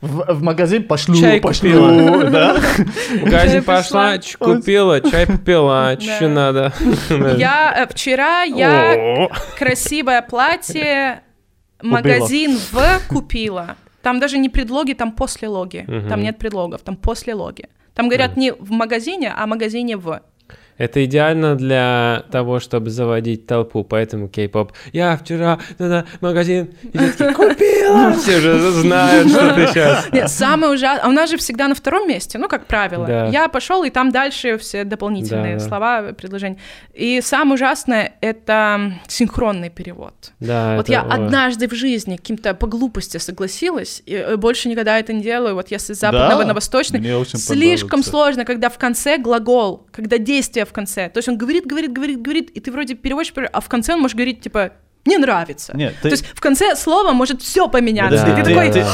В, 0.00 0.34
в 0.34 0.42
магазин 0.42 0.84
пошлю, 0.84 1.14
Чай 1.16 1.40
пошлю. 1.40 1.70
купила. 1.72 2.24
Да? 2.30 2.54
В 2.54 3.22
магазин 3.22 3.50
Чай 3.50 3.62
пошла, 3.62 4.18
ч- 4.18 4.36
купила, 4.38 5.00
чай 5.00 5.26
попила, 5.26 5.96
что 6.00 6.20
Да. 6.20 6.28
надо. 6.28 6.72
Я 7.38 7.74
э, 7.78 7.86
вчера 7.92 8.42
я 8.42 9.28
красивое 9.58 10.22
платье 10.22 11.22
магазин 11.82 12.58
в 12.72 13.00
купила. 13.08 13.76
Там 14.02 14.20
даже 14.20 14.38
не 14.38 14.48
предлоги, 14.48 14.92
там 14.92 15.12
послелоги. 15.12 15.86
Там 16.08 16.22
нет 16.22 16.38
предлогов, 16.38 16.82
там 16.82 16.96
послелоги. 16.96 17.68
Там 17.94 18.08
говорят 18.08 18.36
не 18.36 18.52
в 18.52 18.70
магазине, 18.70 19.32
а 19.36 19.46
магазине 19.46 19.96
в. 19.96 20.20
Это 20.78 21.04
идеально 21.04 21.54
для 21.56 22.24
того, 22.30 22.60
чтобы 22.60 22.90
заводить 22.90 23.46
толпу, 23.46 23.82
поэтому 23.84 24.28
кей-поп. 24.28 24.72
Я 24.92 25.16
вчера 25.16 25.58
на 25.78 26.04
магазин, 26.20 26.68
и 26.82 26.98
купила! 27.34 28.12
Все 28.14 28.40
же 28.40 28.58
знают, 28.72 29.30
что 29.30 29.54
ты 29.54 29.66
сейчас. 29.68 30.06
Нет, 30.12 30.30
самое 30.30 30.72
ужасное. 30.74 31.04
А 31.04 31.08
у 31.08 31.12
нас 31.12 31.30
же 31.30 31.36
всегда 31.38 31.68
на 31.68 31.74
втором 31.74 32.06
месте, 32.08 32.36
ну, 32.38 32.48
как 32.48 32.66
правило. 32.66 33.06
Да. 33.06 33.26
Я 33.28 33.48
пошел, 33.48 33.84
и 33.84 33.90
там 33.90 34.10
дальше 34.12 34.58
все 34.58 34.84
дополнительные 34.84 35.54
Да, 35.56 35.60
да. 35.62 35.68
слова, 35.68 36.02
предложения. 36.12 36.58
И 36.92 37.20
самое 37.22 37.54
ужасное 37.54 38.12
это 38.20 38.92
синхронный 39.08 39.70
перевод. 39.70 40.32
Да, 40.40 40.76
Вот 40.76 40.82
это- 40.82 40.92
я 40.92 41.02
ой. 41.04 41.10
однажды 41.10 41.68
в 41.68 41.74
жизни 41.74 42.16
каким-то 42.16 42.52
по 42.54 42.66
глупости 42.66 43.16
согласилась, 43.18 44.02
и 44.04 44.14
э, 44.14 44.36
больше 44.36 44.68
никогда 44.68 44.98
это 44.98 45.12
не 45.14 45.22
делаю. 45.22 45.54
Вот 45.54 45.70
если 45.70 45.94
с 45.94 46.00
западного 46.00 46.42
Да? 46.42 46.48
на 46.48 46.54
восточный, 46.54 47.00
Мне 47.00 47.16
очень 47.16 47.38
слишком 47.38 48.02
сложно, 48.02 48.44
когда 48.44 48.68
в 48.68 48.76
конце 48.76 49.16
глагол, 49.16 49.86
когда 49.92 50.18
действие 50.18 50.65
в 50.66 50.72
конце. 50.72 51.08
То 51.08 51.18
есть 51.18 51.28
он 51.28 51.38
говорит, 51.38 51.64
говорит, 51.66 51.92
говорит, 51.92 52.20
говорит, 52.20 52.50
и 52.50 52.60
ты 52.60 52.70
вроде 52.70 52.94
переводишь, 52.94 53.32
а 53.52 53.60
в 53.60 53.68
конце 53.68 53.94
он 53.94 54.00
может 54.00 54.16
говорить 54.16 54.40
типа 54.42 54.72
не 55.06 55.18
нравится. 55.18 55.76
Нет, 55.76 55.94
То 56.02 56.08
ты- 56.08 56.14
есть 56.14 56.26
в 56.26 56.40
конце 56.40 56.74
слова 56.74 57.12
может 57.12 57.40
все 57.40 57.68
поменяться. 57.68 58.26
Да, 58.26 58.36
ты 58.36 58.42
да, 58.42 58.48
такой, 58.48 58.72
да. 58.72 58.88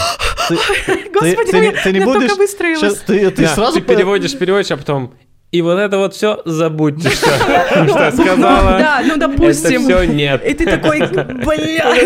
Ты- 0.48 1.08
господи, 1.10 1.50
ты 1.50 1.56
я- 1.56 1.72
ты 1.72 1.92
не 1.92 2.00
будешь- 2.00 2.36
выстроилась. 2.36 2.80
щас 2.80 2.98
ты 2.98 3.30
ты 3.30 3.42
Да, 3.44 3.48
сразу 3.54 3.80
ты 3.80 3.82
по- 3.82 3.94
переводишь, 3.94 4.36
переводишь, 4.36 4.70
а 4.70 4.76
потом... 4.76 5.14
И 5.52 5.60
вот 5.60 5.78
это 5.78 5.98
вот 5.98 6.14
все 6.14 6.40
забудьте, 6.46 7.10
что, 7.10 7.26
что 7.88 7.98
я 8.04 8.12
сказала. 8.12 8.78
Да, 8.78 9.02
ну 9.06 9.16
допустим. 9.18 9.86
Это 9.86 9.98
все 10.00 10.04
нет. 10.12 10.44
И 10.46 10.54
ты 10.54 10.64
такой, 10.66 11.00
бля, 11.00 11.26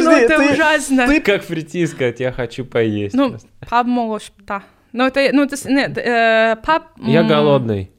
ну 0.02 0.10
это 0.10 0.36
ты- 0.36 0.52
ужасно. 0.52 1.06
Ты 1.06 1.20
как 1.20 1.44
прийти 1.44 1.80
и 1.80 1.86
сказать, 1.86 2.18
я 2.20 2.32
хочу 2.32 2.64
поесть. 2.64 3.14
Ну, 3.14 3.36
пап 3.68 3.86
можешь, 3.86 4.32
да. 4.47 4.62
Ну, 4.93 5.05
это, 5.06 5.28
ну, 5.32 5.43
это, 5.44 5.56
нет, 5.68 5.98
э, 5.98 6.56
пап... 6.64 6.84
Я 7.02 7.22
голодный. 7.24 7.90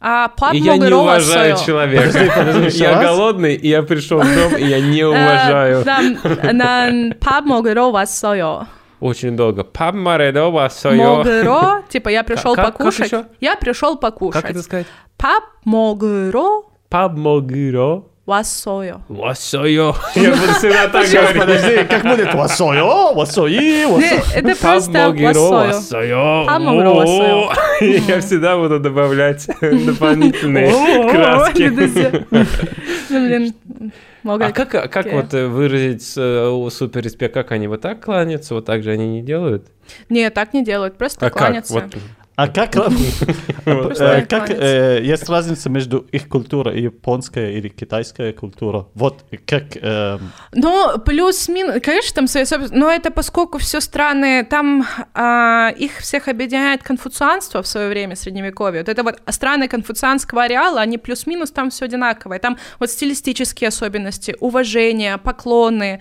А 0.00 0.28
пап 0.28 0.54
и 0.54 0.58
я 0.58 0.76
не 0.76 0.92
уважаю 0.92 1.56
свою. 1.56 1.66
человека. 1.66 2.06
Подожди, 2.06 2.30
подожди, 2.30 2.78
я 2.78 3.02
голодный, 3.02 3.54
и 3.54 3.68
я 3.68 3.82
пришел 3.82 4.20
в 4.20 4.34
дом, 4.34 4.56
и 4.56 4.64
я 4.64 4.80
не 4.80 5.00
э, 5.00 5.06
уважаю. 5.06 5.84
Нам 6.52 7.12
пап 7.14 7.44
могеро 7.44 7.90
вас 7.90 8.16
свое. 8.16 8.66
Очень 9.00 9.36
долго. 9.36 9.64
Пап 9.64 9.94
моредо 9.94 10.50
вас 10.50 10.80
свое. 10.80 10.96
Могеро, 10.96 11.82
типа 11.88 12.08
я 12.10 12.22
пришел 12.22 12.54
покушать. 12.54 13.12
Я 13.40 13.56
пришел 13.56 13.96
покушать. 13.96 14.42
Как 14.42 14.50
это 14.50 14.62
сказать? 14.62 14.86
Пап 15.16 15.44
могеро. 15.64 16.62
Пап 16.88 17.16
могеро. 17.16 18.04
Васойо. 18.28 19.00
Васойо. 19.08 19.94
Я 20.14 20.30
буду 20.32 20.52
всегда 20.52 20.88
так 20.88 21.08
говорить. 21.10 21.40
Подожди, 21.40 21.84
как 21.84 22.02
будет? 22.02 22.34
Васойо, 22.34 23.14
васои, 23.14 23.86
васойо. 23.86 24.22
Это 24.34 24.54
просто 24.54 25.14
васойо. 25.18 26.44
Хамогро 26.46 26.90
васойо. 26.90 27.50
Я 27.80 28.20
всегда 28.20 28.58
буду 28.58 28.80
добавлять 28.80 29.46
дополнительные 29.60 30.70
краски. 31.10 31.72
Ну, 34.24 34.36
блин, 34.36 34.48
а 34.48 34.52
как, 34.52 34.92
как 34.92 35.12
вот 35.12 35.32
э, 35.32 35.46
выразить 35.46 36.12
э, 36.16 36.68
супер 36.70 37.02
респект, 37.02 37.32
как 37.32 37.52
они 37.52 37.68
вот 37.68 37.80
так 37.80 38.04
кланяются, 38.04 38.54
вот 38.54 38.66
так 38.66 38.82
же 38.82 38.90
они 38.90 39.08
не 39.08 39.22
делают? 39.22 39.68
Не, 40.10 40.28
так 40.28 40.52
не 40.52 40.64
делают, 40.64 40.98
просто 40.98 41.24
а 41.24 41.30
кланяются. 41.30 41.88
А 42.38 42.46
как, 42.46 42.76
Вот. 42.76 44.00
э, 44.00 44.24
как 44.26 44.48
э, 44.50 45.00
есть 45.02 45.28
разница 45.28 45.68
между 45.70 46.06
их 46.12 46.28
культурой 46.28 46.78
и 46.78 46.82
японская 46.84 47.50
или 47.50 47.68
китайская 47.68 48.32
культура? 48.32 48.86
Вот 48.94 49.24
как... 49.44 49.64
Ну, 50.52 50.98
плюс-минус, 51.04 51.82
конечно, 51.82 52.14
там 52.14 52.28
свои 52.28 52.44
но 52.70 52.92
это 52.92 53.10
поскольку 53.10 53.58
все 53.58 53.80
страны, 53.80 54.44
там 54.44 54.86
а, 55.14 55.70
их 55.70 55.98
всех 55.98 56.28
объединяет 56.28 56.84
конфуцианство 56.84 57.60
в 57.60 57.66
свое 57.66 57.88
время, 57.88 58.14
средневековье. 58.14 58.82
Вот 58.82 58.88
это 58.88 59.02
вот 59.02 59.20
страны 59.30 59.66
конфуцианского 59.66 60.44
ареала, 60.44 60.80
они 60.80 60.96
плюс-минус 60.96 61.50
там 61.50 61.70
все 61.70 61.86
одинаковое. 61.86 62.38
Там 62.38 62.56
вот 62.78 62.90
стилистические 62.90 63.68
особенности, 63.68 64.36
уважение, 64.38 65.18
поклоны, 65.18 66.00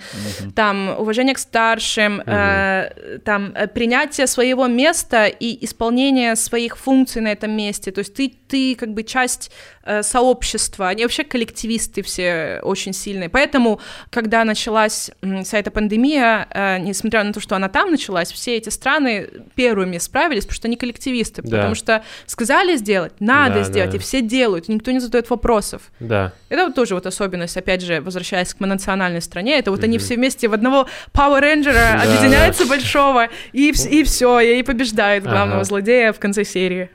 там 0.56 0.96
уважение 1.00 1.34
к 1.34 1.40
старшим, 1.40 2.22
э, 2.22 3.20
там 3.26 3.54
э, 3.56 3.68
принятие 3.68 4.28
своего 4.28 4.68
места 4.68 5.26
и 5.26 5.66
исполнение 5.66 6.27
своих 6.36 6.78
функций 6.78 7.22
на 7.22 7.32
этом 7.32 7.52
месте. 7.52 7.92
То 7.92 8.00
есть 8.00 8.14
ты, 8.14 8.34
ты 8.48 8.76
как 8.76 8.94
бы 8.94 9.04
часть 9.04 9.52
э, 9.84 10.04
сообщества. 10.04 10.90
Они 10.90 11.04
вообще 11.04 11.24
коллективисты 11.24 12.02
все 12.02 12.60
очень 12.64 12.94
сильные. 12.94 13.30
Поэтому, 13.30 13.80
когда 14.10 14.44
началась 14.44 15.12
вся 15.44 15.58
эта 15.60 15.72
пандемия, 15.72 16.48
э, 16.52 16.80
несмотря 16.80 17.24
на 17.24 17.34
то, 17.34 17.40
что 17.40 17.56
она 17.56 17.70
там 17.70 17.92
началась, 17.92 18.32
все 18.32 18.58
эти 18.58 18.70
страны 18.70 19.28
первыми 19.56 19.98
справились, 19.98 20.44
потому 20.44 20.56
что 20.56 20.68
они 20.68 20.76
коллективисты. 20.78 21.42
Да. 21.42 21.58
Потому 21.58 21.76
что 21.76 22.04
сказали 22.26 22.76
сделать, 22.76 23.14
надо 23.20 23.60
Да, 23.60 23.64
сделать, 23.64 23.92
да. 23.92 23.98
и 23.98 24.00
все 24.00 24.22
делают, 24.22 24.70
и 24.70 24.74
никто 24.74 24.92
не 24.92 25.00
задает 25.00 25.30
вопросов. 25.30 25.82
Да. 26.00 26.34
Это 26.50 26.66
вот 26.66 26.76
тоже 26.76 26.94
вот 26.96 27.06
особенность, 27.06 27.58
опять 27.58 27.82
же, 27.82 28.02
возвращаясь 28.02 28.54
к 28.54 28.60
национальной 28.60 29.22
стране, 29.22 29.58
это 29.58 29.72
вот 29.72 29.84
они 29.84 29.98
все 29.98 30.16
вместе 30.16 30.48
в 30.48 30.54
одного 30.54 30.88
Power 31.14 31.42
Ranger 31.42 31.74
Да, 31.74 32.02
объединяются 32.02 32.66
большого, 32.66 33.30
и, 33.54 33.72
вс- 33.72 33.88
и 33.90 34.04
все, 34.04 34.40
и 34.40 34.64
побеждают 34.64 35.24
главного 35.24 35.58
Ага. 35.62 35.64
злодея 35.64 36.14
в 36.18 36.20
конце 36.20 36.44
серии. 36.44 36.90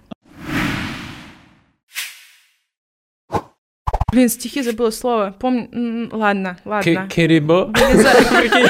Блин, 4.12 4.28
стихи 4.28 4.62
забыла 4.62 4.90
слово. 4.90 5.34
Помню. 5.38 6.08
Ладно, 6.12 6.58
ладно. 6.66 6.82
Прикинь. 7.72 8.68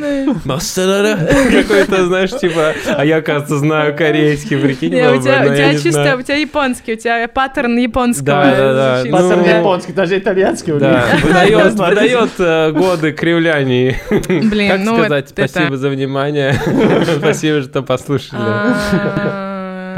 Какой-то, 1.50 2.06
знаешь, 2.06 2.30
типа... 2.38 2.74
А 2.86 3.04
я, 3.04 3.22
кажется, 3.22 3.56
знаю 3.56 3.96
корейский, 3.96 4.58
прикинь, 4.58 4.94
у 5.16 5.22
тебя, 5.22 5.40
но 5.42 5.46
у 5.46 5.52
я 5.52 5.56
тебя 5.56 5.68
не 5.72 5.78
чисто, 5.78 5.90
знаю. 6.02 6.18
у 6.18 6.22
тебя 6.22 6.36
японский, 6.36 6.92
у 6.92 6.96
тебя 6.96 7.26
паттерн 7.28 7.78
японского. 7.78 8.26
Да, 8.26 8.44
да, 8.56 8.74
да. 8.74 9.02
Ну, 9.06 9.10
Паттерн 9.12 9.44
японский, 9.58 9.92
даже 9.92 10.18
итальянский 10.18 10.72
у 10.74 10.78
них. 10.78 11.22
выдает, 11.22 11.72
выдает 11.74 12.30
э, 12.38 12.72
годы 12.72 13.12
кривляний. 13.12 13.96
Блин, 14.10 14.70
Как 14.70 14.80
ну 14.80 14.98
сказать, 14.98 15.32
это- 15.32 15.48
спасибо 15.48 15.76
за 15.78 15.88
внимание. 15.88 16.54
Спасибо, 17.18 17.62
что 17.62 17.82
послушали. 17.82 19.47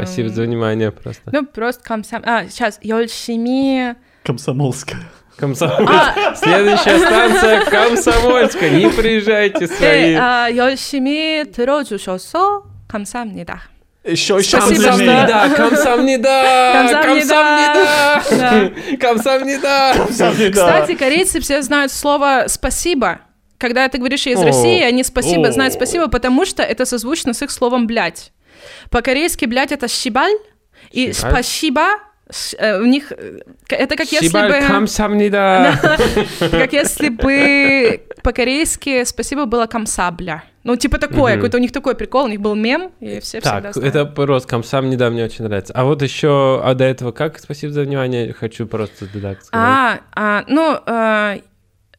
Спасибо 0.02 0.28
за 0.30 0.42
внимание 0.42 0.90
просто. 0.90 1.22
Ну, 1.32 1.44
просто 1.46 1.82
камсам... 1.84 2.22
А, 2.24 2.46
сейчас, 2.48 2.78
열심히... 2.82 3.94
Комсомольская. 4.24 5.00
Комсомольск. 5.36 5.92
А, 5.92 6.34
Следующая 6.34 6.98
станция 6.98 7.64
Комсомольска. 7.66 8.68
Не 8.70 8.88
приезжайте 8.88 9.66
свои. 9.66 10.14
네, 10.14 10.16
아, 10.18 10.48
열심히 10.50 11.44
들어주셔서 11.54 12.64
감사합니다. 12.88 13.62
Еще, 14.04 14.36
еще 14.36 14.60
Спасибо, 14.60 14.92
сильнее. 14.92 15.26
что- 15.26 15.56
Комсомнида! 15.56 17.02
Камсамнида! 17.02 17.02
Комсомнида! 17.02 18.96
Комсомнида! 19.00 19.94
Комсомольская. 19.96 20.50
Кстати, 20.52 20.94
корейцы 20.94 21.40
все 21.40 21.60
знают 21.62 21.90
слово 21.92 22.44
«спасибо». 22.48 23.20
Когда 23.58 23.88
ты 23.88 23.98
говоришь 23.98 24.26
из 24.26 24.38
О. 24.38 24.44
России, 24.44 24.82
они 24.82 25.02
спасибо 25.02 25.48
О. 25.48 25.52
знают 25.52 25.74
спасибо, 25.74 26.08
потому 26.08 26.44
что 26.44 26.62
это 26.62 26.84
созвучно 26.84 27.32
с 27.32 27.42
их 27.42 27.50
словом 27.50 27.86
«блядь». 27.86 28.32
По-корейски 28.89 29.45
«блядь»— 29.45 29.71
это 29.73 29.87
«щибаль», 29.87 30.33
и 30.91 31.13
Щибаль. 31.13 31.31
«спасибо» 31.31 31.81
э, 32.57 32.79
у 32.79 32.85
них 32.85 33.11
это 33.69 33.95
как 33.95 34.11
если 34.11 34.47
бы 34.47 34.67
Комсомнида! 34.67 35.79
как 36.39 36.73
если 36.73 37.09
бы 37.09 38.01
по-корейски 38.23 39.03
спасибо 39.03 39.45
было 39.45 39.65
камсабля. 39.65 40.43
Ну, 40.63 40.75
типа 40.75 40.99
такое, 40.99 41.35
какой-то 41.35 41.57
у 41.57 41.59
них 41.59 41.71
такой 41.71 41.95
прикол, 41.95 42.25
у 42.25 42.27
них 42.27 42.39
был 42.39 42.53
мем, 42.53 42.91
и 42.99 43.19
все 43.19 43.41
всегда 43.41 43.61
Так, 43.61 43.73
знают. 43.73 43.95
это 43.95 44.05
просто 44.05 44.47
Комсомнида 44.47 45.09
мне 45.09 45.25
очень 45.25 45.45
нравится. 45.45 45.73
А 45.75 45.85
вот 45.85 46.03
еще, 46.03 46.61
а 46.63 46.75
до 46.75 46.83
этого 46.83 47.11
как? 47.11 47.39
Спасибо 47.39 47.73
за 47.73 47.81
внимание. 47.81 48.31
Хочу 48.33 48.67
просто 48.67 49.05
сказать. 49.05 49.39
А, 49.51 50.01
а, 50.13 50.43
ну, 50.47 50.77
э, 50.85 51.39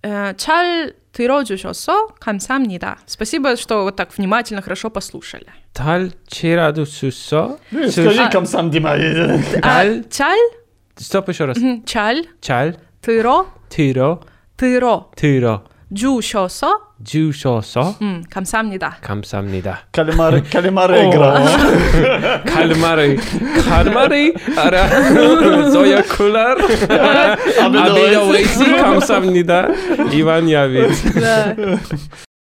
э, 0.03 0.35
잘 0.37 0.95
들어주셔서 1.12 2.08
감사합니다. 2.20 2.98
Спасибо, 3.06 3.56
что 3.56 3.84
вот 3.84 3.96
так 3.96 4.10
внимательно, 4.18 4.62
хорошо 4.62 4.90
послушали. 4.90 5.48
Таль 5.74 6.12
чераду 6.28 6.86
сусо. 6.86 7.58
Ну, 7.72 7.90
Скажи 7.90 8.22
А- 8.24 8.32
комсам, 8.32 8.70
Дима. 8.72 8.92
А, 8.92 9.62
Таль. 9.62 10.04
잘, 10.10 10.38
Стоп 10.96 11.30
еще 11.30 11.46
раз. 11.46 11.58
мгм, 11.58 11.84
잘 11.86 12.26
Чаль. 12.42 12.78
들어, 13.02 13.46
Тиро. 13.70 14.22
들어 14.58 15.12
Тиро. 15.16 15.64
주셔서 17.05 17.97
음, 18.03 18.23
감사합니다. 18.31 18.99
감사합니다. 19.01 19.81
칼마르 19.93 20.43
칼마르 20.51 21.11
그라. 21.11 22.43
칼마르 22.45 23.17
칼마르 23.65 24.33
알아. 24.57 24.89
소야 25.71 26.03
쿨라. 26.03 26.55
아베도 27.61 28.29
웨이시 28.29 28.65
감사합니다. 28.77 29.69
이반 30.13 30.51
야비. 30.51 30.79